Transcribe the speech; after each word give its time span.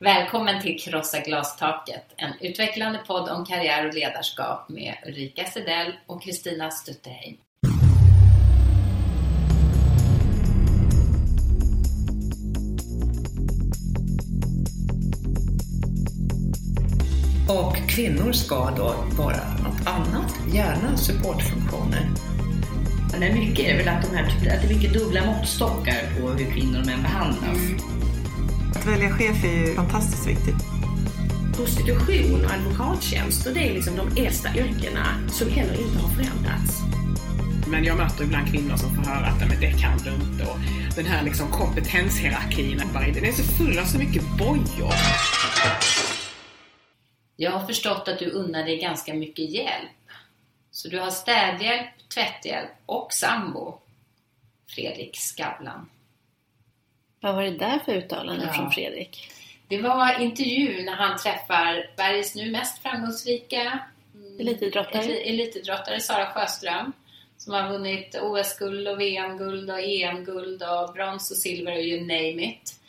Välkommen 0.00 0.62
till 0.62 0.80
Krossa 0.80 1.20
glastaket, 1.20 2.04
en 2.16 2.32
utvecklande 2.40 3.00
podd 3.06 3.28
om 3.28 3.44
karriär 3.44 3.88
och 3.88 3.94
ledarskap 3.94 4.68
med 4.68 4.94
Ulrika 5.06 5.44
Sedell 5.44 5.92
och 6.06 6.22
Kristina 6.22 6.70
Stutterheim. 6.70 7.36
Och 17.48 17.90
kvinnor 17.90 18.32
ska 18.32 18.70
då 18.70 18.94
vara 19.18 19.58
något 19.64 19.86
annat, 19.86 20.34
gärna 20.54 20.96
supportfunktioner. 20.96 22.08
Men 23.18 23.34
mycket 23.34 23.66
är 23.66 23.76
väl 23.76 23.88
att, 23.88 24.02
de 24.02 24.16
här, 24.16 24.24
att 24.24 24.62
det 24.62 24.68
är 24.68 24.74
mycket 24.74 24.92
dubbla 24.92 25.26
måttstockar 25.26 26.20
på 26.20 26.28
hur 26.28 26.52
kvinnor 26.52 26.80
och 26.80 26.86
män 26.86 27.02
behandlas. 27.02 27.58
Att 28.76 28.86
välja 28.86 29.10
chef 29.10 29.44
är 29.44 29.48
ju 29.48 29.74
fantastiskt 29.74 30.26
viktigt. 30.26 30.54
Prostitution 31.56 32.44
och 32.44 32.50
advokattjänster, 32.50 33.54
det 33.54 33.60
är 33.70 33.74
liksom 33.74 33.96
de 33.96 34.22
äldsta 34.26 34.48
yrkena 34.56 35.28
som 35.28 35.50
heller 35.50 35.80
inte 35.80 35.98
har 35.98 36.08
förändrats. 36.08 36.80
Men 37.66 37.84
jag 37.84 37.96
möter 37.96 38.24
ibland 38.24 38.48
kvinnor 38.50 38.76
som 38.76 38.94
får 38.94 39.02
höra 39.10 39.26
att 39.26 39.40
"Nej, 39.40 39.48
men 39.48 39.60
det 39.60 39.80
kan 39.80 39.98
du 39.98 40.10
inte 40.10 40.44
och 40.44 40.58
den 40.96 41.06
här 41.06 41.22
liksom 41.24 41.48
kompetenshierarkin, 41.48 42.82
den 42.92 43.24
är 43.24 43.32
så 43.32 43.42
full 43.42 43.78
av 43.78 43.84
så 43.84 43.98
mycket 43.98 44.22
bojor. 44.38 44.94
Jag 47.36 47.50
har 47.50 47.66
förstått 47.66 48.08
att 48.08 48.18
du 48.18 48.30
unnar 48.30 48.64
dig 48.64 48.78
ganska 48.78 49.14
mycket 49.14 49.50
hjälp. 49.50 49.90
Så 50.70 50.88
du 50.88 51.00
har 51.00 51.10
städhjälp, 51.10 51.88
tvätthjälp 52.14 52.70
och 52.86 53.12
sambo. 53.12 53.78
Fredrik 54.74 55.16
Skavlan. 55.16 55.88
Vad 57.24 57.34
var 57.34 57.42
det 57.42 57.50
där 57.50 57.78
för 57.78 57.92
uttalande 57.94 58.44
Ja. 58.46 58.52
från 58.52 58.70
Fredrik? 58.70 59.28
Det 59.68 59.78
var 59.78 60.20
intervju 60.20 60.82
när 60.84 60.92
han 60.92 61.18
träffar 61.18 61.86
Sveriges 61.96 62.34
nu 62.34 62.50
mest 62.50 62.82
framgångsrika 62.82 63.78
mm, 64.14 64.40
Elitidrottare. 64.40 65.02
eli- 65.02 65.28
elitidrottare 65.28 66.00
Sara 66.00 66.26
Sjöström 66.26 66.92
som 67.36 67.52
har 67.54 67.68
vunnit 67.70 68.16
OS-guld 68.22 68.88
och 68.88 69.00
VM-guld 69.00 69.70
och 69.70 69.80
EM-guld 69.80 70.62
och 70.62 70.92
brons 70.94 71.30
och 71.30 71.36
silver 71.36 71.72
och 71.72 71.82
you 71.82 72.00
name 72.00 72.44
it. 72.44 72.80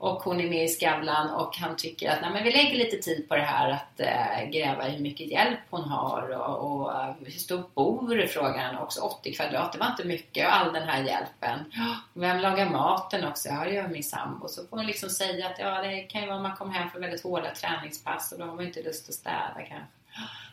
Och 0.00 0.22
hon 0.22 0.40
är 0.40 0.48
med 0.48 0.64
i 0.64 0.68
Skavlan 0.68 1.30
och 1.30 1.56
han 1.56 1.76
tycker 1.76 2.10
att 2.10 2.20
Nej, 2.22 2.30
men 2.32 2.44
vi 2.44 2.50
lägger 2.50 2.78
lite 2.78 2.96
tid 2.96 3.28
på 3.28 3.36
det 3.36 3.42
här 3.42 3.70
att 3.70 4.00
eh, 4.00 4.50
gräva 4.50 4.84
hur 4.84 4.98
mycket 4.98 5.26
hjälp 5.26 5.58
hon 5.70 5.84
har 5.84 6.30
och, 6.30 6.80
och 6.80 6.92
eh, 6.92 7.14
hur 7.24 7.30
stort 7.30 7.74
bor 7.74 8.26
frågar 8.26 8.58
han 8.58 8.78
också. 8.78 9.00
80 9.00 9.32
kvadrat, 9.32 9.72
det 9.72 9.78
var 9.78 9.86
inte 9.86 10.04
mycket 10.04 10.46
och 10.46 10.54
all 10.54 10.72
den 10.72 10.88
här 10.88 11.04
hjälpen. 11.04 11.72
Vem 12.12 12.40
lagar 12.40 12.70
maten 12.70 13.24
också? 13.24 13.48
Ja, 13.48 13.64
det 13.64 13.72
gör 13.72 13.88
min 13.88 14.04
sambo. 14.04 14.48
Så 14.48 14.66
får 14.66 14.76
hon 14.76 14.86
liksom 14.86 15.10
säga 15.10 15.46
att 15.46 15.58
ja, 15.58 15.82
det 15.82 16.00
kan 16.00 16.20
ju 16.20 16.26
vara 16.26 16.36
om 16.36 16.42
man 16.42 16.56
kommer 16.56 16.72
hem 16.72 16.90
från 16.90 17.00
väldigt 17.00 17.22
hårda 17.22 17.54
träningspass 17.54 18.32
och 18.32 18.38
då 18.38 18.44
har 18.44 18.54
man 18.54 18.66
inte 18.66 18.82
lust 18.82 19.08
att 19.08 19.14
städa 19.14 19.54
kanske. 19.56 19.86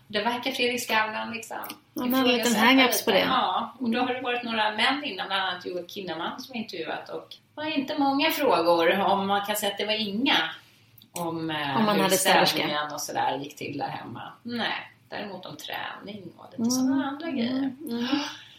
Det 0.08 0.22
verkar 0.22 0.52
Fredrik 0.52 0.88
Skavlan 0.88 1.34
liksom 1.34 1.58
Han 1.96 2.14
har 2.14 2.26
ifrågasätta 2.26 2.60
hang-ups 2.60 3.06
på 3.06 3.12
lite. 3.12 3.22
det. 3.22 3.26
Ja, 3.26 3.74
och 3.80 3.90
då 3.90 4.00
har 4.00 4.14
det 4.14 4.22
varit 4.22 4.44
några 4.44 4.72
män 4.72 5.04
innan, 5.04 5.28
bland 5.28 5.44
annat 5.44 5.66
Joel 5.66 5.88
Kinnaman 5.88 6.42
som 6.42 6.56
intervjuat 6.56 7.10
och 7.10 7.28
det 7.30 7.62
var 7.62 7.78
inte 7.78 8.00
många 8.00 8.32
frågor 8.32 9.00
om 9.00 9.28
man 9.28 9.46
kan 9.46 9.56
säga 9.56 9.72
att 9.72 9.78
det 9.78 9.86
var 9.86 10.08
inga 10.08 10.36
om, 11.12 11.50
eh, 11.50 11.78
Om 11.78 11.86
man 11.86 11.96
hur 11.96 12.04
hade 12.04 12.94
och 12.94 13.02
sådär 13.02 13.38
gick 13.38 13.56
till 13.56 13.78
där 13.78 13.88
hemma. 13.88 14.22
Nej, 14.44 14.92
däremot 15.10 15.46
om 15.46 15.56
träning 15.58 16.24
och 16.38 16.46
lite 16.58 16.72
sådana 16.72 17.06
andra 17.06 17.32
grejer. 17.32 17.72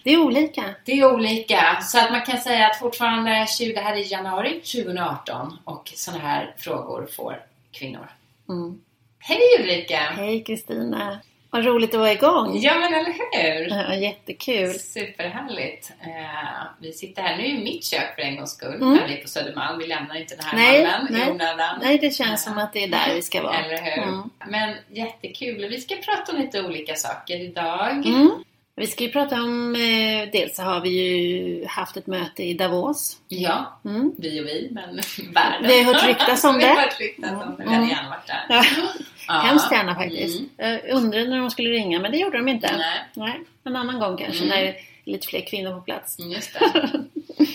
Det 0.05 0.11
är 0.11 0.19
olika. 0.19 0.65
Det 0.85 0.93
är 0.93 1.15
olika, 1.15 1.81
så 1.83 1.99
att 1.99 2.11
man 2.11 2.23
kan 2.23 2.39
säga 2.39 2.67
att 2.67 2.79
fortfarande 2.79 3.47
20 3.59 3.81
här 3.81 3.97
i 3.97 4.03
januari 4.03 4.61
2018 4.61 5.59
och 5.65 5.93
sådana 5.95 6.23
här 6.23 6.55
frågor 6.59 7.09
får 7.17 7.43
kvinnor. 7.73 8.11
Mm. 8.49 8.81
Hej 9.19 9.41
Ulrika! 9.61 9.99
Hej 9.99 10.45
Kristina! 10.45 11.21
Vad 11.51 11.65
roligt 11.65 11.95
att 11.95 12.01
vara 12.01 12.13
igång. 12.13 12.59
Ja 12.61 12.75
men 12.79 12.95
eller 12.95 13.13
hur! 13.13 13.69
Ja, 13.71 13.95
jättekul. 13.95 14.75
Superhärligt! 14.79 15.93
Eh, 16.01 16.67
vi 16.81 16.93
sitter 16.93 17.23
här 17.23 17.37
nu 17.37 17.47
i 17.47 17.59
mitt 17.65 17.85
kök 17.85 18.15
för 18.15 18.23
en 18.23 18.37
gångs 18.37 18.51
skull. 18.53 18.75
Mm. 18.75 18.95
När 18.95 19.09
vi 19.09 19.19
är 19.19 19.23
på 19.23 19.29
Södermalm. 19.29 19.79
Vi 19.79 19.87
lämnar 19.87 20.15
inte 20.15 20.35
den 20.37 20.45
här 20.45 20.57
Nej, 20.59 20.85
hallen 20.85 21.09
i 21.09 21.13
nej. 21.19 21.31
onödan. 21.31 21.79
Nej, 21.83 21.99
det 21.99 22.11
känns 22.11 22.45
som 22.45 22.59
att 22.59 22.73
det 22.73 22.85
är 22.85 22.89
där 22.89 23.15
vi 23.15 23.23
ska 23.23 23.43
vara. 23.43 23.55
Eller 23.55 23.83
hur? 23.83 24.03
Mm. 24.03 24.31
Men 24.49 24.75
jättekul! 24.93 25.69
Vi 25.71 25.81
ska 25.81 25.95
prata 25.95 26.33
om 26.33 26.39
lite 26.39 26.63
olika 26.63 26.95
saker 26.95 27.41
idag. 27.41 28.07
Mm. 28.07 28.31
Vi 28.77 28.87
ska 28.87 29.05
ju 29.05 29.11
prata 29.11 29.43
om, 29.43 29.75
eh, 29.75 30.29
dels 30.33 30.57
så 30.57 30.63
har 30.63 30.81
vi 30.81 30.89
ju 30.91 31.67
haft 31.67 31.97
ett 31.97 32.07
möte 32.07 32.43
i 32.43 32.55
Davos. 32.55 33.17
Ja, 33.29 33.81
Mm. 33.85 34.13
vi 34.19 34.41
och 34.41 34.47
vi, 34.47 34.69
men 34.73 35.01
världen. 35.35 35.69
Vi 35.69 35.83
har 35.83 35.95
hört 35.95 36.07
ryktas 36.07 36.45
om 36.45 36.55
vi 36.59 36.65
har 36.65 36.75
det. 36.75 36.81
hört 36.81 37.01
ryktas 37.01 37.31
om 37.31 37.39
det. 37.39 37.55
Vi 37.59 37.63
Mm. 37.63 37.75
hade 37.75 37.89
gärna 37.93 38.09
varit 38.09 38.27
där. 38.27 38.45
Ja, 38.49 38.65
Ja. 39.29 39.35
Hemskt 39.35 39.73
gärna 39.73 39.95
faktiskt. 39.95 40.41
Mm. 40.59 40.81
Jag 40.85 40.97
undrade 40.97 41.29
när 41.29 41.39
de 41.39 41.51
skulle 41.51 41.71
ringa, 41.71 42.01
men 42.01 42.13
det 42.13 42.19
gjorde 42.19 42.39
de 42.39 42.49
inte. 42.49 42.77
Nej, 42.77 43.01
Nej, 43.15 43.41
en 43.65 43.77
annan 43.77 44.01
gång 44.01 44.17
kanske, 44.17 44.45
Mm. 44.45 44.49
när 44.49 44.63
det 44.63 44.69
är 44.69 44.77
lite 45.05 45.27
fler 45.27 45.41
kvinnor 45.47 45.73
på 45.75 45.81
plats. 45.81 46.17
just 46.19 46.55
det. 46.59 46.91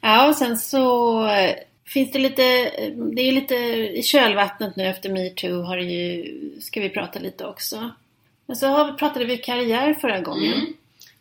Ja, 0.00 0.28
och 0.28 0.34
sen 0.34 0.58
så 0.58 1.24
finns 1.86 2.12
det 2.12 2.18
lite, 2.18 2.42
det 3.14 3.22
är 3.22 3.26
ju 3.26 3.32
lite 3.32 3.54
i 3.54 4.02
kölvattnet 4.02 4.76
nu 4.76 4.86
efter 4.86 5.10
metoo 5.10 5.62
har 5.62 5.76
det 5.76 5.82
ju, 5.82 6.38
ska 6.60 6.80
vi 6.80 6.88
prata 6.90 7.18
lite 7.18 7.46
också. 7.46 7.90
Men 8.46 8.56
så 8.56 8.66
har 8.66 8.92
vi, 8.92 8.98
pratade 8.98 9.24
vi 9.24 9.36
karriär 9.38 9.94
förra 9.94 10.20
gången. 10.20 10.52
Mm. 10.52 10.72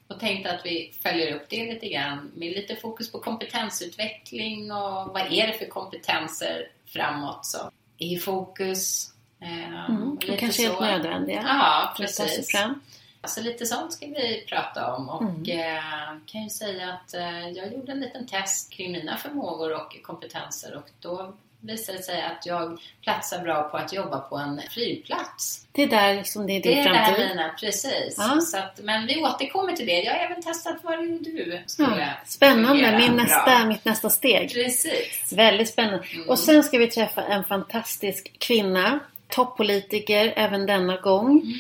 Och 0.08 0.20
tänkte 0.20 0.52
att 0.52 0.66
vi 0.66 0.94
följer 1.04 1.36
upp 1.36 1.46
det 1.50 1.74
lite 1.74 1.88
grann 1.88 2.32
med 2.36 2.52
lite 2.52 2.76
fokus 2.76 3.12
på 3.12 3.20
kompetensutveckling 3.20 4.72
och 4.72 5.08
vad 5.14 5.22
är 5.32 5.48
det 5.48 5.54
för 5.54 5.66
kompetenser 5.66 6.68
framåt 6.86 7.46
som 7.46 7.70
är 7.98 8.08
i 8.14 8.18
fokus. 8.18 9.14
Eh, 9.42 9.90
Mm. 9.90 10.12
Och 10.12 10.22
kanske 10.40 10.52
så. 10.52 10.62
helt 10.68 10.80
nödvändiga 10.80 11.44
Ja, 11.48 11.94
precis. 11.98 12.52
fram. 12.52 12.82
Alltså 13.22 13.42
lite 13.42 13.66
sånt 13.66 13.94
ska 13.94 14.06
vi 14.06 14.46
prata 14.50 14.94
om 14.96 15.10
och 15.10 15.22
Mm. 15.22 15.60
eh, 15.78 15.84
kan 16.26 16.44
ju 16.44 16.50
säga 16.50 16.94
att 16.94 17.14
eh, 17.14 17.50
jag 17.50 17.74
gjorde 17.74 17.92
en 17.92 18.00
liten 18.00 18.28
test 18.28 18.72
kring 18.74 18.92
mina 18.92 19.18
förmågor 19.18 19.74
och 19.76 19.98
kompetenser 20.04 20.76
och 20.76 20.90
då 21.00 21.34
visade 21.62 21.98
det 21.98 22.04
sig 22.04 22.22
att 22.22 22.46
jag 22.46 22.80
platsar 23.02 23.40
bra 23.40 23.64
på 23.64 23.78
att 23.78 23.94
jobba 23.94 24.20
på 24.20 24.38
en 24.38 24.62
flygplats. 24.70 25.66
Det 25.72 25.84
är 25.84 25.88
där 25.88 26.24
som 26.24 26.48
det 26.48 26.54
är 26.54 26.62
Det 26.64 26.70
din 26.70 26.78
är 26.80 26.94
där 26.94 27.06
framtid. 27.06 27.28
mina, 27.30 27.50
precis. 27.60 28.16
Ja. 28.18 28.42
Så 28.42 28.58
att, 28.58 28.80
men 28.84 29.08
vi 29.08 29.24
återkommer 29.24 29.74
till 29.74 29.86
det. 29.86 30.02
Jag 30.04 30.14
har 30.14 30.20
även 30.20 30.42
testat 30.44 30.76
vad 30.84 31.00
du 31.00 31.64
skulle 31.66 32.00
Ja, 32.02 32.10
spännande, 32.26 32.98
min 32.98 33.16
nästa, 33.16 33.66
mitt 33.66 33.86
nästa 33.86 34.10
steg. 34.10 34.54
Precis. 34.54 35.34
Väldigt 35.36 35.70
spännande. 35.70 36.06
Mm. 36.14 36.30
Och 36.30 36.40
sen 36.40 36.64
ska 36.64 36.78
vi 36.78 36.88
träffa 36.88 37.24
en 37.24 37.44
fantastisk 37.44 38.36
kvinna, 38.40 39.00
toppolitiker 39.30 40.34
även 40.36 40.66
denna 40.66 40.98
gång. 40.98 41.54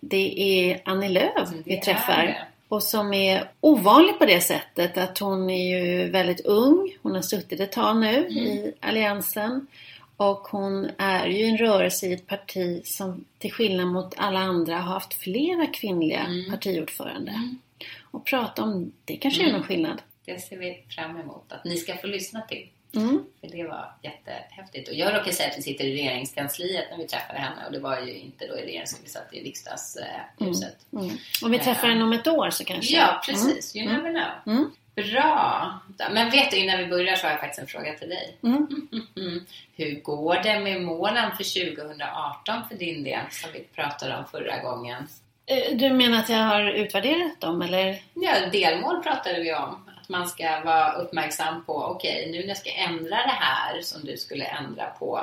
Det 0.00 0.40
är 0.40 0.80
Annie 0.84 1.08
Lööf 1.08 1.48
Mm, 1.48 1.62
vi 1.66 1.76
träffar. 1.76 2.48
Och 2.68 2.82
som 2.82 3.14
är 3.14 3.50
ovanlig 3.60 4.18
på 4.18 4.26
det 4.26 4.40
sättet 4.40 4.98
att 4.98 5.18
hon 5.18 5.50
är 5.50 5.78
ju 5.78 6.10
väldigt 6.10 6.40
ung. 6.40 6.96
Hon 7.02 7.14
har 7.14 7.22
suttit 7.22 7.60
ett 7.60 7.72
tag 7.72 7.96
nu 7.96 8.16
Mm. 8.16 8.30
i 8.38 8.72
Alliansen. 8.80 9.66
Och 10.16 10.38
hon 10.48 10.88
är 10.98 11.26
ju 11.26 11.44
en 11.44 11.56
rörelse 11.58 12.06
i 12.06 12.12
ett 12.12 12.26
parti 12.26 12.80
som 12.86 13.24
till 13.38 13.52
skillnad 13.52 13.86
mot 13.86 14.14
alla 14.16 14.38
andra 14.40 14.74
har 14.76 14.94
haft 14.94 15.14
flera 15.14 15.66
kvinnliga 15.66 16.20
Mm. 16.20 16.50
partiordförande. 16.50 17.30
Mm. 17.30 17.58
Och 18.10 18.24
prata 18.26 18.62
om 18.62 18.92
det 19.04 19.16
kanske 19.16 19.42
Mm. 19.42 19.54
är 19.54 19.58
någon 19.58 19.66
skillnad. 19.68 20.02
Det 20.24 20.40
ser 20.40 20.56
vi 20.58 20.82
fram 20.88 21.16
emot 21.20 21.44
att 21.52 21.64
ni 21.64 21.76
ska 21.76 21.96
få 21.96 22.06
lyssna 22.06 22.40
till. 22.40 22.66
Mm. 22.96 23.24
Det 23.40 23.64
var 23.64 23.92
jättehäftigt. 24.02 24.88
Och 24.88 24.94
jag 24.94 25.14
råkar 25.14 25.32
säga 25.32 25.48
att 25.50 25.58
vi 25.58 25.62
sitter 25.62 25.84
i 25.84 25.92
regeringskansliet 25.94 26.84
när 26.90 26.98
vi 26.98 27.06
träffade 27.06 27.38
henne 27.38 27.66
och 27.66 27.72
det 27.72 27.78
var 27.78 28.00
ju 28.00 28.18
inte 28.18 28.46
då 28.46 28.58
i 28.58 28.62
regeringskansliet, 28.62 29.04
vi 29.04 29.10
satt 29.10 29.34
i 29.34 29.42
riksdagshuset. 29.44 30.76
Mm. 30.92 31.10
Om 31.42 31.50
vi 31.50 31.58
träffar 31.58 31.88
henne 31.88 32.04
om 32.04 32.12
ett 32.12 32.26
år 32.26 32.50
så 32.50 32.64
kanske. 32.64 32.96
Ja, 32.96 33.20
precis. 33.26 33.76
You 33.76 33.88
Mm. 33.88 33.96
never 34.02 34.10
know. 34.44 34.54
Mm. 34.56 34.70
Bra! 34.94 35.72
Men 36.10 36.30
vet 36.30 36.50
du, 36.50 36.56
innan 36.56 36.78
vi 36.78 36.86
börjar 36.86 37.16
så 37.16 37.26
har 37.26 37.30
jag 37.30 37.40
faktiskt 37.40 37.60
en 37.60 37.66
fråga 37.66 37.92
till 37.94 38.08
dig. 38.08 38.36
Mm. 38.42 38.66
Mm. 39.16 39.44
Hur 39.76 40.00
går 40.00 40.34
det 40.42 40.60
med 40.60 40.82
målen 40.82 41.36
för 41.36 41.44
2018 41.44 42.68
för 42.68 42.74
din 42.76 43.04
del, 43.04 43.20
som 43.30 43.50
vi 43.52 43.60
pratade 43.60 44.16
om 44.16 44.24
förra 44.30 44.58
gången? 44.62 45.08
Eh, 45.46 45.76
Du 45.76 45.90
menar 45.90 46.18
att 46.18 46.28
jag 46.28 46.38
har 46.38 46.70
utvärderat 46.70 47.40
dem 47.40 47.62
eller? 47.62 48.02
Ja, 48.14 48.46
delmål 48.52 49.02
pratade 49.02 49.40
vi 49.40 49.54
om. 49.54 49.87
Att 50.08 50.12
man 50.12 50.28
ska 50.28 50.60
vara 50.64 50.92
uppmärksam 50.92 51.64
på, 51.64 51.74
okej, 51.84 52.28
nu 52.32 52.40
när 52.40 52.48
jag 52.48 52.56
ska 52.56 52.70
ändra 52.70 53.16
det 53.16 53.38
här 53.40 53.80
som 53.82 54.04
du 54.04 54.16
skulle 54.16 54.44
ändra 54.44 54.86
på, 54.86 55.20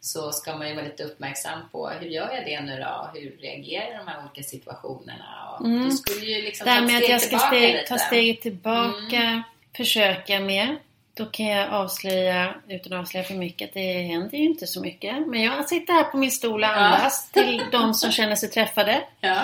så 0.00 0.32
ska 0.32 0.56
man 0.56 0.68
ju 0.68 0.74
vara 0.74 0.84
lite 0.84 1.04
uppmärksam 1.04 1.58
på 1.72 1.88
hur 1.88 2.08
gör 2.08 2.30
jag 2.34 2.44
det 2.44 2.60
nu 2.60 2.80
då? 2.80 3.10
Hur 3.14 3.36
reagerar 3.40 3.84
jag 3.84 3.94
i 3.94 3.96
de 3.98 4.08
här 4.08 4.18
olika 4.20 4.42
situationerna? 4.42 5.56
Och 5.58 5.66
Mm. 5.66 5.84
Du 5.84 5.90
skulle 5.90 6.26
ju 6.26 6.42
liksom 6.42 6.64
Det 6.64 6.70
här 6.70 6.80
med 6.82 6.96
att 6.96 7.08
jag 7.08 7.20
ska 7.20 7.38
steg, 7.38 7.86
ta 7.86 7.98
steget 7.98 8.40
tillbaka, 8.42 9.16
Mm. 9.16 9.42
försöka 9.76 10.40
med. 10.40 10.76
Då 11.14 11.26
kan 11.26 11.46
jag 11.46 11.70
avslöja, 11.70 12.54
utan 12.68 12.92
att 12.92 13.00
avslöja 13.00 13.24
för 13.24 13.34
mycket, 13.34 13.68
att 13.68 13.74
det 13.74 13.92
händer 14.02 14.38
ju 14.38 14.44
inte 14.44 14.66
så 14.66 14.80
mycket. 14.80 15.26
Men 15.26 15.42
jag 15.42 15.68
sitter 15.68 15.92
här 15.92 16.04
på 16.04 16.16
min 16.16 16.30
stol 16.30 16.62
och 16.64 16.68
andas 16.68 17.30
till 17.30 17.62
de 17.72 17.94
som 17.94 18.12
känner 18.12 18.36
sig 18.36 18.50
träffade. 18.50 19.02
Ja. 19.20 19.40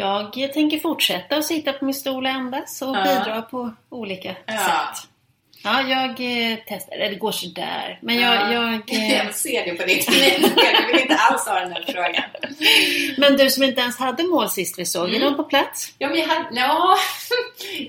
Jag 0.00 0.52
tänker 0.52 0.78
fortsätta 0.78 1.36
att 1.36 1.44
sitta 1.44 1.72
på 1.72 1.84
min 1.84 1.94
stol 1.94 2.26
och 2.26 2.32
andas 2.32 2.82
och 2.82 2.96
Ja. 2.96 3.04
bidra 3.04 3.42
på 3.42 3.70
olika 3.88 4.34
Ja. 4.46 4.52
sätt. 4.58 5.09
Ja, 5.62 5.80
jag 5.82 6.10
eh, 6.10 6.58
testar. 6.66 6.96
Det 6.98 7.14
går 7.14 7.32
sådär. 7.32 7.98
Men 8.02 8.20
jag... 8.20 8.34
Ja. 8.34 8.52
jag 8.52 8.74
eh, 8.92 9.16
Jag 9.24 9.34
ser 9.34 9.64
det 9.64 9.72
på 9.74 9.86
ditt. 9.86 10.06
Du 10.80 10.92
vill 10.92 11.02
inte 11.02 11.16
alls 11.16 11.46
ha 11.46 11.60
den 11.60 11.72
här 11.72 11.82
frågan. 11.88 12.22
men 13.18 13.36
du 13.36 13.50
som 13.50 13.62
inte 13.62 13.80
ens 13.80 13.98
hade 13.98 14.22
mål 14.24 14.48
sist 14.50 14.78
vi 14.78 14.86
såg, 14.86 15.04
är 15.10 15.16
Mm. 15.16 15.20
de 15.22 15.36
på 15.36 15.44
plats? 15.44 15.92
Ja, 15.98 16.08
men 16.08 16.18
jag 16.18 16.26
hade, 16.26 16.48
ja, 16.60 16.96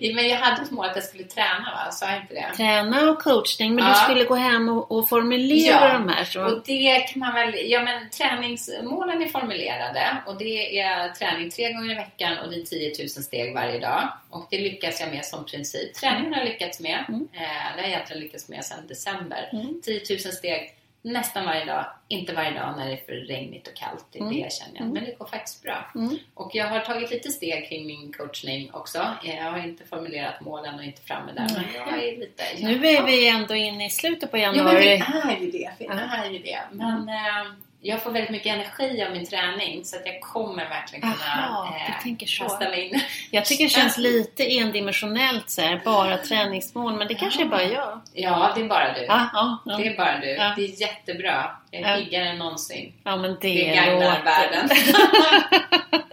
men 0.15 0.27
jag 0.29 0.37
hade 0.37 0.61
ett 0.61 0.71
mål 0.71 0.85
att 0.85 0.95
jag 0.95 1.03
skulle 1.05 1.23
träna, 1.23 1.71
va? 1.85 1.91
Sa 1.91 2.05
jag 2.11 2.21
inte 2.21 2.33
det? 2.33 2.55
Träna 2.57 3.09
och 3.09 3.19
coachning, 3.19 3.75
men 3.75 3.85
Ja. 3.85 3.89
du 3.93 3.99
skulle 3.99 4.23
gå 4.23 4.35
hem 4.35 4.69
och, 4.69 4.91
och 4.91 5.09
formulera 5.09 5.87
Ja, 5.87 5.93
de 5.93 6.09
här. 6.09 6.25
Så, 6.25 6.41
Och 6.45 6.61
det 6.65 6.99
kan 6.99 7.19
man 7.19 7.33
väl, 7.35 7.53
ja 7.71 7.83
men 7.83 8.09
träningsmålen 8.09 9.21
är 9.21 9.27
formulerade 9.27 10.17
och 10.25 10.37
det 10.37 10.79
är 10.79 11.09
träning 11.09 11.49
tre 11.51 11.73
gånger 11.73 11.91
i 11.91 11.95
veckan 11.95 12.37
och 12.37 12.49
det 12.51 12.55
är 12.55 12.65
10 12.65 12.93
000 12.99 13.09
steg 13.09 13.53
varje 13.53 13.79
dag. 13.79 14.09
Och 14.29 14.47
det 14.51 14.57
lyckas 14.57 14.99
jag 14.99 15.09
med 15.09 15.25
som 15.25 15.45
princip. 15.45 15.93
Träningen 15.93 16.33
har 16.33 16.39
jag 16.39 16.49
lyckats 16.49 16.79
med. 16.79 17.05
Mm. 17.07 17.27
Det 17.75 17.81
har 17.81 17.87
jag 17.87 17.87
egentligen 17.89 18.21
lyckats 18.23 18.49
med 18.49 18.65
sedan 18.65 18.87
december. 18.87 19.49
Mm. 19.53 19.81
10 19.83 20.01
000 20.09 20.19
steg 20.19 20.75
nästan 21.03 21.45
varje 21.45 21.65
dag. 21.65 21.85
Inte 22.07 22.33
varje 22.33 22.51
dag 22.51 22.73
när 22.77 22.85
det 22.87 22.93
är 22.93 22.97
för 23.05 23.13
regnigt 23.13 23.67
och 23.67 23.75
kallt. 23.75 24.05
Det 24.11 24.19
Mm. 24.19 24.33
det 24.33 24.39
jag 24.39 24.51
känner. 24.51 24.79
Men 24.93 25.05
det 25.05 25.15
går 25.19 25.25
faktiskt 25.25 25.63
bra. 25.63 25.91
Mm. 25.95 26.17
Och 26.33 26.51
jag 26.55 26.65
har 26.67 26.79
tagit 26.79 27.11
lite 27.11 27.29
steg 27.29 27.69
kring 27.69 27.85
min 27.87 28.13
coachning 28.13 28.71
också. 28.73 29.07
Jag 29.23 29.43
har 29.51 29.59
inte 29.59 29.83
formulerat 29.85 30.41
målen 30.41 30.75
och 30.75 30.83
inte 30.83 31.01
framme 31.01 31.31
där. 31.31 31.47
Men 31.55 31.63
jag 31.73 32.03
är 32.03 32.17
lite... 32.17 32.43
Nu 32.59 32.87
är 32.87 33.03
vi 33.05 33.27
ändå 33.27 33.55
inne 33.55 33.85
i 33.85 33.89
slutet 33.89 34.31
på 34.31 34.37
Ja, 34.37 34.51
men 34.51 34.57
januari. 34.57 34.83
vi 34.83 34.91
är 35.33 35.39
ju 35.39 35.51
det. 35.51 35.71
Vi 35.79 35.85
är 35.85 36.29
ju 36.31 36.39
det. 36.39 36.59
Men 36.71 37.09
eh, 37.09 37.51
jag 37.83 38.03
får 38.03 38.11
väldigt 38.11 38.29
mycket 38.31 38.53
energi 38.55 39.03
av 39.03 39.11
min 39.11 39.25
träning 39.25 39.85
så 39.85 39.95
att 39.95 40.01
jag 40.05 40.21
kommer 40.21 40.69
verkligen 40.69 41.01
kunna 41.01 41.47
Aha, 41.49 41.75
eh, 42.05 42.15
kasta 42.17 42.69
mig 42.69 42.87
in. 42.87 43.01
Jag 43.31 43.45
tycker 43.45 43.63
det 43.63 43.69
känns 43.69 43.97
lite 44.09 44.43
endimensionellt 44.57 45.49
så 45.49 45.61
här, 45.61 45.81
bara 45.85 46.17
träningsmål, 46.17 46.95
men 46.97 47.07
det 47.07 47.13
kanske 47.15 47.41
är 47.41 47.45
bara 47.45 47.63
jag. 47.63 48.01
Ja, 48.13 48.51
det 48.55 48.61
är 48.61 48.65
bara 48.67 48.93
du. 48.93 49.01
Ja, 49.05 49.29
ja, 49.33 49.57
ja. 49.65 49.77
Det 49.77 49.87
är 49.87 49.97
bara 49.97 50.19
du. 50.19 50.27
Ja. 50.29 50.53
Det 50.57 50.63
är 50.63 50.81
jättebra. 50.81 51.51
Jag 51.71 51.81
Ja. 51.81 51.87
är 51.87 52.03
piggare 52.03 52.25
än 52.29 52.37
någonsin. 52.37 52.93
ja 53.03 53.15
men 53.17 53.31
det, 53.41 53.47
Det 53.53 53.75
gagnar 53.75 53.93
låter- 53.93 54.23
världen. 54.23 54.69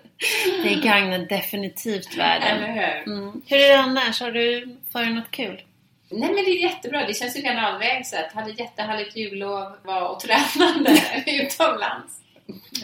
Det 0.62 0.74
gagnar 0.74 1.18
definitivt 1.18 2.16
världen. 2.16 2.48
Eller 2.64 2.72
hur? 3.04 3.12
Mm. 3.14 3.42
Hur 3.46 3.56
är 3.58 3.68
det 3.68 3.78
annars? 3.78 4.20
Har 4.20 4.30
du 4.30 4.76
för 4.92 5.04
något 5.04 5.30
kul? 5.30 5.62
Nej 6.08 6.28
men 6.34 6.44
det 6.44 6.50
är 6.50 6.62
jättebra. 6.62 7.06
Det 7.06 7.14
känns 7.14 7.36
ju 7.36 7.40
redan 7.40 7.74
avlägset. 7.74 8.32
Hade 8.32 8.50
jättehärligt 8.50 9.16
jullov, 9.16 9.76
var 9.82 10.08
och 10.08 10.20
tränade 10.20 11.00
utomlands. 11.26 12.20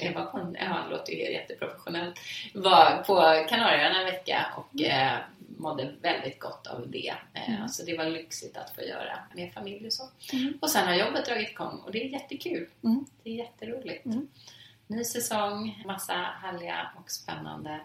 Jag 0.00 0.12
var 0.12 0.24
på 0.24 0.38
en, 0.38 0.56
ja, 0.60 0.82
det 0.88 0.96
låter 0.96 1.12
ju 1.12 1.32
jätteprofessionellt. 1.32 2.18
Var 2.54 3.02
på 3.06 3.46
Kanarieöarna 3.48 3.98
en 3.98 4.04
vecka 4.04 4.46
och 4.56 4.80
eh, 4.82 5.16
mådde 5.58 5.92
väldigt 6.02 6.38
gott 6.40 6.66
av 6.66 6.88
det. 6.90 7.14
Eh, 7.34 7.66
Så 7.66 7.84
det 7.84 7.96
var 7.96 8.04
lyxigt 8.04 8.56
att 8.56 8.74
få 8.74 8.82
göra 8.82 9.18
med 9.34 9.52
familj 9.52 9.86
och 9.86 9.92
så. 9.92 10.08
Mm. 10.32 10.58
Och 10.62 10.70
sen 10.70 10.86
har 10.86 10.94
jobbet 10.94 11.26
dragit 11.26 11.50
igång 11.50 11.80
och 11.84 11.92
det 11.92 12.04
är 12.04 12.08
jättekul. 12.08 12.68
Mm. 12.84 13.04
Det 13.22 13.30
är 13.30 13.34
jätteroligt. 13.34 14.06
Mm. 14.06 14.28
Ny 14.86 15.04
säsong, 15.04 15.82
massa 15.86 16.12
härliga 16.12 16.90
och 17.04 17.10
spännande 17.10 17.80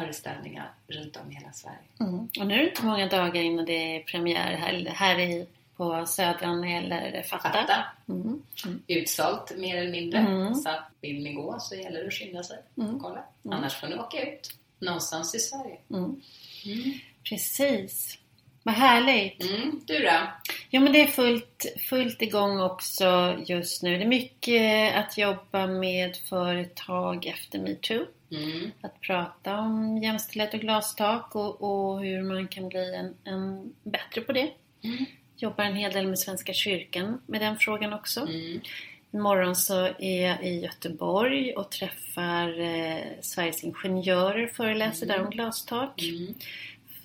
föreställningar 0.00 0.70
runt 0.88 1.16
om 1.16 1.32
i 1.32 1.34
hela 1.34 1.52
Sverige. 1.52 1.78
Mm. 2.00 2.28
Och 2.40 2.46
nu 2.46 2.54
är 2.54 2.58
det 2.58 2.68
inte 2.70 2.84
många 2.84 3.06
dagar 3.08 3.42
innan 3.42 3.64
det 3.64 3.96
är 3.96 4.02
premiär 4.02 4.56
här, 4.56 4.84
här 4.94 5.18
i, 5.18 5.46
på 5.76 6.06
Södran 6.06 6.64
eller 6.64 7.22
Fatta. 7.22 7.52
Fatta. 7.52 7.84
Mm. 8.08 8.42
Mm. 8.64 8.82
utsålt 8.86 9.52
mer 9.56 9.76
eller 9.76 9.90
mindre. 9.92 10.18
Mm. 10.18 10.54
Så 10.54 10.68
att 10.68 10.88
vill 11.00 11.22
ni 11.22 11.32
gå 11.32 11.56
så 11.60 11.74
gäller 11.74 12.00
det 12.00 12.06
att 12.06 12.14
skynda 12.14 12.42
sig 12.42 12.58
Mm. 12.78 12.94
och 12.94 13.02
kolla. 13.02 13.24
Mm. 13.44 13.58
Annars 13.58 13.74
får 13.74 13.86
ni 13.88 13.96
åka 13.96 14.30
ut 14.32 14.54
någonstans 14.78 15.34
i 15.34 15.38
Sverige. 15.38 15.76
Mm. 15.90 16.20
Precis. 17.28 18.18
Vad 18.66 18.74
härligt. 18.74 19.42
Mm. 19.42 19.80
Du 19.86 19.98
då? 19.98 20.20
Ja 20.70 20.80
men 20.80 20.92
det 20.92 21.02
är 21.02 21.06
fullt, 21.06 21.66
fullt 21.88 22.22
igång 22.22 22.60
också 22.60 23.38
just 23.46 23.82
nu. 23.82 23.98
Det 23.98 24.04
är 24.04 24.08
mycket 24.08 24.94
att 24.96 25.18
jobba 25.18 25.66
med 25.66 26.16
företag 26.16 27.26
efter 27.26 27.58
metoo. 27.58 28.04
Mm. 28.30 28.70
Att 28.80 29.00
prata 29.00 29.58
om 29.58 29.98
jämställdhet 29.98 30.54
och 30.54 30.60
glastak 30.60 31.34
och, 31.34 31.62
och 31.62 32.00
hur 32.00 32.22
man 32.22 32.48
kan 32.48 32.68
bli 32.68 32.94
en, 32.94 33.14
en 33.34 33.74
bättre 33.84 34.20
på 34.20 34.32
det. 34.32 34.50
Mm. 34.84 35.04
Jobbar 35.36 35.64
en 35.64 35.76
hel 35.76 35.92
del 35.92 36.06
med 36.06 36.18
Svenska 36.18 36.52
kyrkan 36.52 37.20
med 37.26 37.40
den 37.40 37.56
frågan 37.56 37.92
också. 37.92 38.20
Mm. 38.20 38.60
Imorgon 39.12 39.56
så 39.56 39.88
är 39.98 40.26
jag 40.26 40.44
i 40.44 40.60
Göteborg 40.60 41.52
och 41.52 41.70
träffar 41.70 42.60
eh, 42.60 43.02
Sveriges 43.20 43.64
ingenjörer, 43.64 44.46
föreläser 44.46 45.06
där 45.06 45.24
om 45.24 45.30
glastak 45.30 46.02
Mm. 46.02 46.34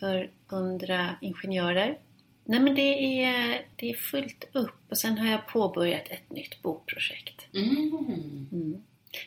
För 0.01 0.30
100 0.51 1.09
ingenjörer. 1.21 1.98
Nej 2.45 2.59
men 2.59 2.75
det 2.75 3.24
är, 3.24 3.65
det 3.75 3.89
är 3.89 3.94
fullt 3.95 4.50
upp 4.53 4.75
och 4.89 4.98
sen 4.98 5.18
har 5.18 5.31
jag 5.31 5.48
påbörjat 5.48 6.03
ett 6.09 6.30
nytt 6.31 6.62
bokprojekt. 6.62 7.45
Mm. 7.53 8.48
Mm. 8.51 8.83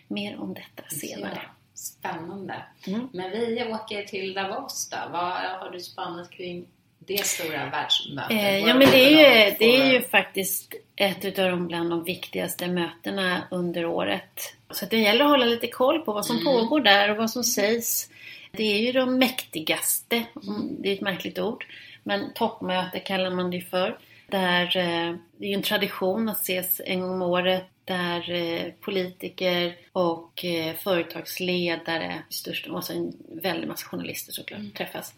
Mer 0.09 0.41
om 0.41 0.55
detta 0.55 0.88
senare. 0.88 1.32
Ja, 1.35 1.50
spännande. 1.75 2.55
Mm. 2.87 3.09
Men 3.12 3.31
vi 3.31 3.65
åker 3.73 4.03
till 4.03 4.35
Davos 4.35 4.88
då. 4.91 4.97
Vad 5.12 5.32
har 5.32 5.71
du 5.71 5.81
spanat 5.81 6.31
kring 6.31 6.67
det 6.99 7.26
stora 7.26 7.71
världsmötet? 7.71 8.31
Eh, 8.31 8.59
ja 8.59 8.75
men 8.75 8.91
det 8.91 9.05
är, 9.05 9.11
ju, 9.50 9.56
det 9.59 9.76
är 9.76 9.93
ju 9.93 10.03
faktiskt 10.03 10.75
ett 10.97 11.38
av 11.38 11.50
de 11.50 11.67
bland 11.67 11.91
de 11.91 12.05
viktigaste 12.05 12.69
mötena 12.69 13.43
under 13.50 13.87
året. 13.87 14.41
Så 14.71 14.87
det 14.87 14.99
gäller 14.99 15.25
att 15.25 15.31
hålla 15.31 15.44
lite 15.47 15.67
koll 15.67 16.00
på 16.00 16.12
vad 16.12 16.26
som 16.26 16.37
Mm. 16.38 16.44
pågår 16.47 16.81
där 16.81 17.11
och 17.11 17.17
vad 17.17 17.31
som 17.31 17.44
sägs. 17.44 18.11
Det 18.56 18.62
är 18.74 18.78
ju 18.78 18.92
de 18.92 19.18
mäktigaste, 19.18 20.16
Mm. 20.16 20.76
det 20.82 20.88
är 20.88 20.94
ett 20.94 21.00
märkligt 21.00 21.38
ord, 21.38 21.66
men 22.02 22.32
toppmöte 22.34 23.00
kallar 23.00 23.30
man 23.30 23.50
det 23.50 23.60
för. 23.60 23.98
Där, 24.26 24.76
eh, 24.76 25.14
det 25.36 25.44
är 25.46 25.48
ju 25.48 25.54
en 25.54 25.62
tradition 25.62 26.28
att 26.28 26.40
ses 26.42 26.80
en 26.84 27.00
gång 27.00 27.10
om 27.10 27.22
året 27.22 27.64
där 27.84 28.30
eh, 28.30 28.72
politiker 28.80 29.76
och 29.92 30.44
eh, 30.44 30.74
företagsledare, 30.74 32.22
i 32.30 32.34
största, 32.34 32.72
och 32.72 32.90
en 32.90 33.12
väldig 33.42 33.68
massa 33.68 33.86
journalister 33.86 34.32
såklart, 34.32 34.60
Mm. 34.60 34.70
träffas. 34.72 35.14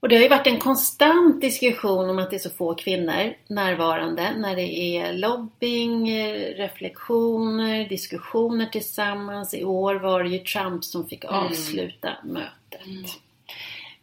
Och 0.00 0.08
det 0.08 0.16
har 0.16 0.22
ju 0.22 0.28
varit 0.28 0.46
en 0.46 0.58
konstant 0.58 1.40
diskussion 1.40 2.10
om 2.10 2.18
att 2.18 2.30
det 2.30 2.36
är 2.36 2.40
så 2.40 2.50
få 2.50 2.74
kvinnor 2.74 3.34
närvarande 3.46 4.32
när 4.36 4.56
det 4.56 4.96
är 4.96 5.12
lobbying, 5.12 6.12
reflektioner, 6.56 7.88
diskussioner 7.88 8.66
tillsammans. 8.66 9.54
I 9.54 9.64
år 9.64 9.94
var 9.94 10.22
det 10.22 10.28
ju 10.28 10.38
Trump 10.38 10.84
som 10.84 11.08
fick 11.08 11.24
avsluta 11.24 12.16
mötet. 12.24 12.86
Mm. 12.86 13.04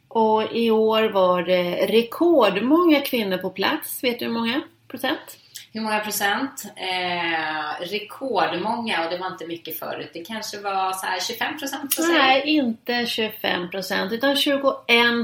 Och 0.07 0.56
i 0.56 0.71
år 0.71 1.03
var 1.03 1.44
det 1.44 1.86
rekordmånga 1.86 3.01
kvinnor 3.01 3.38
på 3.38 3.50
plats. 3.50 4.03
Vet 4.03 4.19
du 4.19 4.25
hur 4.25 4.31
många 4.31 4.62
procent? 4.88 5.38
Hur 5.75 5.81
många 5.81 6.00
procent? 6.00 6.66
Eh, 6.75 7.86
rekordmånga 7.86 9.04
och 9.04 9.12
det 9.12 9.18
var 9.18 9.27
inte 9.27 9.48
mycket 9.48 9.80
förut. 9.80 10.10
Det 10.13 10.25
kanske 10.25 10.60
var 10.60 10.94
så 10.94 11.05
här 11.05 11.20
25 11.20 11.60
procent 11.60 11.96
Nej, 12.00 12.44
inte 12.46 13.05
25 13.05 13.70
procent 13.70 14.12
utan 14.12 14.36
21 14.36 14.65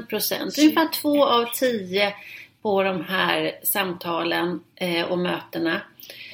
procent. 0.10 0.58
Ungefär 0.58 1.02
två 1.02 1.26
av 1.26 1.46
tio 1.46 2.14
på 2.62 2.84
de 2.84 3.06
här 3.06 3.60
samtalen 3.64 4.64
eh, 4.76 5.12
och 5.12 5.20
mötena. 5.20 5.82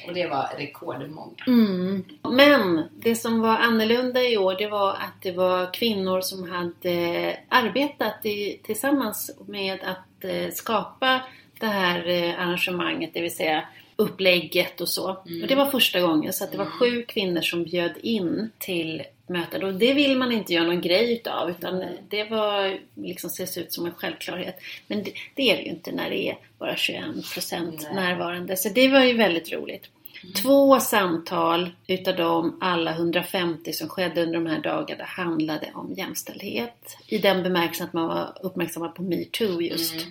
Och 0.06 0.14
det 0.14 0.26
var 0.26 0.48
rekordmånga. 0.58 1.44
Mm. 1.46 2.04
Men 2.30 2.88
det 2.96 3.14
som 3.14 3.40
var 3.40 3.56
annorlunda 3.56 4.22
i 4.22 4.36
år 4.36 4.54
det 4.58 4.66
var 4.66 4.90
att 4.90 5.22
det 5.22 5.32
var 5.32 5.74
kvinnor 5.74 6.20
som 6.20 6.50
hade 6.50 7.36
arbetat 7.48 8.26
i, 8.26 8.60
tillsammans 8.64 9.30
med 9.46 9.78
att 9.82 10.24
eh, 10.24 10.50
skapa 10.52 11.20
det 11.60 11.66
här 11.66 12.08
eh, 12.08 12.40
arrangemanget, 12.40 13.10
det 13.14 13.20
vill 13.20 13.36
säga 13.36 13.64
upplägget 13.98 14.80
och 14.80 14.88
så. 14.88 15.22
Mm. 15.26 15.42
Och 15.42 15.48
det 15.48 15.54
var 15.54 15.70
första 15.70 16.00
gången 16.00 16.32
så 16.32 16.44
att 16.44 16.52
det 16.52 16.58
var 16.58 16.64
Mm. 16.64 16.78
sju 16.78 17.02
kvinnor 17.02 17.40
som 17.40 17.64
bjöd 17.64 17.92
in 18.02 18.50
till 18.58 19.02
mötet 19.26 19.62
och 19.62 19.74
det 19.74 19.94
vill 19.94 20.16
man 20.18 20.32
inte 20.32 20.52
göra 20.54 20.64
någon 20.66 20.80
grej 20.80 21.12
utav 21.12 21.50
utan 21.50 21.84
det 22.08 22.24
var 22.24 22.78
liksom 22.94 23.28
ses 23.28 23.58
ut 23.58 23.72
som 23.72 23.86
en 23.86 23.94
självklarhet. 23.94 24.56
Men 24.86 25.02
det, 25.02 25.12
det 25.34 25.50
är 25.50 25.56
det 25.56 25.62
ju 25.62 25.68
inte 25.68 25.92
när 25.92 26.10
det 26.10 26.28
är 26.28 26.38
bara 26.58 26.74
21% 26.74 27.22
Nej. 27.50 27.94
närvarande 27.94 28.56
så 28.56 28.68
det 28.68 28.88
var 28.88 29.04
ju 29.04 29.16
väldigt 29.16 29.52
roligt. 29.52 29.86
Två 30.42 30.80
samtal 30.80 31.70
utav 31.86 32.16
dem, 32.16 32.58
alla 32.60 32.90
150 32.90 33.72
som 33.72 33.88
skedde 33.88 34.22
under 34.22 34.34
de 34.34 34.46
här 34.46 34.60
dagarna, 34.60 35.04
handlade 35.04 35.70
om 35.74 35.94
jämställdhet. 35.96 36.96
I 37.06 37.18
den 37.18 37.42
bemärkelsen 37.42 37.86
att 37.86 37.92
man 37.92 38.08
var 38.08 38.36
uppmärksammad 38.42 38.94
på 38.94 39.02
metoo 39.02 39.60
just. 39.62 39.94
Mm. 39.94 40.06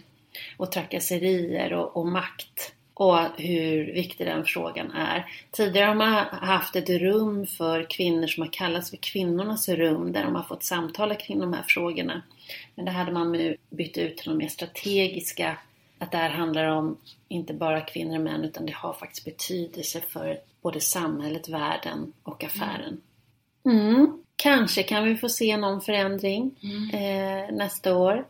Och 0.57 0.71
trakasserier 0.71 1.73
och, 1.73 1.97
och 1.97 2.07
makt. 2.07 2.73
Och 2.99 3.17
hur 3.37 3.93
viktig 3.93 4.27
den 4.27 4.45
frågan 4.45 4.91
är. 4.91 5.25
Tidigare 5.51 5.87
har 5.87 5.95
man 5.95 6.13
haft 6.31 6.75
ett 6.75 6.89
rum 6.89 7.45
för 7.45 7.89
kvinnor 7.89 8.27
som 8.27 8.43
har 8.43 8.51
kallats 8.53 8.89
för 8.89 8.97
kvinnornas 8.97 9.69
rum. 9.69 10.11
Där 10.11 10.23
de 10.23 10.35
har 10.35 10.43
fått 10.43 10.63
samtala 10.63 11.15
kring 11.15 11.39
de 11.39 11.53
här 11.53 11.63
frågorna. 11.67 12.21
Men 12.75 12.85
det 12.85 12.91
hade 12.91 13.11
man 13.11 13.31
nu 13.31 13.57
bytt 13.69 13.97
ut 13.97 14.17
till 14.17 14.29
de 14.29 14.37
mer 14.37 14.47
strategiska. 14.47 15.57
Att 15.99 16.11
det 16.11 16.17
här 16.17 16.29
handlar 16.29 16.65
om 16.65 16.97
inte 17.27 17.53
bara 17.53 17.81
kvinnor 17.81 18.15
och 18.15 18.21
män 18.23 18.43
utan 18.43 18.65
det 18.65 18.75
har 18.75 18.93
faktiskt 18.93 19.25
betydelse 19.25 20.01
för 20.01 20.39
både 20.61 20.81
samhället, 20.81 21.49
världen 21.49 22.13
och 22.23 22.43
affären. 22.43 23.01
Mm. 23.65 24.23
Kanske 24.35 24.83
kan 24.83 25.03
vi 25.03 25.15
få 25.15 25.29
se 25.29 25.57
någon 25.57 25.81
förändring 25.81 26.51
Mm. 26.63 26.89
eh, 26.89 27.55
nästa 27.55 27.97
år. 27.97 28.25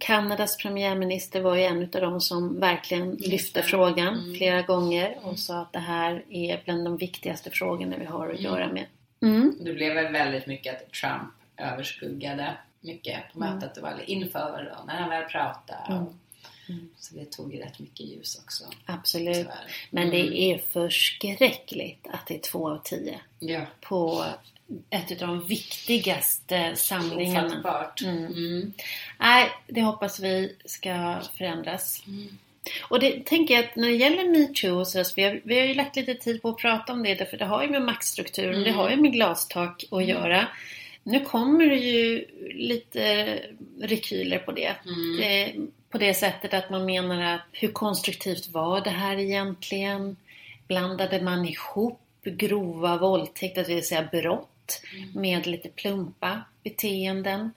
Kanadas 0.00 0.56
premiärminister 0.56 1.40
var 1.40 1.54
ju 1.56 1.62
en 1.62 1.82
av 1.82 1.88
de 2.00 2.20
som 2.20 2.60
verkligen 2.60 3.10
lyfte 3.14 3.62
frågan 3.62 4.18
Mm. 4.18 4.34
flera 4.34 4.62
gånger 4.62 5.18
och 5.22 5.38
sa 5.38 5.60
att 5.60 5.72
det 5.72 5.78
här 5.78 6.24
är 6.28 6.62
bland 6.64 6.84
de 6.84 6.96
viktigaste 6.96 7.50
frågorna 7.50 7.96
vi 7.98 8.04
har 8.04 8.24
att 8.28 8.38
Mm. 8.38 8.44
göra 8.44 8.72
med. 8.72 8.84
Mm. 9.22 9.56
Det 9.60 9.72
blev 9.72 9.94
väl 9.94 10.12
väldigt 10.12 10.46
mycket 10.46 10.76
att 10.82 10.92
Trump 10.92 11.32
överskuggade 11.56 12.56
mycket 12.80 13.32
på 13.32 13.38
Mm. 13.44 13.54
mötet. 13.54 13.74
Det 13.74 13.80
var 13.80 13.94
inför 14.10 14.74
och 14.80 14.86
när 14.86 14.94
han 14.96 15.10
väl 15.10 15.24
pratade. 15.24 15.82
Mm. 15.88 16.02
Och, 16.04 16.12
så 16.98 17.14
det 17.14 17.30
tog 17.32 17.54
ju 17.54 17.60
rätt 17.60 17.78
mycket 17.78 18.00
ljus 18.06 18.40
också. 18.44 18.64
Absolut. 18.86 19.36
Tyvärr. 19.36 19.70
Men 19.90 20.02
Mm. 20.02 20.10
det 20.14 20.38
är 20.38 20.58
förskräckligt 20.58 22.06
att 22.12 22.26
det 22.26 22.34
är 22.34 22.38
två 22.38 22.68
av 22.70 22.80
tio 22.84 23.20
Ja, 23.38 23.60
på 23.80 24.24
ett 24.90 25.22
av 25.22 25.28
de 25.28 25.46
viktigaste 25.46 26.76
samlingarna. 26.76 27.46
ofattbart. 27.46 28.02
Mm. 28.02 28.24
Mm. 28.26 28.72
Nej, 29.18 29.50
det 29.66 29.82
hoppas 29.82 30.20
vi 30.20 30.56
ska 30.64 31.18
förändras. 31.38 32.02
Mm. 32.06 32.38
Och 32.82 33.00
det 33.00 33.26
tänker 33.26 33.54
jag 33.54 33.64
att 33.64 33.76
när 33.76 33.88
det 33.88 33.96
gäller 33.96 34.28
metoo 34.28 34.84
så 34.84 35.04
vi 35.16 35.22
har, 35.22 35.40
vi 35.44 35.58
har 35.58 35.66
ju 35.66 35.74
lagt 35.74 35.96
lite 35.96 36.14
tid 36.14 36.42
på 36.42 36.48
att 36.48 36.58
prata 36.58 36.92
om 36.92 37.02
det 37.02 37.14
därför 37.14 37.36
det 37.36 37.44
har 37.44 37.62
ju 37.62 37.68
med 37.70 37.82
maktstrukturen, 37.82 38.54
Mm. 38.54 38.64
det 38.64 38.70
har 38.70 38.90
ju 38.90 38.96
med 38.96 39.12
glastak 39.12 39.84
att 39.90 40.06
göra. 40.06 40.48
Nu 41.02 41.20
kommer 41.20 41.66
det 41.66 41.76
ju 41.76 42.24
lite 42.54 43.34
rekyler 43.80 44.38
på 44.38 44.52
det. 44.52 44.74
Mm. 44.84 45.16
det. 45.20 45.52
På 45.90 45.98
det 45.98 46.14
sättet 46.14 46.54
att 46.54 46.70
man 46.70 46.84
menar 46.84 47.34
att 47.34 47.40
hur 47.52 47.68
konstruktivt 47.68 48.48
var 48.48 48.80
det 48.80 48.90
här 48.90 49.18
egentligen? 49.18 50.16
Blandade 50.66 51.22
man 51.22 51.44
ihop 51.48 52.00
grova 52.24 52.96
våldtäkter, 52.96 53.64
det 53.64 53.74
vill 53.74 53.86
säga 53.86 54.08
brott, 54.12 54.48
med 55.14 55.46
lite 55.46 55.68
plumpa 55.68 56.42
beteenden? 56.62 57.50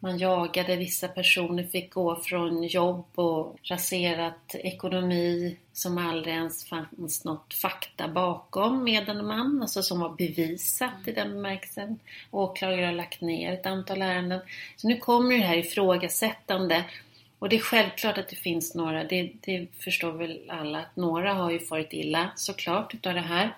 Man 0.00 0.18
jagade 0.18 0.76
vissa 0.76 1.08
personer, 1.08 1.64
fick 1.64 1.90
gå 1.90 2.16
från 2.16 2.62
jobb 2.62 3.06
och 3.14 3.56
raserat 3.62 4.54
ekonomi 4.54 5.56
som 5.72 5.98
aldrig 5.98 6.34
ens 6.34 6.64
fanns 6.64 7.24
något 7.24 7.54
fakta 7.54 8.08
bakom 8.08 8.84
medan 8.84 9.26
man, 9.26 9.62
alltså 9.62 9.82
som 9.82 10.00
var 10.00 10.08
bevisat 10.08 10.92
i 11.06 11.12
den 11.12 11.30
bemärkelsen. 11.30 11.98
Åklagare 12.30 12.86
har 12.86 12.92
lagt 12.92 13.20
ner 13.20 13.52
ett 13.52 13.66
antal 13.66 14.02
ärenden. 14.02 14.40
Så 14.76 14.88
nu 14.88 14.96
kommer 14.96 15.36
det 15.36 15.44
här 15.44 15.56
ifrågasättande. 15.56 16.84
Och 17.38 17.48
det 17.48 17.56
är 17.56 17.60
självklart 17.60 18.18
att 18.18 18.28
det 18.28 18.36
finns 18.36 18.74
några, 18.74 19.04
det, 19.04 19.30
det 19.40 19.66
förstår 19.78 20.12
väl 20.12 20.40
alla, 20.48 20.78
att 20.78 20.96
några 20.96 21.32
har 21.32 21.50
ju 21.50 21.60
farit 21.60 21.92
illa 21.92 22.30
såklart 22.36 22.94
utav 22.94 23.14
det 23.14 23.20
här. 23.20 23.56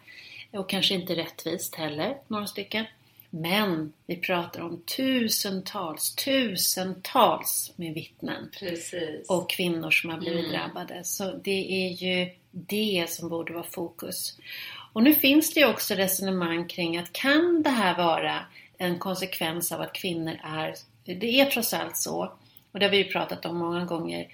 Och 0.50 0.68
kanske 0.68 0.94
inte 0.94 1.16
rättvist 1.16 1.74
heller, 1.74 2.16
några 2.28 2.46
stycken. 2.46 2.86
Men 3.30 3.92
vi 4.06 4.16
pratar 4.16 4.60
om 4.60 4.82
tusentals, 4.96 6.14
tusentals 6.14 7.72
med 7.76 7.94
vittnen 7.94 8.50
Precis. 8.58 9.28
och 9.30 9.50
kvinnor 9.50 9.90
som 9.90 10.10
har 10.10 10.18
blivit 10.18 10.46
Mm. 10.46 10.52
drabbade. 10.52 11.04
Så 11.04 11.32
det 11.44 11.86
är 11.86 11.88
ju 11.88 12.30
det 12.50 13.06
som 13.10 13.28
borde 13.28 13.52
vara 13.52 13.64
fokus. 13.64 14.38
Och 14.92 15.02
nu 15.02 15.14
finns 15.14 15.54
det 15.54 15.60
ju 15.60 15.66
också 15.66 15.94
resonemang 15.94 16.68
kring 16.68 16.96
att 16.98 17.12
kan 17.12 17.62
det 17.62 17.70
här 17.70 17.96
vara 17.96 18.38
en 18.78 18.98
konsekvens 18.98 19.72
av 19.72 19.80
att 19.80 19.92
kvinnor 19.92 20.36
är, 20.44 20.74
det 21.04 21.40
är 21.40 21.44
trots 21.46 21.74
allt 21.74 21.96
så, 21.96 22.32
och 22.72 22.78
det 22.78 22.86
har 22.86 22.90
vi 22.90 22.96
ju 22.96 23.04
pratat 23.04 23.44
om 23.46 23.56
många 23.58 23.84
gånger, 23.84 24.28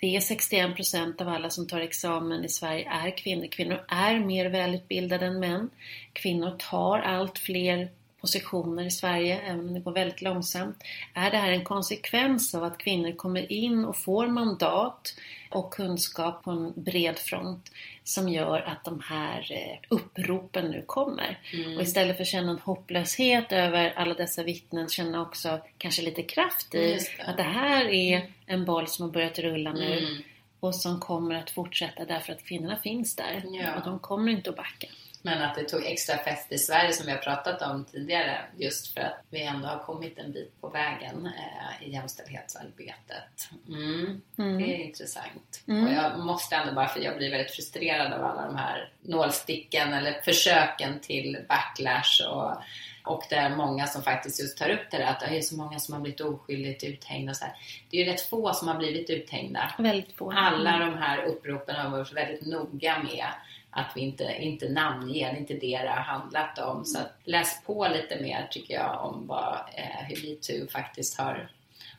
det 0.00 0.16
är 0.16 0.20
61% 0.20 1.20
av 1.22 1.28
alla 1.28 1.50
som 1.50 1.66
tar 1.66 1.80
examen 1.80 2.44
i 2.44 2.48
Sverige 2.48 2.88
är 2.90 3.16
kvinnor. 3.16 3.46
Kvinnor 3.46 3.84
är 3.88 4.18
mer 4.20 4.46
välutbildade 4.46 5.26
än 5.26 5.40
män. 5.40 5.70
Kvinnor 6.12 6.56
tar 6.58 6.98
allt 6.98 7.38
fler 7.38 7.88
positioner 8.20 8.84
i 8.86 8.90
Sverige, 8.90 9.40
även 9.40 9.60
om 9.60 9.74
det 9.74 9.80
går 9.80 9.92
väldigt 9.92 10.22
långsamt. 10.22 10.82
Är 11.14 11.30
det 11.30 11.36
här 11.36 11.52
en 11.52 11.64
konsekvens 11.64 12.54
av 12.54 12.64
att 12.64 12.78
kvinnor 12.78 13.12
kommer 13.12 13.52
in 13.52 13.84
och 13.84 13.96
får 13.96 14.26
mandat 14.26 15.14
och 15.50 15.72
kunskap 15.72 16.44
på 16.44 16.50
en 16.50 16.72
bred 16.76 17.18
front 17.18 17.70
som 18.04 18.28
gör 18.28 18.60
att 18.60 18.84
de 18.84 19.00
här 19.04 19.52
eh, 19.52 19.78
uppropen 19.88 20.70
nu 20.70 20.82
kommer? 20.86 21.38
Och 21.76 21.82
istället 21.82 22.16
för 22.16 22.22
att 22.22 22.28
känna 22.28 22.50
en 22.52 22.58
hopplöshet 22.58 23.52
över 23.52 23.90
alla 23.96 24.14
dessa 24.14 24.42
vittnen, 24.42 24.88
känna 24.88 25.22
också 25.22 25.60
kanske 25.78 26.02
lite 26.02 26.22
kraft 26.22 26.74
i 26.74 26.78
det. 26.78 27.24
att 27.30 27.36
det 27.36 27.42
här 27.42 27.84
är 27.88 28.30
en 28.46 28.64
boll 28.64 28.86
som 28.86 29.04
har 29.04 29.12
börjat 29.12 29.38
rulla 29.38 29.72
nu 29.72 29.98
Mm. 29.98 30.22
och 30.60 30.74
som 30.74 31.00
kommer 31.00 31.34
att 31.34 31.50
fortsätta 31.50 32.04
därför 32.04 32.32
att 32.32 32.44
kvinnorna 32.44 32.76
finns 32.76 33.16
där. 33.16 33.42
Ja. 33.44 33.76
Och 33.76 33.84
de 33.84 33.98
kommer 33.98 34.32
inte 34.32 34.50
att 34.50 34.56
backa. 34.56 34.86
Men 35.28 35.42
att 35.42 35.54
det 35.54 35.64
tog 35.64 35.86
extra 35.86 36.18
fäste 36.18 36.54
i 36.54 36.58
Sverige 36.58 36.92
som 36.92 37.06
vi 37.06 37.12
har 37.12 37.18
pratat 37.18 37.62
om 37.62 37.84
tidigare 37.84 38.38
just 38.56 38.94
för 38.94 39.00
att 39.00 39.24
vi 39.30 39.42
ändå 39.42 39.68
har 39.68 39.78
kommit 39.78 40.18
en 40.18 40.32
bit 40.32 40.60
på 40.60 40.68
vägen 40.68 41.26
eh, 41.26 41.88
i 41.88 41.92
jämställdhetsarbetet. 41.92 43.50
Mm. 43.68 44.20
Mm. 44.38 44.58
Det 44.58 44.64
är 44.64 44.84
intressant. 44.84 45.62
Mm. 45.68 45.86
Och 45.86 45.92
jag 45.92 46.18
måste 46.18 46.56
ändå 46.56 46.74
bara, 46.74 46.88
för 46.88 47.00
jag 47.00 47.16
blir 47.16 47.30
väldigt 47.30 47.50
frustrerad 47.50 48.12
av 48.12 48.24
alla 48.24 48.46
de 48.46 48.56
här 48.56 48.92
nålsticken 49.00 49.92
eller 49.92 50.20
försöken 50.20 51.00
till 51.00 51.38
backlash 51.48 52.28
och 52.28 52.62
och 53.08 53.24
det 53.30 53.36
är 53.36 53.56
många 53.56 53.86
som 53.86 54.02
faktiskt 54.02 54.40
just 54.40 54.58
tar 54.58 54.70
upp 54.70 54.90
det 54.90 54.98
där 54.98 55.04
att 55.04 55.20
det 55.20 55.26
är 55.26 55.40
så 55.40 55.56
många 55.56 55.78
som 55.78 55.94
har 55.94 56.00
blivit 56.00 56.20
oskyldigt 56.20 56.84
uthängda 56.84 57.30
och 57.30 57.36
så 57.36 57.44
här. 57.44 57.54
Det 57.90 57.96
är 57.96 58.04
ju 58.04 58.12
rätt 58.12 58.20
få 58.20 58.52
som 58.52 58.68
har 58.68 58.74
blivit 58.74 59.10
uthängda. 59.10 59.74
Väldigt 59.78 60.16
få. 60.16 60.32
Alla 60.32 60.78
de 60.78 60.98
här 60.98 61.24
uppropen 61.24 61.76
har 61.76 61.90
varit 61.90 62.12
väldigt 62.12 62.46
noga 62.46 63.02
med 63.02 63.26
att 63.70 63.92
vi 63.96 64.00
inte, 64.00 64.36
inte 64.40 64.68
namnger, 64.68 65.36
inte 65.36 65.54
det 65.54 65.78
det 65.82 65.88
har 65.88 66.02
handlat 66.02 66.58
om. 66.58 66.84
Så 66.84 66.98
läs 67.24 67.62
på 67.64 67.88
lite 67.88 68.22
mer 68.22 68.48
tycker 68.50 68.74
jag 68.74 69.04
om 69.04 69.26
vad, 69.26 69.54
eh, 69.74 70.06
hur 70.08 70.28
metoo 70.30 70.68
faktiskt 70.72 71.18
har, 71.18 71.50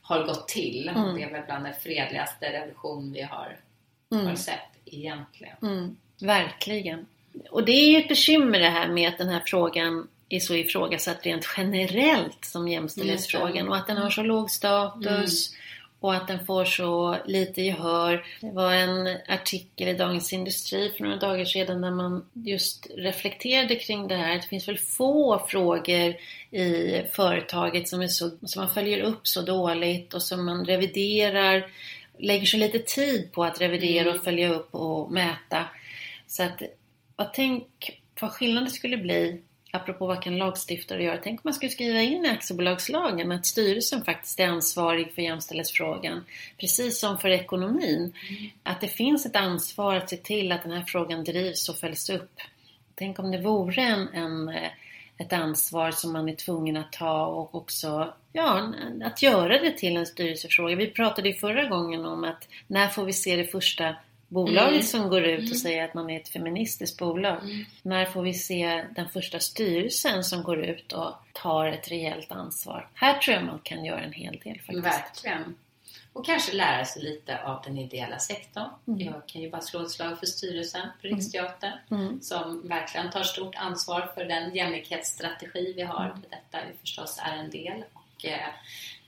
har 0.02 0.24
gått 0.24 0.48
till. 0.48 0.90
Mm. 0.90 1.16
Det 1.16 1.24
är 1.24 1.32
väl 1.32 1.44
bland 1.46 1.66
den 1.66 1.74
fredligaste 1.74 2.54
revolution 2.54 3.14
vi 3.14 3.22
har, 3.22 3.58
Mm. 4.12 4.28
har 4.28 4.36
sett 4.36 4.60
egentligen. 4.86 5.56
Mm, 5.62 5.98
verkligen. 6.22 7.06
Och 7.50 7.66
det 7.66 7.72
är 7.72 7.92
ju 7.92 7.98
ett 7.98 8.08
bekymmer 8.08 8.60
det 8.60 8.70
här 8.70 8.88
med 8.88 9.10
att 9.10 9.18
den 9.18 9.30
här 9.30 9.42
frågan 9.46 10.08
är 10.30 10.40
så 10.40 10.56
ifrågasatt 10.56 11.26
rent 11.26 11.46
generellt 11.58 12.46
som 12.46 12.68
jämställdhetsfrågan 12.68 13.68
och 13.70 13.76
att 13.78 13.88
den 13.88 13.98
har 13.98 14.10
så 14.10 14.24
låg 14.24 14.52
status 14.52 15.54
och 16.00 16.16
att 16.16 16.28
den 16.28 16.46
får 16.46 16.66
så 16.66 17.18
lite 17.26 17.62
gehör. 17.62 18.26
Det 18.42 18.52
var 18.52 18.74
en 18.74 19.18
artikel 19.28 19.88
i 19.88 19.94
Dagens 19.94 20.34
Industri 20.34 20.90
för 20.98 21.04
några 21.04 21.18
dagar 21.18 21.46
sedan 21.46 21.82
där 21.82 21.92
man 21.92 22.26
just 22.34 22.88
reflekterade 22.98 23.76
kring 23.76 24.08
det 24.08 24.16
här. 24.16 24.36
Det 24.36 24.48
finns 24.48 24.68
väl 24.68 24.78
få 24.78 25.46
frågor 25.48 26.16
i 26.52 27.02
företaget 27.12 27.88
som, 27.88 28.02
är 28.02 28.08
så, 28.08 28.32
som 28.46 28.62
man 28.62 28.74
följer 28.74 29.02
upp 29.02 29.28
så 29.28 29.42
dåligt 29.42 30.14
och 30.14 30.22
som 30.22 30.46
man 30.46 30.66
reviderar, 30.66 31.72
lägger 32.18 32.46
så 32.46 32.58
lite 32.58 32.80
tid 32.80 33.32
på 33.32 33.44
att 33.44 33.62
revidera 33.62 34.16
och 34.16 34.24
följa 34.24 34.54
upp 34.54 34.76
och 34.76 35.12
mäta. 35.12 35.66
Så 36.28 36.44
att, 36.44 36.62
vad 37.16 37.34
tänk 37.34 37.66
vad 38.22 38.32
skillnad 38.32 38.66
det 38.66 38.72
skulle 38.72 38.98
bli 38.98 39.42
Apropå 39.72 40.08
vad 40.08 40.24
kan 40.24 40.38
lagstiftare 40.38 41.04
göra? 41.04 41.20
Tänk 41.24 41.40
om 41.40 41.42
man 41.44 41.54
skulle 41.54 41.70
skriva 41.70 42.02
in 42.02 42.26
i 42.26 42.30
aktiebolagslagen 42.30 43.32
att 43.32 43.46
styrelsen 43.46 44.06
faktiskt 44.06 44.40
är 44.40 44.48
ansvarig 44.48 45.12
för 45.14 45.22
jämställdhetsfrågan. 45.22 46.26
Precis 46.58 47.00
som 47.00 47.18
för 47.18 47.30
ekonomin. 47.30 48.14
Att 48.64 48.82
det 48.82 48.88
finns 48.88 49.26
ett 49.26 49.36
ansvar 49.36 49.96
att 49.96 50.10
se 50.10 50.18
till 50.18 50.52
att 50.52 50.64
den 50.64 50.72
här 50.72 50.84
frågan 50.88 51.24
drivs 51.24 51.70
och 51.70 51.78
följs 51.78 52.10
upp. 52.10 52.40
Tänk 52.96 53.20
om 53.20 53.32
det 53.32 53.42
vore 53.42 53.82
en, 53.82 54.08
en, 54.08 54.50
eh, 54.50 54.72
ett 55.18 55.34
ansvar 55.34 55.92
som 55.92 56.14
man 56.14 56.30
är 56.30 56.36
tvungen 56.36 56.78
att 56.78 56.92
ta 56.92 57.26
och 57.26 57.56
också 57.56 58.14
ja, 58.34 58.74
att 59.04 59.22
göra 59.22 59.60
det 59.60 59.72
till 59.72 59.98
en 59.98 60.06
styrelsefråga. 60.06 60.76
Vi 60.76 60.88
pratade 60.88 61.30
ju 61.30 61.36
förra 61.36 61.66
gången 61.66 62.06
om 62.06 62.24
att 62.24 62.48
när 62.68 62.88
får 62.88 63.06
vi 63.06 63.14
se 63.14 63.36
det 63.36 63.46
första 63.46 63.96
bolaget 64.30 64.70
Mm. 64.70 64.84
som 64.84 65.10
går 65.10 65.24
ut 65.24 65.52
och 65.52 65.58
säger 65.58 65.84
att 65.86 65.94
man 65.94 66.10
är 66.10 66.20
ett 66.20 66.30
feministiskt 66.30 67.00
bolag. 67.00 67.38
När 67.82 68.06
får 68.06 68.22
vi 68.24 68.34
se 68.34 68.86
den 68.96 69.10
första 69.10 69.40
styrelsen 69.40 70.24
som 70.24 70.44
går 70.44 70.60
ut 70.66 70.94
och 70.94 71.14
tar 71.34 71.66
ett 71.66 71.92
rejält 71.92 72.32
ansvar? 72.32 72.88
Här 72.94 73.18
tror 73.18 73.36
jag 73.36 73.46
man 73.46 73.60
kan 73.64 73.86
göra 73.86 74.00
en 74.02 74.14
hel 74.14 74.40
del 74.44 74.60
faktiskt. 74.62 74.86
Verkligen. 74.86 75.56
Och 76.14 76.26
kanske 76.26 76.54
lära 76.56 76.86
sig 76.86 77.04
lite 77.04 77.44
av 77.44 77.62
den 77.66 77.78
ideella 77.78 78.20
sektorn. 78.20 78.70
Mm. 78.88 79.00
Jag 79.00 79.28
kan 79.28 79.42
ju 79.42 79.50
bara 79.50 79.62
slå 79.62 79.82
ett 79.82 79.92
slag 79.92 80.20
för 80.20 80.26
styrelsen 80.26 80.88
på 81.02 81.08
Riksteatern 81.08 81.72
Mm. 81.92 82.22
som 82.22 82.68
verkligen 82.68 83.10
tar 83.12 83.24
stort 83.24 83.56
ansvar 83.56 84.12
för 84.16 84.26
den 84.26 84.56
jämlikhetsstrategi 84.56 85.74
vi 85.76 85.82
har. 85.82 86.06
Mm. 86.06 86.22
Detta 86.30 86.66
vi 86.72 86.78
förstås 86.82 87.20
är 87.26 87.38
en 87.38 87.50
del 87.50 87.84
och 87.94 88.26
eh, 88.26 88.48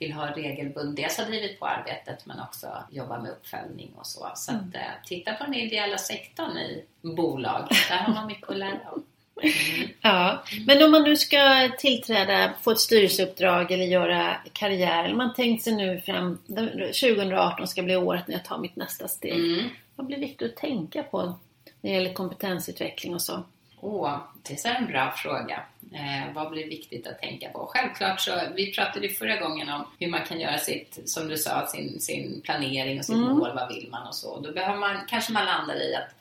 vill 0.02 0.14
ha 0.14 0.26
regelbundet, 0.36 0.96
dels 0.96 1.18
har 1.18 1.26
drivit 1.26 1.60
på 1.60 1.66
arbetet 1.66 2.26
men 2.26 2.40
också 2.40 2.68
jobba 2.92 3.20
med 3.20 3.32
uppföljning 3.32 3.92
och 3.98 4.06
så. 4.08 4.32
Så 4.36 4.52
Mm. 4.52 4.64
att, 4.70 4.76
eh, 4.76 4.82
titta 5.06 5.34
på 5.34 5.44
den 5.44 5.54
ideella 5.54 5.98
sektorn 5.98 6.58
i 6.58 6.84
bolag. 7.02 7.68
Där 7.90 7.98
har 7.98 8.14
man 8.14 8.28
mycket 8.28 8.50
att 8.50 8.58
lära 8.58 8.80
av. 8.92 9.04
Mm. 9.44 9.90
Ja, 10.02 10.44
men 10.68 10.84
om 10.84 10.92
man 10.92 11.04
nu 11.04 11.16
ska 11.18 11.70
tillträda, 11.80 12.54
få 12.62 12.72
ett 12.72 12.80
styrelseuppdrag 12.80 13.72
eller 13.72 13.86
göra 13.86 14.36
karriär. 14.54 15.04
eller 15.04 15.16
Man 15.16 15.34
tänkt 15.34 15.64
sig 15.64 15.74
nu 15.76 16.02
fram, 16.02 16.38
2018 16.48 17.68
ska 17.68 17.82
bli 17.84 17.96
året 17.96 18.28
när 18.28 18.36
jag 18.36 18.46
tar 18.46 18.58
mitt 18.58 18.76
nästa 18.76 19.08
steg. 19.08 19.34
Mm. 19.34 19.70
Vad 19.96 20.08
blir 20.08 20.18
viktigt 20.18 20.52
att 20.52 20.58
tänka 20.58 21.04
på 21.04 21.22
när 21.26 21.36
det 21.82 21.90
gäller 21.90 22.14
kompetensutveckling 22.14 23.14
och 23.16 23.22
så? 23.22 23.44
Åh, 23.82 24.18
det 24.44 24.66
är 24.66 24.76
en 24.76 24.88
bra 24.88 25.12
fråga. 25.12 25.64
Eh, 25.94 26.34
vad 26.34 26.50
blir 26.52 26.68
viktigt 26.68 27.08
att 27.08 27.20
tänka 27.20 27.50
på? 27.50 27.66
Självklart 27.74 28.22
så, 28.22 28.32
vi 28.56 28.74
pratade 28.74 29.08
ju 29.08 29.14
förra 29.14 29.36
gången 29.40 29.70
om 29.70 29.86
hur 30.00 30.08
man 30.10 30.26
kan 30.26 30.40
göra 30.40 30.58
sitt, 30.58 31.00
som 31.06 31.28
du 31.28 31.38
sa, 31.38 31.68
sin, 31.68 32.00
sin 32.00 32.42
planering 32.42 33.00
och 33.00 33.06
sitt 33.06 33.16
Mm. 33.16 33.38
mål, 33.38 33.52
vad 33.56 33.74
vill 33.74 33.88
man 33.92 34.08
och 34.08 34.16
så. 34.16 34.40
Då 34.40 34.52
behöver 34.52 34.80
man, 34.80 34.98
kanske 35.08 35.34
man 35.34 35.46
landar 35.46 35.76
i 35.76 35.96
att 35.96 36.16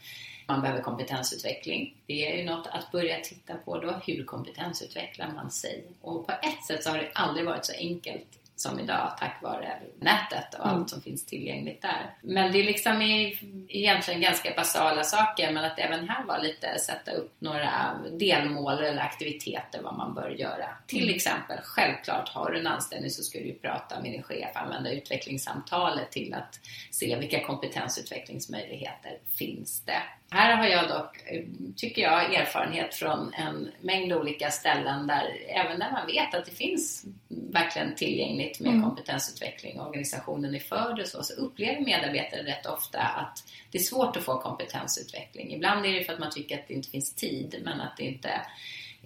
man 0.46 0.60
behöver 0.60 0.82
kompetensutveckling. 0.82 1.94
Det 2.06 2.32
är 2.32 2.36
ju 2.38 2.44
något 2.44 2.66
att 2.66 2.92
börja 2.92 3.20
titta 3.20 3.54
på 3.54 3.80
då. 3.80 4.00
Hur 4.06 4.24
kompetensutvecklar 4.24 5.32
man 5.34 5.50
sig? 5.50 5.84
Och 6.00 6.26
på 6.26 6.32
ett 6.32 6.64
sätt 6.66 6.84
så 6.84 6.90
har 6.90 6.98
det 6.98 7.10
aldrig 7.14 7.46
varit 7.46 7.64
så 7.66 7.72
enkelt 7.78 8.26
som 8.60 8.80
idag 8.80 9.16
tack 9.18 9.42
vare 9.42 9.78
nätet 10.00 10.54
och 10.58 10.66
allt 10.66 10.90
som 10.90 11.02
finns 11.02 11.26
tillgängligt 11.26 11.82
där. 11.82 12.14
Men 12.22 12.52
det 12.52 12.60
är 12.60 12.64
liksom 12.64 13.02
i, 13.02 13.38
egentligen 13.68 14.20
ganska 14.20 14.52
basala 14.56 15.04
saker 15.04 15.52
men 15.52 15.64
att 15.64 15.78
även 15.78 16.08
här 16.08 16.24
var 16.24 16.38
lite 16.38 16.78
sätta 16.78 17.10
upp 17.10 17.34
några 17.38 17.70
delmål 18.18 18.78
eller 18.78 19.02
aktiviteter 19.02 19.82
vad 19.82 19.96
man 19.96 20.14
bör 20.14 20.30
göra. 20.30 20.68
Till 20.86 21.14
exempel, 21.14 21.58
självklart 21.62 22.28
har 22.28 22.50
du 22.50 22.58
en 22.58 22.66
anställning 22.66 23.10
så 23.10 23.22
ska 23.22 23.38
du 23.38 23.54
prata 23.54 24.00
med 24.00 24.12
din 24.12 24.22
chef, 24.22 24.50
använda 24.54 24.92
utvecklingssamtalet 24.92 26.10
till 26.10 26.34
att 26.34 26.60
se 26.90 27.16
vilka 27.16 27.46
kompetensutvecklingsmöjligheter 27.46 29.18
finns 29.38 29.84
det. 29.84 30.02
Här 30.32 30.56
har 30.56 30.66
jag 30.66 30.88
dock, 30.88 31.16
eh, 31.26 31.42
tycker 31.76 32.02
jag, 32.02 32.34
erfarenhet 32.34 32.94
från 32.94 33.34
en 33.34 33.70
mängd 33.80 34.12
olika 34.12 34.50
ställen 34.50 35.06
där 35.06 35.36
även 35.48 35.78
när 35.78 35.92
man 35.92 36.06
vet 36.06 36.34
att 36.34 36.44
det 36.44 36.50
finns 36.50 37.04
verkligen 37.28 37.94
tillgängligt 37.94 38.60
med 38.60 38.82
kompetensutveckling 38.82 39.80
och 39.80 39.88
organisationen 39.88 40.54
är 40.54 40.58
för 40.58 40.94
det 40.96 41.06
så, 41.06 41.22
så 41.22 41.32
upplever 41.32 41.80
medarbetare 41.80 42.42
rätt 42.42 42.66
ofta 42.66 42.98
att 43.00 43.44
det 43.70 43.78
är 43.78 43.82
svårt 43.82 44.16
att 44.16 44.24
få 44.24 44.38
kompetensutveckling. 44.38 45.54
Ibland 45.54 45.86
är 45.86 45.92
det 45.92 46.04
för 46.04 46.12
att 46.12 46.18
man 46.18 46.30
tycker 46.30 46.58
att 46.58 46.68
det 46.68 46.74
inte 46.74 46.90
finns 46.90 47.14
tid 47.14 47.60
men 47.64 47.80
att 47.80 47.96
det 47.96 48.04
inte 48.04 48.40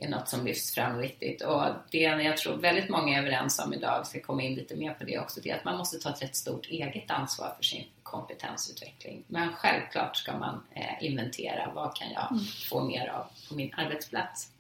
är 0.01 0.09
något 0.09 0.29
som 0.29 0.47
lyfts 0.47 0.75
fram 0.75 0.99
riktigt. 0.99 1.43
Och 1.43 1.63
det 1.91 1.99
jag 1.99 2.37
tror 2.37 2.57
väldigt 2.57 2.89
många 2.89 3.19
är 3.19 3.23
överens 3.23 3.59
om 3.59 3.75
idag, 3.75 4.07
ska 4.07 4.21
komma 4.21 4.43
in 4.43 4.55
lite 4.55 4.77
mer 4.77 4.95
på 4.95 5.05
det 5.05 5.19
också, 5.19 5.41
det 5.41 5.51
är 5.51 5.57
att 5.57 5.65
man 5.65 5.79
måste 5.79 5.99
ta 5.99 6.11
ett 6.11 6.23
rätt 6.23 6.37
stort 6.37 6.67
eget 6.67 7.11
ansvar 7.11 7.53
för 7.57 7.65
sin 7.65 7.85
kompetensutveckling. 8.03 9.25
Men 9.27 9.53
självklart 9.53 10.17
ska 10.17 10.39
man 10.39 10.63
eh, 10.75 11.05
inventera 11.07 11.73
vad 11.75 11.97
kan 11.97 12.09
jag 12.13 12.41
få 12.71 12.85
mer 12.85 13.09
av 13.09 13.27
på 13.49 13.55
min 13.55 13.75
arbetsplats. 13.77 14.51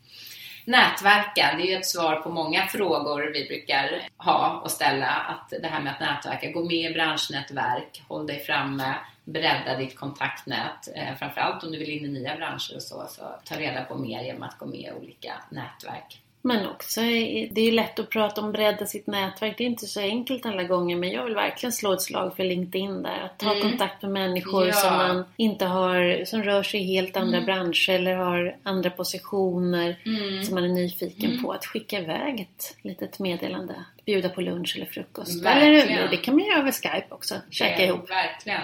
Nätverka, 0.64 1.54
det 1.56 1.62
är 1.62 1.66
ju 1.66 1.75
ett 1.75 1.87
svar 1.87 2.16
på 2.16 2.30
många 2.30 2.66
frågor 2.66 3.30
vi 3.33 3.47
brukar 3.47 4.09
ha 4.16 4.61
och 4.64 4.71
ställa. 4.71 5.06
Att 5.06 5.50
det 5.62 5.68
här 5.68 5.80
med 5.80 5.92
att 5.92 6.00
nätverka, 6.00 6.50
gå 6.50 6.64
med 6.64 6.90
i 6.90 6.94
branschnätverk, 6.94 8.02
håll 8.09 8.26
dig 8.26 8.40
framme, 8.40 8.94
bredda 9.25 9.76
ditt 9.76 9.99
kontaktnät. 9.99 10.88
Eh, 10.94 11.16
framförallt 11.18 11.64
om 11.64 11.73
du 11.73 11.78
vill 11.78 11.90
in 11.90 12.04
i 12.04 12.09
nya 12.09 12.37
branscher 12.37 12.75
och 12.76 12.83
så, 12.83 13.06
så 13.09 13.23
ta 13.44 13.54
reda 13.54 13.85
på 13.85 13.94
mer 13.94 14.23
genom 14.23 14.42
att 14.42 14.59
gå 14.59 14.66
med 14.66 14.80
i 14.80 14.92
olika 15.00 15.33
nätverk. 15.49 16.24
Men 16.47 16.67
också, 16.67 17.01
det 17.01 17.61
är 17.61 17.65
ju 17.65 17.71
lätt 17.71 17.99
att 17.99 18.11
prata 18.11 18.41
om 18.41 18.53
bredda 18.53 18.87
sitt 18.87 19.07
nätverk. 19.07 19.55
Det 19.59 19.65
är 19.65 19.67
inte 19.69 19.87
så 19.87 20.01
enkelt 20.01 20.47
alla 20.47 20.63
gånger. 20.63 20.97
Men 20.97 21.11
jag 21.11 21.25
vill 21.25 21.35
verkligen 21.35 21.73
slå 21.73 21.93
ett 21.93 22.03
slag 22.03 22.37
för 22.37 22.45
LinkedIn 22.45 23.03
där. 23.03 23.21
Att 23.25 23.39
ta 23.39 23.51
Mm. 23.51 23.63
kontakt 23.63 24.03
med 24.03 24.11
människor 24.11 24.67
Ja. 24.67 24.73
som 24.73 24.93
man 24.97 25.25
inte 25.37 25.65
har, 25.65 26.25
som 26.25 26.43
rör 26.43 26.63
sig 26.63 26.81
i 26.81 26.85
helt 26.85 27.17
andra 27.17 27.37
Mm. 27.39 27.47
branscher 27.47 27.91
eller 27.91 28.15
har 28.17 28.57
andra 28.63 28.91
positioner 28.91 29.97
Mm. 30.07 30.45
som 30.45 30.55
man 30.55 30.65
är 30.65 30.69
nyfiken 30.69 31.43
på. 31.43 31.53
Att 31.53 31.67
skicka 31.67 31.99
iväg 32.01 32.41
ett 32.41 32.77
litet 32.83 33.19
meddelande. 33.19 33.75
Bjuda 34.07 34.29
på 34.29 34.41
lunch 34.41 34.73
eller 34.77 34.87
frukost. 34.87 35.45
Verkligen. 35.45 35.99
Eller 35.99 36.09
det 36.11 36.17
kan 36.17 36.35
man 36.37 36.45
göra 36.47 36.59
över 36.59 36.73
Skype 36.73 37.07
också. 37.09 37.35
Käka 37.51 37.83
Eh, 37.83 37.89
ihop. 37.89 38.11
Verkligen. 38.11 38.61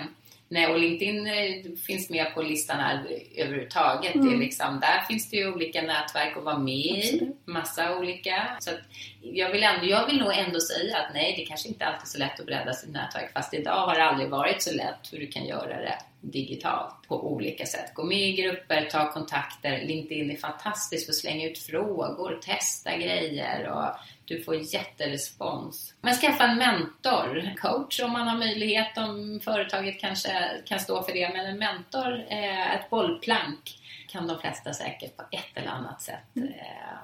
Nej, 0.53 0.67
och 0.67 0.79
LinkedIn 0.79 1.27
eh, 1.27 1.73
finns 1.87 2.11
med 2.11 2.35
på 2.35 2.43
listan 2.43 2.81
här 2.81 3.07
överhuvudtaget. 3.37 4.15
Mm. 4.15 4.29
Det 4.29 4.35
är 4.35 4.39
liksom, 4.39 4.81
där 4.81 5.01
finns 5.09 5.31
det 5.31 5.37
ju 5.37 5.53
olika 5.53 5.83
nätverk 5.83 6.37
att 6.37 6.45
vara 6.45 6.59
med 6.59 6.75
i. 6.75 7.33
Massa 7.45 7.99
olika. 7.99 8.57
Så 8.61 8.71
jag, 9.23 9.51
vill 9.51 9.63
ändå, 9.63 9.87
jag 9.87 10.07
vill 10.07 10.19
nog 10.19 10.33
ändå 10.33 10.61
säga 10.61 10.99
att 10.99 11.15
nej, 11.15 11.35
det 11.37 11.45
kanske 11.45 11.69
inte 11.69 11.87
alltid 11.87 12.03
är 12.03 12.07
så 12.07 12.19
lätt 12.19 12.41
att 12.41 12.47
bredda 12.47 12.73
sitt 12.73 12.91
nätverk. 12.91 13.33
Fast 13.33 13.55
idag 13.55 13.87
har 13.87 13.95
det 13.95 14.05
aldrig 14.05 14.29
varit 14.29 14.63
så 14.63 14.75
lätt 14.75 15.07
för 15.11 15.17
du 15.17 15.27
kan 15.27 15.47
göra 15.47 15.77
det 15.77 15.99
digitalt 16.21 16.95
på 17.09 17.33
olika 17.33 17.67
sätt. 17.67 17.95
Gå 17.95 18.05
med 18.05 18.19
i 18.19 18.33
grupper, 18.33 18.89
ta 18.91 19.13
kontakter. 19.13 19.81
LinkedIn 19.85 20.31
är 20.31 20.37
fantastiskt 20.37 21.07
för 21.07 21.13
att 21.13 21.17
slänga 21.17 21.51
ut 21.51 21.59
frågor, 21.59 22.39
testa 22.43 22.97
grejer 22.97 23.69
och 23.71 23.85
du 24.25 24.43
får 24.43 24.55
jätterespons. 24.75 25.95
Men 26.01 26.15
skaffa 26.15 26.45
en 26.45 26.59
mentor, 26.59 27.51
coach 27.57 28.01
om 28.01 28.13
man 28.13 28.29
har 28.29 28.39
möjlighet, 28.39 28.99
om 28.99 29.41
företaget 29.45 30.01
kanske 30.01 30.31
kan 30.67 30.81
stå 30.81 31.03
för 31.03 31.13
det. 31.13 31.31
Men 31.35 31.47
en 31.47 31.59
mentor, 31.59 32.19
ett 32.75 32.91
bollplank 32.91 33.77
kan 34.09 34.27
de 34.27 34.39
flesta 34.41 34.73
säkert 34.73 35.17
på 35.17 35.23
ett 35.31 35.45
eller 35.57 35.69
annat 35.69 36.03
sätt. 36.03 36.23
Eh, 36.37 36.43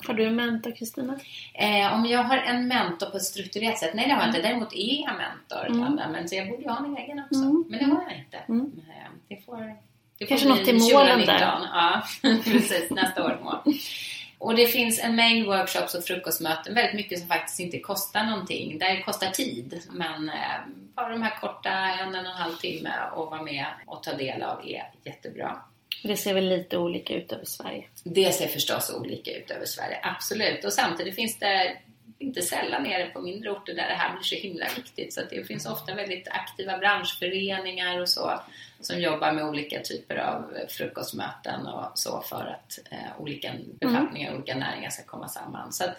Har 0.07 0.15
du 0.15 0.25
en 0.27 0.37
mentor 0.37 0.73
Kristina? 0.77 1.19
Eh, 1.55 1.95
om 1.95 2.07
jag 2.07 2.23
har 2.23 2.37
en 2.39 2.69
mentor 2.69 3.07
på 3.07 3.17
ett 3.17 3.23
strukturerat 3.23 3.79
sätt? 3.79 3.95
Nej, 3.95 4.07
det 4.09 4.13
har 4.15 4.21
jag 4.21 4.29
inte. 4.31 4.43
Däremot 4.43 4.73
är 4.73 5.03
jag 5.05 5.15
mentor. 5.17 5.67
Mm. 5.85 6.13
Men 6.13 6.29
så 6.29 6.35
jag 6.37 6.49
borde 6.49 6.63
ju 6.63 6.69
ha 6.69 6.81
min 6.81 6.97
egen 6.97 7.19
också. 7.21 7.41
Mm. 7.43 7.65
Men 7.69 7.79
det 7.79 7.85
har 7.95 8.03
jag 8.03 8.19
inte. 8.19 8.37
Mm. 8.49 8.81
Eh, 8.89 9.11
Det 9.29 9.37
får, 9.45 9.77
det 10.29 10.35
Kanske 10.35 10.49
något 10.49 10.65
till 10.65 10.95
målen 10.95 11.21
2019. 11.21 11.27
där. 11.27 11.69
Ja, 11.73 12.03
precis. 12.45 12.91
Nästa 12.91 13.25
år 13.25 13.41
mål. 13.43 13.75
Och 14.39 14.55
det 14.55 14.67
finns 14.67 15.01
en 15.05 15.17
mängd 15.17 15.47
workshops 15.47 15.95
och 15.95 16.05
frukostmöten, 16.05 16.75
väldigt 16.75 16.95
mycket 16.95 17.19
som 17.19 17.29
faktiskt 17.29 17.61
inte 17.61 17.79
kostar 17.79 18.25
någonting. 18.25 18.79
Där 18.79 18.95
det 18.95 19.03
kostar 19.03 19.31
tid, 19.31 19.83
men 19.91 20.29
eh, 20.29 20.35
bara 20.95 21.09
de 21.09 21.23
här 21.23 21.41
korta, 21.41 21.71
en, 21.71 22.15
en 22.15 22.27
och 22.27 22.33
en 22.33 22.37
halv 22.37 22.55
timme 22.57 22.93
och 23.15 23.31
vara 23.31 23.43
med 23.43 23.67
och 23.87 24.03
ta 24.03 24.13
del 24.13 24.43
av 24.43 24.69
är 24.69 24.91
jättebra. 25.05 25.63
Det 26.03 26.17
ser 26.17 26.35
väl 26.35 26.49
lite 26.49 26.79
olika 26.79 27.15
ut 27.15 27.33
över 27.33 27.45
Sverige. 27.45 27.85
Det 28.05 28.35
ser 28.35 28.49
förstås 28.49 28.95
olika 29.01 29.31
ut 29.37 29.51
över 29.51 29.67
Sverige, 29.67 29.99
absolut. 30.03 30.65
Och 30.65 30.73
samtidigt 30.73 31.15
finns 31.15 31.39
det 31.39 31.77
inte 32.19 32.43
sällan 32.43 32.83
nere 32.83 33.07
på 33.07 33.21
mindre 33.21 33.51
orter 33.51 33.75
där 33.75 33.89
det 33.89 33.95
här 33.95 34.13
blir 34.13 34.23
så 34.23 34.35
himla 34.35 34.67
viktigt. 34.77 35.15
Så 35.15 35.21
det 35.31 35.45
finns 35.45 35.67
ofta 35.67 35.95
väldigt 35.95 36.29
aktiva 36.29 36.79
branschföreningar 36.79 38.01
och 38.01 38.09
så 38.09 38.41
som 38.81 39.01
jobbar 39.01 39.33
med 39.33 39.45
olika 39.45 39.81
typer 39.81 40.17
av 40.17 40.55
frukostmöten 40.69 41.67
och 41.67 41.99
så 41.99 42.21
för 42.21 42.47
att 42.47 42.79
eh, 42.91 43.21
olika 43.21 43.53
befattningar 43.81 44.31
och 44.31 44.37
olika 44.37 44.57
näringar 44.57 44.91
ska 44.91 45.03
komma 45.03 45.29
samman. 45.29 45.73
Så 45.73 45.85
att 45.85 45.97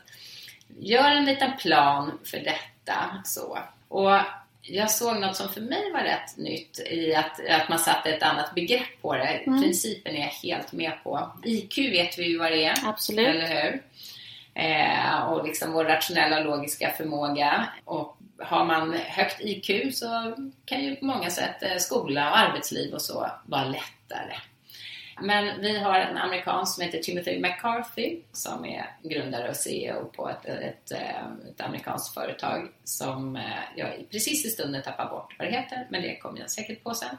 gör 0.80 1.12
en 1.12 1.25
liten 1.25 1.58
plan 1.58 2.19
för 2.23 2.38
detta. 2.38 3.21
Så. 3.25 3.58
Och 3.88 4.19
jag 4.62 4.91
såg 4.91 5.19
något 5.19 5.36
som 5.36 5.49
för 5.49 5.62
mig 5.62 5.91
var 5.91 6.03
rätt 6.03 6.38
nytt 6.38 6.80
i 6.80 7.15
att, 7.15 7.49
att 7.49 7.69
man 7.69 7.80
satte 7.80 8.10
ett 8.10 8.23
annat 8.23 8.56
begrepp 8.56 9.01
på 9.01 9.15
det. 9.15 9.41
Principen 9.45 10.15
är 10.15 10.19
jag 10.19 10.49
helt 10.49 10.71
med 10.71 10.91
på. 11.03 11.32
IQ 11.43 11.77
vet 11.77 12.19
vi 12.19 12.27
ju 12.27 12.38
vad 12.38 12.51
det 12.51 12.63
är. 12.63 12.89
Absolut. 12.89 13.27
Eller 13.27 13.47
hur? 13.47 13.82
Eh, 14.58 15.24
och 15.30 15.46
liksom 15.46 15.72
vår 15.72 15.86
rationella 15.86 16.39
och 16.39 16.46
logiska 16.46 16.91
förmåga. 16.98 17.67
Och 17.86 18.17
har 18.39 18.65
man 18.65 18.93
högt 18.93 19.41
IQ 19.41 19.96
så 19.96 20.36
kan 20.65 20.84
ju 20.84 20.96
på 20.96 21.06
många 21.06 21.30
sätt 21.30 21.63
eh, 21.63 21.78
skola 21.78 22.30
och 22.30 22.38
arbetsliv 22.38 22.93
och 22.93 23.02
så 23.02 23.32
vara 23.46 23.63
lättare. 23.63 24.34
Men 25.21 25.62
vi 25.62 25.80
har 25.80 25.99
en 25.99 26.17
amerikan 26.17 26.67
som 26.67 26.84
heter 26.84 26.99
Timothy 26.99 27.39
McCarthy 27.39 28.19
som 28.32 28.65
är 28.65 28.86
grundare 29.03 29.49
och 29.49 29.56
CEO 29.56 30.06
på 30.06 30.30
ett, 30.30 30.45
ett, 30.45 30.91
eh, 30.91 31.49
ett 31.51 31.62
amerikanskt 31.62 32.13
företag 32.13 32.67
som 32.84 33.36
eh, 33.36 33.43
jag 33.75 34.06
precis 34.12 34.45
i 34.45 34.49
stunden 34.49 34.84
tappar 34.84 35.10
bort 35.10 35.36
vad 35.39 35.47
det 35.47 35.51
heter, 35.51 35.88
men 35.89 36.01
det 36.01 36.15
kommer 36.15 36.39
jag 36.39 36.49
säkert 36.49 36.84
på 36.84 36.93
sen. 36.93 37.17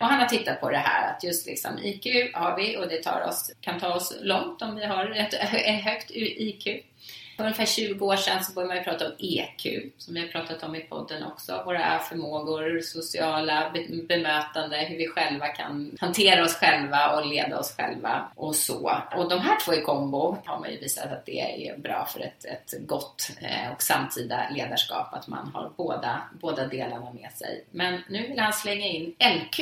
Och 0.00 0.06
han 0.06 0.20
har 0.20 0.28
tittat 0.28 0.60
på 0.60 0.70
det 0.70 0.78
här 0.78 1.12
att 1.12 1.24
just 1.24 1.46
liksom 1.46 1.78
IQ 1.78 2.34
har 2.34 2.56
vi 2.56 2.76
och 2.76 2.88
det 2.88 3.02
tar 3.02 3.28
oss, 3.28 3.52
kan 3.60 3.80
ta 3.80 3.94
oss 3.94 4.18
långt 4.20 4.62
om 4.62 4.76
vi 4.76 4.84
har 4.84 5.10
ett, 5.10 5.34
ett 5.52 5.84
högt 5.84 6.10
IQ. 6.10 6.84
För 7.42 7.46
ungefär 7.46 7.66
20 7.66 8.06
år 8.06 8.16
sedan 8.16 8.44
så 8.44 8.52
började 8.52 8.68
man 8.68 8.76
ju 8.76 8.84
prata 8.84 9.06
om 9.06 9.12
EQ, 9.18 9.92
som 9.98 10.14
vi 10.14 10.20
har 10.20 10.28
pratat 10.28 10.62
om 10.62 10.74
i 10.74 10.80
podden 10.80 11.22
också. 11.22 11.62
Våra 11.64 11.98
förmågor, 11.98 12.80
sociala 12.80 13.72
bemötande, 14.08 14.76
hur 14.76 14.96
vi 14.96 15.08
själva 15.08 15.48
kan 15.48 15.96
hantera 16.00 16.44
oss 16.44 16.54
själva 16.54 17.16
och 17.16 17.26
leda 17.26 17.58
oss 17.58 17.76
själva 17.76 18.32
och 18.36 18.56
så. 18.56 19.02
Och 19.16 19.28
de 19.28 19.40
här 19.40 19.60
två 19.64 19.74
i 19.74 19.80
kombo 19.80 20.36
har 20.44 20.60
man 20.60 20.70
ju 20.70 20.78
visat 20.78 21.12
att 21.12 21.26
det 21.26 21.66
är 21.68 21.78
bra 21.78 22.06
för 22.06 22.20
ett, 22.20 22.44
ett 22.44 22.86
gott 22.86 23.30
eh, 23.40 23.72
och 23.72 23.82
samtida 23.82 24.48
ledarskap, 24.50 25.14
att 25.14 25.28
man 25.28 25.50
har 25.54 25.72
båda, 25.76 26.22
båda 26.40 26.66
delarna 26.66 27.12
med 27.12 27.32
sig. 27.32 27.64
Men 27.70 28.00
nu 28.08 28.26
vill 28.26 28.38
han 28.38 28.52
slänga 28.52 28.86
in 28.86 29.14
LQ 29.18 29.60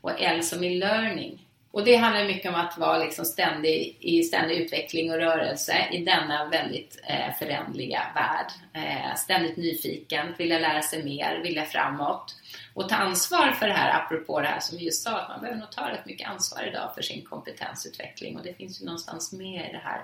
och 0.00 0.20
L 0.20 0.42
som 0.42 0.64
i 0.64 0.78
learning. 0.78 1.43
Och 1.74 1.84
det 1.84 1.96
handlar 1.96 2.24
mycket 2.24 2.54
om 2.54 2.60
att 2.60 2.78
vara 2.78 2.98
liksom 2.98 3.24
ständig, 3.24 3.96
i 4.00 4.22
ständig 4.22 4.56
utveckling 4.56 5.10
och 5.10 5.16
rörelse 5.16 5.88
i 5.92 6.04
denna 6.04 6.48
väldigt 6.48 7.00
eh, 7.06 7.34
förändliga 7.38 8.02
värld. 8.14 8.46
Eh, 8.72 9.14
ständigt 9.16 9.56
nyfiken, 9.56 10.34
vilja 10.38 10.58
lära 10.58 10.82
sig 10.82 11.04
mer, 11.04 11.40
vilja 11.42 11.64
framåt. 11.64 12.36
Och 12.74 12.88
ta 12.88 12.94
ansvar 12.94 13.52
för 13.52 13.68
det 13.68 13.74
här, 13.74 14.00
apropå 14.00 14.40
det 14.40 14.46
här 14.46 14.60
som 14.60 14.78
vi 14.78 14.84
just 14.84 15.02
sa, 15.02 15.20
att 15.20 15.28
man 15.28 15.40
behöver 15.40 15.60
nog 15.60 15.70
ta 15.70 15.90
rätt 15.90 16.06
mycket 16.06 16.28
ansvar 16.28 16.62
idag 16.66 16.94
för 16.94 17.02
sin 17.02 17.24
kompetensutveckling. 17.24 18.36
Och 18.36 18.44
det 18.44 18.54
finns 18.54 18.82
ju 18.82 18.84
någonstans 18.84 19.32
med 19.32 19.68
i 19.68 19.72
det 19.72 19.82
här. 19.84 20.00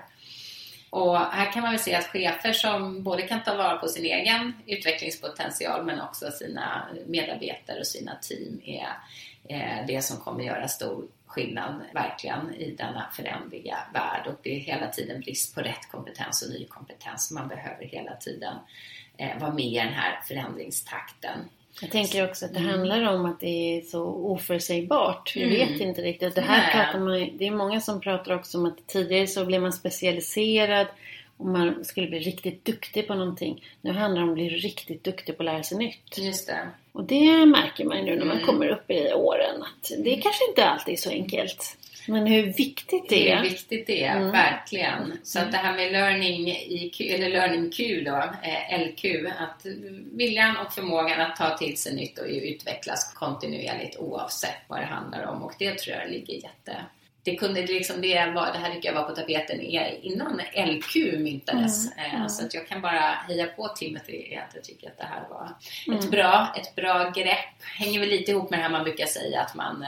Och 0.89 1.17
här 1.17 1.51
kan 1.51 1.61
man 1.61 1.71
väl 1.71 1.79
se 1.79 1.95
att 1.95 2.07
chefer 2.07 2.53
som 2.53 3.03
både 3.03 3.21
kan 3.21 3.43
ta 3.43 3.55
vara 3.55 3.77
på 3.77 3.87
sin 3.87 4.05
egen 4.05 4.53
utvecklingspotential 4.65 5.85
men 5.85 6.01
också 6.01 6.31
sina 6.31 6.87
medarbetare 7.07 7.79
och 7.79 7.87
sina 7.87 8.15
team 8.15 8.61
är 8.65 8.89
eh, 9.49 9.85
det 9.87 10.01
som 10.01 10.17
kommer 10.17 10.43
göra 10.43 10.67
stor 10.67 11.05
skillnad 11.31 11.81
verkligen 11.93 12.53
i 12.55 12.71
denna 12.71 13.05
förändliga 13.13 13.77
värld 13.93 14.27
och 14.27 14.39
det 14.43 14.55
är 14.55 14.59
hela 14.59 14.87
tiden 14.87 15.21
brist 15.21 15.55
på 15.55 15.61
rätt 15.61 15.91
kompetens 15.91 16.41
och 16.41 16.49
ny 16.59 16.65
kompetens. 16.65 17.31
Man 17.31 17.47
behöver 17.47 17.85
hela 17.85 18.15
tiden 18.15 18.53
eh, 19.17 19.39
vara 19.39 19.53
med 19.53 19.65
i 19.65 19.75
den 19.75 19.93
här 19.93 20.19
förändringstakten. 20.27 21.39
Jag 21.81 21.91
tänker 21.91 22.29
också 22.29 22.45
att 22.45 22.53
det 22.53 22.59
Mm. 22.59 22.71
handlar 22.71 23.13
om 23.13 23.25
att 23.25 23.39
det 23.39 23.77
är 23.77 23.81
så 23.81 24.03
oförutsägbart. 24.05 25.33
Vi 25.35 25.43
Mm. 25.43 25.53
vet 25.71 25.81
inte 25.81 26.01
riktigt. 26.01 26.35
Det 26.35 26.41
här 26.41 26.57
Nej. 26.57 26.71
pratar 26.85 26.99
man, 26.99 27.37
det 27.37 27.47
är 27.47 27.51
många 27.51 27.81
som 27.81 28.01
pratar 28.01 28.35
också 28.35 28.57
om 28.57 28.65
att 28.65 28.87
tidigare 28.87 29.27
så 29.27 29.45
blev 29.45 29.61
man 29.61 29.73
specialiserad 29.73 30.87
och 31.41 31.47
man 31.47 31.85
skulle 31.85 32.07
bli 32.07 32.19
riktigt 32.19 32.65
duktig 32.65 33.07
på 33.07 33.15
någonting. 33.15 33.63
Nu 33.81 33.91
handlar 33.91 34.21
det 34.21 34.23
om 34.23 34.29
att 34.29 34.35
bli 34.35 34.49
riktigt 34.49 35.03
duktig 35.03 35.37
på 35.37 35.43
att 35.43 35.45
lära 35.45 35.63
sig 35.63 35.77
nytt. 35.77 36.17
Just 36.17 36.47
det. 36.47 36.67
Och 36.91 37.03
det 37.03 37.45
märker 37.45 37.85
man 37.85 37.97
ju 37.97 38.03
nu 38.03 38.15
när 38.15 38.25
man 38.25 38.35
Mm. 38.37 38.45
kommer 38.47 38.67
upp 38.67 38.91
i 38.91 39.13
åren 39.13 39.63
att 39.63 39.91
det 39.97 40.15
kanske 40.15 40.45
inte 40.49 40.65
alltid 40.65 40.93
är 40.93 40.97
så 40.97 41.09
enkelt. 41.09 41.77
Men 42.07 42.27
hur 42.27 42.43
viktigt 42.53 43.09
det 43.09 43.15
Hur 43.19 43.27
är. 43.37 43.41
viktigt 43.41 43.87
det 43.87 44.03
är, 44.03 44.15
Mm. 44.17 44.31
verkligen. 44.31 45.13
Så 45.23 45.39
att 45.39 45.51
det 45.51 45.57
här 45.57 45.73
med 45.77 45.91
learning, 45.91 46.47
IQ, 46.67 47.01
eller 47.01 47.29
learning 47.29 47.71
Q 47.71 48.01
då, 48.05 48.15
eh, 48.43 48.79
LQ, 48.79 49.05
att 49.39 49.65
viljan 50.13 50.57
och 50.57 50.73
förmågan 50.73 51.21
att 51.21 51.35
ta 51.35 51.57
till 51.57 51.77
sig 51.77 51.95
nytt 51.95 52.17
och 52.19 52.25
utvecklas 52.27 53.13
kontinuerligt 53.13 53.97
oavsett 53.99 54.55
vad 54.67 54.79
det 54.79 54.85
handlar 54.85 55.23
om. 55.25 55.43
Och 55.43 55.53
det 55.59 55.77
tror 55.77 55.97
jag 55.97 56.11
ligger 56.11 56.33
jätte... 56.33 56.75
Det 57.23 57.35
kunde 57.35 57.61
liksom, 57.61 58.01
det, 58.01 58.31
var, 58.35 58.51
det 58.53 58.57
här 58.59 58.73
tycker 58.73 58.89
jag 58.89 58.95
var 58.95 59.09
på 59.09 59.15
tapeten 59.15 59.61
innan 60.01 60.41
LQ 60.55 60.95
myntades. 61.17 61.91
Mm, 61.91 62.05
Eh, 62.05 62.15
mm. 62.15 62.29
Så 62.29 62.45
att 62.45 62.53
jag 62.53 62.67
kan 62.67 62.81
bara 62.81 62.99
heja 63.27 63.45
på 63.45 63.67
Timothy 63.67 64.35
att 64.35 64.55
jag 64.55 64.63
tycker 64.63 64.87
att 64.87 64.97
det 64.97 65.03
här 65.05 65.29
var 65.29 65.49
Mm. 65.87 65.99
ett, 65.99 66.11
bra, 66.11 66.55
ett 66.61 66.75
bra 66.75 67.09
grepp. 67.09 67.63
Hänger 67.77 67.99
väl 67.99 68.09
lite 68.09 68.31
ihop 68.31 68.49
med 68.49 68.59
det 68.59 68.63
här 68.63 68.69
man 68.71 68.83
brukar 68.83 69.05
säga 69.05 69.41
att 69.41 69.55
man 69.55 69.81
eh, 69.83 69.87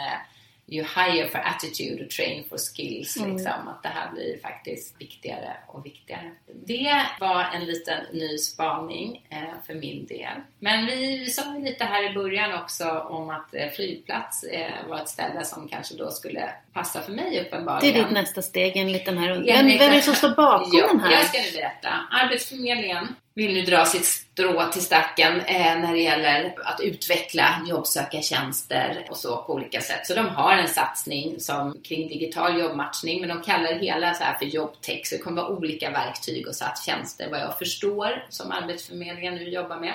you 0.73 0.85
hire 0.95 1.27
for 1.29 1.37
attitude 1.39 2.03
och 2.03 2.09
train 2.09 2.43
for 2.49 2.57
skills. 2.57 3.17
Mm. 3.17 3.31
Liksom, 3.33 3.67
att 3.67 3.83
det 3.83 3.89
här 3.89 4.11
blir 4.11 4.39
faktiskt 4.41 5.01
viktigare 5.01 5.51
och 5.67 5.85
viktigare. 5.85 6.31
Det 6.65 7.05
var 7.19 7.45
en 7.55 7.65
liten 7.65 7.99
ny 8.13 8.37
spaning 8.37 9.27
eh, 9.29 9.37
för 9.67 9.73
min 9.73 10.05
del. 10.05 10.33
Men 10.59 10.85
vi 10.85 11.25
sa 11.29 11.57
lite 11.57 11.83
här 11.83 12.11
i 12.11 12.13
början 12.13 12.53
också 12.63 12.89
om 12.89 13.29
att 13.29 13.53
eh, 13.55 13.69
flygplats 13.69 14.43
eh, 14.43 14.87
var 14.89 14.97
ett 14.97 15.09
ställe 15.09 15.45
som 15.45 15.67
kanske 15.67 15.95
då 15.95 16.11
skulle 16.11 16.49
passa 16.73 17.01
för 17.01 17.11
mig 17.11 17.29
Det 17.31 17.41
uppenbarligen. 17.41 17.95
är 17.95 18.03
ditt 18.03 18.11
nästa 18.13 18.41
steg 18.41 18.77
enligt 18.77 19.05
den 19.05 19.17
här 19.17 19.29
Ja, 19.29 19.35
vem, 19.55 19.65
men- 19.65 19.77
vem 19.77 19.91
är 19.91 19.95
det 19.95 20.01
som 20.01 20.15
står 20.15 20.35
bakom 20.35 20.69
Ja, 20.73 20.87
den 20.87 20.99
här? 20.99 21.11
Jag 21.11 21.25
ska 21.25 21.37
berätta. 21.59 21.89
Arbetsförmedlingen 22.11 23.15
vill 23.35 23.53
nu 23.53 23.61
dra 23.61 23.85
sitt 23.85 24.05
strå 24.05 24.71
till 24.71 24.81
stacken 24.81 25.41
eh, 25.41 25.79
när 25.79 25.93
det 25.93 26.01
gäller 26.01 26.53
att 26.63 26.79
utveckla 26.81 27.61
jobbsökartjänster 27.67 29.07
och 29.09 29.17
så 29.17 29.37
på 29.37 29.53
olika 29.53 29.81
sätt. 29.81 30.07
Så 30.07 30.15
de 30.15 30.27
har 30.27 30.53
en 30.53 30.67
satsning 30.67 31.39
som, 31.39 31.77
kring 31.83 32.07
digital 32.07 32.59
jobbmatchning 32.59 33.21
men 33.21 33.29
de 33.29 33.41
kallar 33.41 33.73
det 33.73 33.79
hela 33.79 34.13
så 34.13 34.23
här 34.23 34.37
för 34.37 34.45
jobbtech. 34.45 35.01
Så 35.05 35.15
det 35.15 35.21
kommer 35.21 35.41
vara 35.41 35.51
olika 35.51 35.89
verktyg 35.89 36.47
och 36.47 36.53
tjänster 36.85 37.29
vad 37.31 37.39
jag 37.39 37.57
förstår 37.57 38.25
som 38.29 38.51
Arbetsförmedlingen 38.51 39.35
nu 39.35 39.49
jobbar 39.49 39.79
med. 39.79 39.93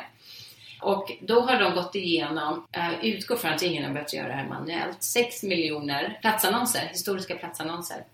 Och 0.80 1.12
då 1.20 1.40
har 1.40 1.60
de 1.60 1.74
gått 1.74 1.94
igenom, 1.94 2.66
eh, 2.72 3.04
utgår 3.04 3.36
från 3.36 3.52
att 3.52 3.62
ingen 3.62 3.84
har 3.84 3.92
behövt 3.92 4.14
göra 4.14 4.28
det 4.28 4.34
här 4.34 4.48
manuellt, 4.48 5.02
6 5.02 5.42
miljoner 5.42 6.18
platsannonser, 6.20 6.80
historiska 6.80 7.34
platsannonser. 7.34 8.04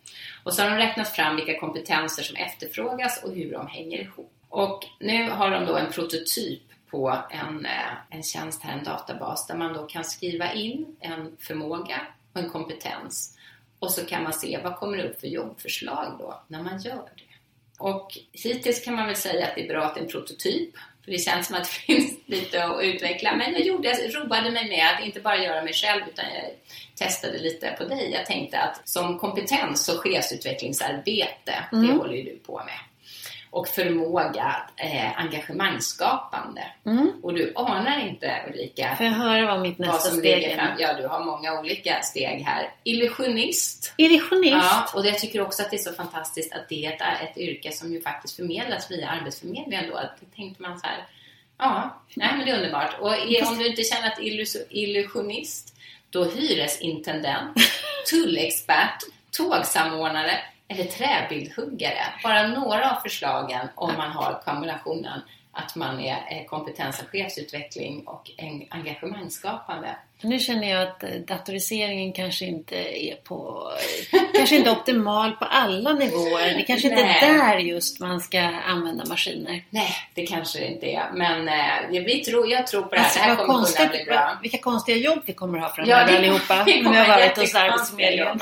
Och 0.44 0.54
så 0.54 0.62
har 0.62 0.70
de 0.70 0.76
räknat 0.76 1.08
fram 1.08 1.37
vilka 1.37 1.60
kompetenser 1.60 2.22
som 2.22 2.37
efterfrågas 2.37 3.22
och 3.24 3.34
hur 3.34 3.52
de 3.52 3.66
hänger 3.66 4.00
ihop. 4.00 4.34
Och 4.54 4.86
nu 5.00 5.30
har 5.30 5.50
de 5.50 5.64
då 5.66 5.76
en 5.76 5.92
prototyp 5.92 6.62
på 6.90 7.22
en, 7.30 7.66
eh, 7.66 7.92
en 8.10 8.22
tjänst 8.22 8.62
här, 8.62 8.78
en 8.78 8.84
databas, 8.84 9.46
där 9.46 9.54
man 9.54 9.72
då 9.72 9.86
kan 9.86 10.04
skriva 10.04 10.52
in 10.52 10.96
en 11.00 11.36
förmåga 11.40 12.00
och 12.32 12.40
en 12.40 12.50
kompetens. 12.50 13.38
Och 13.78 13.90
så 13.90 14.06
kan 14.06 14.22
man 14.22 14.32
se 14.32 14.58
vad 14.64 14.76
kommer 14.76 14.96
det 14.96 15.08
upp 15.08 15.20
för 15.20 15.26
jobbförslag 15.26 16.16
då 16.18 16.42
när 16.48 16.62
man 16.62 16.80
gör 16.80 16.94
det. 17.16 17.22
Och 17.78 18.18
hittills 18.32 18.84
kan 18.84 18.94
man 18.94 19.06
väl 19.06 19.16
säga 19.16 19.46
att 19.46 19.54
det 19.54 19.64
är 19.64 19.68
bra 19.68 19.84
att 19.84 19.94
det 19.94 20.00
är 20.00 20.04
en 20.04 20.10
prototyp. 20.10 20.74
För 21.04 21.10
det 21.10 21.18
känns 21.18 21.46
som 21.46 21.56
att 21.56 21.62
det 21.86 21.94
finns 21.94 22.14
lite 22.26 22.64
att 22.64 22.82
utveckla. 22.82 23.36
Men 23.36 23.52
jag 23.52 23.62
gjorde, 23.62 23.88
jag 23.88 24.14
roade 24.16 24.50
mig 24.50 24.68
med 24.68 24.86
att 24.94 25.04
inte 25.06 25.20
bara 25.20 25.38
göra 25.38 25.62
mig 25.62 25.72
själv 25.72 26.02
utan 26.12 26.24
jag 26.34 26.44
testade 26.94 27.38
lite 27.38 27.74
på 27.78 27.84
dig. 27.84 28.10
Jag 28.12 28.26
tänkte 28.26 28.58
att 28.60 28.88
som 28.88 29.18
kompetens 29.18 29.88
och 29.88 30.00
chefsutvecklingsarbete, 30.00 31.54
det 31.70 31.76
Mm. 31.76 31.98
håller 31.98 32.14
ju 32.14 32.22
du 32.22 32.36
på 32.36 32.62
med. 32.64 32.78
Och 33.54 33.68
förmåga, 33.68 34.56
eh, 34.76 35.18
engagemangsskapande. 35.20 36.64
Mm. 36.86 37.12
Och 37.22 37.34
du 37.34 37.52
anar 37.56 38.08
inte 38.08 38.44
Ulrika 38.48 38.96
Får 38.96 39.06
jag 39.06 39.12
höra 39.12 39.46
vad 39.46 39.60
mitt 39.60 39.78
vad 39.78 39.88
nästa 39.88 40.10
som 40.10 40.18
steg 40.18 40.42
är? 40.42 40.56
fram. 40.56 40.76
Ja, 40.78 40.94
du 40.94 41.06
har 41.06 41.24
många 41.24 41.60
olika 41.60 42.02
steg 42.02 42.42
här. 42.42 42.70
Illusionist. 42.84 43.94
Illusionist. 43.96 44.54
Ja, 44.54 44.86
och 44.94 45.06
jag 45.06 45.18
tycker 45.18 45.40
också 45.40 45.62
att 45.62 45.70
det 45.70 45.76
är 45.76 45.78
så 45.78 45.92
fantastiskt 45.92 46.52
att 46.52 46.68
det 46.68 46.86
är 46.86 47.22
ett, 47.22 47.38
yrke 47.38 47.72
som 47.72 47.92
ju 47.92 48.00
faktiskt 48.00 48.36
förmedlas 48.36 48.90
via 48.90 49.08
Arbetsförmedlingen 49.08 49.90
då. 49.90 50.00
Det 50.20 50.36
tänkte 50.36 50.62
man 50.62 50.80
så 50.80 50.86
här, 50.86 51.06
ja, 51.58 52.02
nej 52.14 52.28
men 52.36 52.46
det 52.46 52.52
är 52.52 52.56
underbart. 52.56 53.00
Och 53.00 53.08
om 53.50 53.58
du 53.58 53.66
inte 53.66 53.82
känner 53.82 54.08
att 54.08 54.18
illus- 54.18 54.66
illusionist, 54.70 55.76
då 56.10 56.24
hyresintendent, 56.24 57.56
tullexpert, 58.10 59.02
tågsamordnare 59.30 60.40
eller 60.74 60.84
träbildhuggare. 60.84 62.04
Bara 62.22 62.46
några 62.46 62.90
av 62.90 63.00
förslagen 63.00 63.68
om 63.74 63.96
man 63.96 64.10
har 64.10 64.42
kombinationen 64.44 65.20
att 65.54 65.76
man 65.76 66.00
är 66.00 66.44
kompetens 66.46 67.02
och 67.02 67.08
chefsutveckling 67.08 68.02
och 68.06 68.30
en- 68.36 68.64
engagemangsskapande. 68.70 69.96
Nu 70.20 70.38
känner 70.38 70.70
jag 70.70 70.82
att 70.82 71.00
datoriseringen 71.26 72.12
kanske 72.12 72.44
inte 72.44 72.76
är 73.06 73.14
på... 73.16 73.68
kanske 74.36 74.56
inte 74.56 74.70
optimal 74.70 75.32
på 75.32 75.44
alla 75.44 75.92
nivåer. 75.92 76.54
Det 76.54 76.62
kanske 76.62 76.88
inte 76.88 77.02
Nej. 77.04 77.18
är 77.22 77.38
där 77.38 77.58
just 77.58 78.00
man 78.00 78.20
ska 78.20 78.40
använda 78.40 79.04
maskiner. 79.04 79.64
Nej, 79.70 79.90
det 80.14 80.26
kanske 80.26 80.66
inte 80.66 80.86
är. 80.86 81.10
Men 81.14 81.48
eh, 81.48 81.90
det 81.92 82.00
blir 82.00 82.24
tro, 82.24 82.46
jag 82.46 82.66
tror 82.66 82.82
på 82.82 82.94
det 82.94 83.00
här. 83.00 83.04
Alltså, 83.04 83.18
det 83.18 83.24
här 83.24 83.34
kommer 83.36 83.46
kunna 83.46 83.58
konstigt, 83.58 83.90
bli 83.90 84.04
bra. 84.04 84.38
vilka 84.42 84.58
konstiga 84.58 84.96
jobb 84.98 85.22
vi 85.26 85.32
kommer 85.32 85.58
ha 85.58 85.68
framöver 85.74 86.06
det- 86.12 86.18
allihopa. 86.18 86.54
När 86.66 86.82
kommer 86.84 86.90
vi 86.92 86.98
har 86.98 87.08
varit 87.08 87.36
hos 87.38 87.54
jättekonstiga 87.54 87.62
Arbetsförmedlingen. 87.72 88.38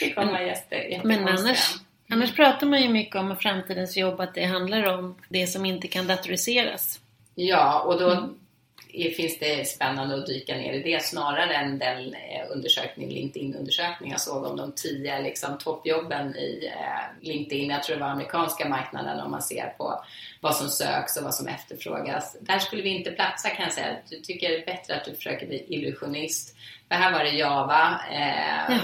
Det 0.00 0.10
kommer 0.14 0.32
vara 0.32 0.42
jätte, 0.42 0.66
Men 0.70 0.90
jättekonstiga. 0.90 1.30
annars, 1.38 1.74
annars 2.12 2.36
pratar 2.36 2.66
man 2.66 2.82
ju 2.82 2.88
mycket 2.88 3.16
om 3.16 3.36
framtidens 3.36 3.96
jobb 3.96 4.20
att 4.20 4.34
det 4.34 4.44
handlar 4.44 4.98
om 4.98 5.14
det 5.28 5.46
som 5.46 5.64
inte 5.64 5.88
kan 5.88 6.06
datoriseras. 6.06 7.00
Ja, 7.34 7.80
och 7.80 8.00
då 8.00 8.10
Mm. 8.10 9.14
finns 9.16 9.38
det 9.38 9.68
spännande 9.68 10.14
att 10.14 10.26
dyka 10.26 10.54
ner 10.56 10.72
i 10.72 10.82
det 10.82 11.02
snarare 11.02 11.54
än 11.54 11.78
den 11.78 12.14
eh, 12.14 12.50
undersökning, 12.50 13.08
LinkedIn-undersökning 13.10 14.10
jag 14.10 14.20
såg 14.20 14.44
om 14.44 14.56
de 14.56 14.72
tio 14.72 15.22
liksom, 15.22 15.58
toppjobben 15.58 16.36
i 16.36 16.66
eh, 16.66 17.26
LinkedIn. 17.28 17.70
Jag 17.70 17.82
tror 17.82 17.96
det 17.96 18.02
var 18.02 18.08
amerikanska 18.08 18.68
marknaden 18.68 19.20
om 19.20 19.30
man 19.30 19.42
ser 19.42 19.74
på 19.78 20.04
vad 20.40 20.56
som 20.56 20.68
söks 20.68 21.16
och 21.16 21.24
vad 21.24 21.34
som 21.34 21.46
efterfrågas. 21.48 22.36
Där 22.40 22.58
skulle 22.58 22.82
vi 22.82 22.88
inte 22.88 23.10
platsa 23.10 23.48
kan 23.48 23.64
jag 23.64 23.72
säga. 23.72 23.96
Du 24.10 24.20
tycker 24.20 24.48
det 24.48 24.62
är 24.62 24.66
bättre 24.66 24.94
att 24.96 25.04
du 25.04 25.14
försöker 25.14 25.46
bli 25.46 25.64
illusionist. 25.68 26.56
För 26.92 26.98
här 26.98 27.12
var 27.12 27.18
det 27.24 27.30
Java, 27.30 28.00
eh, 28.12 28.28
Ja, 28.68 28.74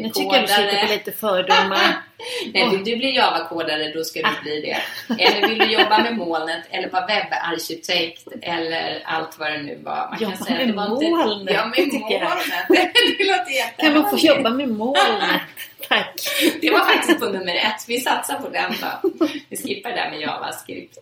nu 0.00 0.08
tycker 0.10 0.34
jag 0.34 0.42
du 0.42 0.48
sitter 0.48 0.86
på 0.86 0.92
lite 0.92 1.12
fördomar. 1.12 2.02
Nej, 2.54 2.68
vill 2.70 2.84
du 2.84 2.96
bli 2.96 3.16
Java-kodare 3.16 3.92
då 3.94 4.04
ska 4.04 4.20
du 4.22 4.42
bli 4.42 4.60
det. 4.60 4.76
Eller 5.22 5.48
vill 5.48 5.58
du 5.58 5.64
jobba 5.72 5.98
med 5.98 6.16
molnet 6.16 6.62
eller 6.70 6.88
vara 6.90 7.06
webbarkitekt 7.06 8.28
eller 8.42 9.02
allt 9.04 9.38
vad 9.38 9.52
det 9.52 9.58
nu 9.62 9.78
var. 9.84 10.08
Man 10.10 10.18
Jobba 10.22 10.36
kan 10.36 10.44
säga 10.46 10.66
med 10.66 10.74
var 10.74 10.84
inte- 10.92 11.10
molnet, 11.10 11.54
Ja, 11.54 11.66
med 11.66 11.92
molnet. 11.92 12.22
Det 13.18 13.24
låter 13.24 13.82
Kan 13.82 13.92
man 13.94 14.10
få 14.10 14.16
jättehärligt. 14.16 14.24
jobba 14.24 14.50
med 14.50 14.68
molnet? 14.68 15.42
Tack! 15.88 16.14
Det 16.60 16.70
var 16.70 16.78
faktiskt 16.84 17.20
på 17.20 17.26
nummer 17.26 17.54
ett. 17.54 17.84
Vi 17.88 18.00
satsar 18.00 18.34
på 18.34 18.48
den 18.48 18.72
då. 18.80 19.10
Vi 19.48 19.56
skippar 19.56 19.90
det 19.90 19.96
där 19.96 20.10
med 20.10 20.20
JavaScript. 20.20 20.98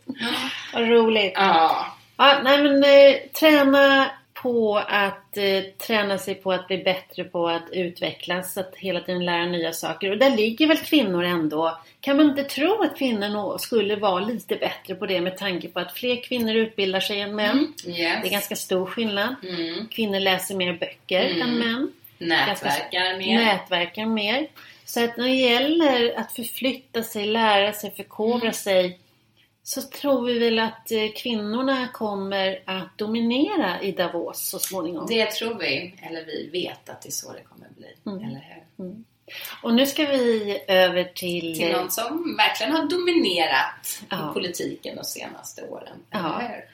Vad 0.73 0.89
roligt. 0.89 1.33
Ja, 1.37 1.87
Ja, 2.19 2.39
nej 2.45 2.63
men 2.63 2.85
eh, 2.85 3.15
träna 3.41 4.07
på 4.47 4.79
att 4.89 5.37
eh, 5.37 5.63
träna 5.87 6.19
sig 6.19 6.35
på 6.35 6.53
att 6.53 6.67
bli 6.67 6.79
bättre 6.79 7.25
på 7.25 7.49
att 7.49 7.63
utvecklas, 7.73 8.57
att 8.57 8.75
hela 8.77 9.01
tiden 9.01 9.25
lära 9.25 9.47
nya 9.47 9.73
saker. 9.73 10.11
Och 10.11 10.19
där 10.19 10.37
ligger 10.37 10.67
väl 10.67 10.77
kvinnor 10.77 11.25
ändå. 11.25 11.79
Kan 12.01 12.17
man 12.17 12.27
inte 12.31 12.45
tro 12.45 12.83
att 12.83 12.99
kvinnor 12.99 13.59
skulle 13.59 13.97
vara 13.97 14.21
lite 14.25 14.57
bättre 14.57 14.95
på 14.95 15.07
det 15.07 15.21
med 15.21 15.37
tanke 15.37 15.69
på 15.69 15.81
att 15.81 15.93
fler 15.93 16.23
kvinnor 16.23 16.55
utbildar 16.55 17.01
sig 17.01 17.21
än 17.21 17.37
män? 17.37 17.73
yes. 17.87 17.97
Det 18.23 18.29
är 18.29 18.31
ganska 18.31 18.57
stor 18.57 18.87
skillnad. 18.87 19.35
Mm. 19.43 19.89
Kvinnor 19.89 20.21
läser 20.21 20.55
mer 20.55 20.73
böcker 20.73 21.25
Mm. 21.31 21.43
än 21.43 21.59
män. 21.59 21.93
Nätverkar 22.19 23.19
mer. 23.19 23.45
Nätverkar 23.45 24.07
mer. 24.07 24.47
Så 24.85 25.05
att 25.05 25.17
när 25.17 25.25
det 25.29 25.35
gäller 25.35 26.19
att 26.19 26.33
förflytta 26.33 27.03
sig, 27.03 27.27
lära 27.27 27.73
sig, 27.73 27.91
förkovra 27.97 28.41
Mm. 28.41 28.53
sig 28.53 28.99
så 29.69 29.83
tror 29.83 30.27
vi 30.27 30.39
väl 30.39 30.59
att 30.59 30.91
eh, 30.91 31.13
kvinnorna 31.17 31.89
kommer 31.89 32.63
att 32.65 32.99
dominera 32.99 33.81
i 33.81 33.93
Davos 33.93 34.49
så 34.49 34.59
småningom. 34.59 35.07
Det 35.09 35.31
tror 35.31 35.55
vi, 35.59 35.95
eller 36.03 36.25
vi 36.25 36.49
vet 36.53 36.89
att 36.89 37.03
det 37.03 37.09
är 37.09 37.13
så 37.13 37.33
det 37.33 37.43
kommer 37.43 37.69
bli. 37.77 37.95
Mm. 38.07 38.25
Eller 38.25 38.65
hur? 38.77 38.95
Och 39.63 39.75
nu 39.75 39.87
ska 39.87 40.07
vi 40.07 40.59
över 40.69 41.05
till... 41.05 41.59
Till 41.59 41.73
någon 41.73 41.91
som 41.91 42.37
verkligen 42.37 42.73
har 42.73 42.89
dominerat 42.89 44.03
Ja. 44.09 44.31
i 44.31 44.35
politiken 44.35 44.97
de 44.97 45.05
senaste 45.05 45.69
åren. 45.69 45.99
Ja. 46.11 46.41
Eller 46.41 46.49
hur? 46.49 46.65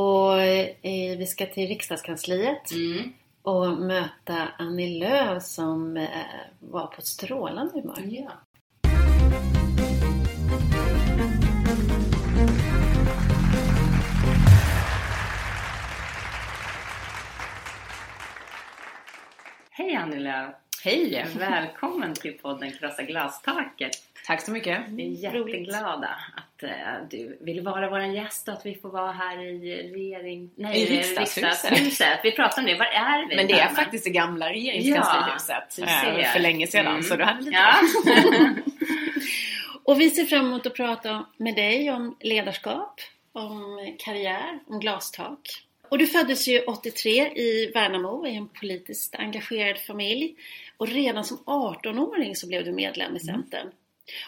Och 0.00 0.40
eh, 0.40 1.18
vi 1.18 1.26
ska 1.26 1.46
till 1.46 1.68
riksdagskansliet. 1.68 2.70
Mm. 2.72 3.12
och 3.42 3.66
möta 3.72 4.48
Annie 4.58 4.98
Lööf 4.98 5.42
som 5.42 5.96
eh, 5.96 6.08
var 6.58 6.86
på 6.86 6.98
ett 6.98 7.06
strålande 7.06 7.72
humör. 7.80 8.02
Ja. 8.04 8.30
Hej 19.78 19.94
Annie! 19.94 20.32
Hej! 20.84 21.26
Välkommen 21.38 22.14
till 22.14 22.32
podden 22.32 22.72
Krossa 22.72 23.02
glastaket. 23.02 23.90
Tack 24.26 24.40
så 24.40 24.50
mycket. 24.50 24.88
Vi 24.88 25.02
är 25.02 25.34
jätteglada 25.34 26.08
att 26.36 26.62
eh, 26.62 26.70
du 27.10 27.38
vill 27.40 27.60
vara 27.60 27.90
vår 27.90 28.00
gäst 28.00 28.48
och 28.48 28.54
att 28.54 28.66
vi 28.66 28.74
får 28.74 28.88
vara 28.88 29.12
här 29.12 29.42
i 29.42 29.92
regering... 29.92 30.50
Nej, 30.56 30.82
I 30.82 30.86
riksdagshuset. 30.86 31.44
riksdagshuset. 31.44 32.20
Vi 32.22 32.32
pratar 32.32 32.62
om 32.62 32.66
det. 32.66 32.74
Var 32.74 32.86
är 32.86 33.28
vi? 33.28 33.36
Men 33.36 33.46
det 33.46 33.60
är 33.60 33.68
faktiskt 33.68 34.04
det 34.04 34.10
gamla 34.10 34.50
regeringskanslihuset. 34.50 35.76
du 35.76 35.82
eh, 36.20 36.32
för 36.32 36.40
länge 36.40 36.66
sedan. 36.66 36.86
Mm. 36.86 37.02
Så 37.02 37.16
du 37.16 37.24
hade 37.24 37.40
lite 37.40 37.56
Ja. 37.56 37.74
Och 39.84 40.00
vi 40.00 40.10
ser 40.10 40.24
fram 40.24 40.46
emot 40.46 40.66
att 40.66 40.74
prata 40.74 41.26
med 41.36 41.54
dig 41.54 41.90
om 41.90 42.16
ledarskap, 42.20 43.00
om 43.32 43.78
karriär, 43.98 44.58
om 44.66 44.80
glastak. 44.80 45.65
Och 45.88 45.98
du 45.98 46.06
föddes 46.06 46.48
ju 46.48 46.60
83 46.60 47.10
i 47.34 47.70
Värnamo 47.74 48.26
i 48.26 48.36
en 48.36 48.48
politiskt 48.48 49.14
engagerad 49.14 49.78
familj. 49.78 50.34
Och 50.76 50.88
redan 50.88 51.24
som 51.24 51.38
18-åring 51.38 52.36
så 52.36 52.46
blev 52.46 52.64
du 52.64 52.72
medlem 52.72 53.16
i 53.16 53.20
Centern. 53.20 53.70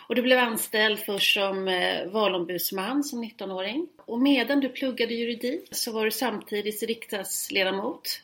Och 0.08 0.14
du 0.14 0.22
blev 0.22 0.38
anställd 0.38 0.98
först 0.98 1.34
som 1.34 1.68
eh, 1.68 2.06
valombudsman 2.06 3.04
som 3.04 3.24
19-åring. 3.24 3.88
Och 3.98 4.20
medan 4.20 4.60
du 4.60 4.68
pluggade 4.68 5.14
juridik 5.14 5.68
så 5.70 5.92
var 5.92 6.04
du 6.04 6.10
samtidigt 6.10 6.82
riksdagsledamot. 6.82 8.22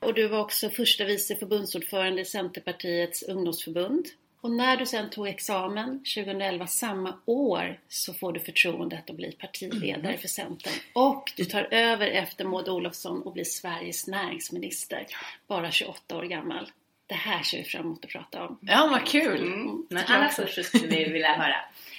Och 0.00 0.14
du 0.14 0.28
var 0.28 0.40
också 0.40 0.70
första 0.70 1.04
vice 1.04 1.36
förbundsordförande 1.36 2.20
i 2.20 2.24
Centerpartiets 2.24 3.22
ungdomsförbund. 3.22 4.06
Och 4.40 4.50
när 4.50 4.76
du 4.76 4.86
sen 4.86 5.10
tog 5.10 5.28
examen 5.28 5.98
2011, 5.98 6.66
samma 6.66 7.20
år, 7.24 7.80
så 7.88 8.14
får 8.14 8.32
du 8.32 8.40
förtroendet 8.40 9.10
att 9.10 9.16
bli 9.16 9.32
partiledare 9.32 10.18
för 10.18 10.28
Centern. 10.28 10.72
Och 10.92 11.32
du 11.36 11.44
tar 11.44 11.68
över 11.70 12.06
efter 12.06 12.44
Maud 12.44 12.68
Olofsson 12.68 13.22
och 13.22 13.32
blir 13.32 13.44
Sveriges 13.44 14.06
näringsminister, 14.06 15.06
bara 15.46 15.70
28 15.70 16.16
år 16.16 16.22
gammal. 16.22 16.70
Det 17.06 17.14
här 17.14 17.42
ser 17.42 17.58
vi 17.58 17.64
fram 17.64 17.84
emot 17.84 18.04
att 18.04 18.10
prata 18.10 18.46
om. 18.46 18.58
Ja, 18.60 18.88
vad 18.90 19.06
kul! 19.06 19.42
Mm. 19.42 19.86
Allra 20.06 20.28
först 20.28 20.54
så 20.54 20.62
skulle 20.62 20.86
vi 20.86 21.04
vilja 21.04 21.32
höra. 21.32 21.56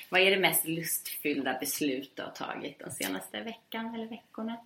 Vad 0.10 0.21
är 0.21 0.32
det 0.32 0.38
mest 0.38 0.67
lustfyllda 0.67 1.58
beslut 1.60 2.12
du 2.15 2.21
har 2.21 2.32
tagit 2.32 2.80
den 2.80 2.91
senaste 2.91 3.41
veckan 3.41 3.95
eller 3.95 4.06
veckorna? 4.06 4.58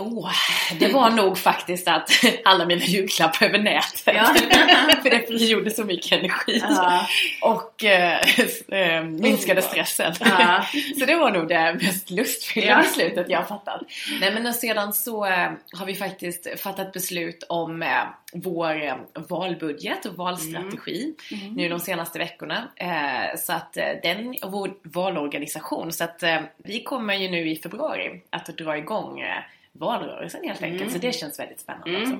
Oh, 0.00 0.30
det 0.78 0.92
var 0.92 1.10
nog 1.10 1.38
faktiskt 1.38 1.88
att 1.88 2.10
alla 2.44 2.66
mina 2.66 2.84
julklappar 2.84 3.46
över 3.46 3.58
nätet. 3.58 4.02
Ja. 4.14 4.24
för 5.02 5.10
det 5.10 5.26
frigjorde 5.26 5.70
så 5.70 5.84
mycket 5.84 6.12
energi. 6.18 6.62
Ja. 6.62 7.06
Och 7.42 7.84
eh, 7.84 8.20
eh, 8.68 9.04
minskade 9.04 9.62
stressen. 9.62 10.14
Ja. 10.20 10.66
så 10.98 11.04
det 11.06 11.16
var 11.16 11.30
nog 11.30 11.48
det 11.48 11.74
mest 11.82 12.10
lustfyllda 12.10 12.70
Ja. 12.70 12.76
beslutet 12.82 13.26
jag 13.28 13.38
har 13.38 13.44
fattat. 13.44 13.80
Nej 14.20 14.34
men 14.34 14.46
och 14.46 14.54
sedan 14.54 14.92
så 14.92 15.26
eh, 15.26 15.50
har 15.72 15.86
vi 15.86 15.94
faktiskt 15.94 16.60
fattat 16.60 16.92
beslut 16.92 17.44
om 17.48 17.82
eh, 17.82 17.88
vår 18.32 18.84
eh, 18.84 18.94
valbudget 19.14 20.04
och 20.06 20.14
valstrategi 20.16 21.14
nu 21.56 21.68
de 21.68 21.80
senaste 21.80 22.18
veckorna. 22.18 22.68
Eh, 22.76 23.38
så 23.38 23.52
att 23.52 23.72
den, 24.02 24.36
och 24.42 24.52
vår 24.52 24.70
valorganisation. 24.82 25.92
Så 25.92 26.04
att 26.04 26.22
vi 26.56 26.82
kommer 26.82 27.14
ju 27.14 27.30
nu 27.30 27.50
i 27.50 27.56
februari 27.56 28.20
att 28.30 28.46
dra 28.46 28.78
igång 28.78 29.22
valrörelsen 29.72 30.44
helt 30.44 30.62
enkelt. 30.62 30.92
Så 30.92 30.98
det 30.98 31.12
känns 31.12 31.38
väldigt 31.40 31.60
spännande 31.60 31.90
Mm. 31.96 32.02
också. 32.02 32.16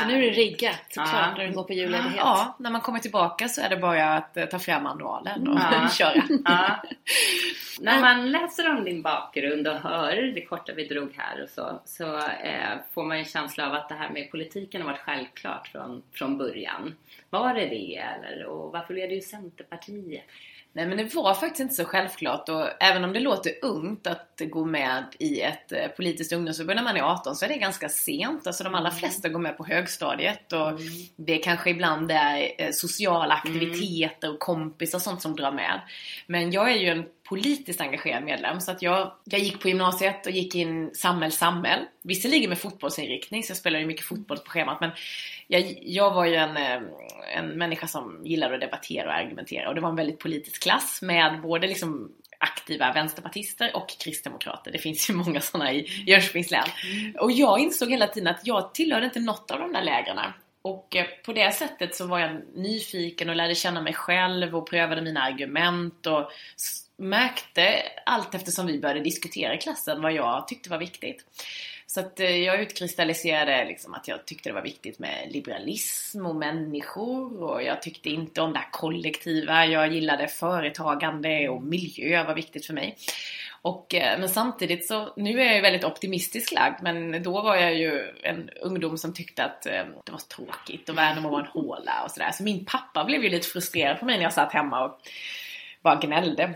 Så 0.00 0.06
nu 0.06 0.14
är 0.16 0.20
det 0.20 0.30
riggat, 0.30 0.76
Ja. 0.96 1.04
klart, 1.04 1.36
när 1.38 1.46
du 1.48 1.52
går 1.54 1.64
på 1.64 1.72
julledighet. 1.72 2.14
Ja, 2.16 2.56
när 2.58 2.70
man 2.70 2.80
kommer 2.80 2.98
tillbaka 2.98 3.48
så 3.48 3.60
är 3.60 3.68
det 3.68 3.76
bara 3.76 4.14
att 4.16 4.36
eh, 4.36 4.44
ta 4.46 4.58
fram 4.58 4.82
manualen 4.82 5.48
och 5.48 5.58
Ja. 5.72 5.88
köra. 5.98 6.22
Ja. 6.44 6.82
När 7.80 8.00
man 8.00 8.30
läser 8.32 8.70
om 8.70 8.84
din 8.84 9.02
bakgrund 9.02 9.68
och 9.68 9.74
hör 9.76 10.16
det 10.34 10.44
korta 10.44 10.72
vi 10.72 10.86
drog 10.88 11.14
här 11.16 11.42
och 11.42 11.48
så, 11.48 11.80
så 11.84 12.16
eh, 12.18 12.78
får 12.94 13.04
man 13.04 13.16
en 13.16 13.24
känsla 13.24 13.66
av 13.66 13.74
att 13.74 13.88
det 13.88 13.94
här 13.94 14.10
med 14.10 14.30
politiken 14.30 14.80
har 14.82 14.88
varit 14.88 15.00
självklart 15.00 15.68
från, 15.68 16.02
från 16.12 16.38
början. 16.38 16.94
Var 17.30 17.54
det 17.54 17.66
det 17.66 17.96
eller? 17.96 18.44
Och 18.44 18.72
varför 18.72 18.94
blev 18.94 19.08
du 19.10 19.20
Centerpartiet? 19.20 20.24
Nej 20.72 20.86
men 20.86 20.98
det 20.98 21.14
var 21.14 21.34
faktiskt 21.34 21.60
inte 21.60 21.74
så 21.74 21.84
självklart 21.84 22.48
och 22.48 22.82
även 22.82 23.04
om 23.04 23.12
det 23.12 23.20
låter 23.20 23.52
ungt 23.62 24.06
att 24.06 24.40
gå 24.50 24.64
med 24.64 25.04
i 25.18 25.40
ett 25.40 25.72
eh, 25.72 25.88
politiskt 25.88 26.32
ungdomsförbund 26.32 26.76
när 26.76 26.84
man 26.84 26.96
är 26.96 27.00
18 27.00 27.36
så 27.36 27.44
är 27.44 27.48
det 27.48 27.56
ganska 27.56 27.88
sent. 27.88 28.46
Alltså 28.46 28.64
de 28.64 28.74
allra 28.74 28.90
flesta 28.90 29.28
går 29.28 29.38
med 29.38 29.56
på 29.56 29.64
högstadiet 29.64 30.52
och 30.52 30.80
det 31.16 31.38
kanske 31.38 31.70
ibland 31.70 32.10
är 32.10 32.52
eh, 32.58 32.70
sociala 32.72 33.34
aktiviteter 33.34 34.32
och 34.32 34.38
kompisar 34.38 34.98
och 34.98 35.02
sånt 35.02 35.22
som 35.22 35.36
drar 35.36 35.52
med. 35.52 35.80
Men 36.26 36.52
jag 36.52 36.72
är 36.72 36.76
ju 36.76 36.88
en 36.88 37.04
politiskt 37.28 37.80
engagerad 37.80 38.24
medlem 38.24 38.60
så 38.60 38.70
att 38.70 38.82
jag, 38.82 39.12
jag 39.24 39.40
gick 39.40 39.60
på 39.60 39.68
gymnasiet 39.68 40.26
och 40.26 40.32
gick 40.32 40.54
in 40.54 40.90
samhäll 40.94 41.32
samhäll. 41.32 41.80
Visserligen 42.02 42.48
med 42.48 42.58
fotbollsinriktning 42.58 43.42
så 43.42 43.50
jag 43.50 43.56
spelade 43.56 43.80
ju 43.80 43.86
mycket 43.86 44.06
fotboll 44.06 44.38
på 44.38 44.50
schemat 44.50 44.80
men 44.80 44.90
jag, 45.46 45.78
jag 45.82 46.14
var 46.14 46.24
ju 46.24 46.34
en, 46.34 46.56
eh, 46.56 46.82
en 47.36 47.48
människa 47.48 47.86
som 47.86 48.20
gillade 48.24 48.54
att 48.54 48.60
debattera 48.60 49.06
och 49.06 49.14
argumentera 49.14 49.68
och 49.68 49.74
det 49.74 49.80
var 49.80 49.88
en 49.88 49.96
väldigt 49.96 50.18
politisk 50.18 50.62
klass 50.62 51.02
med 51.02 51.40
både 51.42 51.66
liksom 51.66 52.12
aktiva 52.38 52.92
vänsterpartister 52.92 53.76
och 53.76 53.88
kristdemokrater. 53.88 54.72
Det 54.72 54.78
finns 54.78 55.10
ju 55.10 55.14
många 55.14 55.40
sådana 55.40 55.72
i 55.72 56.04
Jönköpings 56.06 56.50
län. 56.50 56.68
Och 57.20 57.32
jag 57.32 57.60
insåg 57.60 57.90
hela 57.90 58.06
tiden 58.06 58.34
att 58.34 58.46
jag 58.46 58.74
tillhörde 58.74 59.06
inte 59.06 59.20
något 59.20 59.50
av 59.50 59.60
de 59.60 59.72
där 59.72 59.82
lägren. 59.82 60.18
Och 60.62 60.96
eh, 60.96 61.06
på 61.24 61.32
det 61.32 61.54
sättet 61.54 61.94
så 61.94 62.06
var 62.06 62.18
jag 62.18 62.42
nyfiken 62.54 63.28
och 63.28 63.36
lärde 63.36 63.54
känna 63.54 63.82
mig 63.82 63.94
själv 63.94 64.56
och 64.56 64.70
prövade 64.70 65.02
mina 65.02 65.22
argument 65.22 66.06
och 66.06 66.30
märkte 66.98 67.82
allt 68.06 68.34
eftersom 68.34 68.66
vi 68.66 68.80
började 68.80 69.00
diskutera 69.00 69.54
i 69.54 69.58
klassen 69.58 70.02
vad 70.02 70.12
jag 70.12 70.48
tyckte 70.48 70.70
var 70.70 70.78
viktigt. 70.78 71.24
Så 71.86 72.00
att 72.00 72.20
eh, 72.20 72.36
jag 72.36 72.60
utkristalliserade 72.60 73.64
liksom 73.64 73.94
att 73.94 74.08
jag 74.08 74.26
tyckte 74.26 74.48
det 74.48 74.54
var 74.54 74.62
viktigt 74.62 74.98
med 74.98 75.28
liberalism 75.30 76.26
och 76.26 76.36
människor 76.36 77.42
och 77.42 77.62
jag 77.62 77.82
tyckte 77.82 78.10
inte 78.10 78.40
om 78.40 78.52
det 78.52 78.58
här 78.58 78.70
kollektiva. 78.70 79.66
Jag 79.66 79.92
gillade 79.92 80.28
företagande 80.28 81.48
och 81.48 81.62
miljö 81.62 82.24
var 82.24 82.34
viktigt 82.34 82.66
för 82.66 82.74
mig. 82.74 82.96
Och, 83.62 83.94
eh, 83.94 84.18
men 84.18 84.28
samtidigt 84.28 84.86
så, 84.86 85.12
nu 85.16 85.40
är 85.40 85.44
jag 85.44 85.54
ju 85.54 85.60
väldigt 85.60 85.84
optimistisk 85.84 86.52
lagd 86.52 86.82
men 86.82 87.22
då 87.22 87.42
var 87.42 87.56
jag 87.56 87.74
ju 87.74 88.14
en 88.22 88.50
ungdom 88.62 88.98
som 88.98 89.14
tyckte 89.14 89.44
att 89.44 89.66
eh, 89.66 89.84
det 90.04 90.12
var 90.12 90.18
tråkigt 90.18 90.88
och 90.88 90.98
Värnamo 90.98 91.28
var 91.28 91.40
en 91.40 91.46
håla 91.46 92.02
och 92.04 92.10
sådär. 92.10 92.30
Så 92.32 92.42
min 92.42 92.64
pappa 92.64 93.04
blev 93.04 93.24
ju 93.24 93.30
lite 93.30 93.48
frustrerad 93.48 93.98
på 93.98 94.04
mig 94.04 94.16
när 94.16 94.22
jag 94.22 94.32
satt 94.32 94.52
hemma 94.52 94.84
och 94.84 95.00
bara 95.82 95.96
gnällde. 95.96 96.54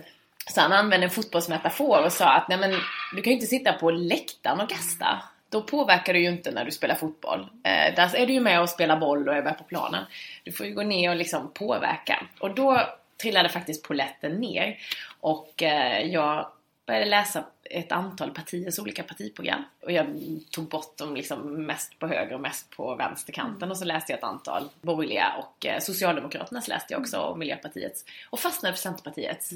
Så 0.51 0.61
han 0.61 0.73
använde 0.73 1.07
en 1.07 1.11
fotbollsmetafor 1.11 2.05
och 2.05 2.13
sa 2.13 2.33
att 2.33 2.49
nej 2.49 2.59
men 2.59 2.71
du 3.13 3.23
kan 3.23 3.31
ju 3.31 3.35
inte 3.35 3.47
sitta 3.47 3.73
på 3.73 3.91
läktaren 3.91 4.61
och 4.61 4.69
gasta. 4.69 5.23
Då 5.49 5.63
påverkar 5.63 6.13
du 6.13 6.21
ju 6.21 6.29
inte 6.29 6.51
när 6.51 6.65
du 6.65 6.71
spelar 6.71 6.95
fotboll. 6.95 7.41
Eh, 7.41 7.95
där 7.95 8.17
är 8.17 8.27
du 8.27 8.33
ju 8.33 8.41
med 8.41 8.61
och 8.61 8.69
spelar 8.69 8.97
boll 8.97 9.29
och 9.29 9.35
är 9.35 9.43
med 9.43 9.59
på 9.59 9.65
planen. 9.65 10.05
Du 10.45 10.53
får 10.53 10.67
ju 10.67 10.75
gå 10.75 10.83
ner 10.83 11.11
och 11.11 11.17
liksom 11.17 11.51
påverka. 11.55 12.27
Och 12.39 12.55
då 12.55 12.89
trillade 13.23 13.49
faktiskt 13.49 13.89
poletten 13.89 14.33
ner. 14.33 14.79
Och 15.21 15.63
eh, 15.63 16.07
jag 16.07 16.47
började 16.87 17.07
läsa 17.07 17.45
ett 17.65 17.93
antal 17.93 18.31
partiers 18.31 18.79
olika 18.79 19.03
partiprogram. 19.03 19.65
Och 19.83 19.93
jag 19.93 20.07
tog 20.51 20.69
bort 20.69 20.99
dem 20.99 21.15
liksom 21.17 21.67
mest 21.67 21.99
på 21.99 22.07
höger 22.07 22.35
och 22.35 22.41
mest 22.41 22.71
på 22.71 22.95
vänsterkanten. 22.95 23.71
Och 23.71 23.77
så 23.77 23.85
läste 23.85 24.13
jag 24.13 24.19
ett 24.19 24.25
antal 24.25 24.69
borgerliga 24.81 25.33
och 25.39 25.67
eh, 25.67 25.81
Socialdemokraternas 25.81 26.69
läste 26.69 26.95
jag 26.95 27.01
också 27.01 27.19
och 27.19 27.39
Miljöpartiets. 27.39 28.05
Och 28.31 28.41
fastnade 28.41 28.75
för 28.75 28.81
Centerpartiets. 28.83 29.51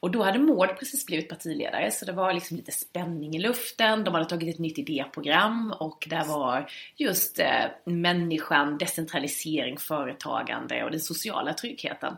Och 0.00 0.10
då 0.10 0.22
hade 0.22 0.38
Maud 0.38 0.78
precis 0.78 1.06
blivit 1.06 1.28
partiledare 1.28 1.90
så 1.90 2.04
det 2.04 2.12
var 2.12 2.32
liksom 2.32 2.56
lite 2.56 2.72
spänning 2.72 3.36
i 3.36 3.38
luften. 3.38 4.04
De 4.04 4.14
hade 4.14 4.26
tagit 4.26 4.54
ett 4.54 4.60
nytt 4.60 4.78
idéprogram 4.78 5.74
och 5.78 6.06
där 6.10 6.24
var 6.24 6.70
just 6.96 7.38
eh, 7.38 7.64
människan, 7.84 8.78
decentralisering, 8.78 9.78
företagande 9.78 10.84
och 10.84 10.90
den 10.90 11.00
sociala 11.00 11.52
tryggheten 11.52 12.16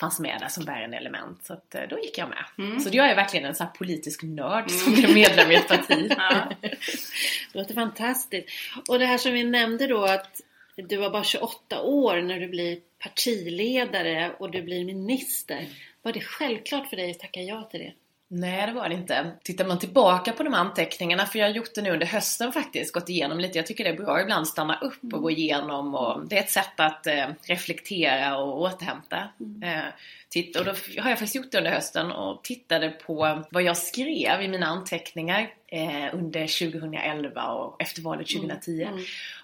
fanns 0.00 0.20
med 0.20 0.40
där 0.40 0.48
som 0.48 0.64
bärande 0.64 0.96
element. 0.96 1.44
Så 1.44 1.52
att, 1.52 1.74
eh, 1.74 1.82
då 1.90 1.98
gick 1.98 2.18
jag 2.18 2.28
med. 2.28 2.82
Så 2.82 2.88
jag 2.92 3.10
är 3.10 3.16
verkligen 3.16 3.46
en 3.46 3.54
sån 3.54 3.66
här 3.66 3.74
politisk 3.74 4.22
nörd 4.22 4.70
som 4.70 4.92
blev 4.94 5.14
medlem 5.14 5.50
i 5.50 5.54
ett 5.54 5.68
parti. 5.68 6.12
Ja. 6.18 6.48
Det 7.52 7.58
låter 7.58 7.74
fantastiskt. 7.74 8.48
Och 8.88 8.98
det 8.98 9.06
här 9.06 9.18
som 9.18 9.32
vi 9.32 9.44
nämnde 9.44 9.86
då 9.86 10.04
att 10.04 10.40
du 10.76 10.96
var 10.96 11.10
bara 11.10 11.24
28 11.24 11.82
år 11.82 12.20
när 12.20 12.40
du 12.40 12.48
blir 12.48 12.80
partiledare 12.98 14.32
och 14.38 14.50
du 14.50 14.62
blir 14.62 14.84
minister. 14.84 15.68
Var 16.02 16.12
det 16.12 16.20
självklart 16.20 16.88
för 16.88 16.96
dig 16.96 17.10
att 17.10 17.18
tacka 17.18 17.42
ja 17.42 17.62
till 17.62 17.80
det? 17.80 17.92
Nej, 18.28 18.66
det 18.66 18.72
var 18.72 18.88
det 18.88 18.94
inte. 18.94 19.32
Tittar 19.42 19.64
man 19.64 19.78
tillbaka 19.78 20.32
på 20.32 20.42
de 20.42 20.54
anteckningarna, 20.54 21.26
för 21.26 21.38
jag 21.38 21.46
har 21.46 21.54
gjort 21.54 21.74
det 21.74 21.82
nu 21.82 21.90
under 21.90 22.06
hösten 22.06 22.52
faktiskt, 22.52 22.92
gått 22.92 23.08
igenom 23.08 23.38
lite. 23.38 23.58
Jag 23.58 23.66
tycker 23.66 23.84
det 23.84 23.90
är 23.90 23.96
bra 23.96 24.20
ibland 24.20 24.42
att 24.42 24.48
stanna 24.48 24.78
upp 24.80 25.12
och 25.12 25.22
gå 25.22 25.30
igenom 25.30 25.94
och 25.94 26.28
det 26.28 26.36
är 26.36 26.40
ett 26.40 26.50
sätt 26.50 26.80
att 26.80 27.06
eh, 27.06 27.26
reflektera 27.42 28.38
och 28.38 28.60
återhämta. 28.60 29.16
Eh, 29.62 29.84
titta, 30.28 30.58
och 30.58 30.64
då 30.64 30.70
har 31.00 31.10
jag 31.10 31.18
faktiskt 31.18 31.34
gjort 31.34 31.52
det 31.52 31.58
under 31.58 31.70
hösten 31.70 32.12
och 32.12 32.44
tittade 32.44 32.90
på 32.90 33.44
vad 33.50 33.62
jag 33.62 33.76
skrev 33.76 34.42
i 34.42 34.48
mina 34.48 34.66
anteckningar 34.66 35.50
eh, 35.66 36.14
under 36.14 36.70
2011 36.70 37.52
och 37.52 37.82
efter 37.82 38.02
valet 38.02 38.28
2010. 38.28 38.88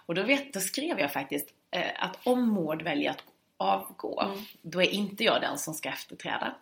Och 0.07 0.14
då, 0.14 0.23
vet, 0.23 0.53
då 0.53 0.61
skrev 0.61 1.01
jag 1.01 1.12
faktiskt 1.12 1.49
eh, 1.71 2.05
att 2.05 2.18
om 2.25 2.49
Maud 2.55 2.83
väljer 2.83 3.11
att 3.11 3.25
avgå, 3.57 4.25
då 4.62 4.83
är 4.83 4.90
inte 4.90 5.25
jag 5.25 5.40
den 5.40 5.59
som 5.59 5.75
ska 5.75 5.88
efterträda 5.88 6.55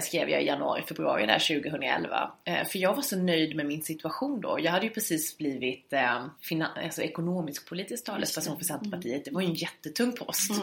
skrev 0.00 0.30
jag 0.30 0.42
i 0.42 0.46
januari, 0.46 0.82
februari 0.82 1.26
där 1.26 1.60
2011. 1.60 2.30
Eh, 2.44 2.64
för 2.64 2.78
jag 2.78 2.94
var 2.94 3.02
så 3.02 3.16
nöjd 3.16 3.56
med 3.56 3.66
min 3.66 3.82
situation 3.82 4.40
då. 4.40 4.58
Jag 4.60 4.72
hade 4.72 4.86
ju 4.86 4.92
precis 4.92 5.38
blivit 5.38 5.92
eh, 5.92 6.24
alltså 6.84 7.02
ekonomisk 7.02 7.68
politisk 7.68 8.04
talesperson 8.04 8.58
för 8.58 8.64
Centerpartiet. 8.64 9.24
Det 9.24 9.30
var 9.30 9.40
ju 9.40 9.46
en 9.46 9.54
jättetung 9.54 10.12
post. 10.12 10.50
Eh, 10.50 10.56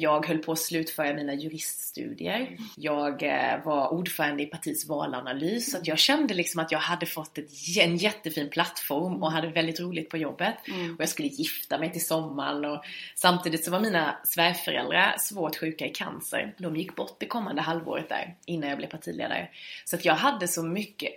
jag 0.00 0.26
höll 0.26 0.38
på 0.38 0.52
att 0.52 0.58
slutföra 0.58 1.14
mina 1.14 1.34
juriststudier. 1.34 2.56
Jag 2.76 3.22
eh, 3.22 3.64
var 3.64 3.92
ordförande 3.92 4.42
i 4.42 4.46
partiets 4.46 4.88
valanalys. 4.88 5.72
Så 5.72 5.78
jag 5.82 5.98
kände 5.98 6.34
liksom 6.34 6.60
att 6.60 6.72
jag 6.72 6.78
hade 6.78 7.06
fått 7.06 7.38
ett, 7.38 7.50
en 7.78 7.96
jättefin 7.96 8.50
plattform 8.50 9.22
och 9.22 9.32
hade 9.32 9.48
väldigt 9.48 9.80
roligt 9.80 10.10
på 10.10 10.16
jobbet. 10.16 10.54
Och 10.94 11.00
jag 11.00 11.08
skulle 11.08 11.28
gifta 11.28 11.78
mig 11.78 11.92
till 11.92 12.06
sommaren. 12.06 12.64
Och 12.64 12.84
samtidigt 13.14 13.64
så 13.64 13.70
var 13.70 13.80
mina 13.80 14.16
svärföräldrar 14.24 15.14
svårt 15.18 15.56
sjuka 15.56 15.86
i 15.86 15.90
cancer. 15.90 16.54
De 16.58 16.76
gick 16.76 16.96
bort 16.96 17.16
det 17.20 17.26
kommande 17.26 17.62
halvåret 17.62 18.08
där 18.08 18.34
innan 18.46 18.68
jag 18.68 18.78
blev 18.78 18.88
partiledare. 18.88 19.48
Så 19.84 19.96
att 19.96 20.04
jag 20.04 20.14
hade 20.14 20.48
så 20.48 20.62
mycket, 20.62 21.10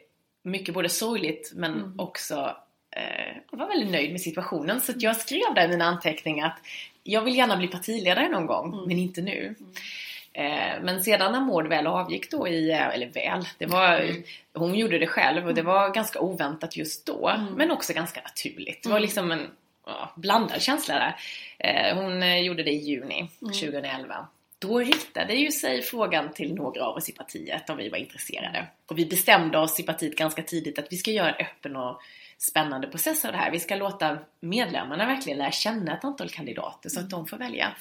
mycket 0.43 0.73
både 0.73 0.89
sorgligt 0.89 1.51
men 1.55 1.93
också 1.97 2.55
eh, 2.95 3.37
jag 3.51 3.57
var 3.57 3.67
väldigt 3.67 3.91
nöjd 3.91 4.11
med 4.11 4.21
situationen. 4.21 4.81
Så 4.81 4.93
jag 4.95 5.15
skrev 5.15 5.53
där 5.55 5.65
i 5.65 5.67
mina 5.67 5.85
anteckningar 5.85 6.47
att 6.47 6.59
jag 7.07 7.21
vill 7.21 7.37
gärna 7.37 7.57
bli 7.57 7.67
partiledare 7.67 8.29
någon 8.29 8.45
gång, 8.45 8.87
men 8.87 8.97
inte 8.97 9.21
nu. 9.21 9.55
Eh, 10.33 10.81
Men 10.81 11.03
sedan 11.03 11.31
när 11.31 11.41
Maud 11.41 11.67
väl 11.67 11.87
avgick 11.87 12.31
då 12.31 12.47
i, 12.47 12.71
eh, 12.71 12.87
eller 12.87 13.07
väl, 13.07 13.47
det 13.57 13.65
var, 13.65 14.11
hon 14.53 14.75
gjorde 14.75 14.99
det 14.99 15.07
själv 15.07 15.47
och 15.47 15.53
det 15.53 15.61
var 15.61 15.89
ganska 15.93 16.19
oväntat 16.19 16.77
just 16.77 17.05
då. 17.05 17.33
Men 17.55 17.71
också 17.71 17.93
ganska 17.93 18.21
naturligt. 18.21 18.83
Det 18.83 18.89
var 18.89 18.99
liksom 18.99 19.31
en 19.31 19.47
ja, 19.85 20.11
blandad 20.15 20.61
känsla 20.61 20.93
där. 20.95 21.15
Eh, 21.59 21.95
Hon 21.97 22.23
eh, 22.23 22.39
gjorde 22.39 22.63
det 22.63 22.71
i 22.71 22.77
juni 22.77 23.29
2011. 23.39 24.27
Då 24.59 24.79
riktade 24.79 25.33
ju 25.33 25.51
sig 25.51 25.81
frågan 25.81 26.33
till 26.33 26.53
några 26.55 26.83
av 26.85 26.95
oss 26.97 27.09
i 27.09 27.11
partiet 27.11 27.69
om 27.69 27.77
vi 27.77 27.89
var 27.89 27.97
intresserade. 27.97 28.65
Och 28.85 28.99
vi 28.99 29.05
bestämde 29.05 29.57
oss 29.57 29.79
i 29.79 29.83
partiet 29.83 30.15
ganska 30.15 30.41
tidigt 30.41 30.79
att 30.79 30.87
vi 30.91 30.97
ska 30.97 31.11
göra 31.11 31.33
en 31.33 31.45
öppen 31.45 31.75
och 31.75 32.01
spännande 32.37 32.87
process 32.87 33.25
av 33.25 33.31
det 33.31 33.37
här. 33.37 33.51
Vi 33.51 33.59
ska 33.59 33.75
låta 33.75 34.19
medlemmarna 34.39 35.05
verkligen 35.05 35.39
lära 35.39 35.51
känna 35.51 35.97
ett 35.97 36.03
antal 36.03 36.29
kandidater 36.29 36.89
så 36.89 36.99
att 36.99 37.09
de 37.09 37.27
får 37.27 37.37
välja. 37.37 37.75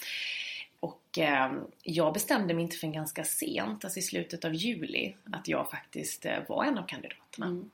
Och 0.80 1.18
eh, 1.18 1.52
jag 1.82 2.12
bestämde 2.12 2.54
mig 2.54 2.62
inte 2.62 2.76
förrän 2.76 2.92
ganska 2.92 3.24
sent, 3.24 3.84
alltså 3.84 3.98
i 3.98 4.02
slutet 4.02 4.44
av 4.44 4.54
juli, 4.54 5.14
att 5.32 5.48
jag 5.48 5.70
faktiskt 5.70 6.26
eh, 6.26 6.38
var 6.48 6.64
en 6.64 6.78
av 6.78 6.86
kandidaterna. 6.86 7.64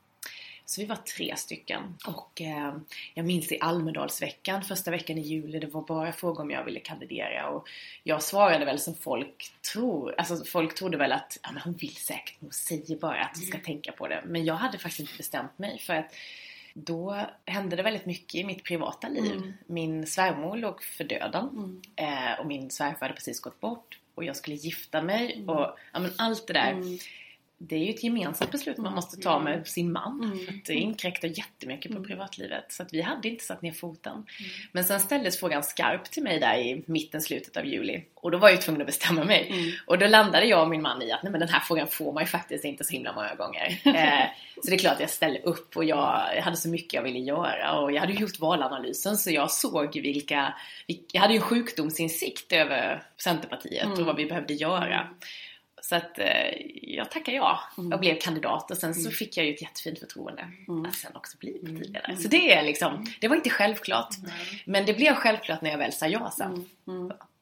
Så 0.64 0.80
vi 0.80 0.86
var 0.86 0.96
tre 0.96 1.36
stycken. 1.36 1.98
Och 2.06 2.40
eh, 2.40 2.74
jag 3.14 3.26
minns 3.26 3.52
i 3.52 3.58
Almedalsveckan, 3.60 4.62
första 4.62 4.90
veckan 4.90 5.18
i 5.18 5.20
juli, 5.20 5.58
det 5.58 5.66
var 5.66 5.82
bara 5.82 6.12
frågor 6.12 6.42
om 6.42 6.50
jag 6.50 6.64
ville 6.64 6.80
kandidera. 6.80 7.48
Och 7.48 7.68
jag 8.02 8.22
svarade 8.22 8.64
väl 8.64 8.78
som 8.78 8.94
folk 8.94 9.52
tror. 9.72 10.14
Alltså 10.18 10.44
folk 10.44 10.74
trodde 10.74 10.96
väl 10.96 11.12
att 11.12 11.38
ja, 11.42 11.52
men 11.52 11.62
hon 11.62 11.74
vill 11.74 11.96
säkert, 11.96 12.36
hon 12.40 12.52
säger 12.52 12.96
bara 12.96 13.20
att 13.20 13.36
hon 13.36 13.46
ska 13.46 13.58
tänka 13.58 13.92
på 13.92 14.08
det. 14.08 14.22
Men 14.26 14.44
jag 14.44 14.54
hade 14.54 14.78
faktiskt 14.78 15.00
inte 15.00 15.16
bestämt 15.16 15.58
mig 15.58 15.78
för 15.78 15.94
att 15.94 16.14
då 16.74 17.26
hände 17.46 17.76
det 17.76 17.82
väldigt 17.82 18.06
mycket 18.06 18.34
i 18.34 18.44
mitt 18.44 18.64
privata 18.64 19.08
liv. 19.08 19.52
Min 19.66 20.06
svärmor 20.06 20.56
låg 20.56 20.82
för 20.82 21.04
döden. 21.04 21.82
Eh, 21.96 22.40
och 22.40 22.46
min 22.46 22.70
svärfar 22.70 23.00
hade 23.00 23.14
precis 23.14 23.40
gått 23.40 23.60
bort. 23.60 23.98
Och 24.14 24.24
jag 24.24 24.36
skulle 24.36 24.56
gifta 24.56 25.02
mig 25.02 25.44
och 25.46 25.76
ja, 25.92 26.00
men 26.00 26.10
allt 26.16 26.46
det 26.46 26.52
där. 26.52 26.74
Det 27.68 27.76
är 27.76 27.80
ju 27.80 27.90
ett 27.90 28.02
gemensamt 28.02 28.52
beslut 28.52 28.78
man 28.78 28.94
måste 28.94 29.16
ta 29.16 29.38
med 29.38 29.66
sin 29.66 29.92
man. 29.92 30.40
För 30.46 30.54
att 30.54 30.64
det 30.64 30.74
inkräktar 30.74 31.28
jättemycket 31.28 31.92
på 31.96 32.04
privatlivet. 32.04 32.72
Så 32.72 32.82
att 32.82 32.92
vi 32.92 33.02
hade 33.02 33.28
inte 33.28 33.44
satt 33.44 33.62
ner 33.62 33.72
foten. 33.72 34.26
Men 34.72 34.84
sen 34.84 35.00
ställdes 35.00 35.40
frågan 35.40 35.62
skarpt 35.62 36.12
till 36.12 36.22
mig 36.22 36.40
där 36.40 36.56
i 36.56 36.84
mitten, 36.86 37.22
slutet 37.22 37.56
av 37.56 37.66
juli. 37.66 38.04
Och 38.14 38.30
då 38.30 38.38
var 38.38 38.48
jag 38.48 38.56
ju 38.56 38.62
tvungen 38.62 38.80
att 38.80 38.86
bestämma 38.86 39.24
mig. 39.24 39.74
Och 39.86 39.98
då 39.98 40.06
landade 40.06 40.46
jag 40.46 40.62
och 40.62 40.68
min 40.68 40.82
man 40.82 41.02
i 41.02 41.12
att 41.12 41.22
nej, 41.22 41.32
men 41.32 41.40
den 41.40 41.48
här 41.48 41.60
frågan 41.60 41.86
får 41.86 42.12
man 42.12 42.22
ju 42.22 42.26
faktiskt 42.26 42.64
inte 42.64 42.84
så 42.84 42.92
himla 42.92 43.12
många 43.12 43.34
gånger. 43.34 43.80
eh, 43.84 44.26
så 44.64 44.70
det 44.70 44.76
är 44.76 44.78
klart 44.78 44.94
att 44.94 45.00
jag 45.00 45.10
ställde 45.10 45.38
upp 45.38 45.76
och 45.76 45.84
jag 45.84 46.40
hade 46.42 46.56
så 46.56 46.68
mycket 46.68 46.92
jag 46.92 47.02
ville 47.02 47.18
göra. 47.18 47.78
Och 47.78 47.92
jag 47.92 48.00
hade 48.00 48.12
gjort 48.12 48.38
valanalysen 48.40 49.16
så 49.16 49.30
jag 49.30 49.50
såg 49.50 50.00
vilka... 50.00 50.54
Jag 51.12 51.20
hade 51.20 51.34
ju 51.34 51.40
sjukdomsinsikt 51.40 52.52
över 52.52 53.02
Centerpartiet 53.16 53.98
och 53.98 54.06
vad 54.06 54.16
vi 54.16 54.26
behövde 54.26 54.54
göra. 54.54 55.08
Så 55.84 55.96
att 55.96 56.18
eh, 56.18 56.50
jag 56.82 57.10
tackar 57.10 57.32
ja 57.32 57.60
och 57.92 58.00
blev 58.00 58.18
kandidat. 58.20 58.70
Och 58.70 58.76
sen 58.76 58.94
så 58.94 59.10
fick 59.10 59.36
jag 59.36 59.46
ju 59.46 59.54
ett 59.54 59.62
jättefint 59.62 59.98
förtroende 59.98 60.48
att 60.88 60.94
sen 60.94 61.16
också 61.16 61.38
bli 61.38 61.52
partiledare. 61.52 62.16
Så 62.16 62.28
det 62.28 62.52
är 62.52 62.62
liksom, 62.62 63.06
det 63.20 63.28
var 63.28 63.36
inte 63.36 63.50
självklart. 63.50 64.14
Men 64.64 64.86
det 64.86 64.94
blev 64.94 65.14
självklart 65.14 65.62
när 65.62 65.70
jag 65.70 65.78
väl 65.78 65.92
sa 65.92 66.06
ja 66.06 66.30
sen. 66.36 66.68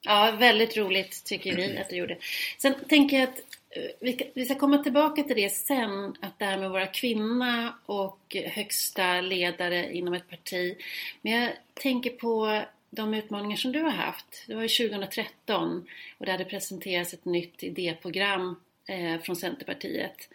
Ja, 0.03 0.37
väldigt 0.39 0.77
roligt 0.77 1.25
tycker 1.25 1.57
vi 1.57 1.79
att 1.79 1.89
du 1.91 1.97
gjorde. 1.97 2.17
Sen 2.59 2.75
tänker 2.89 3.19
jag 3.21 3.29
att 3.29 3.39
eh, 3.71 3.83
vi, 4.35 4.45
ska- 4.45 4.55
komma 4.55 4.79
tillbaka 4.79 5.23
till 5.23 5.37
det 5.37 5.51
sen, 5.51 6.17
att 6.21 6.39
det 6.39 6.45
här 6.45 6.59
med 6.59 6.71
vara 6.71 6.87
kvinna 6.87 7.75
och 7.87 8.37
högsta 8.47 9.21
ledare 9.21 9.93
inom 9.93 10.15
ett 10.15 10.29
parti. 10.31 10.77
Men 11.23 11.33
jag 11.33 11.51
tänker 11.75 12.11
på 12.11 12.63
de 12.91 13.15
utmaningar 13.15 13.57
som 13.57 13.73
du 13.73 13.81
har 13.81 13.91
haft. 13.91 14.45
Det 14.47 14.55
var 14.55 14.63
ju 14.63 14.69
2013 14.69 15.87
och 16.19 16.27
det 16.27 16.33
hade 16.33 16.45
presenterats 16.45 17.15
ett 17.15 17.25
nytt 17.25 17.63
idéprogram 17.63 18.57
eh, 18.89 19.21
från 19.21 19.37
Centerpartiet. 19.37 20.29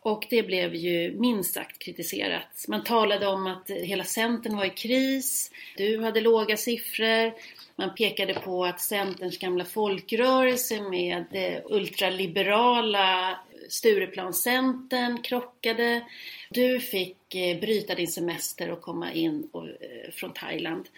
Och 0.00 0.26
det 0.30 0.42
blev 0.42 0.74
ju 0.74 1.14
minst 1.18 1.54
sagt 1.54 1.78
kritiserat. 1.78 2.64
Man 2.68 2.84
talade 2.84 3.26
om 3.26 3.46
att 3.46 3.70
hela 3.70 4.04
Centern 4.04 4.56
var 4.56 4.64
i 4.64 4.70
kris, 4.70 5.50
du 5.76 6.02
hade 6.02 6.20
låga 6.20 6.56
siffror, 6.56 7.32
man 7.76 7.94
pekade 7.94 8.34
på 8.34 8.64
att 8.64 8.80
Centerns 8.80 9.38
gamla 9.38 9.64
folkrörelse 9.64 10.80
med 10.80 11.24
eh, 11.32 11.60
ultraliberala 11.64 13.30
eh, 13.30 13.36
Stureplanscentern 13.68 15.22
krockade. 15.22 16.04
Du 16.50 16.80
fick 16.80 17.34
eh, 17.34 17.60
bryta 17.60 17.94
din 17.94 18.08
semester 18.08 18.70
och 18.70 18.80
komma 18.80 19.12
in 19.12 19.48
och, 19.52 19.66
från 20.12 20.32
Thailand. 20.32 20.88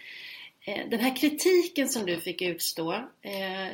Eh, 0.65 0.89
den 0.89 0.99
här 0.99 1.15
kritiken 1.15 1.89
som 1.89 2.05
du 2.05 2.21
fick 2.21 2.41
utstå, 2.41 2.93
eh, 3.21 3.69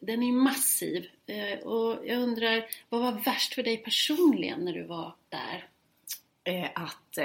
den 0.00 0.22
är 0.22 0.32
massiv. 0.32 1.06
Eh, 1.26 1.58
och 1.58 2.06
jag 2.06 2.18
undrar, 2.18 2.64
vad 2.88 3.00
var 3.00 3.12
värst 3.12 3.54
för 3.54 3.62
dig 3.62 3.76
personligen 3.76 4.64
när 4.64 4.72
du 4.72 4.82
var 4.82 5.14
där? 5.28 5.68
att 6.74 7.18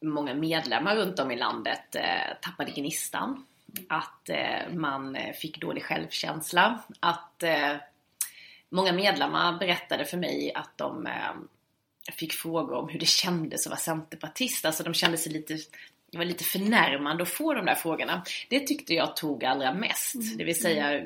många 0.00 0.34
medlemmar 0.34 0.96
runt 0.96 1.18
om 1.18 1.30
i 1.30 1.36
landet 1.36 1.96
tappade 2.42 2.70
gnistan. 2.70 3.46
Att 3.88 4.30
man 4.70 5.18
fick 5.34 5.60
dålig 5.60 5.82
självkänsla. 5.82 6.82
Att 7.00 7.42
många 8.68 8.92
medlemmar 8.92 9.58
berättade 9.58 10.04
för 10.04 10.16
mig 10.16 10.52
att 10.54 10.78
de 10.78 11.08
fick 12.12 12.32
frågor 12.32 12.72
om 12.72 12.88
hur 12.88 12.98
det 12.98 13.08
kändes 13.08 13.66
att 13.66 13.70
vara 13.70 13.80
centerpartist. 13.80 14.64
Alltså 14.64 14.82
de 14.82 14.94
kände 14.94 15.18
sig 15.18 15.32
lite 15.32 15.58
det 16.14 16.18
var 16.18 16.24
lite 16.24 16.44
förnärmande 16.44 17.22
att 17.22 17.28
få 17.28 17.54
de 17.54 17.66
där 17.66 17.74
frågorna. 17.74 18.24
Det 18.48 18.60
tyckte 18.60 18.94
jag 18.94 19.16
tog 19.16 19.44
allra 19.44 19.74
mest. 19.74 20.14
Det 20.38 20.44
vill 20.44 20.60
säga 20.60 21.02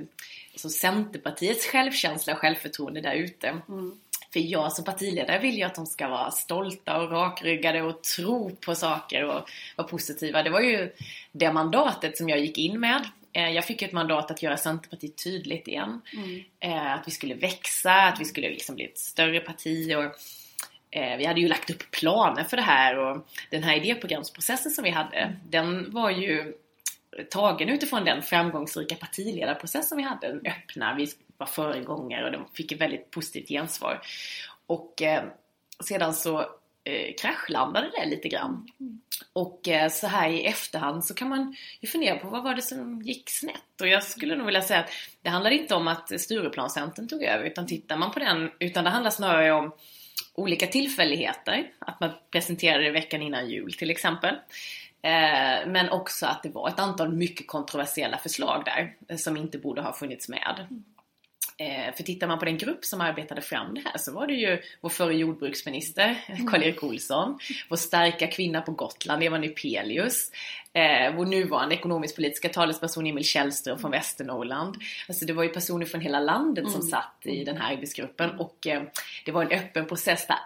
alltså 0.52 0.68
Centerpartiets 0.68 1.66
självkänsla 1.66 2.32
och 2.32 2.38
självförtroende 2.38 3.00
där 3.00 3.14
ute. 3.14 3.54
För 4.32 4.40
jag 4.40 4.72
som 4.72 4.84
partiledare 4.84 5.38
vill 5.38 5.56
ju 5.58 5.62
att 5.62 5.74
de 5.74 5.86
ska 5.86 6.08
vara 6.08 6.30
stolta 6.30 7.00
och 7.00 7.10
rakryggade 7.10 7.82
och 7.82 8.02
tro 8.02 8.56
på 8.56 8.74
saker 8.74 9.24
och 9.24 9.48
vara 9.76 9.88
positiva. 9.88 10.42
Det 10.42 10.50
var 10.50 10.60
ju 10.60 10.90
det 11.32 11.52
mandatet 11.52 12.16
som 12.18 12.28
jag 12.28 12.40
gick 12.40 12.58
in 12.58 12.80
med. 12.80 13.08
Eh, 13.32 13.48
Jag 13.50 13.64
fick 13.64 13.82
ett 13.82 13.92
mandat 13.92 14.30
att 14.30 14.42
göra 14.42 14.56
Centerpartiet 14.56 15.24
tydligt 15.24 15.68
igen. 15.68 16.00
Eh, 16.60 16.92
Att 16.92 17.02
vi 17.06 17.10
skulle 17.10 17.34
växa, 17.34 17.92
att 17.92 18.20
vi 18.20 18.24
skulle 18.24 18.48
liksom 18.48 18.74
bli 18.74 18.84
ett 18.84 18.98
större 18.98 19.40
parti. 19.40 19.94
Och 19.96 20.04
vi 20.90 21.24
hade 21.24 21.40
ju 21.40 21.48
lagt 21.48 21.70
upp 21.70 21.90
planer 21.90 22.44
för 22.44 22.56
det 22.56 22.62
här 22.62 22.98
och 22.98 23.26
den 23.50 23.62
här 23.62 23.76
idéprogramsprocessen 23.76 24.72
som 24.72 24.84
vi 24.84 24.90
hade, 24.90 25.36
den 25.48 25.90
var 25.90 26.10
ju 26.10 26.54
tagen 27.30 27.68
utifrån 27.68 28.04
den 28.04 28.22
framgångsrika 28.22 28.94
partiledarprocess 28.94 29.88
som 29.88 29.98
vi 29.98 30.04
hade. 30.04 30.28
Den 30.28 30.46
öppna, 30.46 30.94
vi 30.94 31.08
var 31.36 31.46
föregångare 31.46 32.24
och 32.24 32.32
de 32.32 32.46
fick 32.54 32.72
ett 32.72 32.80
väldigt 32.80 33.10
positivt 33.10 33.48
gensvar. 33.48 34.00
Och 34.66 35.02
eh, 35.02 35.24
sedan 35.84 36.14
så 36.14 36.40
eh, 36.84 37.14
kraschlandade 37.20 37.90
det 37.96 38.06
lite 38.06 38.28
grann. 38.28 38.68
Och 39.32 39.68
eh, 39.68 39.90
så 39.90 40.06
här 40.06 40.28
i 40.28 40.44
efterhand 40.44 41.04
så 41.04 41.14
kan 41.14 41.28
man 41.28 41.56
ju 41.80 41.88
fundera 41.88 42.18
på 42.18 42.28
vad 42.28 42.42
var 42.42 42.54
det 42.54 42.62
som 42.62 43.02
gick 43.02 43.30
snett? 43.30 43.80
Och 43.80 43.88
jag 43.88 44.02
skulle 44.02 44.36
nog 44.36 44.46
vilja 44.46 44.62
säga 44.62 44.80
att 44.80 44.90
det 45.22 45.30
handlar 45.30 45.50
inte 45.50 45.74
om 45.74 45.88
att 45.88 46.20
Stureplanscentern 46.20 47.08
tog 47.08 47.22
över 47.22 47.44
utan 47.44 47.66
tittar 47.66 47.96
man 47.96 48.10
på 48.10 48.18
den, 48.18 48.50
utan 48.58 48.84
det 48.84 48.90
handlar 48.90 49.10
snarare 49.10 49.52
om 49.52 49.72
olika 50.38 50.66
tillfälligheter. 50.66 51.70
Att 51.78 52.00
man 52.00 52.10
presenterade 52.30 52.84
det 52.84 52.90
veckan 52.90 53.22
innan 53.22 53.50
jul 53.50 53.72
till 53.72 53.90
exempel. 53.90 54.34
Eh, 55.02 55.66
men 55.66 55.90
också 55.90 56.26
att 56.26 56.42
det 56.42 56.48
var 56.48 56.68
ett 56.68 56.78
antal 56.78 57.12
mycket 57.12 57.46
kontroversiella 57.46 58.18
förslag 58.18 58.62
där 58.64 58.94
eh, 59.08 59.16
som 59.16 59.36
inte 59.36 59.58
borde 59.58 59.82
ha 59.82 59.92
funnits 59.92 60.28
med. 60.28 60.66
Eh, 61.60 61.94
för 61.94 62.02
tittar 62.02 62.26
man 62.26 62.38
på 62.38 62.44
den 62.44 62.58
grupp 62.58 62.84
som 62.84 63.00
arbetade 63.00 63.40
fram 63.40 63.74
det 63.74 63.80
här 63.84 63.98
så 63.98 64.12
var 64.12 64.26
det 64.26 64.34
ju 64.34 64.62
vår 64.80 64.88
förre 64.88 65.14
jordbruksminister 65.14 66.24
Karl-Erik 66.50 66.82
Olsson, 66.82 67.38
vår 67.68 67.76
starka 67.76 68.26
kvinna 68.26 68.60
på 68.60 68.72
Gotland 68.72 69.22
Eva 69.22 69.38
Nypelius, 69.38 70.30
eh, 70.72 71.14
vår 71.16 71.26
nuvarande 71.26 71.74
ekonomisk-politiska 71.74 72.48
talesperson 72.48 73.06
Emil 73.06 73.24
Källström 73.24 73.78
från 73.78 73.90
Västernorrland. 73.90 74.76
Alltså 75.08 75.24
det 75.24 75.32
var 75.32 75.42
ju 75.42 75.48
personer 75.48 75.86
från 75.86 76.00
hela 76.00 76.20
landet 76.20 76.70
som 76.70 76.82
satt 76.82 77.16
i 77.24 77.44
den 77.44 77.56
här 77.56 77.72
arbetsgruppen 77.72 78.30
och 78.30 78.66
eh, 78.66 78.82
det 79.24 79.32
var 79.32 79.42
en 79.42 79.52
öppen 79.58 79.86
process 79.86 80.26
där 80.26 80.38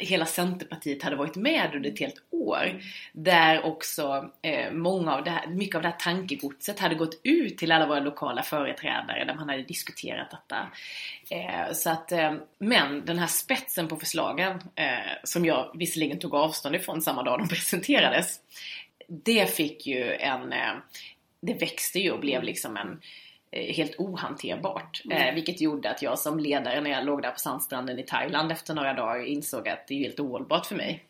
hela 0.00 0.26
Centerpartiet 0.26 1.02
hade 1.02 1.16
varit 1.16 1.36
med 1.36 1.70
under 1.74 1.90
ett 1.90 1.98
helt 1.98 2.22
år. 2.30 2.82
Där 3.12 3.64
också 3.64 4.30
eh, 4.42 4.72
många 4.72 5.14
av 5.14 5.24
det 5.24 5.30
här, 5.30 5.46
mycket 5.46 5.76
av 5.76 5.82
det 5.82 5.88
här 5.88 5.96
tankegodset 5.98 6.78
hade 6.78 6.94
gått 6.94 7.20
ut 7.24 7.58
till 7.58 7.72
alla 7.72 7.86
våra 7.86 8.00
lokala 8.00 8.42
företrädare 8.42 9.24
där 9.24 9.34
man 9.34 9.48
hade 9.48 9.62
diskuterat 9.62 10.30
detta. 10.30 10.68
Eh, 11.30 11.72
så 11.72 11.90
att, 11.90 12.12
eh, 12.12 12.34
men 12.58 13.04
den 13.04 13.18
här 13.18 13.26
spetsen 13.26 13.88
på 13.88 13.96
förslagen, 13.96 14.60
eh, 14.74 15.12
som 15.24 15.44
jag 15.44 15.70
visserligen 15.74 16.18
tog 16.18 16.34
avstånd 16.34 16.74
ifrån 16.74 17.02
samma 17.02 17.22
dag 17.22 17.38
de 17.38 17.48
presenterades, 17.54 18.40
det 19.08 19.50
fick 19.54 19.86
ju 19.86 20.12
en, 20.12 20.52
eh, 20.52 20.72
det 21.40 21.54
växte 21.54 21.98
ju 21.98 22.10
och 22.10 22.20
blev 22.20 22.42
liksom 22.42 22.76
en 22.76 22.88
eh, 22.88 22.98
helt 23.52 23.94
ohanterbart. 23.98 25.02
Eh, 25.10 25.34
vilket 25.34 25.60
gjorde 25.60 25.90
att 25.90 26.02
jag 26.02 26.18
som 26.18 26.38
ledare 26.38 26.80
när 26.80 26.90
jag 26.90 27.04
låg 27.04 27.22
där 27.22 27.30
på 27.30 27.38
sandstranden 27.38 27.98
i 27.98 28.02
Thailand 28.02 28.52
efter 28.52 28.74
några 28.74 28.94
dagar 28.94 29.26
insåg 29.26 29.68
att 29.68 29.86
det 29.88 29.94
är 29.94 29.98
helt 29.98 30.20
ohållbart 30.20 30.66
för 30.66 30.76
mig. 30.76 31.04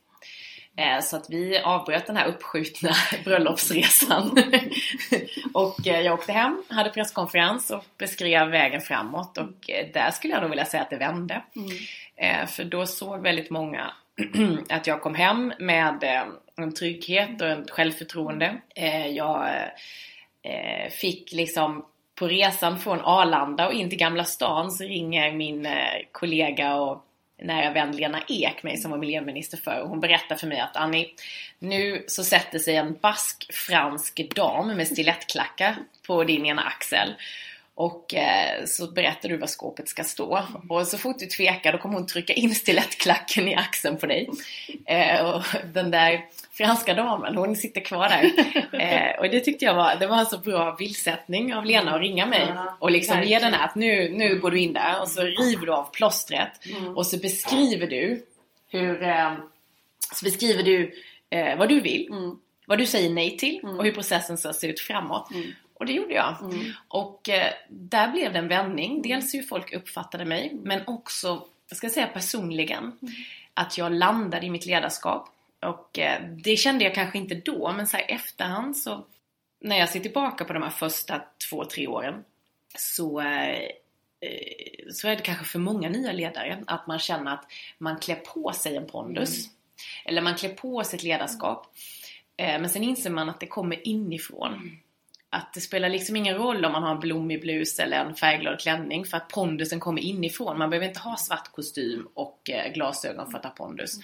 Eh, 0.76 1.00
så 1.00 1.16
att 1.16 1.30
vi 1.30 1.58
avbröt 1.58 2.06
den 2.06 2.16
här 2.16 2.26
uppskjutna 2.26 2.90
bröllopsresan. 3.24 4.30
och 5.54 5.86
eh, 5.86 6.00
jag 6.00 6.14
åkte 6.14 6.32
hem, 6.32 6.62
hade 6.68 6.90
presskonferens 6.90 7.70
och 7.70 7.84
beskrev 7.98 8.48
vägen 8.48 8.80
framåt 8.80 9.38
och 9.38 9.70
eh, 9.70 9.86
där 9.92 10.10
skulle 10.10 10.34
jag 10.34 10.40
nog 10.40 10.50
vilja 10.50 10.64
säga 10.64 10.82
att 10.82 10.90
det 10.90 10.96
vände. 10.96 11.42
Eh, 12.16 12.46
för 12.46 12.64
då 12.64 12.86
såg 12.86 13.22
väldigt 13.22 13.50
många 13.50 13.90
att 14.68 14.86
jag 14.86 15.00
kom 15.00 15.14
hem 15.14 15.52
med 15.58 16.04
eh, 16.04 16.22
en 16.56 16.74
trygghet 16.74 17.42
och 17.42 17.48
ett 17.48 17.70
självförtroende. 17.70 18.56
Eh, 18.76 19.06
jag 19.06 19.48
eh, 20.42 20.90
fick 20.90 21.32
liksom 21.32 21.86
på 22.20 22.28
resan 22.28 22.78
från 22.78 23.00
Arlanda 23.00 23.66
och 23.66 23.72
in 23.72 23.88
till 23.88 23.98
Gamla 23.98 24.24
stan 24.24 24.70
så 24.70 24.84
ringer 24.84 25.32
min 25.32 25.66
eh, 25.66 25.72
kollega 26.12 26.74
och 26.74 27.04
nära 27.42 27.70
vän 27.70 27.96
Lena 27.96 28.20
Ek 28.28 28.62
mig 28.62 28.76
som 28.76 28.90
var 28.90 28.98
miljöminister 28.98 29.56
för 29.56 29.80
och 29.80 29.88
hon 29.88 30.00
berättar 30.00 30.36
för 30.36 30.46
mig 30.46 30.60
att 30.60 30.76
Annie, 30.76 31.06
nu 31.58 32.04
så 32.06 32.24
sätter 32.24 32.58
sig 32.58 32.76
en 32.76 32.98
bask 33.02 33.46
fransk 33.54 34.34
dam 34.34 34.68
med 34.68 34.86
stilettklackar 34.86 35.76
på 36.06 36.24
din 36.24 36.46
ena 36.46 36.62
axel 36.62 37.14
och 37.80 38.14
eh, 38.14 38.64
så 38.66 38.86
berättar 38.86 39.28
du 39.28 39.36
var 39.36 39.46
skåpet 39.46 39.88
ska 39.88 40.04
stå. 40.04 40.42
Och 40.68 40.86
så 40.86 40.98
fort 40.98 41.18
du 41.18 41.26
tvekar 41.26 41.72
då 41.72 41.78
kommer 41.78 41.94
hon 41.94 42.06
trycka 42.06 42.32
in 42.32 42.54
stilettklacken 42.54 43.48
i 43.48 43.54
axeln 43.54 43.96
på 43.96 44.06
dig. 44.06 44.30
Eh, 44.86 45.30
och 45.30 45.42
den 45.74 45.90
där 45.90 46.26
franska 46.52 46.94
damen, 46.94 47.36
hon 47.36 47.56
sitter 47.56 47.80
kvar 47.80 48.08
där. 48.08 48.32
Eh, 48.80 49.20
och 49.20 49.30
det 49.30 49.40
tyckte 49.40 49.64
jag 49.64 49.74
var, 49.74 49.96
det 49.96 50.06
var 50.06 50.18
en 50.18 50.26
så 50.26 50.38
bra 50.38 50.76
bildsättning 50.78 51.54
av 51.54 51.64
Lena 51.64 51.94
att 51.94 52.00
ringa 52.00 52.26
mig. 52.26 52.46
Ja, 52.48 52.76
och 52.78 52.90
liksom 52.90 53.22
ge 53.22 53.38
den 53.38 53.54
här 53.54 53.64
att 53.64 53.74
nu, 53.74 54.08
nu 54.08 54.38
går 54.38 54.50
du 54.50 54.60
in 54.60 54.72
där 54.72 55.00
och 55.00 55.08
så 55.08 55.22
river 55.22 55.66
du 55.66 55.72
av 55.72 55.90
plåstret. 55.92 56.52
Och 56.96 57.06
så 57.06 57.16
beskriver 57.18 57.86
du 57.86 58.26
hur, 58.68 59.02
eh, 59.02 59.32
så 60.14 60.24
beskriver 60.24 60.62
du 60.62 60.94
eh, 61.30 61.58
vad 61.58 61.68
du 61.68 61.80
vill. 61.80 62.08
Vad 62.66 62.78
du 62.78 62.86
säger 62.86 63.10
nej 63.10 63.36
till 63.36 63.60
och 63.78 63.84
hur 63.84 63.92
processen 63.92 64.38
ska 64.38 64.52
se 64.52 64.66
ut 64.66 64.80
framåt. 64.80 65.28
Och 65.80 65.86
det 65.86 65.92
gjorde 65.92 66.14
jag. 66.14 66.36
Och 66.88 67.28
eh, 67.28 67.52
där 67.68 68.08
blev 68.12 68.32
det 68.32 68.38
en 68.38 68.48
vändning. 68.48 69.02
Dels 69.02 69.34
hur 69.34 69.42
folk 69.42 69.72
uppfattade 69.72 70.24
mig, 70.24 70.52
men 70.62 70.82
också, 70.86 71.46
jag 71.68 71.76
ska 71.76 71.88
säga 71.90 72.06
personligen, 72.06 72.98
att 73.54 73.78
jag 73.78 73.92
landade 73.92 74.46
i 74.46 74.50
mitt 74.50 74.66
ledarskap. 74.66 75.28
Och 75.62 75.98
eh, 75.98 76.22
det 76.26 76.56
kände 76.56 76.84
jag 76.84 76.94
kanske 76.94 77.18
inte 77.18 77.34
då, 77.34 77.72
men 77.72 77.86
så 77.86 77.96
här 77.96 78.04
efterhand 78.08 78.76
så, 78.76 79.04
när 79.60 79.78
jag 79.78 79.88
ser 79.88 80.00
tillbaka 80.00 80.44
på 80.44 80.52
de 80.52 80.62
här 80.62 80.70
första 80.70 81.22
två, 81.50 81.64
tre 81.64 81.86
åren, 81.86 82.24
så 82.76 83.20
eh, 83.20 83.58
eh, 84.20 84.90
så 84.92 85.08
är 85.08 85.16
det 85.16 85.22
kanske 85.22 85.44
för 85.44 85.58
många 85.58 85.88
nya 85.88 86.12
ledare 86.12 86.64
att 86.66 86.86
man 86.86 86.98
känner 86.98 87.34
att 87.34 87.44
man 87.78 87.98
klär 87.98 88.16
på 88.16 88.52
sig 88.52 88.76
en 88.76 88.86
pondus. 88.86 89.46
Eller 90.04 90.22
man 90.22 90.34
klär 90.34 90.54
på 90.54 90.84
sig 90.84 90.96
ett 90.96 91.02
ledarskap. 91.02 91.66
Eh, 92.36 92.60
Men 92.60 92.70
sen 92.70 92.82
inser 92.82 93.10
man 93.10 93.28
att 93.28 93.40
det 93.40 93.46
kommer 93.46 93.88
inifrån. 93.88 94.78
Att 95.32 95.54
det 95.54 95.60
spelar 95.60 95.88
liksom 95.88 96.16
ingen 96.16 96.34
roll 96.36 96.64
om 96.64 96.72
man 96.72 96.82
har 96.82 96.90
en 96.90 97.00
blommig 97.00 97.40
blus 97.40 97.78
eller 97.78 97.96
en 97.96 98.14
färgglad 98.14 98.60
klänning 98.60 99.04
för 99.04 99.16
att 99.16 99.28
pondusen 99.28 99.80
kommer 99.80 100.02
inifrån. 100.02 100.58
Man 100.58 100.70
behöver 100.70 100.86
inte 100.88 101.00
ha 101.00 101.16
svart 101.16 101.52
kostym 101.52 102.08
och 102.14 102.50
eh, 102.50 102.72
glasögon 102.72 103.30
för 103.30 103.38
att 103.38 103.44
ha 103.44 103.50
pondus. 103.50 103.94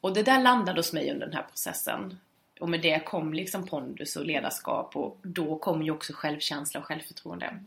Och 0.00 0.14
det 0.14 0.22
där 0.22 0.42
landade 0.42 0.78
hos 0.78 0.92
mig 0.92 1.10
under 1.10 1.26
den 1.26 1.34
här 1.36 1.42
processen. 1.42 2.18
Och 2.60 2.68
med 2.68 2.80
det 2.80 3.04
kom 3.04 3.34
liksom 3.34 3.66
pondus 3.66 4.16
och 4.16 4.24
ledarskap 4.26 4.96
och 4.96 5.18
då 5.22 5.58
kom 5.58 5.82
ju 5.82 5.90
också 5.90 6.12
självkänsla 6.12 6.80
och 6.80 6.86
självförtroende. 6.86 7.58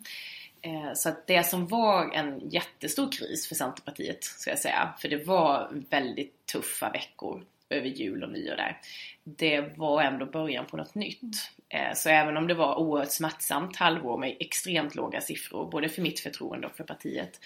Eh, 0.61 0.93
Så 0.93 1.09
att 1.09 1.27
det 1.27 1.43
som 1.43 1.67
var 1.67 2.11
en 2.13 2.49
jättestor 2.49 3.11
kris 3.11 3.47
för 3.47 3.55
Centerpartiet, 3.55 4.23
ska 4.23 4.49
jag 4.49 4.59
säga, 4.59 4.93
för 4.99 5.09
det 5.09 5.25
var 5.27 5.69
väldigt 5.89 6.45
tuffa 6.45 6.89
veckor 6.89 7.43
över 7.69 7.87
jul 7.87 8.23
och 8.23 8.31
nyår 8.31 8.55
där. 8.55 8.81
Det 9.23 9.77
var 9.77 10.01
ändå 10.01 10.25
början 10.25 10.65
på 10.65 10.77
något 10.77 10.95
nytt. 10.95 11.51
Eh, 11.69 11.93
Så 11.93 12.09
även 12.09 12.37
om 12.37 12.47
det 12.47 12.53
var 12.53 12.75
oerhört 12.79 13.11
smärtsamt 13.11 13.75
halvår 13.75 14.17
med 14.17 14.37
extremt 14.39 14.95
låga 14.95 15.21
siffror, 15.21 15.71
både 15.71 15.89
för 15.89 16.01
mitt 16.01 16.19
förtroende 16.19 16.67
och 16.67 16.75
för 16.75 16.83
partiet, 16.83 17.39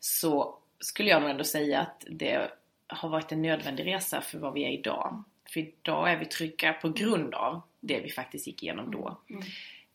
så 0.00 0.54
skulle 0.80 1.10
jag 1.10 1.22
nog 1.22 1.30
ändå 1.30 1.44
säga 1.44 1.80
att 1.80 2.04
det 2.10 2.50
har 2.86 3.08
varit 3.08 3.32
en 3.32 3.42
nödvändig 3.42 3.86
resa 3.86 4.20
för 4.20 4.38
vad 4.38 4.52
vi 4.54 4.64
är 4.64 4.70
idag. 4.70 5.22
För 5.52 5.60
idag 5.60 6.12
är 6.12 6.16
vi 6.16 6.24
trygga 6.24 6.72
på 6.72 6.88
grund 6.88 7.34
av 7.34 7.62
det 7.80 8.00
vi 8.00 8.10
faktiskt 8.10 8.46
gick 8.46 8.62
igenom 8.62 8.90
då. 8.90 9.18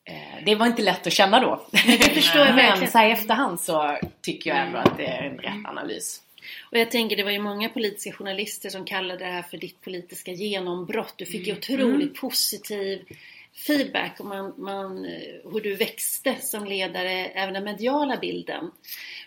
Eh, 0.05 0.43
Det 0.45 0.55
var 0.55 0.65
inte 0.65 0.81
lätt 0.81 1.07
att 1.07 1.13
känna 1.13 1.39
då. 1.39 1.65
förstår 2.13 2.41
jag 2.41 2.47
Men 2.55 2.65
verkligen. 2.65 2.91
så 2.91 2.97
här 2.97 3.09
i 3.09 3.11
efterhand 3.11 3.59
så 3.59 3.97
tycker 4.21 4.49
jag 4.49 4.59
ändå 4.59 4.77
att 4.79 4.97
det 4.97 5.05
är 5.05 5.23
en 5.23 5.37
rätt 5.37 5.65
analys. 5.65 6.21
Och 6.71 6.77
jag 6.77 6.91
tänker 6.91 7.15
det 7.17 7.23
var 7.23 7.31
ju 7.31 7.39
många 7.39 7.69
politiska 7.69 8.11
journalister 8.17 8.69
som 8.69 8.85
kallade 8.85 9.25
det 9.25 9.31
här 9.31 9.41
för 9.41 9.57
ditt 9.57 9.81
politiska 9.81 10.31
genombrott. 10.31 11.13
Du 11.17 11.25
fick 11.25 11.47
ju 11.47 11.53
otroligt 11.57 12.15
positiv 12.15 13.05
feedback 13.55 14.19
och 14.19 14.25
man, 14.25 14.53
man, 14.57 15.05
hur 15.43 15.61
du 15.61 15.75
växte 15.75 16.35
som 16.41 16.65
ledare, 16.65 17.25
även 17.25 17.53
den 17.53 17.63
mediala 17.63 18.17
bilden. 18.17 18.71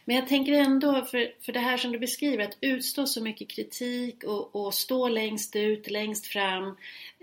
Men 0.04 0.16
jag 0.16 0.28
tänker 0.28 0.52
ändå, 0.52 1.04
för, 1.04 1.32
för 1.44 1.52
det 1.52 1.60
här 1.60 1.76
som 1.76 1.92
du 1.92 1.98
beskriver, 1.98 2.44
att 2.44 2.56
utstå 2.60 3.06
så 3.06 3.22
mycket 3.22 3.50
kritik 3.50 4.24
och, 4.24 4.56
och 4.56 4.74
stå 4.74 5.08
längst 5.08 5.56
ut, 5.56 5.90
längst 5.90 6.26
fram. 6.26 6.76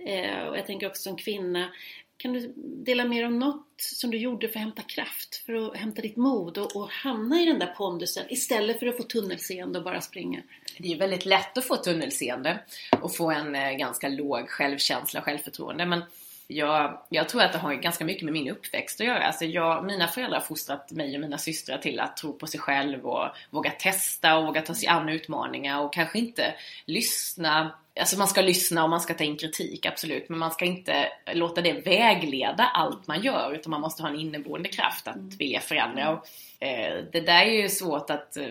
Eh, 0.05 0.43
och 0.47 0.57
jag 0.57 0.65
tänker 0.65 0.87
också 0.87 1.01
som 1.01 1.17
kvinna. 1.17 1.69
Kan 2.17 2.33
du 2.33 2.53
dela 2.55 3.05
mer 3.05 3.25
om 3.25 3.39
något 3.39 3.67
som 3.77 4.11
du 4.11 4.17
gjorde 4.17 4.47
för 4.47 4.59
att 4.59 4.63
hämta 4.63 4.81
kraft, 4.81 5.35
för 5.35 5.53
att 5.53 5.77
hämta 5.77 6.01
ditt 6.01 6.15
mod 6.15 6.57
och, 6.57 6.75
och 6.75 6.89
hamna 6.89 7.41
i 7.41 7.45
den 7.45 7.59
där 7.59 7.73
pondusen 7.77 8.25
istället 8.29 8.79
för 8.79 8.87
att 8.87 8.97
få 8.97 9.03
tunnelseende 9.03 9.79
och 9.79 9.85
bara 9.85 10.01
springa? 10.01 10.41
Det 10.77 10.93
är 10.93 10.97
väldigt 10.97 11.25
lätt 11.25 11.57
att 11.57 11.65
få 11.65 11.75
tunnelseende 11.75 12.59
och 13.01 13.15
få 13.15 13.31
en 13.31 13.55
eh, 13.55 13.71
ganska 13.71 14.09
låg 14.09 14.49
självkänsla 14.49 15.19
och 15.19 15.25
självförtroende. 15.25 15.85
Men 15.85 16.03
jag, 16.47 17.01
jag 17.09 17.29
tror 17.29 17.41
att 17.41 17.51
det 17.51 17.57
har 17.57 17.73
ganska 17.73 18.05
mycket 18.05 18.23
med 18.23 18.33
min 18.33 18.49
uppväxt 18.49 19.01
att 19.01 19.07
göra. 19.07 19.27
Alltså 19.27 19.45
jag, 19.45 19.85
mina 19.85 20.07
föräldrar 20.07 20.39
har 20.39 20.45
fostrat 20.45 20.91
mig 20.91 21.15
och 21.15 21.21
mina 21.21 21.37
systrar 21.37 21.77
till 21.77 21.99
att 21.99 22.17
tro 22.17 22.33
på 22.33 22.47
sig 22.47 22.59
själv 22.59 23.05
och 23.05 23.27
våga 23.49 23.71
testa 23.71 24.37
och 24.37 24.45
våga 24.45 24.61
ta 24.61 24.73
sig 24.73 24.87
an 24.87 25.09
utmaningar 25.09 25.79
och 25.81 25.93
kanske 25.93 26.19
inte 26.19 26.53
lyssna. 26.85 27.71
Alltså 27.99 28.17
man 28.17 28.27
ska 28.27 28.41
lyssna 28.41 28.83
och 28.83 28.89
man 28.89 29.01
ska 29.01 29.13
ta 29.13 29.23
in 29.23 29.37
kritik, 29.37 29.85
absolut. 29.85 30.29
Men 30.29 30.39
man 30.39 30.51
ska 30.51 30.65
inte 30.65 31.07
låta 31.33 31.61
det 31.61 31.73
vägleda 31.73 32.63
allt 32.63 33.07
man 33.07 33.21
gör 33.21 33.53
utan 33.53 33.71
man 33.71 33.81
måste 33.81 34.03
ha 34.03 34.09
en 34.09 34.19
inneboende 34.19 34.69
kraft 34.69 35.07
att 35.07 35.35
vilja 35.39 35.59
förändra. 35.59 36.09
Och, 36.09 36.27
eh, 36.59 37.03
det 37.11 37.21
där 37.21 37.45
är 37.45 37.61
ju 37.61 37.69
svårt 37.69 38.09
att 38.09 38.37
eh, 38.37 38.47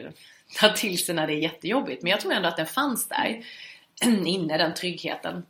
ta 0.61 0.68
till 0.68 0.99
sig 0.99 1.14
när 1.14 1.26
det 1.26 1.32
är 1.32 1.43
jättejobbigt. 1.43 2.03
Men 2.03 2.11
jag 2.11 2.20
tror 2.20 2.32
ändå 2.32 2.49
att 2.49 2.57
den 2.57 2.66
fanns 2.66 3.09
där 3.09 3.45
inne, 4.26 4.59
den 4.59 4.74
tryggheten. 4.74 5.43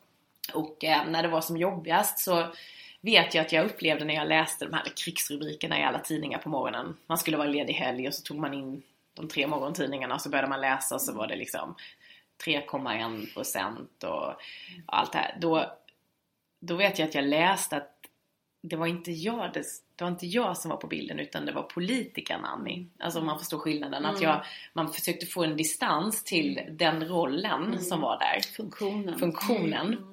Och 0.55 0.85
eh, 0.85 1.07
när 1.07 1.23
det 1.23 1.29
var 1.29 1.41
som 1.41 1.57
jobbigast 1.57 2.19
så 2.19 2.53
vet 3.01 3.35
jag 3.35 3.47
att 3.47 3.53
jag 3.53 3.67
upplevde 3.67 4.05
när 4.05 4.15
jag 4.15 4.29
läste 4.29 4.65
de 4.65 4.75
här 4.75 4.85
krigsrubrikerna 5.05 5.81
i 5.81 5.85
alla 5.85 5.99
tidningar 5.99 6.39
på 6.39 6.49
morgonen. 6.49 6.97
Man 7.07 7.19
skulle 7.19 7.37
vara 7.37 7.49
ledig 7.49 7.75
helg 7.75 8.09
och 8.09 8.15
så 8.15 8.23
tog 8.23 8.39
man 8.39 8.55
in 8.55 8.83
de 9.15 9.29
tre 9.29 9.47
morgontidningarna 9.47 10.15
och 10.15 10.21
så 10.21 10.29
började 10.29 10.49
man 10.49 10.61
läsa 10.61 10.95
och 10.95 11.01
så 11.01 11.13
var 11.13 11.27
det 11.27 11.37
liksom 11.37 11.75
3,1 12.47 13.35
procent 13.35 14.05
och 14.05 14.35
allt 14.87 15.13
det 15.13 15.19
här. 15.19 15.37
Då, 15.41 15.73
då 16.61 16.77
vet 16.77 16.99
jag 16.99 17.09
att 17.09 17.15
jag 17.15 17.25
läste 17.25 17.77
att 17.77 17.89
det 18.63 18.77
var 18.77 18.87
inte 18.87 19.13
jag, 19.13 19.53
det, 19.53 19.65
det 19.97 20.05
var 20.05 20.11
inte 20.11 20.27
jag 20.27 20.57
som 20.57 20.71
var 20.71 20.77
på 20.77 20.87
bilden 20.87 21.19
utan 21.19 21.47
det 21.47 21.53
var 21.53 21.63
politikern 21.63 22.45
Annie. 22.45 22.87
Alltså 22.99 23.19
om 23.21 23.27
man 23.27 23.39
förstår 23.39 23.59
skillnaden. 23.59 24.05
Att 24.05 24.23
jag, 24.23 24.45
man 24.73 24.93
försökte 24.93 25.27
få 25.27 25.45
en 25.45 25.57
distans 25.57 26.25
till 26.25 26.61
den 26.71 27.09
rollen 27.09 27.79
som 27.81 28.01
var 28.01 28.19
där. 28.19 28.41
Funktionen. 28.57 29.19
Funktionen. 29.19 29.93
Eh, 29.93 30.12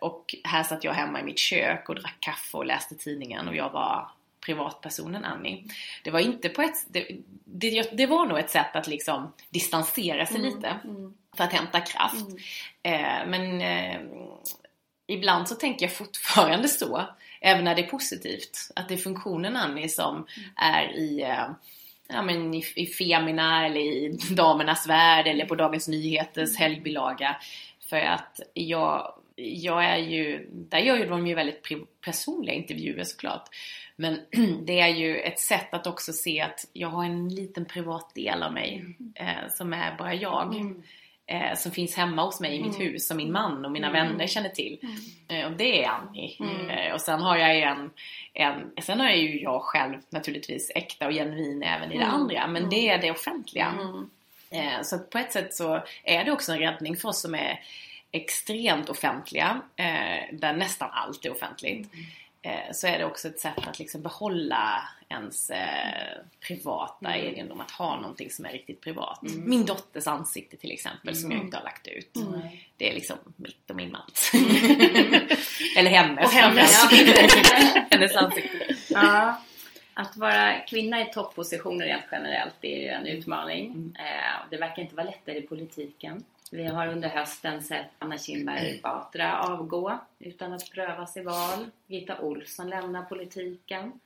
och 0.00 0.34
här 0.44 0.62
satt 0.62 0.84
jag 0.84 0.92
hemma 0.92 1.20
i 1.20 1.22
mitt 1.22 1.38
kök 1.38 1.88
och 1.88 1.94
drack 1.94 2.16
kaffe 2.20 2.56
och 2.56 2.66
läste 2.66 2.94
tidningen 2.94 3.48
och 3.48 3.56
jag 3.56 3.70
var 3.70 4.10
privatpersonen 4.40 5.24
Annie. 5.24 5.64
Det 6.04 6.10
var 6.10 6.20
inte 6.20 6.48
på 6.48 6.62
ett... 6.62 6.86
Det, 6.88 7.06
det, 7.44 7.96
det 7.96 8.06
var 8.06 8.26
nog 8.26 8.38
ett 8.38 8.50
sätt 8.50 8.76
att 8.76 8.86
liksom 8.86 9.32
distansera 9.50 10.26
sig 10.26 10.40
lite. 10.40 10.76
För 11.36 11.44
att 11.44 11.52
hämta 11.52 11.80
kraft. 11.80 12.26
Eh, 12.82 13.26
men 13.26 13.60
eh, 13.60 14.00
ibland 15.06 15.48
så 15.48 15.54
tänker 15.54 15.86
jag 15.86 15.96
fortfarande 15.96 16.68
så. 16.68 17.04
Även 17.40 17.64
när 17.64 17.74
det 17.74 17.82
är 17.84 17.90
positivt. 17.90 18.58
Att 18.76 18.88
det 18.88 18.94
är 18.94 18.98
funktionen 18.98 19.56
Annie 19.56 19.88
som 19.88 20.26
är 20.56 20.96
i 20.96 21.22
eh, 21.22 21.48
ja, 22.08 22.22
men 22.22 22.54
i, 22.54 22.64
i 22.76 22.86
Femina 22.86 23.66
eller 23.66 23.80
i 23.80 24.18
Damernas 24.30 24.86
Värld 24.86 25.26
eller 25.26 25.46
på 25.46 25.54
Dagens 25.54 25.88
Nyheters 25.88 26.56
helgbilaga. 26.56 27.36
För 27.80 28.00
att 28.00 28.40
jag, 28.54 29.14
jag 29.38 29.84
är 29.84 29.96
ju, 29.96 30.48
där 30.52 30.78
gör 30.78 30.96
ju 30.96 31.06
de 31.06 31.26
ju 31.26 31.34
väldigt 31.34 31.66
personliga 32.04 32.54
intervjuer 32.54 33.04
såklart. 33.04 33.48
Men 33.96 34.20
det 34.64 34.80
är 34.80 34.88
ju 34.88 35.18
ett 35.18 35.40
sätt 35.40 35.74
att 35.74 35.86
också 35.86 36.12
se 36.12 36.40
att 36.40 36.68
jag 36.72 36.88
har 36.88 37.04
en 37.04 37.28
liten 37.28 37.64
privat 37.64 38.14
del 38.14 38.42
av 38.42 38.52
mig 38.52 38.84
eh, 39.14 39.48
som 39.50 39.72
är 39.72 39.96
bara 39.98 40.14
jag. 40.14 40.74
Eh, 41.30 41.54
som 41.54 41.72
finns 41.72 41.96
hemma 41.96 42.24
hos 42.24 42.40
mig 42.40 42.56
i 42.56 42.62
mitt 42.62 42.80
hus 42.80 43.06
som 43.06 43.16
min 43.16 43.32
man 43.32 43.64
och 43.64 43.70
mina 43.70 43.92
vänner 43.92 44.26
känner 44.26 44.48
till. 44.48 44.78
Eh, 45.28 45.46
och 45.46 45.52
det 45.52 45.84
är 45.84 45.88
Annie. 45.88 46.36
Eh, 46.70 46.94
och 46.94 47.00
sen 47.00 47.20
har 47.20 47.36
jag 47.36 47.56
ju 47.56 47.62
en, 47.62 47.90
en, 48.34 48.70
sen 48.82 49.00
har 49.00 49.06
jag 49.06 49.16
ju 49.16 49.40
jag 49.42 49.62
själv 49.62 49.94
naturligtvis 50.10 50.72
äkta 50.74 51.06
och 51.06 51.12
genuin 51.12 51.62
även 51.62 51.92
i 51.92 51.98
det 51.98 52.04
andra. 52.04 52.46
Men 52.46 52.70
det 52.70 52.88
är 52.88 52.98
det 52.98 53.10
offentliga. 53.10 53.74
Eh, 54.50 54.82
så 54.82 54.98
på 54.98 55.18
ett 55.18 55.32
sätt 55.32 55.54
så 55.54 55.82
är 56.04 56.24
det 56.24 56.32
också 56.32 56.52
en 56.52 56.58
räddning 56.58 56.96
för 56.96 57.08
oss 57.08 57.20
som 57.20 57.34
är 57.34 57.60
extremt 58.12 58.88
offentliga, 58.88 59.60
eh, 59.76 60.36
där 60.38 60.52
nästan 60.52 60.90
allt 60.92 61.24
är 61.24 61.32
offentligt. 61.32 61.90
Eh, 62.42 62.72
så 62.72 62.86
är 62.86 62.98
det 62.98 63.04
också 63.04 63.28
ett 63.28 63.40
sätt 63.40 63.66
att 63.66 63.78
liksom 63.78 64.02
behålla 64.02 64.88
ens 65.08 65.50
eh, 65.50 66.18
privata 66.40 67.16
egendom, 67.16 67.60
att 67.60 67.70
ha 67.70 68.00
någonting 68.00 68.30
som 68.30 68.44
är 68.44 68.50
riktigt 68.50 68.80
privat. 68.80 69.20
Min 69.22 69.66
dotters 69.66 70.06
ansikte 70.06 70.56
till 70.56 70.72
exempel 70.72 71.16
som 71.16 71.30
jag 71.30 71.40
inte 71.40 71.56
har 71.56 71.64
lagt 71.64 71.86
ut. 71.86 72.16
Det 72.76 72.90
är 72.90 72.94
liksom 72.94 73.16
mitt 73.36 73.70
och 73.70 73.76
min 73.76 73.92
mans. 73.92 74.32
Eller 75.76 75.90
hennes. 75.90 76.26
Och 76.26 76.32
hennes. 76.32 76.84
hennes 77.90 78.16
ansikte. 78.16 78.76
Ja. 78.88 79.42
Att 79.94 80.16
vara 80.16 80.60
kvinna 80.60 81.00
i 81.00 81.12
toppositioner 81.12 81.86
rent 81.86 82.04
generellt 82.12 82.54
det 82.60 82.74
är 82.74 82.80
ju 82.80 82.88
en 82.88 83.06
utmaning. 83.06 83.96
Eh, 83.98 84.50
det 84.50 84.56
verkar 84.56 84.82
inte 84.82 84.94
vara 84.94 85.06
lättare 85.06 85.38
i 85.38 85.42
politiken. 85.42 86.24
Vi 86.50 86.64
har 86.64 86.86
under 86.88 87.08
hösten 87.08 87.62
sett 87.62 87.90
Anna 87.98 88.18
Kinberg 88.18 88.80
Batra 88.82 89.40
avgå 89.40 89.98
utan 90.18 90.52
att 90.52 90.70
prövas 90.70 91.16
i 91.16 91.22
val. 91.22 91.70
Gitta 91.86 92.20
Olsson 92.20 92.70
lämnar 92.70 93.02
politiken. 93.02 94.00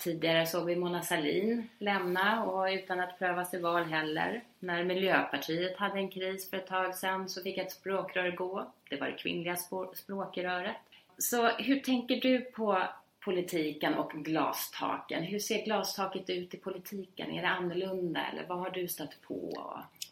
Tidigare 0.00 0.46
såg 0.46 0.66
vi 0.66 0.76
Mona 0.76 1.02
Sahlin 1.02 1.68
lämna 1.78 2.44
och 2.44 2.64
utan 2.64 3.00
att 3.00 3.18
prövas 3.18 3.54
i 3.54 3.58
val 3.58 3.84
heller. 3.84 4.42
När 4.58 4.84
Miljöpartiet 4.84 5.76
hade 5.76 5.98
en 5.98 6.10
kris 6.10 6.50
för 6.50 6.56
ett 6.56 6.66
tag 6.66 6.94
sedan 6.94 7.28
så 7.28 7.42
fick 7.42 7.58
ett 7.58 7.72
språkrör 7.72 8.30
gå. 8.30 8.66
Det 8.90 9.00
var 9.00 9.06
det 9.06 9.12
kvinnliga 9.12 9.56
språkröret. 9.94 10.76
Så 11.18 11.48
hur 11.48 11.80
tänker 11.80 12.16
du 12.16 12.40
på 12.40 12.82
politiken 13.24 13.94
och 13.94 14.12
glastaken? 14.12 15.22
Hur 15.22 15.38
ser 15.38 15.64
glastaket 15.64 16.30
ut 16.30 16.54
i 16.54 16.56
politiken? 16.56 17.30
Är 17.30 17.42
det 17.42 17.48
annorlunda 17.48 18.20
eller 18.32 18.46
vad 18.48 18.58
har 18.58 18.70
du 18.70 18.88
stött 18.88 19.22
på? 19.22 19.52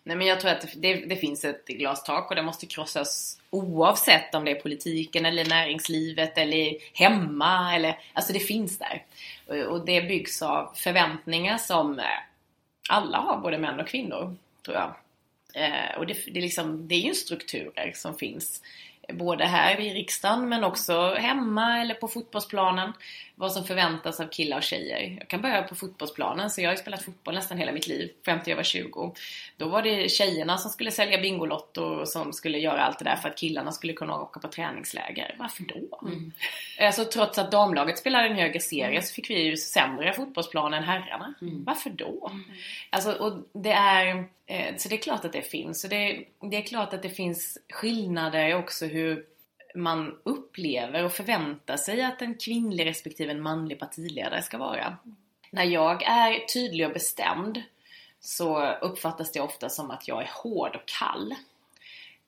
Nej 0.05 0.17
men 0.17 0.27
jag 0.27 0.41
tror 0.41 0.51
att 0.51 0.67
det, 0.77 0.95
det 0.95 1.17
finns 1.17 1.45
ett 1.45 1.67
glastak 1.67 2.31
och 2.31 2.37
det 2.37 2.43
måste 2.43 2.67
krossas 2.67 3.41
oavsett 3.51 4.35
om 4.35 4.45
det 4.45 4.51
är 4.51 4.61
politiken 4.61 5.27
eller 5.27 5.45
näringslivet 5.45 6.39
eller 6.39 6.77
hemma 6.93 7.75
eller 7.75 7.99
alltså 8.13 8.33
det 8.33 8.39
finns 8.39 8.79
där. 8.79 9.05
Och, 9.47 9.57
och 9.57 9.87
det 9.87 10.03
byggs 10.03 10.43
av 10.43 10.73
förväntningar 10.75 11.59
som 11.59 11.99
eh, 11.99 12.05
alla 12.89 13.19
har, 13.19 13.41
både 13.41 13.59
män 13.59 13.81
och 13.81 13.89
kvinnor, 13.89 14.37
tror 14.65 14.77
jag. 14.77 14.95
Eh, 15.55 15.99
och 15.99 16.07
det, 16.07 16.15
det, 16.27 16.39
är 16.39 16.43
liksom, 16.43 16.89
det 16.89 16.95
är 16.95 17.01
ju 17.01 17.15
strukturer 17.15 17.93
som 17.95 18.15
finns. 18.15 18.63
Både 19.09 19.45
här 19.45 19.81
i 19.81 19.95
riksdagen 19.95 20.49
men 20.49 20.65
också 20.65 21.15
hemma 21.15 21.81
eller 21.81 21.95
på 21.95 22.09
fotbollsplanen. 22.09 22.93
Vad 23.43 23.53
som 23.53 23.65
förväntas 23.65 24.21
av 24.21 24.29
killar 24.29 24.57
och 24.57 24.63
tjejer. 24.63 25.17
Jag 25.19 25.29
kan 25.29 25.43
börja 25.43 25.63
på 25.63 25.75
fotbollsplanen, 25.75 26.51
så 26.51 26.61
jag 26.61 26.69
har 26.69 26.75
ju 26.75 26.81
spelat 26.81 27.03
fotboll 27.03 27.35
nästan 27.35 27.59
hela 27.59 27.73
mitt 27.73 27.87
liv, 27.87 28.11
fram 28.25 28.41
till 28.41 28.51
jag 28.51 28.57
var 28.57 28.63
20. 28.63 29.15
Då 29.57 29.69
var 29.69 29.83
det 29.83 30.11
tjejerna 30.11 30.59
som 30.59 30.71
skulle 30.71 30.91
sälja 30.91 31.19
Bingolotto 31.19 31.83
och 31.83 32.09
som 32.09 32.33
skulle 32.33 32.59
göra 32.59 32.83
allt 32.83 32.99
det 32.99 33.05
där 33.05 33.17
för 33.17 33.29
att 33.29 33.39
killarna 33.39 33.73
skulle 33.73 33.93
kunna 33.93 34.21
åka 34.21 34.41
på 34.41 34.49
träningsläger. 34.49 35.37
Varför 35.39 35.63
då? 35.63 36.01
Alltså 36.81 37.05
trots 37.05 37.39
att 37.39 37.51
damlaget 37.51 37.99
spelade 37.99 38.29
en 38.29 38.37
högre 38.37 38.61
serie 38.61 39.03
så 39.03 39.15
fick 39.15 39.31
vi 39.31 39.43
ju 39.43 39.57
sämre 39.57 40.13
fotbollsplan 40.13 40.75
än 40.75 40.85
herrarna. 40.85 41.35
Varför 41.41 41.91
då? 41.91 42.33
Alltså, 42.91 43.13
och 43.13 43.63
det 43.63 43.73
är, 43.73 44.29
eh, 44.47 44.77
så 44.77 44.89
det 44.89 44.95
är 44.95 45.03
klart 45.03 45.25
att 45.25 45.33
det 45.33 45.43
finns. 45.43 45.81
Så 45.81 45.89
det, 45.89 46.25
det 46.51 46.57
är 46.57 46.63
klart 46.63 46.95
att 46.95 47.03
det 47.03 47.11
finns 47.11 47.59
skillnader 47.73 48.55
också 48.55 48.87
hur 48.87 49.32
man 49.75 50.19
upplever 50.23 51.05
och 51.05 51.13
förväntar 51.13 51.77
sig 51.77 52.03
att 52.03 52.23
en 52.23 52.35
kvinnlig 52.35 52.87
respektive 52.87 53.33
en 53.33 53.43
manlig 53.43 53.79
partiledare 53.79 54.43
ska 54.43 54.59
vara. 54.59 54.97
När 55.51 55.65
jag 55.65 56.03
är 56.03 56.47
tydlig 56.47 56.87
och 56.87 56.93
bestämd 56.93 57.63
så 58.21 58.73
uppfattas 58.73 59.33
det 59.33 59.41
ofta 59.41 59.69
som 59.69 59.91
att 59.91 60.09
jag 60.09 60.23
är 60.23 60.31
hård 60.43 60.77
och 60.77 60.87
kall. 60.87 61.35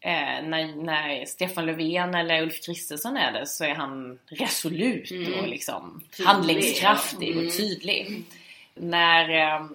Eh, 0.01 0.45
när, 0.45 0.84
när 0.84 1.26
Stefan 1.26 1.66
Löfven 1.66 2.14
eller 2.14 2.42
Ulf 2.42 2.66
Kristersson 2.66 3.16
är 3.16 3.32
det 3.32 3.47
så 3.47 3.64
är 3.64 3.74
han 3.74 4.18
resolut 4.26 5.11
och 5.40 5.49
liksom 5.49 6.03
Tydlig, 6.11 6.26
handlingskraftig 6.26 7.36
ja. 7.36 7.47
och 7.47 7.57
tydlig. 7.57 8.24
När, 8.74 9.30
eh, 9.30 9.66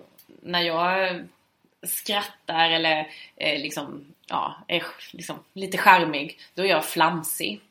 när 0.41 0.61
jag 0.61 1.21
skrattar 1.83 2.69
eller 2.69 3.07
eh, 3.35 3.61
liksom, 3.61 4.05
ja, 4.29 4.55
är 4.67 4.83
liksom 5.11 5.35
lite 5.53 5.77
charmig, 5.77 6.39
då 6.53 6.63
är 6.63 6.67
jag 6.67 6.85
flamsig. 6.85 7.61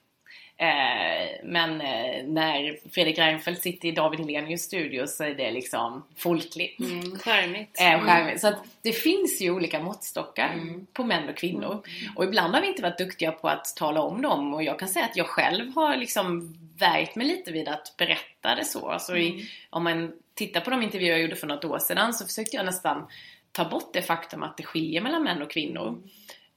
Eh, 0.61 1.45
men 1.45 1.81
eh, 1.81 2.25
när 2.27 2.79
Fredrik 2.91 3.19
Reinfeldt 3.19 3.63
sitter 3.63 3.89
i 3.89 3.93
David 3.93 4.21
Hellenius 4.21 4.63
studio 4.63 5.07
så 5.07 5.25
är 5.25 5.35
det 5.35 5.51
liksom 5.51 6.05
folkligt. 6.17 6.81
Mm, 6.81 7.19
charmigt. 7.19 7.81
Eh, 7.81 8.01
charmigt. 8.01 8.41
Så 8.41 8.49
att 8.49 8.65
det 8.83 8.93
finns 8.93 9.41
ju 9.41 9.51
olika 9.51 9.81
måttstockar 9.81 10.61
på 10.93 11.05
män 11.05 11.29
och 11.29 11.37
kvinnor. 11.37 11.83
Och 12.17 12.25
ibland 12.25 12.55
har 12.55 12.61
vi 12.61 12.69
inte 12.69 12.83
varit 12.83 12.99
duktiga 12.99 13.33
på 13.33 13.49
att 13.49 13.77
tala 13.77 14.01
om 14.03 14.23
dem. 14.23 14.55
Och 14.55 14.63
jag 14.63 14.79
kan 14.79 14.89
säga 14.89 15.05
att 15.05 15.17
jag 15.17 15.27
själv 15.27 15.75
har 15.75 15.97
liksom 15.97 16.57
värjt 16.79 17.17
mig 17.17 17.27
lite 17.27 17.53
vid 17.53 17.69
att 17.69 17.95
berätta 17.97 18.55
det 18.55 18.65
så. 18.65 18.89
Alltså 18.89 19.17
i, 19.17 19.49
om 19.71 19.85
man 19.85 20.13
tittar 20.35 20.61
på 20.61 20.71
de 20.71 20.83
intervjuer 20.83 21.11
jag 21.11 21.21
gjorde 21.21 21.37
för 21.37 21.47
något 21.47 21.65
år 21.65 21.79
sedan 21.79 22.15
så 22.15 22.27
försökte 22.27 22.57
jag 22.57 22.67
nästan 22.67 23.07
ta 23.53 23.65
bort 23.65 23.93
det 23.93 24.03
faktum 24.03 24.43
att 24.43 24.57
det 24.57 24.63
skiljer 24.63 25.01
mellan 25.01 25.23
män 25.23 25.43
och 25.43 25.51
kvinnor. 25.51 26.03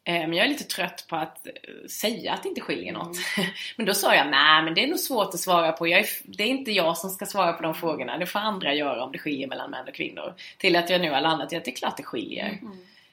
Eh, 0.04 0.14
Men 0.14 0.34
jag 0.34 0.46
är 0.46 0.50
lite 0.50 0.64
trött 0.64 1.06
på 1.10 1.16
att 1.16 1.48
eh, 1.48 1.54
säga 1.90 2.34
att 2.34 2.44
det 2.44 2.50
inte 2.50 2.62
skiljer 2.62 2.94
något. 2.94 3.18
Men 3.76 3.86
då 3.86 3.94
sa 3.94 4.16
jag, 4.16 4.28
nej 4.28 4.64
men 4.64 4.74
det 4.74 4.84
är 4.84 4.88
nog 4.88 5.00
svårt 5.00 5.34
att 5.34 5.40
svara 5.40 5.72
på. 5.72 5.88
Är, 5.88 6.06
det 6.24 6.44
är 6.44 6.48
inte 6.48 6.72
jag 6.72 6.98
som 6.98 7.10
ska 7.10 7.26
svara 7.26 7.54
på 7.54 7.64
de 7.64 7.76
frågorna. 7.76 8.18
Det 8.18 8.26
får 8.26 8.40
andra 8.40 8.74
göra 8.74 9.04
om 9.04 9.12
det 9.12 9.20
skiljer 9.20 9.48
mellan 9.48 9.72
män 9.72 9.88
och 9.88 9.94
kvinnor. 9.94 10.34
Till 10.58 10.76
att 10.76 10.90
jag 10.90 11.02
nu 11.02 11.12
har 11.12 11.22
landat 11.22 11.54
i 11.54 11.56
att 11.56 11.66
det 11.66 11.72
är 11.72 11.76
klart 11.76 11.98
det 11.98 12.04
skiljer. 12.04 12.60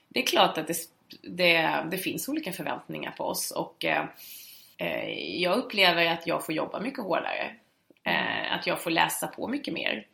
Det 0.08 0.22
är 0.22 0.26
klart 0.26 0.58
att 0.58 0.66
det, 0.66 0.76
det, 1.22 1.84
det 1.90 1.98
finns 1.98 2.28
olika 2.28 2.52
förväntningar 2.52 3.10
på 3.10 3.24
oss. 3.24 3.50
Och 3.50 3.84
eh, 3.84 4.04
eh, 4.76 5.08
jag 5.42 5.58
upplever 5.58 6.06
att 6.06 6.26
jag 6.26 6.46
får 6.46 6.54
jobba 6.54 6.80
mycket 6.80 7.04
hårdare. 7.04 7.50
Eh, 8.04 8.52
att 8.52 8.66
jag 8.66 8.80
får 8.80 8.90
läsa 8.90 9.26
på 9.26 9.48
mycket 9.48 9.74
mer. 9.74 10.06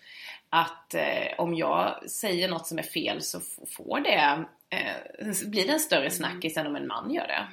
Att 0.51 0.95
eh, 0.95 1.27
om 1.39 1.55
jag 1.55 2.11
säger 2.11 2.49
något 2.49 2.67
som 2.67 2.79
är 2.79 2.83
fel 2.83 3.23
så 3.23 3.41
får 3.77 4.01
det, 4.01 4.45
eh, 4.71 5.49
blir 5.51 5.67
det 5.67 5.73
en 5.73 5.81
större 5.81 6.11
snackis 6.11 6.57
än 6.57 6.67
om 6.67 6.77
en 6.77 6.87
man 6.87 7.11
gör 7.11 7.27
det. 7.27 7.47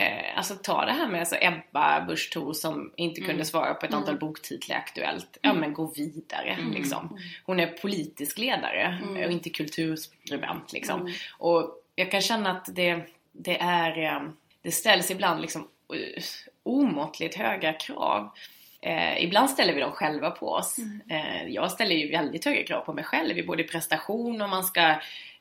Eh, 0.00 0.38
alltså 0.38 0.54
ta 0.54 0.84
det 0.84 0.92
här 0.92 1.08
med 1.08 1.20
alltså 1.20 1.36
Ebba 1.40 2.04
Busch 2.04 2.30
Thor 2.32 2.52
som 2.52 2.92
inte 2.96 3.20
kunde 3.20 3.44
svara 3.44 3.74
på 3.74 3.86
ett 3.86 3.94
antal 3.94 4.18
boktitlar 4.18 4.76
i 4.76 4.78
Aktuellt. 4.78 5.38
Ja 5.42 5.54
men 5.54 5.74
gå 5.74 5.86
vidare 5.86 6.58
liksom. 6.74 7.18
Hon 7.44 7.60
är 7.60 7.66
politisk 7.66 8.38
ledare 8.38 8.98
och 9.26 9.32
inte 9.32 9.50
kulturskribent 9.50 10.72
liksom. 10.72 11.12
Och 11.38 11.82
jag 11.94 12.10
kan 12.10 12.20
känna 12.20 12.50
att 12.50 12.74
det, 12.74 13.02
det 13.32 13.60
är, 13.60 13.98
eh, 13.98 14.28
det 14.62 14.70
ställs 14.70 15.10
ibland 15.10 15.40
liksom 15.40 15.68
eh, 15.94 16.22
omåttligt 16.62 17.34
höga 17.34 17.72
krav. 17.72 18.30
Eh, 18.80 19.24
ibland 19.24 19.50
ställer 19.50 19.74
vi 19.74 19.80
dem 19.80 19.92
själva 19.92 20.30
på 20.30 20.48
oss. 20.48 20.76
Eh, 21.10 21.48
jag 21.48 21.70
ställer 21.70 21.96
ju 21.96 22.10
väldigt 22.10 22.44
höga 22.44 22.64
krav 22.64 22.80
på 22.80 22.92
mig 22.92 23.04
själv, 23.04 23.38
i 23.38 23.42
både 23.42 23.62
prestation 23.62 24.42
och 24.42 24.48
man 24.48 24.64
ska 24.64 24.94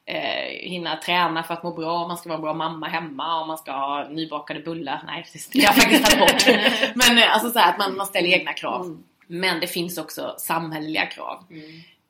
eh, 0.05 0.49
hinna 0.61 0.97
träna 0.97 1.43
för 1.43 1.53
att 1.53 1.63
må 1.63 1.71
bra, 1.71 2.07
man 2.07 2.17
ska 2.17 2.29
vara 2.29 2.37
en 2.37 2.41
bra 2.41 2.53
mamma 2.53 2.87
hemma 2.87 3.41
och 3.41 3.47
man 3.47 3.57
ska 3.57 3.71
ha 3.71 4.07
nybakade 4.09 4.59
bullar. 4.59 5.03
Nej, 5.05 5.25
det 5.51 5.59
har 5.59 5.65
jag 5.65 5.75
faktiskt 5.75 6.05
tagit 6.05 6.19
bort. 6.19 6.55
Men 7.07 7.17
eh, 7.17 7.33
alltså 7.33 7.49
så 7.49 7.59
här, 7.59 7.71
att 7.71 7.77
man, 7.77 7.97
man 7.97 8.05
ställer 8.05 8.29
egna 8.29 8.53
krav. 8.53 9.03
Men 9.27 9.59
det 9.59 9.67
finns 9.67 9.97
också 9.97 10.35
samhälleliga 10.37 11.05
krav. 11.05 11.43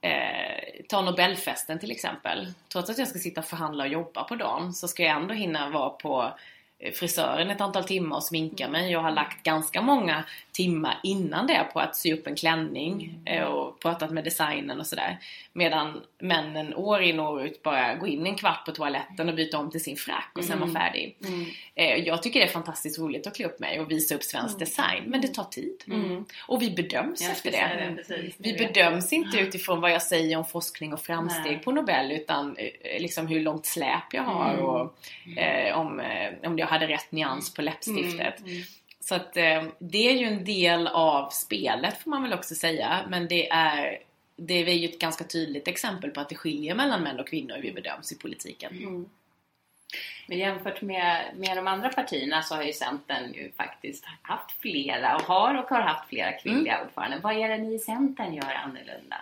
Eh, 0.01 0.86
ta 0.89 1.01
Nobelfesten 1.01 1.80
till 1.80 1.91
exempel. 1.91 2.47
Trots 2.71 2.89
att 2.89 2.97
jag 2.97 3.07
ska 3.07 3.19
sitta 3.19 3.41
och 3.41 3.47
förhandla 3.47 3.84
och 3.84 3.89
jobba 3.89 4.23
på 4.23 4.36
dagen 4.36 4.73
så 4.73 4.88
ska 4.88 5.03
jag 5.03 5.21
ändå 5.21 5.34
hinna 5.34 5.69
vara 5.69 5.89
på 5.89 6.34
frisören 6.93 7.51
ett 7.51 7.61
antal 7.61 7.84
timmar 7.84 8.15
och 8.15 8.23
sminka 8.23 8.67
mig. 8.67 8.91
Jag 8.91 8.99
har 8.99 9.11
lagt 9.11 9.43
ganska 9.43 9.82
många 9.82 10.23
timmar 10.51 10.99
innan 11.03 11.47
det 11.47 11.67
på 11.73 11.80
att 11.80 11.95
sy 11.95 12.13
upp 12.13 12.28
en 12.28 12.36
klänning 12.36 13.19
eh, 13.26 13.43
och 13.43 13.80
pratat 13.80 14.11
med 14.11 14.23
designen 14.23 14.80
och 14.80 14.88
sådär. 14.88 15.19
Medan 15.53 16.01
männen 16.28 16.73
år 16.76 17.01
in 17.01 17.19
och 17.19 17.32
år 17.34 17.45
ut 17.45 17.63
bara 17.63 17.95
går 17.95 18.09
in 18.09 18.26
en 18.26 18.36
kvart 18.36 18.65
på 18.65 18.71
toaletten 18.71 19.30
och 19.30 19.36
byter 19.36 19.55
om 19.55 19.71
till 19.71 19.84
sin 19.84 19.95
frack 19.95 20.32
och 20.36 20.43
sen 20.43 20.59
var 20.59 20.67
färdig. 20.67 21.17
Eh, 21.76 21.95
Jag 21.95 22.23
tycker 22.23 22.39
det 22.39 22.45
är 22.45 22.49
fantastiskt 22.49 22.99
roligt 22.99 23.28
att 23.28 23.36
klä 23.36 23.45
upp 23.45 23.59
mig 23.59 23.80
och 23.80 23.91
visa 23.91 24.15
upp 24.15 24.23
svensk 24.23 24.59
design 24.59 25.03
men 25.07 25.21
det 25.21 25.28
tar 25.28 25.43
tid. 25.43 25.84
Och 26.47 26.61
vi 26.61 26.71
bedöms 26.71 27.21
Jag 27.21 27.32
efter 27.32 27.51
det. 27.51 27.57
det, 27.89 27.95
precis. 27.95 28.36
Vi 28.38 28.53
bedöms 28.53 29.13
inte 29.13 29.38
utifrån 29.39 29.82
vad 29.82 29.91
jag 29.91 30.01
säger 30.01 30.38
om 30.38 30.45
forskning 30.45 30.93
och 30.93 31.01
framsteg 31.01 31.51
Nej. 31.51 31.59
på 31.63 31.71
Nobel 31.71 32.11
utan 32.11 32.57
eh, 32.57 33.01
liksom 33.01 33.28
hur 33.28 33.39
långt 33.39 33.65
släp 33.65 34.13
jag 34.13 34.23
har 34.23 34.53
Mm. 34.53 34.65
och 34.65 34.95
eh, 35.38 35.80
om, 35.80 36.01
om 36.43 36.57
jag 36.59 36.67
hade 36.67 36.88
rätt 36.88 37.11
nyans 37.11 37.53
på 37.53 37.61
läppstiftet. 37.61 38.36
Så 38.99 39.15
att 39.15 39.38
eh, 39.38 39.63
det 39.80 40.09
är 40.09 40.13
ju 40.13 40.26
en 40.26 40.43
del 40.45 40.88
av 40.88 41.30
spelet 41.30 41.97
får 42.03 42.09
man 42.11 42.23
väl 42.23 42.34
också 42.34 42.55
säga 42.55 42.99
men 43.09 43.28
det 43.28 43.49
är 43.49 43.97
det 44.36 44.53
är 44.53 44.73
ju 44.73 44.89
ett 44.89 44.99
ganska 44.99 45.23
tydligt 45.23 45.67
exempel 45.67 46.11
på 46.11 46.19
att 46.19 46.29
det 46.29 46.36
skiljer 46.36 46.75
mellan 46.75 47.03
män 47.03 47.19
och 47.19 47.27
kvinnor 47.27 47.55
hur 47.55 47.61
vi 47.61 47.71
bedöms 47.71 48.11
i 48.11 48.17
politiken. 48.17 49.07
Men 50.27 50.38
jämfört 50.38 50.81
med, 50.81 51.25
med 51.36 51.57
de 51.57 51.67
andra 51.67 51.89
partierna 51.89 52.41
så 52.41 52.55
har 52.55 52.63
ju 52.63 52.73
Centern 52.73 53.33
ju 53.33 53.51
faktiskt 53.51 54.05
haft 54.21 54.51
flera 54.51 55.15
och 55.15 55.21
har 55.21 55.55
och 55.55 55.69
har 55.69 55.81
haft 55.81 56.09
flera 56.09 56.31
kvinnliga 56.31 56.83
ordförande. 56.86 57.19
Vad 57.23 57.38
är 57.38 57.49
det 57.49 57.57
ni 57.57 57.73
i 57.73 57.79
Centern 57.79 58.33
gör 58.33 58.53
annorlunda? 58.53 59.17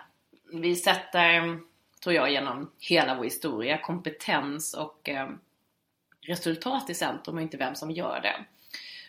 Vi 0.52 0.76
sätter, 0.76 1.58
tror 2.02 2.14
jag, 2.14 2.32
genom 2.32 2.70
hela 2.78 3.14
vår 3.14 3.24
historia 3.24 3.78
kompetens 3.78 4.74
och 4.74 5.08
eh, 5.08 5.28
resultat 6.20 6.90
i 6.90 6.94
centrum 6.94 7.36
och 7.36 7.42
inte 7.42 7.56
vem 7.56 7.74
som 7.74 7.90
gör 7.90 8.20
det. 8.20 8.44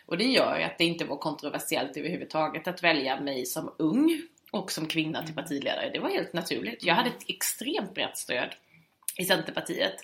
Och 0.06 0.18
det 0.18 0.24
gör 0.24 0.60
att 0.60 0.78
det 0.78 0.84
inte 0.84 1.04
var 1.04 1.16
kontroversiellt 1.16 1.96
överhuvudtaget 1.96 2.68
att 2.68 2.82
välja 2.82 3.20
mig 3.20 3.46
som 3.46 3.74
ung 3.76 4.22
och 4.50 4.72
som 4.72 4.86
kvinna 4.86 5.26
till 5.26 5.34
partiledare. 5.34 5.90
Det 5.92 5.98
var 5.98 6.10
helt 6.10 6.32
naturligt. 6.32 6.84
Jag 6.84 6.94
hade 6.94 7.08
ett 7.08 7.24
extremt 7.28 7.94
brett 7.94 8.18
stöd 8.18 8.54
i 9.16 9.24
Centerpartiet. 9.24 9.96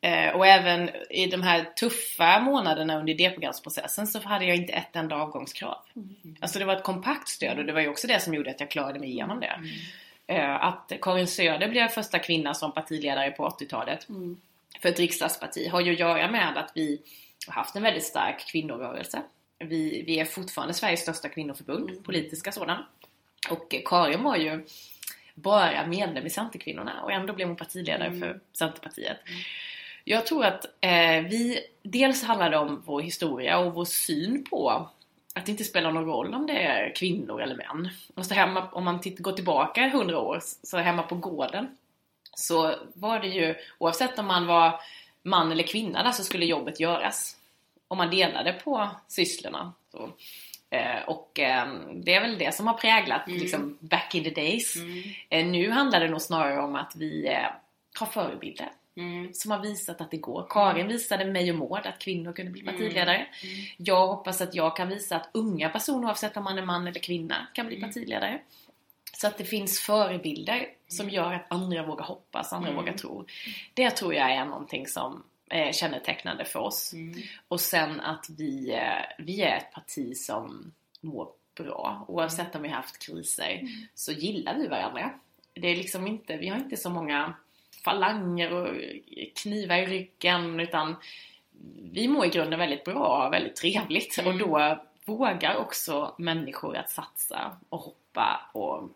Eh, 0.00 0.28
och 0.28 0.46
även 0.46 0.90
i 1.10 1.26
de 1.26 1.42
här 1.42 1.64
tuffa 1.64 2.40
månaderna 2.40 2.98
under 2.98 3.12
idéprogramsprocessen 3.12 4.06
så 4.06 4.20
hade 4.20 4.44
jag 4.44 4.56
inte 4.56 4.72
ett 4.72 4.96
enda 4.96 5.16
avgångskrav. 5.16 5.78
Alltså 6.40 6.58
det 6.58 6.64
var 6.64 6.76
ett 6.76 6.82
kompakt 6.82 7.28
stöd 7.28 7.58
och 7.58 7.64
det 7.64 7.72
var 7.72 7.80
ju 7.80 7.88
också 7.88 8.06
det 8.06 8.20
som 8.20 8.34
gjorde 8.34 8.50
att 8.50 8.60
jag 8.60 8.70
klarade 8.70 8.98
mig 8.98 9.10
igenom 9.10 9.40
det. 9.40 9.60
Eh, 10.26 10.64
att 10.64 10.92
Karin 11.00 11.26
Söder 11.26 11.68
blev 11.68 11.88
första 11.88 12.18
kvinna 12.18 12.54
som 12.54 12.72
partiledare 12.72 13.30
på 13.30 13.48
80-talet 13.48 14.06
för 14.82 14.88
ett 14.88 14.98
riksdagsparti 14.98 15.68
har 15.68 15.80
ju 15.80 15.92
att 15.92 15.98
göra 15.98 16.30
med 16.30 16.56
att 16.56 16.72
vi 16.74 17.02
har 17.46 17.54
haft 17.54 17.76
en 17.76 17.82
väldigt 17.82 18.04
stark 18.04 18.46
kvinnorörelse. 18.46 19.22
Vi, 19.58 20.02
vi 20.06 20.18
är 20.18 20.24
fortfarande 20.24 20.74
Sveriges 20.74 21.00
största 21.00 21.28
kvinnoförbund, 21.28 22.04
politiska 22.04 22.52
sådan. 22.52 22.84
Och 23.50 23.74
Karin 23.84 24.22
var 24.22 24.36
ju 24.36 24.66
bara 25.34 25.86
medlem 25.86 26.26
i 26.26 26.30
Centerkvinnorna 26.30 27.02
och 27.02 27.12
ändå 27.12 27.32
blev 27.32 27.48
hon 27.48 27.56
partiledare 27.56 28.18
för 28.18 28.40
Centerpartiet. 28.52 29.16
Jag 30.04 30.26
tror 30.26 30.44
att 30.44 30.64
eh, 30.80 31.22
vi, 31.30 31.60
dels 31.82 32.22
handlar 32.22 32.50
det 32.50 32.58
om 32.58 32.82
vår 32.86 33.00
historia 33.00 33.58
och 33.58 33.74
vår 33.74 33.84
syn 33.84 34.44
på 34.44 34.88
att 35.34 35.46
det 35.46 35.52
inte 35.52 35.64
spelar 35.64 35.92
någon 35.92 36.04
roll 36.04 36.34
om 36.34 36.46
det 36.46 36.62
är 36.62 36.94
kvinnor 36.94 37.42
eller 37.42 37.56
män. 37.56 37.88
Och 38.14 38.26
så 38.26 38.34
hemma, 38.34 38.68
om 38.72 38.84
man 38.84 39.00
titt, 39.00 39.18
går 39.18 39.32
tillbaka 39.32 39.86
100 39.86 40.18
år, 40.18 40.40
så 40.62 40.78
hemma 40.78 41.02
på 41.02 41.14
gården 41.14 41.76
så 42.34 42.74
var 42.94 43.20
det 43.20 43.28
ju, 43.28 43.54
oavsett 43.78 44.18
om 44.18 44.26
man 44.26 44.46
var 44.46 44.80
man 45.22 45.52
eller 45.52 45.66
kvinna 45.66 46.02
där 46.02 46.12
så 46.12 46.24
skulle 46.24 46.44
jobbet 46.44 46.80
göras. 46.80 47.36
Och 47.88 47.96
man 47.96 48.10
delade 48.10 48.52
på 48.52 48.90
sysslorna. 49.08 49.72
Så. 49.92 50.10
Eh, 50.72 51.02
och 51.06 51.40
eh, 51.40 51.66
det 51.94 52.14
är 52.14 52.20
väl 52.20 52.38
det 52.38 52.54
som 52.54 52.66
har 52.66 52.74
präglat 52.74 53.22
liksom, 53.26 53.78
back 53.80 54.14
in 54.14 54.24
the 54.24 54.30
days. 54.30 54.76
Eh, 55.28 55.46
nu 55.46 55.70
handlar 55.70 56.00
det 56.00 56.08
nog 56.08 56.20
snarare 56.20 56.60
om 56.60 56.76
att 56.76 56.96
vi 56.96 57.26
eh, 57.26 57.46
har 58.00 58.06
förebilder 58.06 58.68
som 59.32 59.50
har 59.50 59.58
visat 59.58 60.00
att 60.00 60.10
det 60.10 60.16
går. 60.16 60.46
Karin 60.50 60.88
visade 60.88 61.24
mig 61.24 61.50
och 61.50 61.58
Maud 61.58 61.86
att 61.86 61.98
kvinnor 61.98 62.32
kunde 62.32 62.52
bli 62.52 62.62
partiledare. 62.62 63.26
Jag 63.76 64.06
hoppas 64.06 64.40
att 64.40 64.54
jag 64.54 64.76
kan 64.76 64.88
visa 64.88 65.16
att 65.16 65.28
unga 65.32 65.68
personer, 65.68 66.08
oavsett 66.08 66.36
om 66.36 66.44
man 66.44 66.58
är 66.58 66.62
man 66.62 66.86
eller 66.86 67.00
kvinna, 67.00 67.46
kan 67.54 67.66
bli 67.66 67.80
partiledare. 67.80 68.40
Så 69.12 69.26
att 69.26 69.38
det 69.38 69.44
finns 69.44 69.80
förebilder 69.80 70.66
som 70.88 71.10
gör 71.10 71.32
att 71.32 71.46
andra 71.48 71.86
vågar 71.86 72.04
hoppas, 72.04 72.52
andra 72.52 72.72
vågar 72.72 72.92
tro. 72.92 73.26
Det 73.74 73.90
tror 73.90 74.14
jag 74.14 74.30
är 74.30 74.44
någonting 74.44 74.86
som 74.86 75.22
är 75.52 75.72
kännetecknande 75.72 76.44
för 76.44 76.58
oss. 76.58 76.94
Och 77.48 77.60
sen 77.60 78.00
att 78.00 78.26
vi, 78.38 78.72
eh, 78.74 79.24
vi 79.24 79.42
är 79.42 79.56
ett 79.56 79.72
parti 79.72 80.16
som 80.16 80.72
mår 81.00 81.28
bra. 81.54 82.04
Oavsett 82.08 82.54
om 82.54 82.62
vi 82.62 82.68
har 82.68 82.76
haft 82.76 83.06
kriser 83.06 83.60
så 83.94 84.12
gillar 84.12 84.58
vi 84.58 84.66
varandra. 84.66 85.10
Det 85.54 85.68
är 85.68 85.76
liksom 85.76 86.06
inte, 86.06 86.36
vi 86.36 86.48
har 86.48 86.56
inte 86.56 86.76
så 86.76 86.90
många 86.90 87.34
falanger 87.84 88.52
och 88.52 88.68
knivar 89.42 89.76
i 89.76 89.86
ryggen 89.86 90.60
utan 90.60 90.96
vi 91.92 92.08
mår 92.08 92.26
i 92.26 92.28
grunden 92.28 92.58
väldigt 92.58 92.84
bra 92.84 93.26
och 93.26 93.32
väldigt 93.32 93.56
trevligt 93.56 94.18
och 94.26 94.38
då 94.38 94.82
vågar 95.04 95.56
också 95.56 96.14
människor 96.18 96.76
att 96.76 96.90
satsa 96.90 97.56
och 97.68 97.80
hoppa 97.80 98.50
och 98.52 98.90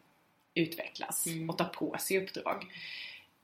utvecklas 0.54 1.26
och 1.48 1.58
ta 1.58 1.64
på 1.64 1.96
sig 1.98 2.18
uppdrag. 2.18 2.66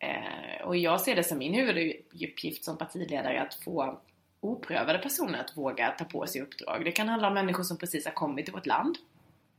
Eh, 0.03 0.67
och 0.67 0.77
jag 0.77 1.01
ser 1.01 1.17
det 1.17 1.25
som 1.25 1.39
min 1.39 1.55
huvuduppgift 1.55 2.65
som 2.65 2.79
partiledare 2.79 3.43
att 3.43 3.55
få 3.55 4.01
oprövade 4.41 4.99
personer 4.99 5.41
att 5.41 5.57
våga 5.57 5.91
ta 5.91 6.05
på 6.05 6.27
sig 6.27 6.41
uppdrag. 6.41 6.85
Det 6.85 6.93
kan 6.93 7.09
handla 7.09 7.29
om 7.29 7.35
människor 7.35 7.63
som 7.63 7.79
precis 7.79 8.05
har 8.05 8.13
kommit 8.13 8.45
till 8.45 8.55
vårt 8.55 8.67
land. 8.67 8.99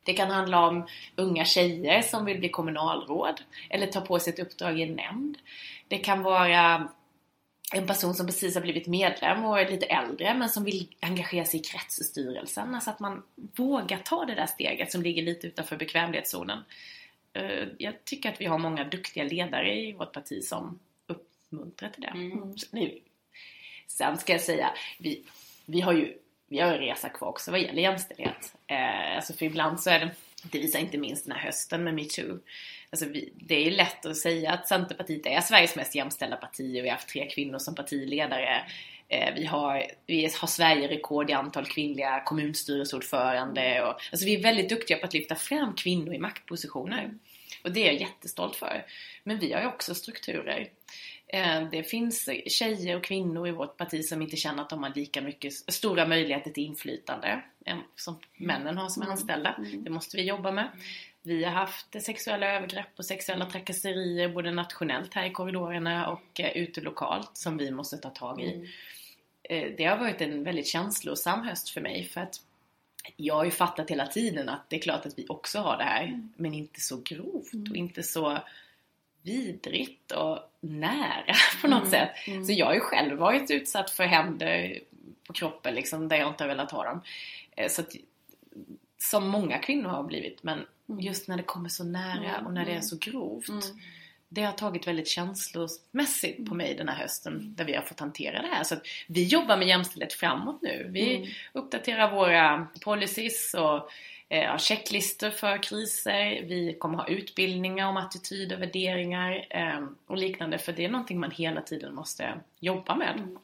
Det 0.03 0.13
kan 0.13 0.29
handla 0.29 0.67
om 0.67 0.87
unga 1.15 1.45
tjejer 1.45 2.01
som 2.01 2.25
vill 2.25 2.39
bli 2.39 2.49
kommunalråd 2.49 3.41
eller 3.69 3.87
ta 3.87 4.01
på 4.01 4.19
sig 4.19 4.33
ett 4.33 4.39
uppdrag 4.39 4.79
i 4.79 4.83
en 4.83 4.95
nämnd. 4.95 5.37
Det 5.87 5.97
kan 5.97 6.23
vara 6.23 6.87
en 7.73 7.87
person 7.87 8.13
som 8.13 8.25
precis 8.25 8.55
har 8.55 8.61
blivit 8.61 8.87
medlem 8.87 9.45
och 9.45 9.59
är 9.59 9.69
lite 9.69 9.85
äldre 9.85 10.33
men 10.33 10.49
som 10.49 10.63
vill 10.63 10.87
engagera 10.99 11.45
sig 11.45 11.59
i 11.59 11.63
kretsstyrelsen. 11.63 12.75
Alltså 12.75 12.89
att 12.89 12.99
man 12.99 13.23
vågar 13.35 13.97
ta 13.97 14.25
det 14.25 14.35
där 14.35 14.45
steget 14.45 14.91
som 14.91 15.01
ligger 15.01 15.23
lite 15.23 15.47
utanför 15.47 15.77
bekvämlighetszonen. 15.77 16.59
Eh, 17.33 17.67
Jag 17.77 18.05
tycker 18.05 18.29
att 18.31 18.41
vi 18.41 18.45
har 18.45 18.57
många 18.57 18.83
duktiga 18.83 19.23
ledare 19.23 19.75
i 19.79 19.91
vårt 19.93 20.13
parti 20.13 20.43
som 20.43 20.79
uppmuntrar 21.07 21.89
till 21.89 22.01
det. 22.01 22.13
Så 22.59 22.67
nu- 22.71 22.99
Sen 23.87 24.17
ska 24.17 24.31
jag 24.33 24.41
säga, 24.41 24.73
vi, 24.99 25.23
vi 25.65 25.81
har 25.81 25.93
ju 25.93 26.17
vi 26.47 26.59
har 26.59 26.71
en 26.73 26.77
resa 26.79 27.09
kvar 27.09 27.27
också 27.29 27.51
vad 27.51 27.59
gäller 27.61 27.81
jämställdhet. 27.81 28.55
Eh, 28.67 29.15
alltså 29.15 29.33
för 29.33 29.45
ibland 29.45 29.79
så 29.79 29.89
är 29.89 29.99
det, 29.99 30.11
det 30.51 30.59
visar 30.59 30.79
inte 30.79 30.97
minst 30.97 31.25
den 31.25 31.35
här 31.35 31.45
hösten 31.45 31.83
med 31.83 31.93
metoo. 31.93 32.39
Alltså 32.89 33.05
vi, 33.05 33.33
det 33.35 33.55
är 33.55 33.63
ju 33.63 33.71
lätt 33.71 34.05
att 34.05 34.17
säga 34.17 34.51
att 34.51 34.67
Centerpartiet 34.67 35.25
är 35.25 35.41
Sveriges 35.41 35.75
mest 35.75 35.95
jämställda 35.95 36.35
parti 36.37 36.79
och 36.79 36.85
vi 36.85 36.89
har 36.89 36.95
haft 36.95 37.09
tre 37.09 37.29
kvinnor 37.29 37.59
som 37.59 37.75
partiledare. 37.75 38.61
Eh, 39.13 39.33
vi, 39.35 39.45
har, 39.45 39.85
vi 40.05 40.23
har 40.23 40.47
Sverige-rekord 40.47 41.29
i 41.29 41.33
antal 41.33 41.65
kvinnliga 41.65 42.23
kommunstyrelseordförande. 42.25 43.81
Och, 43.83 44.01
alltså 44.11 44.25
vi 44.25 44.35
är 44.35 44.43
väldigt 44.43 44.69
duktiga 44.69 44.97
på 44.97 45.05
att 45.05 45.13
lyfta 45.13 45.35
fram 45.35 45.75
kvinnor 45.75 46.13
i 46.13 46.19
maktpositioner. 46.19 47.11
Och 47.63 47.71
det 47.71 47.83
är 47.83 47.85
jag 47.85 48.01
jättestolt 48.01 48.55
för. 48.55 48.85
Men 49.23 49.39
vi 49.39 49.53
har 49.53 49.65
också 49.67 49.95
strukturer. 49.95 50.69
Eh, 51.27 51.69
Det 51.71 51.83
finns 51.83 52.29
tjejer 52.47 52.97
och 52.97 53.03
kvinnor 53.03 53.47
i 53.47 53.51
vårt 53.51 53.77
parti 53.77 54.05
som 54.05 54.21
inte 54.21 54.37
känner 54.37 54.63
att 54.63 54.69
de 54.69 54.83
har 54.83 54.93
lika 54.95 55.21
mycket 55.21 55.53
stora 55.53 56.07
möjligheter 56.07 56.51
till 56.51 56.63
inflytande 56.63 57.41
som 57.95 58.19
männen 58.37 58.77
har 58.77 58.89
som 58.89 59.03
är 59.03 59.07
anställda. 59.07 59.55
Det 59.77 59.89
måste 59.89 60.17
vi 60.17 60.23
jobba 60.23 60.51
med. 60.51 60.67
Vi 61.21 61.43
har 61.43 61.51
haft 61.51 62.03
sexuella 62.03 62.47
övergrepp 62.47 62.87
och 62.97 63.05
sexuella 63.05 63.45
trakasserier 63.45 64.29
både 64.29 64.51
nationellt 64.51 65.13
här 65.13 65.25
i 65.25 65.31
korridorerna 65.31 66.07
och 66.09 66.39
eh, 66.39 66.57
ute 66.57 66.81
lokalt 66.81 67.37
som 67.37 67.57
vi 67.57 67.71
måste 67.71 67.97
ta 67.97 68.09
tag 68.09 68.41
i. 68.41 68.69
Eh, 69.53 69.71
Det 69.77 69.85
har 69.85 69.97
varit 69.97 70.21
en 70.21 70.43
väldigt 70.43 70.67
känslosam 70.67 71.41
höst 71.41 71.69
för 71.69 71.81
mig 71.81 72.03
för 72.05 72.21
att 72.21 72.41
jag 73.17 73.35
har 73.35 73.45
ju 73.45 73.51
fattat 73.51 73.89
hela 73.91 74.07
tiden 74.07 74.49
att 74.49 74.69
det 74.69 74.75
är 74.75 74.81
klart 74.81 75.05
att 75.05 75.19
vi 75.19 75.25
också 75.29 75.59
har 75.59 75.77
det 75.77 75.83
här 75.83 76.21
men 76.35 76.53
inte 76.53 76.81
så 76.81 77.01
grovt 77.03 77.69
och 77.69 77.75
inte 77.75 78.03
så 78.03 78.39
vidrigt 79.21 80.11
och 80.11 80.39
nära 80.59 81.33
på 81.61 81.67
något 81.67 81.89
sätt. 81.89 82.09
Så 82.45 82.51
jag 82.53 82.65
har 82.65 82.73
ju 82.73 82.79
själv 82.79 83.17
varit 83.17 83.51
utsatt 83.51 83.89
för 83.91 84.03
händer 84.03 84.79
på 85.27 85.33
kroppen 85.33 85.75
liksom, 85.75 86.07
där 86.07 86.17
jag 86.17 86.27
inte 86.29 86.43
har 86.43 86.49
velat 86.49 86.71
ha 86.71 86.83
dem. 86.83 87.01
Eh, 87.55 87.69
Så 87.69 87.81
att, 87.81 87.95
som 88.97 89.27
många 89.27 89.57
kvinnor 89.59 89.89
har 89.89 90.03
blivit 90.03 90.43
men 90.43 90.65
just 90.99 91.27
när 91.27 91.37
det 91.37 91.43
kommer 91.43 91.69
så 91.69 91.83
nära 91.83 92.39
och 92.45 92.53
när 92.53 92.65
det 92.65 92.71
är 92.71 92.81
så 92.81 92.97
grovt 92.97 93.73
det 94.33 94.41
har 94.41 94.51
tagit 94.51 94.87
väldigt 94.87 95.07
känslomässigt 95.07 96.49
på 96.49 96.55
mig 96.55 96.75
den 96.75 96.89
här 96.89 96.95
hösten 96.95 97.55
där 97.55 97.65
vi 97.65 97.73
har 97.75 97.81
fått 97.83 97.99
hantera 97.99 98.41
det 98.41 98.47
här. 98.47 98.63
Så 98.63 98.73
att 98.75 98.81
vi 99.07 99.23
jobbar 99.23 99.57
med 99.57 99.67
jämställdhet 99.67 100.13
framåt 100.13 100.61
nu. 100.61 100.87
Vi 100.91 101.15
Mm. 101.15 101.29
uppdaterar 101.53 102.11
våra 102.11 102.67
policies 102.83 103.53
och 103.53 103.89
eh, 104.29 104.57
checklistor 104.57 105.29
för 105.29 105.63
kriser. 105.63 106.43
Vi 106.47 106.75
kommer 106.79 106.97
ha 106.97 107.07
utbildningar 107.07 107.87
om 107.87 107.97
attityder, 107.97 108.57
värderingar 108.57 109.45
eh, 109.49 109.87
och 110.07 110.17
liknande. 110.17 110.57
För 110.57 110.73
det 110.73 110.85
är 110.85 110.89
någonting 110.89 111.19
man 111.19 111.31
hela 111.31 111.61
tiden 111.61 111.95
måste 111.95 112.39
jobba 112.59 112.95
med. 112.95 113.37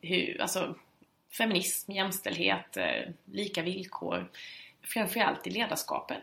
Hur, 0.00 0.40
alltså, 0.40 0.74
feminism, 1.38 1.92
jämställdhet, 1.92 2.76
eh, 2.76 3.10
lika 3.24 3.62
villkor. 3.62 4.30
Framförallt 4.82 5.46
i 5.46 5.50
ledarskapet. 5.50 6.22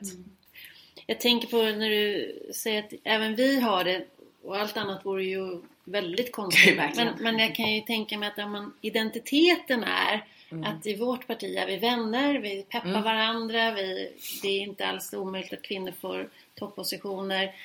Jag 1.08 1.20
tänker 1.20 1.48
på 1.48 1.58
när 1.58 1.90
du 1.90 2.36
säger 2.54 2.84
att 2.84 2.94
även 3.04 3.36
vi 3.36 3.60
har 3.60 3.84
det 3.84 4.06
och 4.44 4.58
allt 4.58 4.78
annat 4.78 5.06
vore 5.06 5.24
ju 5.24 5.62
väldigt 5.84 6.32
konstigt. 6.32 6.80
Men, 6.96 7.14
men 7.20 7.40
jag 7.40 7.56
kan 7.56 7.74
ju 7.74 7.82
tänka 7.82 8.18
mig 8.18 8.30
att 8.30 8.40
om 8.40 8.52
man, 8.52 8.74
identiteten 8.82 9.84
är 9.84 10.26
Mm. 10.52 10.64
att 10.64 10.86
i 10.86 10.96
vårt 10.96 11.28
parti 11.28 11.56
är 11.58 11.68
vi 11.68 11.78
vänner, 11.78 12.40
vi 12.40 12.64
peppar 12.64 12.90
Mm. 12.90 13.04
varandra, 13.04 13.72
vi, 13.72 14.14
det 14.42 14.48
är 14.48 14.62
inte 14.62 14.88
alls 14.88 15.14
omöjligt 15.14 15.54
att 15.54 15.62
kvinnor 15.62 15.92
får 15.92 16.30
toppositioner. 16.56 17.56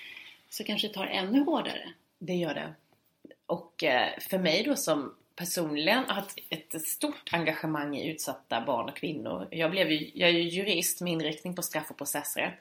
Så 0.50 0.64
kanske 0.64 0.88
det 0.88 0.94
tar 0.94 1.06
ännu 1.06 1.40
hårdare. 1.44 1.88
Det 2.18 2.34
gör 2.34 2.54
det. 2.54 2.72
Och 3.46 3.84
eh, 3.84 4.18
för 4.20 4.38
mig 4.38 4.62
då 4.62 4.76
som 4.76 5.14
personligen 5.36 6.04
har 6.08 6.24
ett 6.48 6.86
stort 6.86 7.28
engagemang 7.32 7.96
i 7.96 8.10
utsatta 8.10 8.60
barn 8.60 8.88
och 8.88 8.96
kvinnor. 8.96 9.48
Jag, 9.50 9.70
blev 9.70 9.90
ju, 9.90 10.10
jag 10.14 10.28
är 10.28 10.32
ju 10.34 10.48
jurist 10.48 11.00
med 11.00 11.12
inriktning 11.12 11.54
på 11.54 11.62
straff 11.62 11.90
och 11.90 11.96
processrätt. 11.96 12.54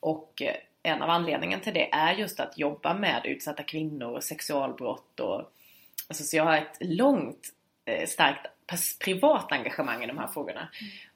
Och 0.00 0.42
eh, 0.42 0.56
en 0.82 1.02
av 1.02 1.10
anledningarna 1.10 1.62
till 1.62 1.74
det 1.74 1.92
är 1.92 2.14
just 2.14 2.40
att 2.40 2.58
jobba 2.58 2.94
med 2.94 3.22
utsatta 3.24 3.62
kvinnor 3.62 4.08
och 4.08 4.24
sexualbrott. 4.24 5.20
Och, 5.20 5.52
alltså, 6.08 6.24
så 6.24 6.36
jag 6.36 6.44
har 6.44 6.56
ett 6.56 6.76
långt, 6.80 7.48
eh, 7.84 8.06
starkt 8.06 8.46
privat 9.04 9.52
engagemang 9.52 10.04
i 10.04 10.06
de 10.06 10.18
här 10.18 10.26
frågorna. 10.26 10.68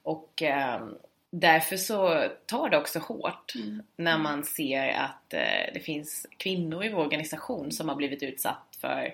Och 0.03 0.41
eh, 0.41 0.87
därför 1.29 1.77
så 1.77 2.29
tar 2.45 2.69
det 2.69 2.77
också 2.77 2.99
hårt 2.99 3.53
när 3.95 4.17
man 4.17 4.43
ser 4.43 4.87
att 4.87 5.33
eh, 5.33 5.73
det 5.73 5.79
finns 5.79 6.27
kvinnor 6.37 6.83
i 6.83 6.89
vår 6.89 6.99
organisation 6.99 7.71
som 7.71 7.89
har 7.89 7.95
blivit 7.95 8.23
utsatt 8.23 8.77
för 8.81 9.13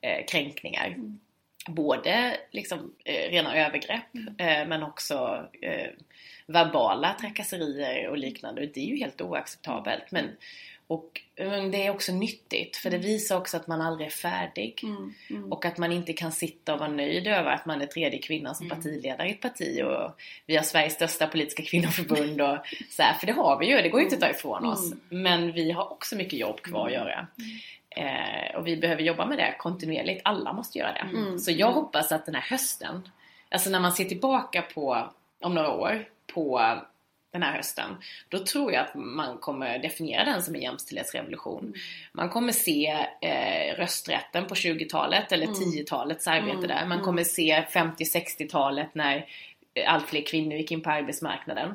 eh, 0.00 0.26
kränkningar. 0.26 0.96
Både 1.66 2.36
liksom, 2.50 2.94
eh, 3.04 3.30
rena 3.30 3.56
övergrepp 3.56 4.14
eh, 4.38 4.66
men 4.68 4.82
också 4.82 5.46
eh, 5.62 5.90
verbala 6.46 7.16
trakasserier 7.20 8.08
och 8.08 8.18
liknande. 8.18 8.66
Det 8.74 8.80
är 8.80 8.86
ju 8.86 8.96
helt 8.96 9.20
oacceptabelt. 9.20 10.10
Men, 10.10 10.24
och, 10.86 11.20
men 11.36 11.70
det 11.70 11.86
är 11.86 11.90
också 11.90 12.12
nyttigt 12.12 12.76
för 12.76 12.90
det 12.90 12.98
visar 12.98 13.36
också 13.36 13.56
att 13.56 13.66
man 13.66 13.80
aldrig 13.80 14.06
är 14.06 14.10
färdig. 14.10 14.80
Och 15.50 15.64
att 15.64 15.78
man 15.78 15.92
inte 15.92 16.12
kan 16.12 16.32
sitta 16.32 16.74
och 16.74 16.80
vara 16.80 16.90
nöjd 16.90 17.26
över 17.26 17.50
att 17.50 17.66
man 17.66 17.82
är 17.82 17.86
tredje 17.86 18.18
kvinnan 18.18 18.54
som 18.54 18.68
partiledare 18.68 19.28
i 19.28 19.30
ett 19.30 19.40
parti 19.40 19.82
och 19.82 20.20
vi 20.46 20.56
har 20.56 20.62
Sveriges 20.62 20.94
största 20.94 21.26
politiska 21.26 21.62
kvinnoförbund 21.62 22.40
och 22.40 22.58
så 22.90 23.02
här, 23.02 23.14
för 23.14 23.26
det 23.26 23.32
har 23.32 23.58
vi 23.58 23.66
ju, 23.66 23.82
det 23.82 23.88
går 23.88 24.00
ju 24.00 24.04
inte 24.04 24.16
att 24.16 24.22
ta 24.22 24.30
ifrån 24.30 24.64
oss. 24.64 24.92
Men 25.08 25.52
vi 25.52 25.70
har 25.70 25.92
också 25.92 26.16
mycket 26.16 26.38
jobb 26.38 26.60
kvar 26.60 26.86
att 26.86 26.92
göra. 26.92 27.26
Eh, 27.96 28.56
och 28.56 28.66
vi 28.66 28.76
behöver 28.76 29.02
jobba 29.02 29.26
med 29.26 29.38
det 29.38 29.54
kontinuerligt, 29.58 30.20
alla 30.24 30.52
måste 30.52 30.78
göra 30.78 30.92
det. 30.92 31.16
Mm. 31.18 31.38
Så 31.38 31.50
jag 31.50 31.72
hoppas 31.72 32.12
att 32.12 32.26
den 32.26 32.34
här 32.34 32.42
hösten, 32.42 33.08
alltså 33.48 33.70
när 33.70 33.80
man 33.80 33.92
ser 33.92 34.04
tillbaka 34.04 34.62
på, 34.62 35.10
om 35.40 35.54
några 35.54 35.72
år, 35.72 36.08
på 36.34 36.76
den 37.32 37.42
här 37.42 37.56
hösten, 37.56 37.96
då 38.28 38.38
tror 38.38 38.72
jag 38.72 38.86
att 38.86 38.94
man 38.94 39.38
kommer 39.38 39.78
definiera 39.78 40.24
den 40.24 40.42
som 40.42 40.54
en 40.54 40.62
jämställdhetsrevolution. 40.62 41.74
Man 42.12 42.28
kommer 42.28 42.52
se 42.52 43.06
eh, 43.20 43.76
rösträtten 43.76 44.46
på 44.46 44.54
20-talet 44.54 45.32
eller 45.32 45.46
10-talets 45.46 46.26
arbete 46.26 46.66
där. 46.66 46.86
Man 46.86 47.00
kommer 47.00 47.24
se 47.24 47.64
50-60-talet 47.70 48.94
när 48.94 49.26
eh, 49.74 49.92
allt 49.92 50.08
fler 50.08 50.22
kvinnor 50.22 50.56
gick 50.56 50.72
in 50.72 50.82
på 50.82 50.90
arbetsmarknaden. 50.90 51.74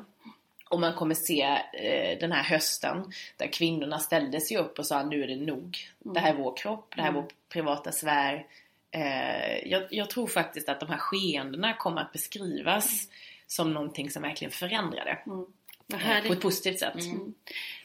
Och 0.72 0.80
man 0.80 0.94
kommer 0.94 1.14
se 1.14 1.42
eh, 1.72 2.18
den 2.18 2.32
här 2.32 2.42
hösten 2.42 3.12
där 3.36 3.46
kvinnorna 3.46 3.98
ställde 3.98 4.40
sig 4.40 4.56
upp 4.56 4.78
och 4.78 4.86
sa 4.86 5.02
nu 5.02 5.22
är 5.22 5.28
det 5.28 5.36
nog. 5.36 5.78
Det 5.98 6.20
här 6.20 6.34
är 6.34 6.36
vår 6.36 6.56
kropp, 6.56 6.92
det 6.96 7.02
här 7.02 7.08
är 7.08 7.12
vår 7.12 7.26
privata 7.48 7.92
sfär. 7.92 8.46
Eh, 8.90 9.68
jag, 9.68 9.82
jag 9.90 10.10
tror 10.10 10.26
faktiskt 10.26 10.68
att 10.68 10.80
de 10.80 10.88
här 10.88 10.98
skeendena 10.98 11.74
kommer 11.74 12.00
att 12.00 12.12
beskrivas 12.12 13.08
som 13.46 13.72
någonting 13.74 14.10
som 14.10 14.22
verkligen 14.22 14.52
förändrade. 14.52 15.18
Vad 15.24 15.46
Eh, 15.92 16.26
på 16.26 16.32
ett 16.32 16.40
positivt 16.40 16.78
sätt. 16.78 16.94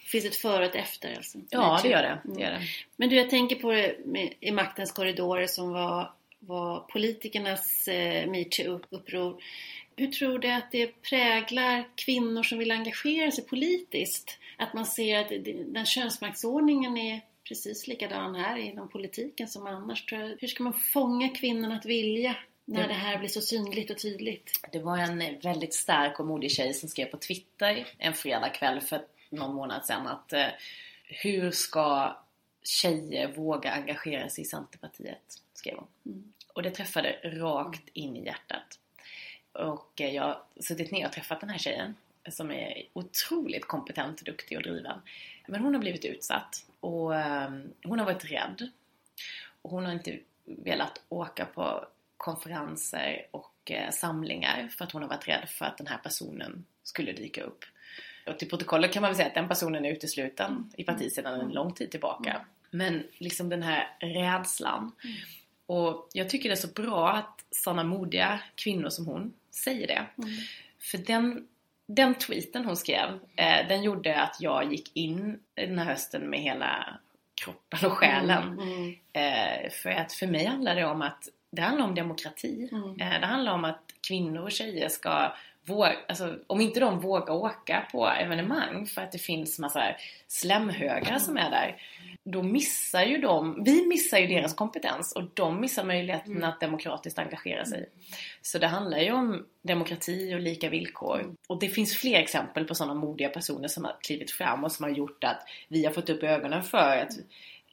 Finns 0.05 0.25
ett 0.25 0.35
före 0.35 0.57
och 0.67 0.75
ett 0.75 0.75
efter 0.75 1.15
alltså? 1.15 1.37
Ja, 1.49 1.79
det 1.83 1.89
gör 1.89 2.01
det. 2.01 2.19
det, 2.23 2.41
gör 2.41 2.51
det. 2.51 2.61
Men 2.95 3.09
du, 3.09 3.15
jag 3.15 3.29
tänker 3.29 3.55
på 3.55 3.71
det 3.71 3.95
med, 4.05 4.33
i 4.39 4.51
maktens 4.51 4.91
korridorer 4.91 5.47
som 5.47 5.71
var, 5.71 6.11
var 6.39 6.79
politikernas 6.79 7.87
eh, 7.87 8.29
metoo-uppror. 8.29 9.41
Hur 9.99 10.07
tror 10.07 10.39
du 10.39 10.51
att 10.51 10.71
det 10.71 11.01
präglar 11.01 11.89
kvinnor 11.95 12.43
som 12.43 12.57
vill 12.57 12.71
engagera 12.71 13.31
sig 13.31 13.45
politiskt? 13.45 14.37
Att 14.57 14.73
man 14.73 14.85
ser 14.85 15.19
att 15.19 15.29
den 15.73 15.85
könsmaktsordningen 15.85 16.97
är 16.97 17.21
precis 17.47 17.87
likadan 17.87 18.35
här 18.35 18.57
inom 18.57 18.89
politiken 18.89 19.47
som 19.47 19.67
annars. 19.67 20.05
Hur 20.11 20.47
ska 20.47 20.63
man 20.63 20.73
fånga 20.73 21.29
kvinnorna 21.29 21.75
att 21.75 21.85
vilja 21.85 22.35
när 22.65 22.87
det 22.87 22.93
här 22.93 23.19
blir 23.19 23.29
så 23.29 23.41
synligt 23.41 23.91
och 23.91 23.97
tydligt? 23.97 24.51
Det 24.71 24.79
var 24.79 24.97
en 24.97 25.39
väldigt 25.43 25.73
stark 25.73 26.19
och 26.19 26.25
modig 26.25 26.51
tjej 26.51 26.73
som 26.73 26.89
skrev 26.89 27.05
på 27.05 27.17
Twitter 27.17 27.87
en 27.97 28.13
fredagkväll 28.13 28.81
för 28.81 29.01
någon 29.29 29.55
månad 29.55 29.85
sedan 29.85 30.07
att 30.07 30.33
eh, 30.33 30.47
hur 31.03 31.51
ska 31.51 32.17
tjejer 32.63 33.33
våga 33.33 33.71
engagera 33.71 34.29
sig 34.29 34.41
i 34.41 34.47
Centerpartiet? 34.47 35.41
Skrev 35.53 35.75
hon. 35.75 36.33
Och 36.53 36.63
det 36.63 36.71
träffade 36.71 37.11
rakt 37.23 37.89
in 37.93 38.15
i 38.15 38.25
hjärtat. 38.25 38.79
Och 39.57 40.01
eh, 40.01 40.15
jag 40.15 40.23
har 40.23 40.41
suttit 40.59 40.91
ner 40.91 41.05
och 41.05 41.13
träffat 41.13 41.39
den 41.39 41.49
här 41.49 41.57
tjejen 41.57 41.95
som 42.29 42.51
är 42.51 42.83
otroligt 42.93 43.65
kompetent, 43.65 44.25
duktig 44.25 44.57
och 44.57 44.63
driven. 44.63 45.01
Men 45.47 45.61
hon 45.61 45.73
har 45.73 45.81
blivit 45.81 46.05
utsatt 46.05 46.65
och 46.79 47.15
eh, 47.15 47.51
hon 47.83 47.99
har 47.99 48.05
varit 48.05 48.31
rädd. 48.31 48.69
Och 49.61 49.71
hon 49.71 49.85
har 49.85 49.93
inte 49.93 50.19
velat 50.45 51.01
åka 51.09 51.45
på 51.45 51.85
konferenser 52.17 53.27
och 53.31 53.71
eh, 53.71 53.91
samlingar 53.91 54.67
för 54.67 54.85
att 54.85 54.91
hon 54.91 55.01
har 55.01 55.09
varit 55.09 55.27
rädd 55.27 55.49
för 55.49 55.65
att 55.65 55.77
den 55.77 55.87
här 55.87 55.97
personen 55.97 56.65
skulle 56.83 57.11
dyka 57.11 57.43
upp. 57.43 57.65
Och 58.27 58.39
till 58.39 58.49
protokollet 58.49 58.93
kan 58.93 59.01
man 59.01 59.09
väl 59.09 59.15
säga 59.15 59.27
att 59.27 59.33
den 59.33 59.47
personen 59.47 59.85
är 59.85 59.91
utesluten 59.91 60.71
i 60.77 60.83
partiet 60.83 61.13
sedan 61.13 61.41
en 61.41 61.49
lång 61.49 61.73
tid 61.73 61.91
tillbaka. 61.91 62.45
Men 62.71 63.03
liksom 63.17 63.49
den 63.49 63.63
här 63.63 63.95
rädslan. 63.99 64.91
Och 65.65 66.09
jag 66.13 66.29
tycker 66.29 66.49
det 66.49 66.53
är 66.53 66.67
så 66.67 66.81
bra 66.81 67.09
att 67.09 67.45
sådana 67.51 67.83
modiga 67.83 68.39
kvinnor 68.55 68.89
som 68.89 69.05
hon 69.05 69.33
säger 69.63 69.87
det. 69.87 70.05
För 70.79 70.97
den, 70.97 71.47
den 71.87 72.15
tweeten 72.15 72.65
hon 72.65 72.77
skrev, 72.77 73.19
eh, 73.35 73.67
den 73.67 73.83
gjorde 73.83 74.21
att 74.21 74.37
jag 74.39 74.71
gick 74.71 74.95
in 74.95 75.39
den 75.53 75.79
här 75.79 75.85
hösten 75.85 76.29
med 76.29 76.39
hela 76.39 76.99
kroppen 77.43 77.91
och 77.91 77.97
själen. 77.97 78.59
Eh, 79.13 79.69
för 79.71 79.89
att 79.89 80.13
för 80.13 80.27
mig 80.27 80.45
handlar 80.45 80.75
det 80.75 80.85
om 80.85 81.01
att 81.01 81.29
det 81.51 81.61
handlar 81.61 81.85
om 81.85 81.95
demokrati. 81.95 82.69
Eh, 82.99 83.19
det 83.19 83.25
handlar 83.25 83.53
om 83.53 83.65
att 83.65 83.83
kvinnor 84.07 84.41
och 84.41 84.51
tjejer 84.51 84.89
ska 84.89 85.33
våga, 85.67 85.95
alltså, 86.07 86.35
om 86.47 86.61
inte 86.61 86.79
de 86.79 86.99
vågar 86.99 87.33
åka 87.33 87.87
på 87.91 88.07
evenemang 88.07 88.85
för 88.85 89.01
att 89.01 89.11
det 89.11 89.17
finns 89.17 89.59
massa 89.59 89.95
slemhögar 90.27 91.19
som 91.19 91.37
är 91.37 91.49
där. 91.49 91.81
Då 92.23 92.43
missar 92.43 93.03
ju 93.03 93.17
de, 93.17 93.63
vi 93.63 93.87
missar 93.87 94.17
ju 94.17 94.27
deras 94.27 94.53
kompetens 94.53 95.15
och 95.15 95.23
de 95.33 95.61
missar 95.61 95.83
möjligheten 95.83 96.43
att 96.43 96.59
demokratiskt 96.59 97.19
engagera 97.19 97.65
sig. 97.65 97.89
Så 98.41 98.57
det 98.57 98.67
handlar 98.67 98.97
ju 98.97 99.11
om 99.11 99.45
demokrati 99.61 100.35
och 100.35 100.39
lika 100.39 100.69
villkor. 100.69 101.35
Och 101.47 101.59
det 101.59 101.69
finns 101.69 101.97
fler 101.97 102.19
exempel 102.19 102.65
på 102.65 102.75
sådana 102.75 102.93
modiga 102.93 103.29
personer 103.29 103.67
som 103.67 103.85
har 103.85 103.95
klivit 104.01 104.31
fram 104.31 104.63
och 104.63 104.71
som 104.71 104.83
har 104.83 104.91
gjort 104.91 105.23
att 105.23 105.41
vi 105.67 105.85
har 105.85 105.91
fått 105.91 106.09
upp 106.09 106.23
ögonen 106.23 106.63
för 106.63 106.97
att 106.97 107.11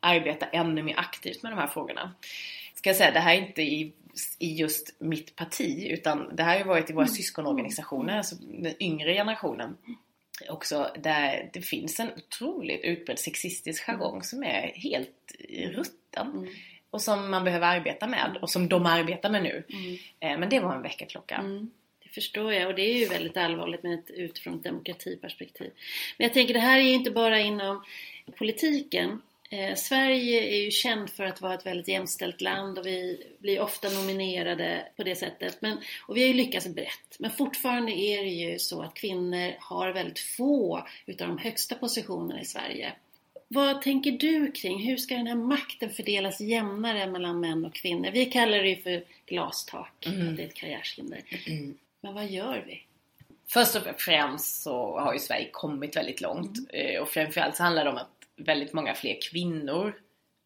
arbeta 0.00 0.46
ännu 0.46 0.82
mer 0.82 0.98
aktivt 0.98 1.42
med 1.42 1.52
de 1.52 1.58
här 1.58 1.66
frågorna. 1.66 2.14
Ska 2.74 2.90
jag 2.90 2.96
säga, 2.96 3.10
det 3.10 3.20
här 3.20 3.34
är 3.34 3.48
inte 3.48 3.62
i, 3.62 3.92
i 4.38 4.54
just 4.54 4.96
mitt 4.98 5.36
parti 5.36 5.86
utan 5.90 6.36
det 6.36 6.42
här 6.42 6.52
har 6.52 6.58
ju 6.58 6.64
varit 6.64 6.90
i 6.90 6.92
våra 6.92 7.06
syskonorganisationer, 7.06 8.16
alltså 8.16 8.36
den 8.36 8.82
yngre 8.82 9.14
generationen 9.14 9.76
också 10.48 10.90
där 10.98 11.50
det 11.52 11.62
finns 11.62 12.00
en 12.00 12.08
otroligt 12.16 12.84
utbredd 12.84 13.18
sexistisk 13.18 13.86
jargong 13.86 14.22
som 14.22 14.42
är 14.42 14.72
helt 14.74 15.32
rutten. 15.72 16.48
Och 16.90 17.02
som 17.02 17.30
man 17.30 17.44
behöver 17.44 17.66
arbeta 17.66 18.06
med 18.06 18.38
och 18.42 18.50
som 18.50 18.68
de 18.68 18.86
arbetar 18.86 19.30
med 19.30 19.42
nu. 19.42 19.64
Eh, 20.20 20.38
Men 20.38 20.48
det 20.48 20.60
var 20.60 20.74
en 20.74 20.82
väckarklocka. 20.82 21.42
Det 22.02 22.08
förstår 22.08 22.52
jag 22.52 22.68
och 22.68 22.74
det 22.74 22.82
är 22.82 22.98
ju 22.98 23.06
väldigt 23.06 23.36
allvarligt 23.36 23.82
med 23.82 23.94
ett, 23.94 24.10
utifrån 24.10 24.54
ett 24.54 24.62
demokratiperspektiv. 24.62 25.70
Men 26.18 26.24
jag 26.24 26.34
tänker 26.34 26.54
det 26.54 26.60
här 26.60 26.78
är 26.78 26.82
ju 26.82 26.92
inte 26.92 27.10
bara 27.10 27.40
inom 27.40 27.84
politiken. 28.38 29.22
Eh, 29.54 29.74
Sverige 29.74 30.40
är 30.54 30.64
ju 30.64 30.70
känt 30.70 31.10
för 31.10 31.24
att 31.24 31.40
vara 31.40 31.54
ett 31.54 31.66
väldigt 31.66 31.88
jämställt 31.88 32.40
land 32.40 32.78
och 32.78 32.86
vi 32.86 33.26
blir 33.38 33.60
ofta 33.60 33.88
nominerade 33.88 34.88
på 34.96 35.02
det 35.02 35.16
sättet. 35.16 35.62
Men, 35.62 35.78
och 36.08 36.16
vi 36.16 36.20
har 36.20 36.28
ju 36.28 36.34
lyckats 36.34 36.66
brett. 36.68 37.16
Men 37.18 37.30
fortfarande 37.30 37.92
är 37.92 38.22
det 38.22 38.30
ju 38.30 38.58
så 38.58 38.82
att 38.82 38.94
kvinnor 38.94 39.52
har 39.60 39.92
väldigt 39.92 40.18
få 40.18 40.86
utav 41.06 41.28
de 41.28 41.38
högsta 41.38 41.74
positionerna 41.74 42.40
i 42.40 42.44
Sverige. 42.44 42.92
vad 43.48 43.82
tänker 43.82 44.12
du 44.12 44.52
kring 44.52 44.86
hur 44.86 44.96
ska 44.96 45.14
den 45.14 45.26
här 45.26 45.34
makten 45.34 45.90
fördelas 45.90 46.40
jämnare 46.40 47.06
mellan 47.06 47.40
män 47.40 47.64
och 47.64 47.74
kvinnor? 47.74 48.10
Vi 48.12 48.26
kallar 48.26 48.58
det 48.58 48.68
ju 48.68 48.76
för 48.76 49.04
glastak, 49.26 50.06
Mm. 50.06 50.28
att 50.28 50.36
det 50.36 50.42
är 50.42 50.46
ett 50.46 50.54
karriärshinder. 50.54 51.20
Men 52.00 52.14
vad 52.14 52.26
gör 52.30 52.64
vi? 52.66 52.82
Först 53.48 53.76
och 53.76 53.82
främst 53.98 54.62
så 54.62 54.98
har 54.98 55.12
ju 55.12 55.18
Sverige 55.18 55.48
kommit 55.52 55.96
väldigt 55.96 56.20
långt 56.20 56.58
Eh, 56.72 57.02
och 57.02 57.08
framförallt 57.08 57.56
så 57.56 57.62
handlar 57.62 57.84
det 57.84 57.90
om 57.90 57.96
att 57.96 58.13
väldigt 58.36 58.72
många 58.72 58.94
fler 58.94 59.16
kvinnor 59.30 59.94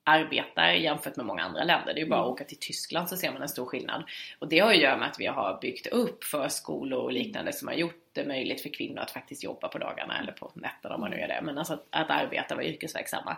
arbetar 0.05 0.73
jämfört 0.73 1.17
med 1.17 1.27
många 1.27 1.43
andra 1.43 1.65
länder. 1.65 1.95
Det 1.95 2.01
är 2.01 2.05
ju 2.05 2.11
bara 2.11 2.21
att 2.21 2.27
åka 2.27 2.45
till 2.45 2.59
Tyskland 2.59 3.09
så 3.09 3.17
ser 3.17 3.33
man 3.33 3.43
en 3.43 3.49
stor 3.49 3.67
skillnad. 3.67 4.05
Och 4.39 4.49
det 4.49 4.59
har 4.59 4.73
ju 4.73 4.77
att 4.77 4.83
göra 4.83 4.97
med 4.97 5.09
att 5.09 5.21
vi 5.21 5.27
har 5.27 5.59
byggt 5.61 5.87
upp 5.87 6.25
förskolor 6.25 7.03
och 7.03 7.13
liknande 7.13 7.53
som 7.53 7.69
har 7.69 7.75
gjort 7.75 8.05
det 8.13 8.25
möjligt 8.25 8.63
för 8.63 8.69
kvinnor 8.69 8.99
att 8.99 9.11
faktiskt 9.11 9.45
jobba 9.45 9.69
på 9.69 9.79
dagarna 9.79 10.19
eller 10.19 10.33
på 10.33 10.53
nätterna 10.55 10.95
om 10.95 11.01
man 11.01 11.11
nu 11.11 11.17
är 11.17 11.29
det. 11.29 11.41
Men 11.43 11.59
alltså 11.59 11.75
att, 11.75 11.87
att 11.91 12.11
arbeta 12.11 12.55
vara 12.55 12.65
yrkesverksamma. 12.65 13.37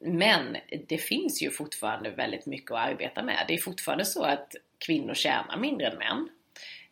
Men 0.00 0.56
det 0.88 0.98
finns 0.98 1.42
ju 1.42 1.50
fortfarande 1.50 2.10
väldigt 2.10 2.46
mycket 2.46 2.70
att 2.70 2.88
arbeta 2.88 3.22
med. 3.22 3.44
Det 3.48 3.54
är 3.54 3.58
fortfarande 3.58 4.04
så 4.04 4.22
att 4.22 4.54
kvinnor 4.86 5.14
tjänar 5.14 5.56
mindre 5.56 5.86
än 5.86 5.98
män. 5.98 6.28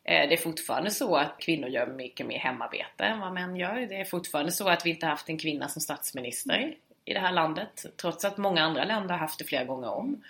Eh, 0.04 0.28
Det 0.28 0.34
är 0.34 0.36
fortfarande 0.36 0.90
så 0.90 1.16
att 1.16 1.38
kvinnor 1.40 1.68
gör 1.68 1.86
mycket 1.86 2.26
mer 2.26 2.38
hemarbete 2.38 3.04
än 3.04 3.20
vad 3.20 3.32
män 3.32 3.56
gör. 3.56 3.86
Det 3.86 4.00
är 4.00 4.04
fortfarande 4.04 4.52
så 4.52 4.68
att 4.68 4.86
vi 4.86 4.90
inte 4.90 5.06
haft 5.06 5.28
en 5.28 5.38
kvinna 5.38 5.68
som 5.68 5.82
statsminister 5.82 6.74
i 7.04 7.14
det 7.14 7.20
här 7.20 7.32
landet. 7.32 7.86
Trots 7.96 8.24
att 8.24 8.36
många 8.36 8.62
andra 8.62 8.84
länder 8.84 9.10
har 9.10 9.18
haft 9.18 9.38
det 9.38 9.44
flera 9.44 9.64
gånger 9.64 9.88
om. 9.88 10.22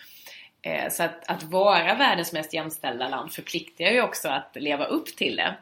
Eh, 0.62 0.90
så 0.90 1.02
att, 1.02 1.30
att 1.30 1.42
vara 1.42 1.94
världens 1.94 2.32
mest 2.32 2.52
jämställda 2.52 3.08
land 3.08 3.32
förpliktigar 3.32 3.92
ju 3.92 4.02
också 4.02 4.28
att 4.28 4.50
leva 4.54 4.84
upp 4.84 5.16
till 5.16 5.36
det. 5.36 5.54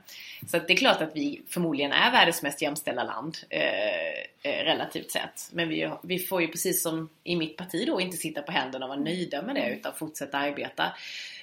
Så 0.46 0.56
att 0.56 0.68
det 0.68 0.72
är 0.72 0.76
klart 0.76 1.02
att 1.02 1.16
vi 1.16 1.42
förmodligen 1.48 1.92
är 1.92 2.10
världens 2.10 2.42
mest 2.42 2.62
jämställda 2.62 3.04
land 3.04 3.38
eh, 3.48 4.52
eh, 4.52 4.64
relativt 4.64 5.10
sett. 5.10 5.48
Men 5.52 5.68
vi, 5.68 5.90
vi 6.02 6.18
får 6.18 6.42
ju 6.42 6.48
precis 6.48 6.82
som 6.82 7.08
i 7.24 7.36
mitt 7.36 7.56
parti 7.56 7.86
då 7.86 8.00
inte 8.00 8.16
sitta 8.16 8.42
på 8.42 8.52
händerna 8.52 8.84
och 8.84 8.88
vara 8.88 9.00
nöjda 9.00 9.42
med 9.42 9.54
det 9.54 9.70
utan 9.70 9.94
fortsätta 9.94 10.38
arbeta. 10.38 10.92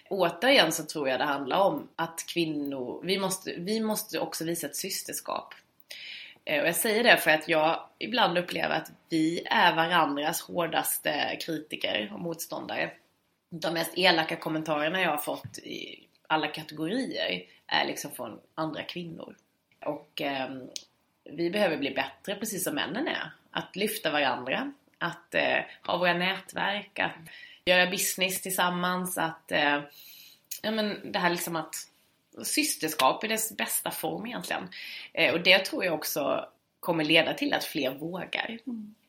Återigen 0.09 0.71
så 0.71 0.83
tror 0.83 1.09
jag 1.09 1.19
det 1.19 1.25
handlar 1.25 1.59
om 1.59 1.87
att 1.95 2.25
kvinnor, 2.27 3.01
vi 3.03 3.19
måste, 3.19 3.53
vi 3.57 3.79
måste 3.79 4.19
också 4.19 4.43
visa 4.43 4.67
ett 4.67 4.75
systerskap. 4.75 5.53
Eh, 6.47 6.61
och 6.61 6.67
jag 6.67 6.75
säger 6.75 7.03
det 7.03 7.17
för 7.17 7.31
att 7.31 7.49
jag 7.49 7.79
ibland 7.99 8.37
upplever 8.37 8.75
att 8.75 8.91
vi 9.09 9.43
är 9.45 9.75
varandras 9.75 10.41
hårdaste 10.41 11.37
kritiker 11.41 12.11
och 12.13 12.19
motståndare. 12.19 12.91
De 13.49 13.73
mest 13.73 13.97
elaka 13.97 14.35
kommentarerna 14.35 15.01
jag 15.01 15.09
har 15.09 15.17
fått 15.17 15.57
i 15.57 16.07
alla 16.27 16.47
kategorier 16.47 17.43
är 17.67 17.85
liksom 17.85 18.11
från 18.11 18.39
andra 18.55 18.83
kvinnor. 18.83 19.35
Och 19.85 20.21
eh, 20.21 20.49
vi 21.23 21.49
behöver 21.49 21.77
bli 21.77 21.91
bättre, 21.91 22.35
precis 22.35 22.63
som 22.63 22.75
männen 22.75 23.07
är. 23.07 23.31
Att 23.51 23.75
lyfta 23.75 24.11
varandra, 24.11 24.73
att 24.97 25.35
eh, 25.35 25.59
ha 25.83 25.97
våra 25.97 26.13
nätverk, 26.13 26.99
att 26.99 27.15
göra 27.65 27.89
business 27.89 28.41
tillsammans, 28.41 29.17
att 29.17 29.51
eh, 29.51 29.81
ja, 30.61 30.71
men 30.71 31.11
det 31.11 31.19
här 31.19 31.29
liksom 31.29 31.55
att 31.55 31.75
systerskap 32.43 33.23
i 33.23 33.27
dess 33.27 33.57
bästa 33.57 33.91
form 33.91 34.25
egentligen. 34.25 34.69
Eh, 35.13 35.33
och 35.33 35.43
det 35.43 35.65
tror 35.65 35.85
jag 35.85 35.93
också 35.93 36.45
kommer 36.79 37.03
leda 37.03 37.33
till 37.33 37.53
att 37.53 37.63
fler 37.63 37.93
vågar. 37.93 38.59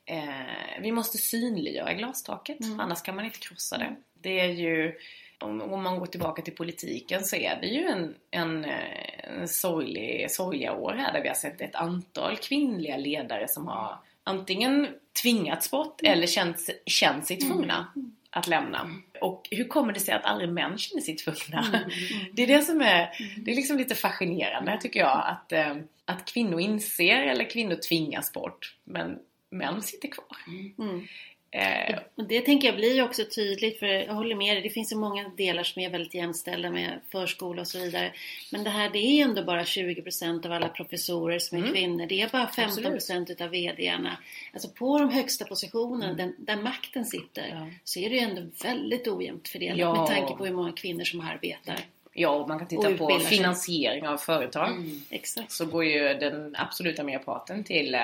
Eh, 0.05 0.81
vi 0.81 0.93
måste 0.93 1.19
synliggöra 1.19 1.95
glastaket, 1.95 2.59
annars 2.79 3.03
kan 3.03 3.17
man 3.17 3.25
inte 3.25 3.39
krossa 3.39 3.79
det. 3.79 3.97
Det 4.15 4.41
är 4.41 4.49
ju, 4.49 4.95
om, 5.39 5.63
om 5.63 5.83
man 5.83 5.99
går 5.99 6.07
tillbaka 6.07 6.43
till 6.43 6.55
politiken 6.55 7.25
så 7.25 7.37
är 7.37 7.61
det 7.61 7.67
ju 7.67 7.85
en, 7.85 8.15
en, 8.31 8.65
eh, 8.65 9.41
en 9.41 9.49
sorglig, 9.49 10.31
sorgliga 10.31 10.73
år 10.73 10.93
här 10.93 11.13
där 11.13 11.23
vi 11.23 11.29
har 11.29 11.35
sett 11.35 11.61
ett 11.61 11.75
antal 11.75 12.37
kvinnliga 12.37 12.97
ledare 12.97 13.49
som 13.49 13.67
har 13.67 13.99
antingen 14.25 14.89
tvingats 15.23 15.71
bort 15.71 16.01
eller 16.03 16.27
känt, 16.27 16.59
känt 16.87 17.27
sig 17.27 17.37
tvungna 17.37 17.93
att 18.31 18.47
lämna. 18.47 18.91
Och 19.21 19.49
hur 19.51 19.65
kommer 19.65 19.93
det 19.93 20.01
sig 20.01 20.15
att 20.15 20.25
aldrig 20.25 20.53
män 20.53 20.79
känner 20.79 21.03
sig 21.03 21.17
tvungna? 21.17 21.91
Det 22.33 22.43
är 22.43 22.47
det 22.47 22.63
som 22.63 22.81
är, 22.81 23.11
det 23.37 23.51
är 23.51 23.57
liksom 23.57 23.79
lite 23.79 23.95
fascinerande 23.95 24.79
tycker 24.81 25.01
jag 25.01 25.25
att, 25.27 25.53
eh, 25.53 25.77
att 26.05 26.25
kvinnor 26.25 26.61
inser 26.61 27.23
eller 27.23 27.51
kvinnor 27.51 27.77
tvingas 27.89 28.33
bort 28.33 28.77
men 28.85 29.19
män 29.51 29.83
sitter 29.83 30.09
kvar. 30.09 30.37
Mm. 30.79 31.07
Eh, 31.51 31.99
Och 32.15 32.25
det 32.25 32.41
tänker 32.41 32.69
jag 32.69 32.77
blir 32.77 33.05
också 33.05 33.25
tydligt 33.35 33.79
för 33.79 33.87
jag 33.87 34.15
håller 34.15 34.35
med 34.35 34.57
dig. 34.57 34.63
Det 34.63 34.71
finns 34.71 34.93
ju 34.93 34.97
många 34.97 35.29
delar 35.29 35.63
som 35.63 35.83
är 35.83 35.91
väldigt 35.91 36.15
jämställda 36.15 36.71
med 36.71 37.01
förskola 37.13 37.61
och 37.61 37.69
så 37.69 37.79
vidare. 37.79 38.13
Men 38.53 38.65
det 38.65 38.71
här 38.71 38.91
det 38.91 38.99
är 38.99 39.25
ändå 39.25 39.43
bara 39.45 39.65
20% 39.65 40.47
av 40.47 40.53
alla 40.53 40.69
professorer 40.69 41.39
som 41.39 41.59
är 41.59 41.63
Mm. 41.63 41.75
kvinnor. 41.75 42.07
Det 42.07 42.21
är 42.23 42.29
bara 42.29 42.47
15% 42.47 43.31
utav 43.31 43.51
VDarna. 43.51 44.17
Alltså 44.53 44.69
på 44.69 44.99
de 44.99 45.11
högsta 45.11 45.45
positionerna 45.45 46.13
den, 46.15 46.35
där 46.39 46.57
makten 46.57 47.05
sitter 47.05 47.43
Mm. 47.49 47.59
Ja. 47.59 47.71
så 47.85 48.01
är 48.01 48.11
det 48.11 48.17
ju 48.17 48.21
ändå 48.23 48.43
väldigt 48.65 49.09
ojämnt 49.09 49.49
fördelat 49.49 49.79
Ja. 49.79 49.95
med 49.97 50.07
tanke 50.17 50.35
på 50.35 50.45
hur 50.47 50.53
många 50.55 50.73
kvinnor 50.73 51.05
som 51.05 51.21
arbetar. 51.21 51.77
ja, 52.13 52.29
och 52.31 52.49
man 52.49 52.59
kan 52.59 52.69
titta 52.69 52.83
på 52.83 52.91
utbildar 52.91 53.19
sig. 53.19 53.37
finansiering 53.39 54.09
av 54.09 54.17
företag. 54.17 54.71
Exakt. 55.11 55.53
så 55.53 55.67
går 55.67 55.85
ju 55.85 56.15
den 56.15 56.55
absoluta 56.59 57.05
merparten 57.05 57.65
till 57.65 57.97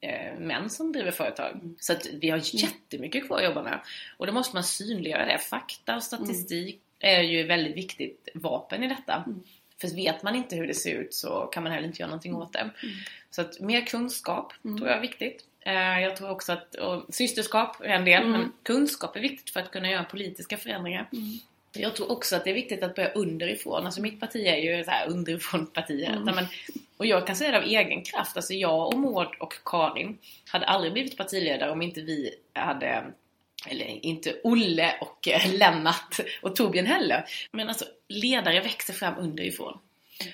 eh, 0.00 0.38
män 0.38 0.70
som 0.70 0.92
driver 0.92 1.10
företag. 1.10 1.60
Så 1.80 1.92
att 1.92 2.06
vi 2.06 2.30
har 2.30 2.40
jättemycket 2.42 3.26
kvar 3.26 3.38
att 3.38 3.44
jobba 3.44 3.62
med. 3.62 3.80
Och 4.16 4.26
då 4.26 4.32
måste 4.32 4.56
man 4.56 4.64
synliggöra 4.64 5.26
det. 5.26 5.38
Fakta 5.38 5.96
och 5.96 6.02
statistik 6.02 6.80
är 6.98 7.22
ju 7.22 7.42
väldigt 7.42 7.76
viktigt 7.76 8.28
vapen 8.34 8.84
i 8.84 8.88
detta. 8.88 9.24
För 9.80 9.88
vet 9.88 10.22
man 10.22 10.36
inte 10.36 10.56
hur 10.56 10.66
det 10.66 10.74
ser 10.74 10.94
ut 10.94 11.14
så 11.14 11.46
kan 11.46 11.62
man 11.62 11.72
heller 11.72 11.86
inte 11.86 12.00
göra 12.02 12.10
någonting 12.10 12.34
åt 12.34 12.52
det. 12.52 12.70
Så 13.30 13.40
att 13.40 13.60
mer 13.60 13.80
kunskap 13.86 14.52
tror 14.62 14.88
jag 14.88 14.96
är 14.96 15.00
viktigt. 15.00 15.44
Eh, 15.60 16.00
Jag 16.00 16.16
tror 16.16 16.30
också 16.30 16.52
att 16.52 16.74
och 16.74 17.14
systerskap 17.14 17.80
är 17.80 17.84
en 17.88 18.04
del, 18.04 18.26
men 18.26 18.52
kunskap 18.62 19.16
är 19.16 19.20
viktigt 19.20 19.50
för 19.50 19.60
att 19.60 19.70
kunna 19.70 19.90
göra 19.90 20.04
politiska 20.04 20.56
förändringar. 20.56 21.08
Jag 21.72 21.96
tror 21.96 22.10
också 22.12 22.36
att 22.36 22.44
det 22.44 22.50
är 22.50 22.54
viktigt 22.54 22.82
att 22.82 22.94
börja 22.94 23.12
underifrån. 23.12 23.86
Alltså 23.86 24.00
mitt 24.02 24.20
parti 24.20 24.46
är 24.46 24.56
ju 24.56 24.84
så 24.84 24.90
här 24.90 25.08
underifrån-partiet. 25.08 26.08
Mm. 26.12 26.24
Nej, 26.24 26.34
men- 26.34 26.46
Och 27.00 27.06
jag 27.06 27.26
kan 27.26 27.36
säga 27.36 27.50
det 27.50 27.58
av 27.58 27.64
egen 27.64 28.02
kraft. 28.02 28.36
Alltså 28.36 28.54
jag 28.54 28.86
och 28.86 28.98
Maud 28.98 29.28
och 29.38 29.54
Karin 29.64 30.18
hade 30.48 30.66
aldrig 30.66 30.92
blivit 30.92 31.16
partiledare 31.16 31.70
om 31.70 31.82
inte 31.82 32.00
vi 32.00 32.34
hade 32.52 33.12
eller 33.66 34.04
inte 34.06 34.40
Olle 34.44 34.94
och 35.00 35.28
eh, 35.28 35.54
Lennart 35.54 36.20
och 36.42 36.56
Torbjörn 36.56 36.86
heller. 36.86 37.24
Men 37.52 37.68
alltså 37.68 37.84
ledare 38.08 38.60
växer 38.60 38.92
fram 38.92 39.18
underifrån. 39.18 39.78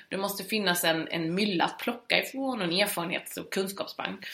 Det 0.09 0.17
måste 0.17 0.45
finnas 0.45 0.85
en, 0.85 1.09
en 1.09 1.35
mylla 1.35 1.65
att 1.65 1.79
plocka 1.79 2.19
ifrån 2.19 2.61
och 2.61 2.67
en 2.67 2.73
erfarenhets 2.73 3.37
och 3.37 3.53
kunskapsbank. 3.53 4.27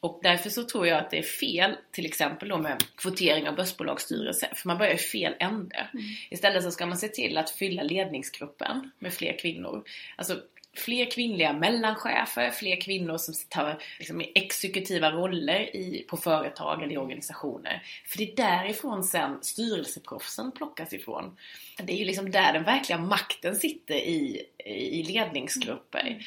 Och 0.00 0.20
därför 0.22 0.50
så 0.50 0.64
tror 0.64 0.86
jag 0.86 0.98
att 0.98 1.10
det 1.10 1.18
är 1.18 1.22
fel, 1.22 1.76
till 1.92 2.06
exempel 2.06 2.48
då 2.48 2.58
med 2.58 2.84
kvotering 2.96 3.48
av 3.48 3.54
börsbolagsstyrelser, 3.54 4.52
för 4.54 4.68
man 4.68 4.78
börjar 4.78 4.94
i 4.94 4.98
fel 4.98 5.34
ände. 5.38 5.88
Istället 6.30 6.62
så 6.62 6.70
ska 6.70 6.86
man 6.86 6.98
se 6.98 7.08
till 7.08 7.38
att 7.38 7.50
fylla 7.50 7.82
ledningsgruppen 7.82 8.90
med 8.98 9.14
fler 9.14 9.38
kvinnor. 9.38 9.84
Alltså 10.16 10.40
fler 10.76 11.10
kvinnliga 11.10 11.52
mellanchefer, 11.52 12.50
fler 12.50 12.80
kvinnor 12.80 13.18
som 13.18 13.34
tar 13.48 13.78
liksom, 13.98 14.22
exekutiva 14.34 15.10
roller 15.10 15.76
i, 15.76 16.04
på 16.08 16.16
företag 16.16 16.82
eller 16.82 16.94
i 16.94 16.98
organisationer. 16.98 17.82
För 18.06 18.18
det 18.18 18.32
är 18.32 18.36
därifrån 18.36 19.04
sen 19.04 19.38
styrelseproffsen 19.42 20.52
plockas 20.52 20.92
ifrån. 20.92 21.36
Det 21.82 21.92
är 21.92 21.96
ju 21.96 22.04
liksom 22.04 22.30
där 22.30 22.52
den 22.52 22.64
verkliga 22.64 22.98
makten 22.98 23.56
sitter 23.56 23.94
i, 23.94 24.42
i 24.64 25.02
ledningsgrupper. 25.02 26.18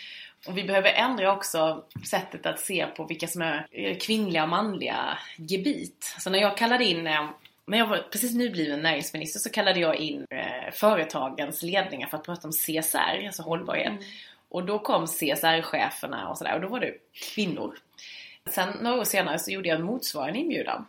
Och 0.47 0.57
vi 0.57 0.63
behöver 0.63 0.93
ändra 0.93 1.33
också 1.33 1.83
sättet 2.09 2.45
att 2.45 2.59
se 2.59 2.85
på 2.85 3.05
vilka 3.05 3.27
som 3.27 3.41
är 3.41 3.99
kvinnliga 3.99 4.43
och 4.43 4.49
manliga 4.49 5.17
gebit. 5.35 6.15
Så 6.19 6.29
när 6.29 6.39
jag 6.39 6.57
kallade 6.57 6.85
in 6.85 7.07
eh, 7.07 7.29
när 7.67 7.77
jag 7.77 7.87
var 7.87 7.97
precis 7.97 8.33
nybliven 8.33 8.81
näringsminister 8.81 9.39
så 9.39 9.49
kallade 9.49 9.79
jag 9.79 9.95
in 9.95 10.25
eh, 10.29 10.71
företagens 10.73 11.63
ledningar 11.63 12.07
för 12.07 12.17
att 12.17 12.23
prata 12.23 12.47
om 12.47 12.53
CSR, 12.53 13.25
alltså 13.25 13.41
hållbarhet. 13.41 13.93
Och 14.57 14.65
då 14.65 14.79
kom 14.79 15.05
CSR-cheferna 15.07 16.29
och 16.29 16.37
sådär 16.37 16.55
och 16.55 16.61
då 16.61 16.67
var 16.67 16.79
det 16.79 16.93
kvinnor. 17.13 17.77
Sen 18.45 18.69
några 18.81 18.99
år 18.99 19.03
senare 19.03 19.39
så 19.39 19.51
gjorde 19.51 19.69
jag 19.69 19.79
en 19.79 19.85
motsvarande 19.85 20.39
inbjudan. 20.39 20.85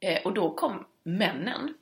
Eh, 0.00 0.22
och 0.24 0.34
då 0.34 0.54
kom 0.54 0.86
männen. 1.02 1.74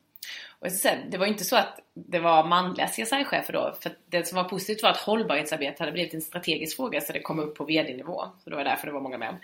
Och 0.63 0.73
säga, 0.73 0.99
det 1.11 1.19
var 1.19 1.27
inte 1.27 1.45
så 1.45 1.57
att 1.57 1.81
det 1.95 2.19
var 2.19 2.45
manliga 2.45 2.87
CSR-chefer 2.87 3.53
då, 3.53 3.75
för 3.83 3.93
det 4.11 4.27
som 4.27 4.37
var 4.37 4.45
positivt 4.45 4.83
var 4.83 4.91
att 4.91 4.97
hållbarhetsarbete 4.97 5.83
hade 5.83 5.93
blivit 5.93 6.15
en 6.15 6.21
strategisk 6.21 6.77
fråga 6.77 7.01
så 7.01 7.13
det 7.13 7.21
kom 7.21 7.39
upp 7.39 7.55
på 7.55 7.65
VD-nivå. 7.65 8.25
Så 8.45 8.51
det 8.51 8.57
var 8.57 8.65
därför 8.65 8.87
det 8.87 8.93
var 8.93 9.01
många 9.01 9.19
män. 9.19 9.35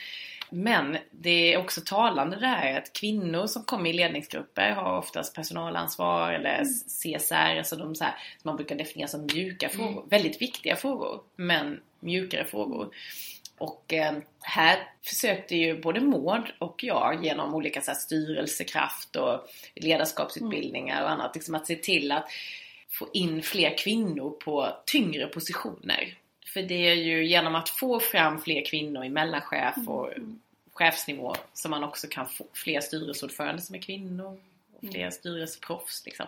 Men 0.50 0.96
det 1.10 1.54
är 1.54 1.58
också 1.58 1.80
talande 1.80 2.36
det 2.36 2.46
här 2.46 2.78
att 2.78 2.92
kvinnor 2.92 3.46
som 3.46 3.64
kommer 3.64 3.90
i 3.90 3.92
ledningsgrupper 3.92 4.70
har 4.70 4.98
oftast 4.98 5.34
personalansvar 5.34 6.32
eller 6.32 6.64
CSR, 6.64 7.58
alltså 7.58 7.76
de 7.76 7.94
så 7.94 8.04
här, 8.04 8.14
som 8.42 8.48
man 8.48 8.56
brukar 8.56 8.76
definiera 8.76 9.08
som 9.08 9.26
mjuka 9.34 9.68
frågor. 9.68 10.04
Väldigt 10.10 10.42
viktiga 10.42 10.76
frågor, 10.76 11.20
men 11.36 11.80
mjukare 12.00 12.44
frågor. 12.44 12.88
Och 13.58 13.92
eh, 13.92 14.14
här 14.40 14.78
försökte 15.02 15.56
ju 15.56 15.80
både 15.80 16.00
Maud 16.00 16.44
och 16.58 16.84
jag 16.84 17.24
genom 17.24 17.54
olika 17.54 17.80
så 17.80 17.90
här, 17.90 17.98
styrelsekraft 17.98 19.16
och 19.16 19.48
ledarskapsutbildningar 19.74 21.02
och 21.02 21.10
annat 21.10 21.34
liksom 21.34 21.54
att 21.54 21.66
se 21.66 21.76
till 21.76 22.12
att 22.12 22.28
få 22.88 23.08
in 23.12 23.42
fler 23.42 23.78
kvinnor 23.78 24.30
på 24.30 24.68
tyngre 24.86 25.26
positioner. 25.26 26.14
För 26.46 26.62
det 26.62 26.88
är 26.88 26.94
ju 26.94 27.26
genom 27.26 27.54
att 27.54 27.68
få 27.68 28.00
fram 28.00 28.40
fler 28.40 28.64
kvinnor 28.64 29.04
i 29.04 29.08
mellanchef 29.08 29.76
och 29.86 30.10
chefsnivå 30.72 31.36
så 31.52 31.68
man 31.68 31.84
också 31.84 32.06
kan 32.10 32.28
få 32.28 32.46
fler 32.52 32.80
styrelseordförande 32.80 33.62
som 33.62 33.74
är 33.74 33.80
kvinnor 33.80 34.40
och 34.76 34.88
fler 34.90 35.10
styrelseproffs. 35.10 36.02
Liksom. 36.06 36.26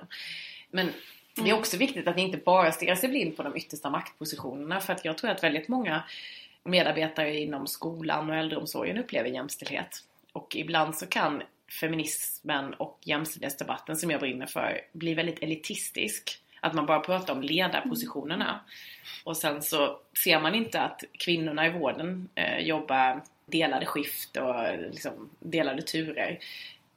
Men 0.71 0.93
det 1.35 1.51
är 1.51 1.55
också 1.55 1.77
viktigt 1.77 2.09
att 2.09 2.19
inte 2.19 2.39
bara 2.39 2.73
stirra 2.73 2.97
sig 2.97 3.09
blind 3.09 3.37
på 3.37 3.43
de 3.43 3.57
yttersta 3.57 3.91
maktpositionerna 3.91 4.81
för 4.81 4.93
att 4.93 5.05
jag 5.05 5.19
tror 5.19 5.31
att 5.31 5.43
väldigt 5.43 5.69
många 5.69 6.03
medarbetare 6.65 7.41
inom 7.41 7.67
skolan 7.67 8.31
och 8.31 8.37
äldreomsorgen 8.37 8.99
upplever 8.99 9.29
jämställdhet. 9.29 10.05
Och 10.33 10.57
ibland 10.57 10.97
så 10.97 11.07
kan 11.07 11.43
feminismen 11.81 12.75
och 12.75 12.99
jämställdhetsdebatten 13.05 13.97
som 13.97 14.11
jag 14.11 14.21
brinner 14.21 14.47
för 14.47 14.81
bli 14.93 15.15
väldigt 15.15 15.43
elitistisk. 15.43 16.43
Att 16.61 16.75
man 16.75 16.87
bara 16.87 17.01
pratar 17.01 17.33
om 17.35 17.43
ledarpositionerna. 17.43 18.61
Och 19.25 19.37
sen 19.37 19.63
så 19.63 19.99
ser 20.25 20.41
man 20.41 20.55
inte 20.55 20.81
att 20.81 21.05
kvinnorna 21.13 21.67
i 21.67 21.71
vården 21.71 22.29
eh, 22.35 22.59
jobbar 22.59 23.23
delade 23.47 23.87
skift 23.87 24.37
och 24.37 24.79
liksom 24.91 25.31
delade 25.39 25.83
turer. 25.83 26.39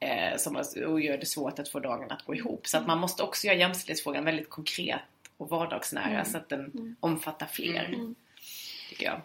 Eh, 0.00 0.36
som, 0.36 0.62
och 0.86 1.00
gör 1.00 1.18
det 1.18 1.26
svårt 1.26 1.58
att 1.58 1.68
få 1.68 1.80
dagen 1.80 2.10
att 2.10 2.22
gå 2.22 2.34
ihop. 2.34 2.66
Så 2.66 2.78
att 2.78 2.86
man 2.86 2.98
måste 2.98 3.22
också 3.22 3.46
göra 3.46 3.56
jämställdhetsfrågan 3.56 4.24
väldigt 4.24 4.50
konkret 4.50 5.00
och 5.36 5.48
vardagsnära 5.48 6.24
så 6.24 6.36
att 6.36 6.48
den 6.48 6.96
omfattar 7.00 7.46
fler. 7.46 7.96
Tycker 8.88 9.06
jag. 9.06 9.20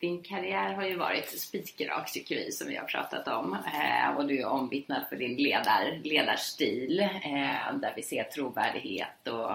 Din 0.00 0.22
karriär 0.22 0.74
har 0.74 0.84
ju 0.84 0.96
varit 0.96 1.40
spikrak 1.40 2.12
tycker 2.12 2.36
vi 2.36 2.52
som 2.52 2.68
vi 2.68 2.76
har 2.76 2.84
pratat 2.84 3.28
om. 3.28 3.52
Eh, 3.52 4.16
och 4.16 4.26
du 4.26 4.40
är 4.40 4.46
omvittnad 4.46 5.02
för 5.08 5.16
din 5.16 5.36
ledar, 5.36 6.00
ledarstil 6.04 7.00
eh, 7.00 7.76
där 7.80 7.92
vi 7.96 8.02
ser 8.02 8.24
trovärdighet 8.24 9.28
och 9.28 9.50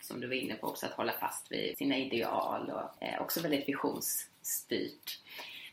som 0.00 0.20
du 0.20 0.26
var 0.26 0.34
inne 0.34 0.54
på 0.54 0.66
också 0.66 0.86
att 0.86 0.92
hålla 0.92 1.12
fast 1.12 1.52
vid 1.52 1.78
sina 1.78 1.96
ideal 1.96 2.70
och 2.70 3.02
eh, 3.02 3.22
också 3.22 3.40
väldigt 3.40 3.68
visionsstyrt. 3.68 5.20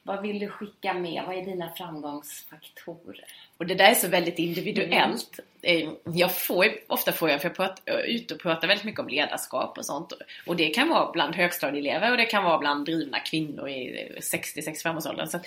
Vad 0.04 0.22
vill 0.22 0.39
du 0.39 0.47
skicka 0.49 0.93
med? 0.93 1.24
Vad 1.28 1.38
är 1.38 1.41
dina 1.45 1.70
framgångsfaktorer? 1.70 3.26
Och 3.58 3.66
det 3.66 3.76
där 3.76 3.89
är 3.91 3.93
så 3.95 4.08
väldigt 4.08 4.39
individuellt. 4.39 5.39
Eh, 5.62 5.89
Jag 6.14 6.36
får 6.38 6.66
ofta 6.88 7.12
får 7.12 7.30
jag, 7.30 7.41
för 7.41 7.49
jag 7.49 7.56
pratar, 7.56 7.93
är 7.93 8.04
ute 8.04 8.34
och 8.34 8.39
pratar 8.41 8.68
väldigt 8.68 8.86
mycket 8.86 8.99
om 8.99 9.08
ledarskap 9.08 9.78
och 9.78 9.86
sånt. 9.86 10.14
Och 10.45 10.56
det 10.56 10.70
kan 10.70 10.89
vara 10.89 11.12
bland 11.12 11.36
högstadieelever 11.36 12.12
och 12.12 12.18
det 12.18 12.26
kan 12.26 12.43
vara 12.43 12.58
bland 12.58 12.86
drivna 12.86 13.20
kvinnor 13.20 13.70
i 13.70 14.12
60-65 14.22 14.97
års 14.97 15.06
åldern. 15.06 15.28
Så, 15.28 15.38
att- 15.38 15.45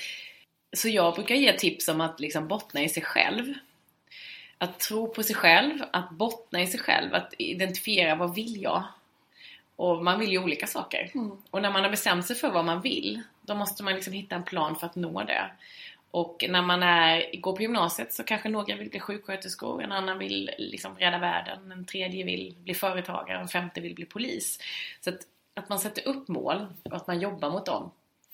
så 0.76 0.88
jag 0.88 1.14
brukar 1.14 1.34
ge 1.34 1.52
tips 1.52 1.88
om 1.88 2.00
att 2.00 2.20
liksom 2.20 2.48
bottna 2.48 2.82
i 2.82 2.88
sig 2.88 3.02
själv. 3.02 3.54
Att 4.58 4.78
tro 4.80 5.08
på 5.14 5.22
sig 5.22 5.36
själv, 5.36 5.78
att 5.90 6.10
bottna 6.10 6.62
i 6.62 6.66
sig 6.66 6.80
själv, 6.80 7.14
att 7.14 7.34
identifiera 7.38 8.14
vad 8.14 8.34
vill 8.34 8.62
jag? 8.62 8.84
Och 9.76 10.04
man 10.04 10.20
vill 10.20 10.30
ju 10.30 10.38
olika 10.38 10.66
saker. 10.66 11.10
Och 11.50 11.62
när 11.62 11.70
man 11.70 11.82
har 11.82 11.90
bestämt 11.90 12.26
sig 12.26 12.36
för 12.36 12.50
vad 12.50 12.64
man 12.64 12.80
vill, 12.80 13.22
då 13.40 13.54
måste 13.54 13.82
man 13.82 13.94
liksom 13.94 14.12
hitta 14.12 14.34
en 14.34 14.44
plan 14.44 14.76
för 14.76 14.86
att 14.86 14.94
nå 14.94 15.22
det. 15.22 15.50
Och 16.10 16.44
när 16.48 16.62
man 16.62 16.82
är, 16.82 17.40
går 17.40 17.56
på 17.56 17.62
gymnasiet 17.62 18.12
så 18.12 18.24
kanske 18.24 18.48
några 18.48 18.76
vill 18.76 18.90
bli 18.90 19.00
sjuksköterskor, 19.00 19.82
en 19.82 19.92
annan 19.92 20.18
vill 20.18 20.50
liksom 20.58 20.98
rädda 20.98 21.18
världen, 21.18 21.72
en 21.72 21.84
tredje 21.84 22.24
vill 22.24 22.54
bli 22.58 22.74
företagare, 22.74 23.38
en 23.38 23.48
femte 23.48 23.80
vill 23.80 23.94
bli 23.94 24.04
polis. 24.04 24.60
Så 25.00 25.10
att, 25.10 25.18
att 25.54 25.68
man 25.68 25.78
sätter 25.78 26.08
upp 26.08 26.28
mål 26.28 26.66
och 26.82 26.96
att 26.96 27.06
man 27.06 27.20
jobbar 27.20 27.50
mot 27.50 27.66
dem. 27.66 27.90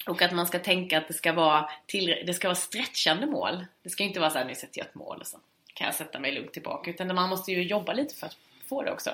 Och 0.07 0.22
att 0.22 0.32
man 0.32 0.47
ska 0.47 0.59
tänka 0.59 0.99
att 0.99 1.09
det 1.09 1.14
ska 1.14 1.32
vara, 1.32 1.70
till, 1.86 2.22
det 2.26 2.34
ska 2.34 2.49
vara 2.49 2.55
stretchande 2.55 3.26
mål. 3.26 3.64
Det 3.82 3.91
ska 3.91 4.05
inte 4.05 4.20
vara 4.20 4.30
så 4.30 4.38
här, 4.38 4.45
nu 4.45 4.55
sätter 4.55 4.78
jag 4.78 4.86
ett 4.86 4.95
mål 4.95 5.18
och 5.20 5.26
så 5.26 5.38
kan 5.74 5.84
jag 5.84 5.95
sätta 5.95 6.18
mig 6.18 6.32
lugnt 6.32 6.53
tillbaka. 6.53 6.91
Utan 6.91 7.14
man 7.14 7.28
måste 7.28 7.53
ju 7.53 7.62
jobba 7.62 7.93
lite 7.93 8.14
för 8.14 8.26
att 8.26 8.36
få 8.71 8.83
det 8.83 8.93
också. 8.93 9.11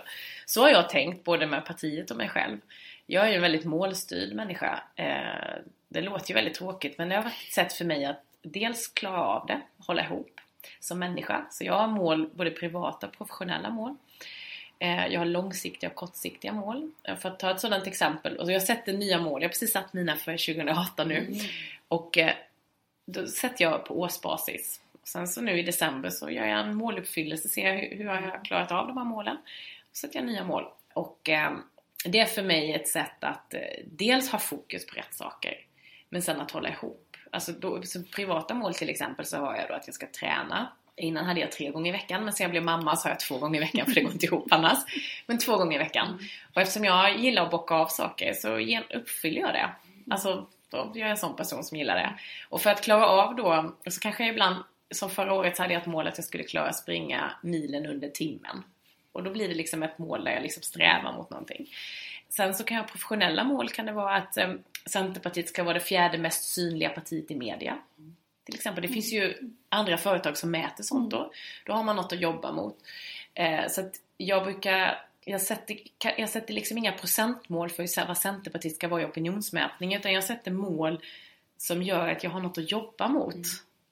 Så 0.46 0.60
har 0.62 0.68
jag 0.68 0.88
tänkt 0.88 1.24
både 1.24 1.46
med 1.46 1.64
partiet 1.66 2.10
och 2.10 2.16
mig 2.16 2.28
själv. 2.28 2.58
Jag 3.06 3.24
är 3.24 3.28
ju 3.28 3.34
en 3.34 3.42
väldigt 3.42 3.64
målstyrd 3.64 4.34
människa. 4.34 4.82
Eh, 4.96 5.54
det 5.88 6.00
låter 6.00 6.28
ju 6.30 6.34
väldigt 6.34 6.54
tråkigt 6.54 6.98
men 6.98 7.08
det 7.08 7.14
har 7.16 7.22
varit 7.22 7.46
ett 7.48 7.52
sätt 7.54 7.72
för 7.72 7.84
mig 7.84 8.04
att 8.04 8.22
dels 8.42 8.88
klara 8.88 9.22
av 9.22 9.46
det, 9.46 9.60
hålla 9.86 10.04
ihop 10.04 10.40
som 10.80 10.98
människa. 10.98 11.46
Så 11.50 11.64
jag 11.64 11.74
har 11.74 11.88
mål, 11.88 12.30
både 12.34 12.50
privata 12.50 13.06
och 13.06 13.12
professionella 13.12 13.70
mål. 13.70 13.94
Eh, 14.78 15.06
Jag 15.06 15.20
har 15.20 15.26
långsiktiga 15.26 15.90
och 15.90 15.96
kortsiktiga 15.96 16.52
mål. 16.52 16.90
För 17.18 17.28
att 17.28 17.38
ta 17.38 17.50
ett 17.50 17.60
sådant 17.60 17.86
exempel, 17.86 18.36
och 18.36 18.52
jag 18.52 18.62
sätter 18.62 18.92
nya 18.92 19.18
mål. 19.20 19.42
Jag 19.42 19.48
har 19.48 19.52
precis 19.52 19.72
satt 19.72 19.92
mina 19.92 20.16
för 20.16 20.32
2018 20.54 21.08
nu. 21.08 21.34
Och 21.88 22.18
eh, 22.18 22.32
då 23.06 23.26
sätter 23.26 23.64
jag 23.64 23.84
på 23.84 24.00
årsbasis. 24.00 24.80
Sen 25.08 25.28
så 25.28 25.40
nu 25.40 25.58
i 25.58 25.62
december 25.62 26.10
så 26.10 26.30
gör 26.30 26.46
jag 26.46 26.60
en 26.60 26.76
måluppfyllelse, 26.76 27.48
ser 27.48 27.72
hur, 27.72 27.96
hur 27.96 28.04
har 28.04 28.20
jag 28.20 28.44
klarat 28.44 28.72
av 28.72 28.86
de 28.86 28.96
här 28.96 29.04
målen. 29.04 29.36
Så 29.92 30.06
sätter 30.06 30.18
jag 30.18 30.26
nya 30.26 30.44
mål. 30.44 30.64
Och 30.94 31.28
eh, 31.28 31.52
det 32.04 32.18
är 32.18 32.26
för 32.26 32.42
mig 32.42 32.72
ett 32.72 32.88
sätt 32.88 33.24
att 33.24 33.54
eh, 33.54 33.60
dels 33.86 34.30
ha 34.30 34.38
fokus 34.38 34.86
på 34.86 34.96
rätt 34.96 35.14
saker, 35.14 35.54
men 36.08 36.22
sen 36.22 36.40
att 36.40 36.50
hålla 36.50 36.68
ihop. 36.68 37.16
Alltså 37.30 37.52
då, 37.52 37.82
privata 38.14 38.54
mål 38.54 38.74
till 38.74 38.88
exempel 38.90 39.26
så 39.26 39.36
har 39.36 39.56
jag 39.56 39.68
då 39.68 39.74
att 39.74 39.86
jag 39.86 39.94
ska 39.94 40.06
träna. 40.06 40.72
Innan 40.96 41.24
hade 41.24 41.40
jag 41.40 41.52
tre 41.52 41.70
gånger 41.70 41.88
i 41.88 41.92
veckan, 41.92 42.24
men 42.24 42.32
sen 42.32 42.44
jag 42.44 42.50
blev 42.50 42.62
mamma 42.62 42.96
så 42.96 43.08
har 43.08 43.10
jag 43.10 43.20
två 43.20 43.38
gånger 43.38 43.60
i 43.60 43.64
veckan 43.64 43.86
för 43.86 43.94
det 43.94 44.00
går 44.00 44.12
inte 44.12 44.26
ihop 44.26 44.46
annars. 44.50 44.78
Men 45.26 45.38
två 45.38 45.56
gånger 45.56 45.74
i 45.74 45.78
veckan. 45.78 46.18
Och 46.54 46.60
eftersom 46.60 46.84
jag 46.84 47.18
gillar 47.18 47.44
att 47.44 47.50
bocka 47.50 47.74
av 47.74 47.86
saker 47.86 48.32
så 48.32 48.58
uppfyller 48.98 49.40
jag 49.40 49.54
det. 49.54 49.70
Alltså, 50.10 50.46
då 50.70 50.92
är 50.94 50.98
jag 50.98 51.10
en 51.10 51.16
sån 51.16 51.36
person 51.36 51.64
som 51.64 51.78
gillar 51.78 51.96
det. 51.96 52.14
Och 52.48 52.60
för 52.60 52.70
att 52.70 52.82
klara 52.82 53.06
av 53.06 53.36
då, 53.36 53.74
så 53.90 54.00
kanske 54.00 54.22
jag 54.24 54.32
ibland, 54.32 54.56
som 54.90 55.10
förra 55.10 55.32
året 55.32 55.56
så 55.56 55.62
hade 55.62 55.74
jag 55.74 55.80
ett 55.80 55.88
mål 55.88 56.06
att 56.06 56.18
jag 56.18 56.24
skulle 56.24 56.44
klara 56.44 56.68
att 56.68 56.76
springa 56.76 57.32
milen 57.42 57.86
under 57.86 58.08
timmen. 58.08 58.62
Och 59.12 59.22
då 59.22 59.30
blir 59.30 59.48
det 59.48 59.54
liksom 59.54 59.82
ett 59.82 59.98
mål 59.98 60.24
där 60.24 60.32
jag 60.32 60.42
liksom 60.42 60.62
strävar 60.62 61.12
mot 61.12 61.30
någonting. 61.30 61.70
Sen 62.28 62.54
så 62.54 62.64
kan 62.64 62.76
jag 62.76 62.84
ha 62.84 62.88
professionella 62.88 63.44
mål 63.44 63.68
kan 63.68 63.86
det 63.86 63.92
vara 63.92 64.16
att 64.16 64.36
eh, 64.36 64.54
Centerpartiet 64.86 65.48
ska 65.48 65.64
vara 65.64 65.74
det 65.74 65.80
fjärde 65.80 66.18
mest 66.18 66.44
synliga 66.44 66.88
partiet 66.88 67.30
i 67.30 67.34
media. 67.34 67.78
Till 68.44 68.54
exempel, 68.54 68.82
det 68.82 68.88
finns 68.88 69.12
ju 69.12 69.50
andra 69.68 69.98
företag 69.98 70.36
som 70.36 70.50
mäter 70.50 70.84
sånt 70.84 71.10
då. 71.10 71.32
Då 71.64 71.72
har 71.72 71.82
man 71.82 71.96
något 71.96 72.12
att 72.12 72.20
jobba 72.20 72.52
mot. 72.52 72.76
Eh, 73.34 73.68
så 73.68 73.80
att 73.80 73.94
jag 74.16 74.44
brukar, 74.44 75.04
jag 75.24 75.40
sätter, 75.40 75.78
jag 76.16 76.28
sätter 76.28 76.54
liksom 76.54 76.78
inga 76.78 76.92
procentmål 76.92 77.70
för 77.70 78.06
vad 78.06 78.18
Centerpartiet 78.18 78.74
ska 78.74 78.88
vara 78.88 79.02
i 79.02 79.04
opinionsmätning 79.04 79.94
utan 79.94 80.12
jag 80.12 80.24
sätter 80.24 80.50
mål 80.50 81.00
som 81.56 81.82
gör 81.82 82.08
att 82.08 82.24
jag 82.24 82.30
har 82.30 82.40
något 82.40 82.58
att 82.58 82.70
jobba 82.70 83.08
mot. 83.08 83.46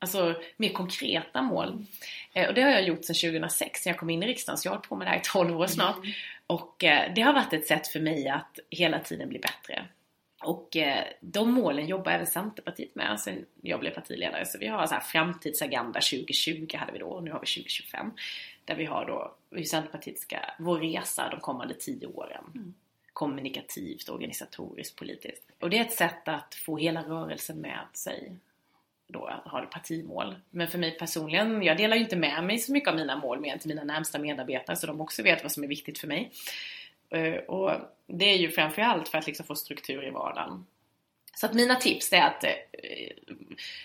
Alltså 0.04 0.34
mer 0.56 0.68
konkreta 0.68 1.42
mål. 1.42 1.86
Eh, 2.32 2.48
och 2.48 2.54
det 2.54 2.62
har 2.62 2.70
jag 2.70 2.84
gjort 2.84 3.04
sedan 3.04 3.30
2006 3.32 3.86
när 3.86 3.92
jag 3.92 3.98
kom 3.98 4.10
in 4.10 4.22
i 4.22 4.26
riksdagen, 4.26 4.58
så 4.58 4.66
jag 4.66 4.70
har 4.70 4.76
hållit 4.76 4.88
på 4.88 4.96
med 4.96 5.06
det 5.06 5.10
här 5.10 5.18
i 5.18 5.22
12 5.24 5.60
år 5.60 5.66
snart. 5.66 5.96
Och 6.46 6.84
eh, 6.84 7.14
det 7.14 7.20
har 7.20 7.32
varit 7.32 7.52
ett 7.52 7.66
sätt 7.66 7.88
för 7.88 8.00
mig 8.00 8.28
att 8.28 8.58
hela 8.70 8.98
tiden 8.98 9.28
bli 9.28 9.38
bättre. 9.38 9.88
Och 10.42 10.76
eh, 10.76 11.04
de 11.20 11.52
målen 11.52 11.86
jobbar 11.86 12.12
även 12.12 12.26
Centerpartiet 12.26 12.94
med 12.94 13.20
sen 13.20 13.46
jag 13.62 13.80
blev 13.80 13.90
partiledare. 13.90 14.46
Så 14.46 14.58
vi 14.58 14.66
har 14.66 14.86
så 14.86 14.94
här 14.94 15.00
framtidsagenda 15.00 16.00
2020 16.00 16.76
hade 16.76 16.92
vi 16.92 16.98
då 16.98 17.06
och 17.06 17.22
nu 17.22 17.30
har 17.30 17.40
vi 17.40 17.46
2025. 17.46 18.12
Där 18.64 18.74
vi 18.74 18.84
har 18.84 19.06
då 19.06 19.34
hur 19.50 19.64
Centerpartiet 19.64 20.18
ska, 20.18 20.36
vår 20.58 20.78
resa 20.78 21.28
de 21.30 21.40
kommande 21.40 21.74
tio 21.74 22.06
åren. 22.06 22.74
Kommunikativt, 23.12 24.08
organisatoriskt, 24.08 24.96
politiskt. 24.96 25.42
Och 25.60 25.70
det 25.70 25.78
är 25.78 25.82
ett 25.82 25.92
sätt 25.92 26.28
att 26.28 26.54
få 26.54 26.78
hela 26.78 27.02
rörelsen 27.02 27.60
med 27.60 27.86
sig 27.92 28.36
då 29.14 29.30
har 29.44 29.66
partimål. 29.66 30.34
Men 30.50 30.68
för 30.68 30.78
mig 30.78 30.90
personligen, 30.90 31.62
jag 31.62 31.76
delar 31.76 31.96
ju 31.96 32.02
inte 32.02 32.16
med 32.16 32.44
mig 32.44 32.58
så 32.58 32.72
mycket 32.72 32.88
av 32.88 32.96
mina 32.96 33.16
mål 33.16 33.40
mer 33.40 33.52
än 33.52 33.58
till 33.58 33.68
mina 33.68 33.84
närmsta 33.84 34.18
medarbetare 34.18 34.76
så 34.76 34.86
de 34.86 35.00
också 35.00 35.22
vet 35.22 35.42
vad 35.42 35.52
som 35.52 35.64
är 35.64 35.68
viktigt 35.68 35.98
för 35.98 36.08
mig. 36.08 36.32
Eh, 37.10 37.34
och 37.34 37.72
det 38.06 38.24
är 38.24 38.36
ju 38.36 38.50
framförallt 38.50 39.08
för 39.08 39.18
att 39.18 39.26
liksom 39.26 39.46
få 39.46 39.54
struktur 39.54 40.06
i 40.06 40.10
vardagen. 40.10 40.66
Så 41.34 41.46
att 41.46 41.54
mina 41.54 41.74
tips 41.74 42.12
är 42.12 42.22
att 42.22 42.44
eh, 42.44 42.50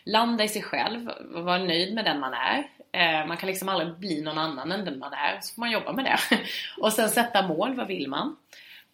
landa 0.03 0.43
i 0.43 0.49
sig 0.49 0.61
själv, 0.61 1.09
vara 1.21 1.57
nöjd 1.57 1.93
med 1.93 2.05
den 2.05 2.19
man 2.19 2.33
är. 2.33 2.69
Eh, 2.91 3.27
man 3.27 3.37
kan 3.37 3.47
liksom 3.47 3.69
aldrig 3.69 3.97
bli 3.97 4.21
någon 4.21 4.37
annan 4.37 4.71
än 4.71 4.85
den 4.85 4.99
man 4.99 5.13
är, 5.13 5.39
så 5.41 5.53
får 5.53 5.59
man 5.59 5.71
jobba 5.71 5.93
med 5.93 6.05
det. 6.05 6.19
Och 6.77 6.93
sen 6.93 7.09
sätta 7.09 7.47
mål, 7.47 7.75
vad 7.75 7.87
vill 7.87 8.07
man? 8.07 8.35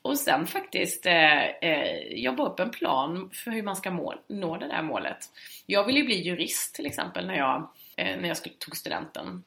Och 0.05 0.17
sen 0.17 0.47
faktiskt 0.47 1.05
eh, 1.05 1.45
eh, 1.45 2.01
jobba 2.07 2.45
upp 2.45 2.59
en 2.59 2.69
plan 2.69 3.29
för 3.33 3.51
hur 3.51 3.63
man 3.63 3.75
ska 3.75 3.91
mål, 3.91 4.15
nå 4.27 4.57
det 4.57 4.67
där 4.67 4.81
målet. 4.81 5.17
Jag 5.65 5.85
ville 5.85 5.99
ju 5.99 6.05
bli 6.05 6.21
jurist 6.21 6.75
till 6.75 6.85
exempel 6.85 7.27
när 7.27 7.37
jag, 7.37 7.69
eh, 7.95 8.17
när 8.17 8.27
jag 8.27 8.37
skulle, 8.37 8.55
tog 8.55 8.77
studenten. 8.77 9.43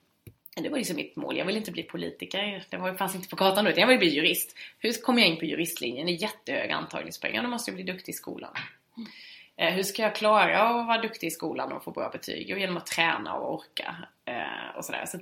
Det 0.56 0.68
var 0.68 0.78
liksom 0.78 0.96
mitt 0.96 1.16
mål. 1.16 1.36
Jag 1.36 1.44
ville 1.44 1.58
inte 1.58 1.70
bli 1.70 1.82
politiker. 1.82 2.64
Det 2.70 2.76
var, 2.76 2.94
fanns 2.94 3.14
inte 3.14 3.28
på 3.28 3.36
kartan 3.36 3.64
då, 3.64 3.70
utan 3.70 3.80
jag 3.80 3.88
ville 3.88 3.98
bli 3.98 4.08
jurist. 4.08 4.56
Hur 4.78 5.02
kom 5.02 5.18
jag 5.18 5.28
in 5.28 5.38
på 5.38 5.44
juristlinjen? 5.44 6.06
Det 6.06 6.12
är 6.12 6.22
jättehöga 6.22 6.76
antagningspoäng. 6.76 7.34
Ja, 7.34 7.42
då 7.42 7.48
måste 7.48 7.70
jag 7.70 7.76
bli 7.76 7.92
duktig 7.92 8.12
i 8.12 8.16
skolan. 8.16 8.52
Eh, 9.56 9.72
hur 9.74 9.82
ska 9.82 10.02
jag 10.02 10.14
klara 10.14 10.62
att 10.62 10.86
vara 10.86 11.02
duktig 11.02 11.26
i 11.26 11.30
skolan 11.30 11.72
och 11.72 11.84
få 11.84 11.90
bra 11.90 12.08
betyg? 12.08 12.46
Jo, 12.48 12.58
genom 12.58 12.76
att 12.76 12.86
träna 12.86 13.34
och 13.34 13.54
orka. 13.54 13.96
Eh, 14.24 14.76
och 14.76 14.84
sådär. 14.84 15.04
Så, 15.06 15.18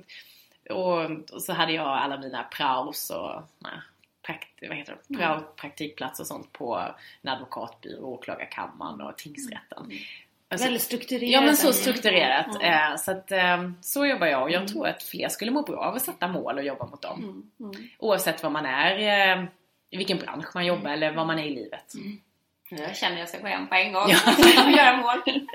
och, 0.73 1.33
och 1.35 1.43
så 1.43 1.53
hade 1.53 1.73
jag 1.73 1.87
alla 1.87 2.17
mina 2.17 2.43
praos 2.43 3.09
och 3.09 3.41
nej, 3.59 3.79
prakt, 4.27 4.47
vad 4.61 4.77
heter 4.77 4.97
det? 5.07 5.17
Prao, 5.17 5.41
praktikplatser 5.55 6.23
och 6.23 6.27
sånt 6.27 6.51
på 6.51 6.93
en 7.21 7.29
advokatbyrå, 7.29 8.05
åklagarkammaren 8.05 9.01
och 9.01 9.17
tingsrätten. 9.17 9.91
Alltså, 10.49 10.65
Väldigt 10.65 10.81
strukturerat. 10.81 11.31
Ja 11.31 11.41
men 11.41 11.55
så 11.55 11.73
strukturerat. 11.73 12.57
Ja. 12.61 12.91
Eh, 12.91 12.95
Så, 12.97 13.11
att, 13.11 13.31
eh, 13.31 13.69
så 13.81 14.05
jobbar 14.05 14.27
jag 14.27 14.41
och 14.41 14.51
jag 14.51 14.67
tror 14.67 14.87
att 14.87 15.03
fler 15.03 15.29
skulle 15.29 15.51
må 15.51 15.61
bra 15.61 15.77
av 15.79 15.95
att 15.95 16.01
sätta 16.01 16.27
mål 16.27 16.57
och 16.57 16.63
jobba 16.63 16.85
mot 16.87 17.01
dem. 17.01 17.51
Mm. 17.59 17.71
Oavsett 17.97 18.43
vad 18.43 18.51
man 18.51 18.65
är, 18.65 18.97
eh, 18.99 19.45
i 19.89 19.97
vilken 19.97 20.17
bransch 20.17 20.55
man 20.55 20.65
jobbar 20.65 20.89
eller 20.89 21.11
vad 21.11 21.27
man 21.27 21.39
är 21.39 21.43
i 21.43 21.55
livet. 21.55 21.93
Jag 22.69 22.97
känner 22.97 23.19
jag 23.19 23.29
ska 23.29 23.39
gå 23.39 23.47
hem 23.47 23.67
på 23.67 23.75
en 23.75 23.93
gång 23.93 24.03
och 24.03 24.71
göra 24.77 24.97
mål. 24.97 25.21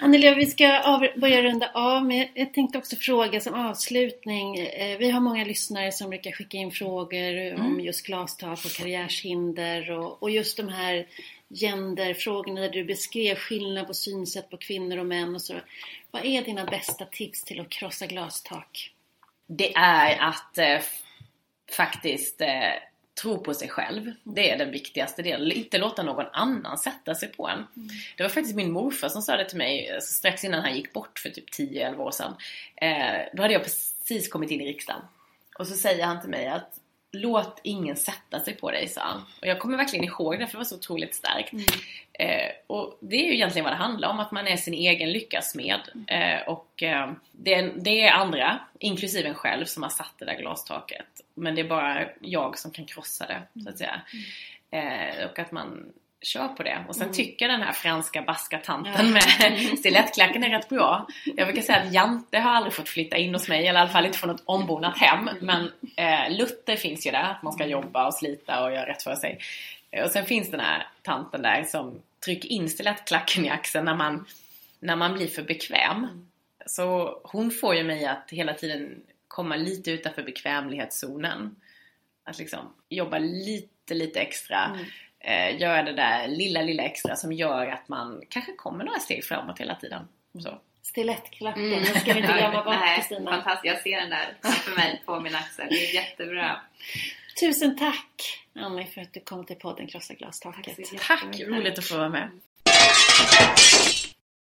Anneli, 0.00 0.34
vi 0.34 0.46
ska 0.46 0.80
av, 0.80 1.06
börja 1.16 1.42
runda 1.42 1.70
av, 1.74 2.04
men 2.04 2.28
jag 2.34 2.54
tänkte 2.54 2.78
också 2.78 2.96
fråga 2.96 3.40
som 3.40 3.54
avslutning. 3.54 4.58
Eh, 4.58 4.98
vi 4.98 5.10
har 5.10 5.20
många 5.20 5.44
lyssnare 5.44 5.92
som 5.92 6.10
brukar 6.10 6.32
skicka 6.32 6.56
in 6.56 6.70
frågor 6.70 7.54
om 7.54 7.80
just 7.80 8.06
glastak 8.06 8.64
och 8.64 8.70
karriärshinder 8.70 9.90
och, 9.90 10.22
och 10.22 10.30
just 10.30 10.56
de 10.56 10.68
här 10.68 11.06
genderfrågorna 11.60 12.60
där 12.60 12.70
du 12.70 12.84
beskrev 12.84 13.36
skillnad 13.36 13.86
på 13.86 13.94
synsätt 13.94 14.50
på 14.50 14.56
kvinnor 14.56 14.98
och 14.98 15.06
män 15.06 15.34
och 15.34 15.42
så. 15.42 15.54
Vad 16.10 16.24
är 16.24 16.42
dina 16.42 16.64
bästa 16.64 17.04
tips 17.04 17.44
till 17.44 17.60
att 17.60 17.70
krossa 17.70 18.06
glastak? 18.06 18.92
Det 19.46 19.74
är 19.74 20.18
att 20.20 20.58
eh, 20.58 20.80
faktiskt 21.76 22.40
eh, 22.40 22.72
tro 23.22 23.38
på 23.38 23.54
sig 23.54 23.68
själv. 23.68 24.12
Det 24.22 24.50
är 24.50 24.58
den 24.58 24.70
viktigaste 24.70 25.22
delen. 25.22 25.52
Inte 25.52 25.78
låta 25.78 26.02
någon 26.02 26.26
annan 26.32 26.78
sätta 26.78 27.14
sig 27.14 27.28
på 27.28 27.48
en. 27.48 27.66
Det 28.16 28.22
var 28.22 28.30
faktiskt 28.30 28.56
min 28.56 28.72
morfar 28.72 29.08
som 29.08 29.22
sa 29.22 29.36
det 29.36 29.48
till 29.48 29.58
mig 29.58 29.88
eh, 29.88 30.00
strax 30.00 30.44
innan 30.44 30.60
han 30.60 30.74
gick 30.74 30.92
bort 30.92 31.18
för 31.18 31.30
typ 31.30 31.50
10-11 31.50 31.96
år 31.96 32.10
sedan. 32.10 32.34
Eh, 32.76 33.28
då 33.32 33.42
hade 33.42 33.54
jag 33.54 33.62
precis 33.62 34.28
kommit 34.28 34.50
in 34.50 34.60
i 34.60 34.66
riksdagen. 34.66 35.02
Och 35.58 35.66
så 35.66 35.74
säger 35.74 36.04
han 36.04 36.20
till 36.20 36.30
mig 36.30 36.46
att 36.46 36.80
Låt 37.14 37.60
ingen 37.62 37.96
sätta 37.96 38.40
sig 38.40 38.54
på 38.54 38.70
dig, 38.70 38.88
sa 38.88 39.00
han. 39.00 39.22
Och 39.40 39.46
jag 39.46 39.58
kommer 39.58 39.76
verkligen 39.76 40.04
ihåg 40.04 40.38
det 40.38 40.46
för 40.46 40.52
det 40.52 40.58
var 40.58 40.64
så 40.64 40.76
otroligt 40.76 41.14
starkt. 41.14 41.52
Eh, 42.12 42.50
och 42.66 42.98
det 43.00 43.16
är 43.16 43.24
ju 43.26 43.34
egentligen 43.34 43.64
vad 43.64 43.72
det 43.72 43.76
handlar 43.76 44.08
om, 44.08 44.20
att 44.20 44.32
man 44.32 44.46
är 44.46 44.56
sin 44.56 44.74
egen 44.74 45.12
lyckas 45.12 45.54
med. 45.54 45.80
Eh, 46.06 46.48
och 46.48 46.82
eh, 46.82 47.12
det, 47.32 47.72
det 47.76 48.00
är 48.00 48.12
andra, 48.12 48.58
inklusive 48.78 49.28
en 49.28 49.34
själv, 49.34 49.64
som 49.64 49.82
har 49.82 49.90
satt 49.90 50.14
det 50.18 50.24
där 50.24 50.38
glastaket. 50.38 51.20
Men 51.34 51.54
det 51.54 51.60
är 51.60 51.68
bara 51.68 52.08
jag 52.20 52.58
som 52.58 52.70
kan 52.70 52.84
krossa 52.84 53.26
det, 53.26 53.62
så 53.62 53.68
att 53.68 53.78
säga. 53.78 54.00
Eh, 54.70 55.26
och 55.30 55.38
att 55.38 55.52
man 55.52 55.92
kör 56.24 56.48
på 56.48 56.62
det. 56.62 56.84
Och 56.88 56.96
sen 56.96 57.12
tycker 57.12 57.48
den 57.48 57.62
här 57.62 57.72
franska 57.72 58.22
baska 58.22 58.58
tanten 58.58 59.12
med 59.12 59.22
stilettklacken 59.78 60.44
är 60.44 60.50
rätt 60.50 60.68
bra. 60.68 61.06
Jag 61.24 61.46
brukar 61.46 61.62
säga 61.62 61.78
att 61.78 61.92
Jante 61.92 62.38
har 62.38 62.50
aldrig 62.50 62.72
fått 62.72 62.88
flytta 62.88 63.16
in 63.16 63.34
hos 63.34 63.48
mig, 63.48 63.66
eller 63.66 63.80
i 63.80 63.82
alla 63.82 63.90
fall 63.90 64.06
inte 64.06 64.18
från 64.18 64.30
ett 64.30 64.42
ombonat 64.44 64.98
hem. 64.98 65.30
Men 65.40 65.70
eh, 65.96 66.36
Luther 66.36 66.76
finns 66.76 67.06
ju 67.06 67.10
där, 67.10 67.22
att 67.22 67.42
man 67.42 67.52
ska 67.52 67.66
jobba 67.66 68.06
och 68.06 68.14
slita 68.14 68.64
och 68.64 68.72
göra 68.72 68.86
rätt 68.86 69.02
för 69.02 69.14
sig. 69.14 69.38
Och 70.04 70.10
sen 70.10 70.26
finns 70.26 70.50
den 70.50 70.60
här 70.60 70.86
tanten 71.02 71.42
där 71.42 71.62
som 71.62 72.00
trycker 72.24 72.48
in 72.48 72.68
stilettklacken 72.68 73.44
i 73.44 73.50
axeln 73.50 73.84
när 73.84 73.94
man, 73.94 74.26
när 74.80 74.96
man 74.96 75.14
blir 75.14 75.26
för 75.26 75.42
bekväm. 75.42 76.26
Så 76.66 77.20
hon 77.24 77.50
får 77.50 77.74
ju 77.74 77.84
mig 77.84 78.06
att 78.06 78.30
hela 78.30 78.54
tiden 78.54 79.02
komma 79.28 79.56
lite 79.56 79.90
utanför 79.90 80.22
bekvämlighetszonen. 80.22 81.56
Att 82.24 82.38
liksom 82.38 82.72
jobba 82.88 83.18
lite, 83.18 83.94
lite 83.94 84.20
extra. 84.20 84.78
Eh, 85.26 85.60
göra 85.60 85.82
det 85.82 85.92
där 85.92 86.28
lilla, 86.28 86.62
lilla 86.62 86.82
extra 86.82 87.16
som 87.16 87.32
gör 87.32 87.66
att 87.66 87.88
man 87.88 88.22
kanske 88.28 88.52
kommer 88.52 88.84
några 88.84 88.98
steg 88.98 89.24
framåt 89.24 89.60
hela 89.60 89.74
tiden. 89.74 90.08
Så. 90.42 90.58
Stilettklacken, 90.82 91.70
det 91.70 91.84
ska 92.00 92.12
vi 92.12 92.20
inte 92.20 92.32
glömma 92.32 92.64
bort 92.64 92.74
Kristina. 92.96 93.30
fantastiskt. 93.30 93.64
Jag 93.74 93.82
ser 93.82 94.00
den 94.00 94.10
där 94.10 94.34
för 94.42 94.76
mig 94.76 95.02
på 95.06 95.20
min 95.20 95.34
axel. 95.34 95.66
Det 95.70 95.74
är 95.90 95.94
jättebra. 95.94 96.60
Tusen 97.40 97.78
tack 97.78 98.40
Annie 98.54 98.86
för 98.86 99.00
att 99.00 99.12
du 99.12 99.20
kom 99.20 99.44
till 99.46 99.56
podden 99.56 99.86
Krossa 99.86 100.14
glastaket. 100.14 100.76
Tack 101.06 101.20
Tack! 101.20 101.40
Roligt 101.40 101.78
att 101.78 101.84
få 101.84 101.96
vara 101.96 102.08
med. 102.08 102.30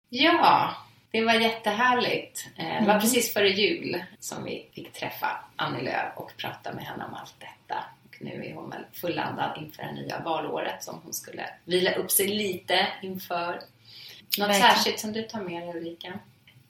Ja, 0.09 0.75
det 1.11 1.25
var 1.25 1.35
jättehärligt. 1.35 2.47
Eh, 2.57 2.65
Det 2.65 2.71
Mm. 2.73 2.87
var 2.87 3.01
precis 3.01 3.33
före 3.33 3.49
jul 3.49 4.05
som 4.21 4.45
vi 4.45 4.67
fick 4.75 4.93
träffa 4.93 5.45
Annie 5.57 5.83
Lööf 5.83 6.13
och 6.17 6.33
prata 6.37 6.73
med 6.73 6.85
henne 6.85 7.05
om 7.05 7.15
allt 7.15 7.35
detta. 7.41 7.85
Nu 8.21 8.45
är 8.45 8.55
hon 8.55 8.71
väl 8.71 8.85
fulladdad 8.93 9.59
inför 9.63 9.83
det 9.83 9.93
nya 9.93 10.21
valåret 10.21 10.85
som 10.85 11.01
hon 11.05 11.13
skulle 11.13 11.47
vila 11.65 11.95
upp 11.95 12.11
sig 12.11 12.29
lite 12.29 12.87
inför. 13.03 13.53
Något 13.53 14.49
Verkligen. 14.49 14.61
särskilt 14.61 14.99
som 14.99 15.13
du 15.13 15.23
tar 15.23 15.41
med 15.41 15.63
dig 15.63 15.77
Ulrika? 15.77 16.19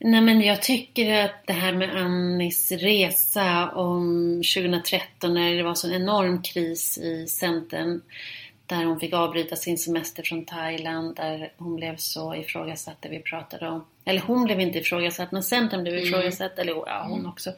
Nej 0.01 0.21
men 0.21 0.41
jag 0.41 0.63
tycker 0.63 1.25
att 1.25 1.47
det 1.47 1.53
här 1.53 1.73
med 1.73 1.97
Annis 1.97 2.73
resa 2.73 3.71
om 3.71 4.43
2013 4.57 5.35
när 5.35 5.55
det 5.55 5.63
var 5.63 5.75
så 5.75 5.87
en 5.87 5.95
enorm 5.95 6.43
kris 6.43 6.99
i 6.99 7.27
Centern 7.27 8.01
där 8.69 8.85
hon 8.85 9.01
fick 9.01 9.13
avbryta 9.13 9.57
sin 9.57 9.79
semester 9.79 10.23
från 10.23 10.45
Thailand 10.45 11.17
där 11.17 11.53
hon 11.57 11.77
blev 11.77 11.97
så 11.97 12.35
ifrågasatt 12.35 12.97
det 13.01 13.09
vi 13.09 13.19
pratade 13.19 13.69
om. 13.69 13.85
Eller 14.05 14.21
hon 14.21 14.45
blev 14.45 14.61
inte 14.61 14.79
ifrågasatt 14.79 15.33
men 15.33 15.43
Centern 15.43 15.83
blev 15.83 15.99
ifrågasatt. 15.99 16.59
Eller 16.59 16.73
ja, 16.73 17.07
hon 17.09 17.27
också. 17.27 17.53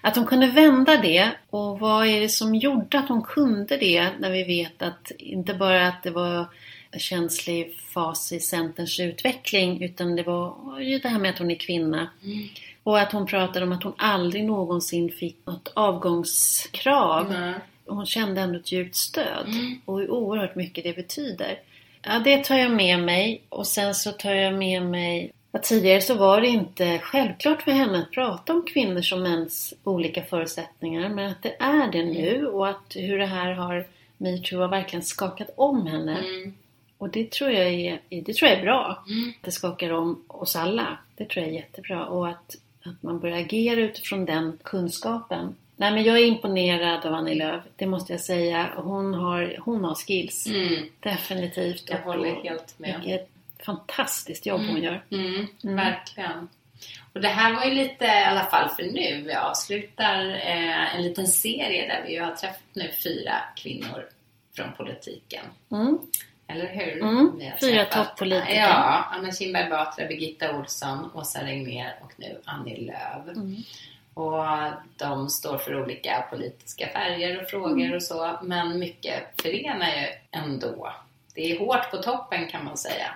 Att 0.00 0.16
hon 0.16 0.26
kunde 0.26 0.46
vända 0.46 0.96
det 0.96 1.30
och 1.50 1.78
vad 1.78 2.06
är 2.06 2.20
det 2.20 2.28
som 2.28 2.54
gjorde 2.54 2.98
att 2.98 3.08
hon 3.08 3.22
kunde 3.22 3.76
det 3.76 4.10
när 4.18 4.30
vi 4.30 4.44
vet 4.44 4.82
att 4.82 5.10
inte 5.18 5.54
bara 5.54 5.88
att 5.88 6.02
det 6.02 6.10
var 6.10 6.46
en 6.90 7.00
känslig 7.00 7.80
fas 7.94 8.32
i 8.32 8.40
Centerns 8.40 9.00
utveckling 9.00 9.82
utan 9.82 10.16
det 10.16 10.22
var 10.22 10.80
ju 10.80 10.98
det 10.98 11.08
här 11.08 11.18
med 11.18 11.30
att 11.30 11.38
hon 11.38 11.50
är 11.50 11.54
kvinna. 11.54 12.08
Och 12.82 13.00
att 13.00 13.12
hon 13.12 13.26
pratade 13.26 13.66
om 13.66 13.72
att 13.72 13.82
hon 13.82 13.94
aldrig 13.98 14.44
någonsin 14.44 15.10
fick 15.10 15.46
något 15.46 15.72
avgångskrav. 15.74 17.34
Hon 17.88 18.06
kände 18.06 18.40
ändå 18.40 18.58
ett 18.58 18.72
djupt 18.72 18.96
stöd 18.96 19.46
och 19.84 19.98
hur 19.98 20.10
oerhört 20.10 20.54
mycket 20.54 20.84
det 20.84 20.96
betyder. 20.96 21.58
Ja, 22.02 22.18
det 22.18 22.44
tar 22.44 22.56
jag 22.56 22.70
med 22.70 23.00
mig 23.00 23.42
och 23.48 23.66
sen 23.66 23.94
så 23.94 24.12
tar 24.12 24.34
jag 24.34 24.54
med 24.54 24.82
mig 24.82 25.32
att 25.52 25.62
tidigare 25.62 26.00
så 26.00 26.14
var 26.14 26.40
det 26.40 26.48
inte 26.48 26.98
självklart 26.98 27.62
för 27.62 27.72
henne 27.72 27.98
att 27.98 28.12
prata 28.12 28.52
om 28.52 28.62
kvinnors 28.62 29.12
och 29.12 29.18
mäns 29.18 29.74
olika 29.84 30.22
förutsättningar 30.22 31.08
men 31.08 31.30
att 31.30 31.42
det 31.42 31.56
är 31.58 31.92
det 31.92 32.04
nu 32.04 32.46
och 32.46 32.68
att 32.68 32.92
hur 32.94 33.18
det 33.18 33.26
här 33.26 33.52
har 33.52 33.86
metoo 34.16 34.60
har 34.60 34.68
verkligen 34.68 35.02
skakat 35.02 35.50
om 35.56 35.86
henne. 35.86 36.18
Och 36.98 37.08
det 37.08 37.30
tror 37.30 37.50
jag 37.50 37.68
är, 37.68 38.00
det 38.08 38.34
tror 38.34 38.50
jag 38.50 38.58
är 38.58 38.62
bra. 38.62 38.86
Att 38.86 39.06
det 39.44 39.50
skakar 39.50 39.92
om 39.92 40.24
oss 40.26 40.56
alla. 40.56 40.98
Det 41.16 41.28
tror 41.28 41.44
jag 41.44 41.54
är 41.54 41.56
jättebra. 41.56 42.06
Och 42.06 42.28
att, 42.28 42.56
att 42.84 43.02
man 43.02 43.18
börjar 43.20 43.38
agera 43.38 43.80
utifrån 43.80 44.24
den 44.24 44.58
kunskapen. 44.62 45.54
Nej 45.80 45.92
men 45.92 46.02
jag 46.04 46.18
är 46.18 46.24
imponerad 46.24 47.06
av 47.06 47.14
Annie 47.14 47.34
Lööf. 47.34 47.64
Det 47.76 47.86
måste 47.86 48.12
jag 48.12 48.20
säga. 48.20 48.70
Hon 48.76 49.14
har, 49.14 49.56
hon 49.64 49.84
har 49.84 49.94
skills. 49.94 50.46
Definitivt. 51.00 51.84
Jag 51.86 51.98
håller 51.98 52.34
helt 52.42 52.78
med. 52.78 53.00
Vilket 53.00 53.28
fantastiskt 53.66 54.46
jobb 54.46 54.60
hon 54.60 54.82
gör. 54.82 55.04
Mm, 55.10 55.46
Verkligen. 55.62 56.48
Och 57.12 57.20
det 57.20 57.28
här 57.28 57.54
var 57.54 57.64
ju 57.64 57.74
lite, 57.74 58.04
i 58.04 58.24
alla 58.24 58.44
fall 58.44 58.68
för 58.68 58.82
nu, 58.82 59.22
vi 59.26 59.34
avslutar 59.34 60.28
eh, 60.28 60.94
en 60.96 61.02
liten 61.02 61.26
serie 61.26 61.88
där 61.88 62.02
vi 62.06 62.12
ju 62.12 62.20
har 62.20 62.30
träffat 62.32 62.62
nu 62.72 62.90
fyra 63.04 63.34
kvinnor 63.56 64.04
från 64.56 64.72
politiken. 64.72 65.44
Mm. 65.70 65.98
Eller 66.46 66.66
hur? 66.66 67.02
Mm, 67.02 67.40
fyra 67.60 67.84
toppolitiker. 67.84 68.54
Ja, 68.54 69.04
Anna 69.12 69.32
Kinberg 69.32 69.70
Batra, 69.70 70.06
Birgitta 70.06 70.56
Olsson, 70.58 71.10
Åsa 71.14 71.44
Regnér 71.44 71.94
och 72.02 72.12
nu 72.16 72.40
Annie 72.44 72.86
Lööf. 72.86 73.36
Mm. 73.36 73.56
Och 74.18 74.44
de 74.96 75.28
står 75.28 75.58
för 75.58 75.82
olika 75.82 76.24
politiska 76.30 76.88
färger 76.88 77.42
och 77.42 77.48
frågor 77.50 77.80
Mm. 77.80 77.96
och 77.96 78.02
så, 78.02 78.38
men 78.42 78.78
mycket 78.78 79.42
förenar 79.42 79.86
ju 79.86 80.06
ändå. 80.30 80.92
Det 81.34 81.52
är 81.52 81.58
hårt 81.58 81.90
på 81.90 81.96
toppen 81.96 82.48
kan 82.48 82.64
man 82.64 82.76
säga. 82.76 83.06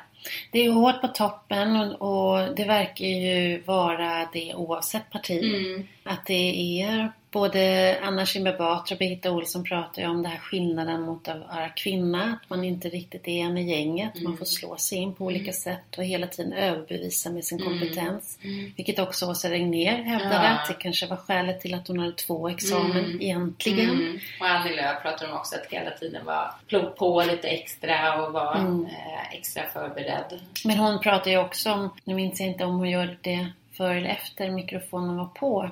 Det 0.52 0.58
är 0.66 0.70
hårt 0.70 1.00
på 1.00 1.08
toppen 1.08 1.76
och, 1.76 2.02
och 2.02 2.54
det 2.56 2.64
verkar 2.64 3.06
ju 3.06 3.60
vara 3.60 4.28
det 4.32 4.54
oavsett 4.54 5.10
parti. 5.10 5.42
Mm. 5.44 5.88
Att 6.04 6.26
det 6.26 6.82
är 6.82 7.12
både 7.32 7.96
Anna 8.02 8.26
Kinberg 8.26 8.56
Batra 8.58 8.94
och 8.94 8.98
Birgitta 8.98 9.30
Olsson 9.30 9.64
pratar 9.64 10.02
ju 10.02 10.08
om 10.08 10.22
den 10.22 10.32
här 10.32 10.38
skillnaden 10.38 11.02
mot 11.02 11.28
att 11.28 11.38
vara 11.38 11.68
kvinna. 11.68 12.38
Att 12.42 12.50
man 12.50 12.64
inte 12.64 12.88
riktigt 12.88 13.28
är 13.28 13.40
en 13.44 13.58
i 13.58 13.70
gänget. 13.70 14.22
Man 14.22 14.36
får 14.36 14.44
slå 14.44 14.76
sig 14.76 14.98
in 14.98 15.14
på 15.14 15.24
olika 15.24 15.52
sätt 15.52 15.98
och 15.98 16.04
hela 16.04 16.26
tiden 16.26 16.52
överbevisa 16.52 17.30
med 17.30 17.44
sin 17.44 17.58
kompetens. 17.58 18.38
Vilket 18.76 18.98
också 18.98 19.26
Åsa 19.30 19.50
Regnér 19.50 20.02
hävdade 20.02 20.34
Ja. 20.34 20.48
att 20.50 20.68
det 20.68 20.74
kanske 20.74 21.06
var 21.06 21.16
skälet 21.16 21.60
till 21.60 21.74
att 21.74 21.88
hon 21.88 21.98
hade 21.98 22.12
två 22.12 22.48
examen 22.48 23.18
egentligen. 23.22 23.90
Mm. 23.90 24.18
Och 24.40 24.46
Annie 24.46 24.76
Lööf 24.76 25.02
pratar 25.02 25.28
om 25.30 25.36
också 25.36 25.54
att 25.56 25.66
hela 25.72 25.90
tiden 25.90 26.24
vara 26.24 26.54
på 26.96 27.22
lite 27.30 27.48
extra 27.48 28.22
och 28.26 28.32
vara 28.32 28.58
Mm. 28.58 28.84
eh, 28.84 29.34
extra 29.34 29.62
förberedd. 29.72 30.40
Men 30.64 30.78
hon 30.78 31.00
pratar 31.00 31.30
ju 31.30 31.38
också 31.38 31.72
om, 31.72 31.90
nu 32.04 32.14
minns 32.14 32.40
jag 32.40 32.48
inte 32.48 32.64
om 32.64 32.78
hon 32.78 32.90
gör 32.90 33.16
det 33.20 33.46
före 33.72 33.96
eller 33.98 34.08
efter 34.08 34.50
mikrofonen 34.50 35.16
var 35.16 35.24
på. 35.26 35.70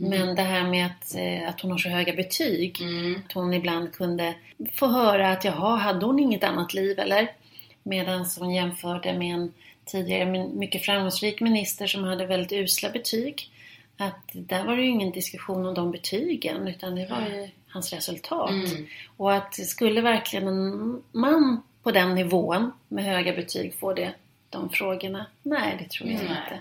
Men 0.00 0.34
det 0.34 0.42
här 0.42 0.68
med 0.68 0.86
att, 0.86 1.14
eh, 1.14 1.48
att 1.48 1.60
hon 1.60 1.70
har 1.70 1.78
så 1.78 1.88
höga 1.88 2.12
betyg. 2.12 2.80
Mm. 2.80 3.22
Att 3.26 3.32
hon 3.32 3.54
ibland 3.54 3.92
kunde 3.92 4.34
få 4.74 4.86
höra 4.86 5.30
att 5.30 5.44
jaha, 5.44 5.76
hade 5.76 6.06
hon 6.06 6.18
inget 6.18 6.44
annat 6.44 6.74
liv 6.74 6.98
eller? 6.98 7.32
Medan 7.82 8.26
hon 8.38 8.54
jämförde 8.54 9.12
med 9.12 9.34
en 9.34 9.52
tidigare 9.84 10.48
mycket 10.54 10.84
framgångsrik 10.84 11.40
minister 11.40 11.86
som 11.86 12.04
hade 12.04 12.26
väldigt 12.26 12.52
usla 12.52 12.90
betyg. 12.90 13.50
Att 13.96 14.30
där 14.32 14.64
var 14.64 14.76
det 14.76 14.82
ju 14.82 14.88
ingen 14.88 15.10
diskussion 15.10 15.66
om 15.66 15.74
de 15.74 15.90
betygen 15.90 16.68
utan 16.68 16.94
det 16.94 17.06
var 17.06 17.20
ju 17.20 17.48
hans 17.68 17.92
resultat. 17.92 18.50
Mm. 18.50 18.86
Och 19.16 19.32
att 19.32 19.54
skulle 19.54 20.00
verkligen 20.00 20.48
en 20.48 21.02
man 21.12 21.62
på 21.82 21.90
den 21.90 22.14
nivån 22.14 22.72
med 22.88 23.04
höga 23.04 23.32
betyg 23.32 23.74
få 23.74 23.94
det, 23.94 24.12
de 24.50 24.70
frågorna? 24.70 25.26
Nej, 25.42 25.76
det 25.78 25.90
tror 25.90 26.10
jag 26.10 26.16
Nej. 26.16 26.28
inte. 26.28 26.60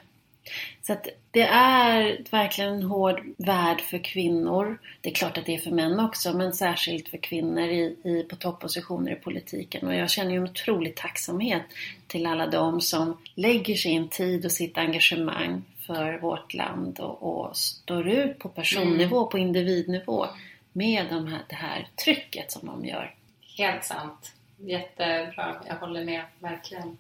Så 0.81 0.93
att 0.93 1.07
det 1.31 1.41
är 1.41 2.23
verkligen 2.31 2.73
en 2.73 2.83
hård 2.83 3.21
värld 3.37 3.81
för 3.81 3.97
kvinnor. 4.03 4.79
Det 5.01 5.09
är 5.09 5.13
klart 5.13 5.37
att 5.37 5.45
det 5.45 5.55
är 5.55 5.59
för 5.59 5.71
män 5.71 5.99
också, 5.99 6.33
men 6.33 6.53
särskilt 6.53 7.09
för 7.09 7.17
kvinnor 7.17 7.63
i, 7.63 7.95
i, 8.03 8.25
på 8.29 8.35
toppositioner 8.35 9.11
i 9.11 9.15
politiken. 9.15 9.87
Och 9.87 9.95
jag 9.95 10.09
känner 10.09 10.31
ju 10.31 10.37
en 10.37 10.43
otrolig 10.43 10.95
tacksamhet 10.95 11.63
till 12.07 12.25
alla 12.25 12.47
de 12.47 12.81
som 12.81 13.17
lägger 13.35 13.75
sin 13.75 14.07
tid 14.07 14.45
och 14.45 14.51
sitt 14.51 14.77
engagemang 14.77 15.63
för 15.87 16.17
vårt 16.17 16.53
land 16.53 16.99
och, 16.99 17.23
och 17.23 17.57
står 17.57 18.07
ut 18.07 18.39
på 18.39 18.49
personnivå, 18.49 19.27
på 19.27 19.37
individnivå 19.37 20.27
med 20.73 21.05
de 21.09 21.27
här, 21.27 21.41
det 21.49 21.55
här 21.55 21.87
trycket 22.03 22.51
som 22.51 22.67
de 22.67 22.85
gör. 22.85 23.15
Helt 23.57 23.83
sant. 23.83 24.33
Jättebra. 24.57 25.55
Jag 25.67 25.75
håller 25.75 26.05
med, 26.05 26.21
verkligen. 26.39 26.97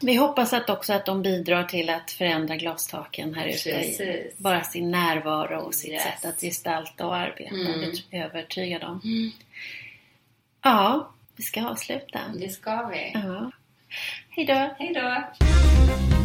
Vi 0.00 0.16
hoppas 0.16 0.52
att 0.52 0.70
också 0.70 0.92
att 0.92 1.06
de 1.06 1.22
bidrar 1.22 1.64
till 1.64 1.90
att 1.90 2.10
förändra 2.10 2.56
glastaken 2.56 3.34
här 3.34 3.46
ute. 3.46 4.30
Bara 4.36 4.62
sin 4.64 4.90
närvaro 4.90 5.60
och 5.60 5.74
sitt 5.74 5.92
Yes. 5.92 6.02
sätt 6.02 6.24
att 6.24 6.40
gestalta 6.40 7.06
och 7.06 7.16
arbeta. 7.16 7.54
Mm. 7.54 7.80
Det 8.10 8.16
är 8.16 8.24
övertygad 8.24 8.82
om. 8.84 9.00
Ja, 10.62 11.10
vi 11.36 11.42
ska 11.42 11.66
avsluta. 11.68 12.20
Det 12.40 12.48
ska 12.48 12.86
vi. 12.86 13.10
Ja. 13.14 13.50
Hej 14.30 14.44
då! 14.46 14.70
Hej 14.78 14.92
då! 14.94 16.17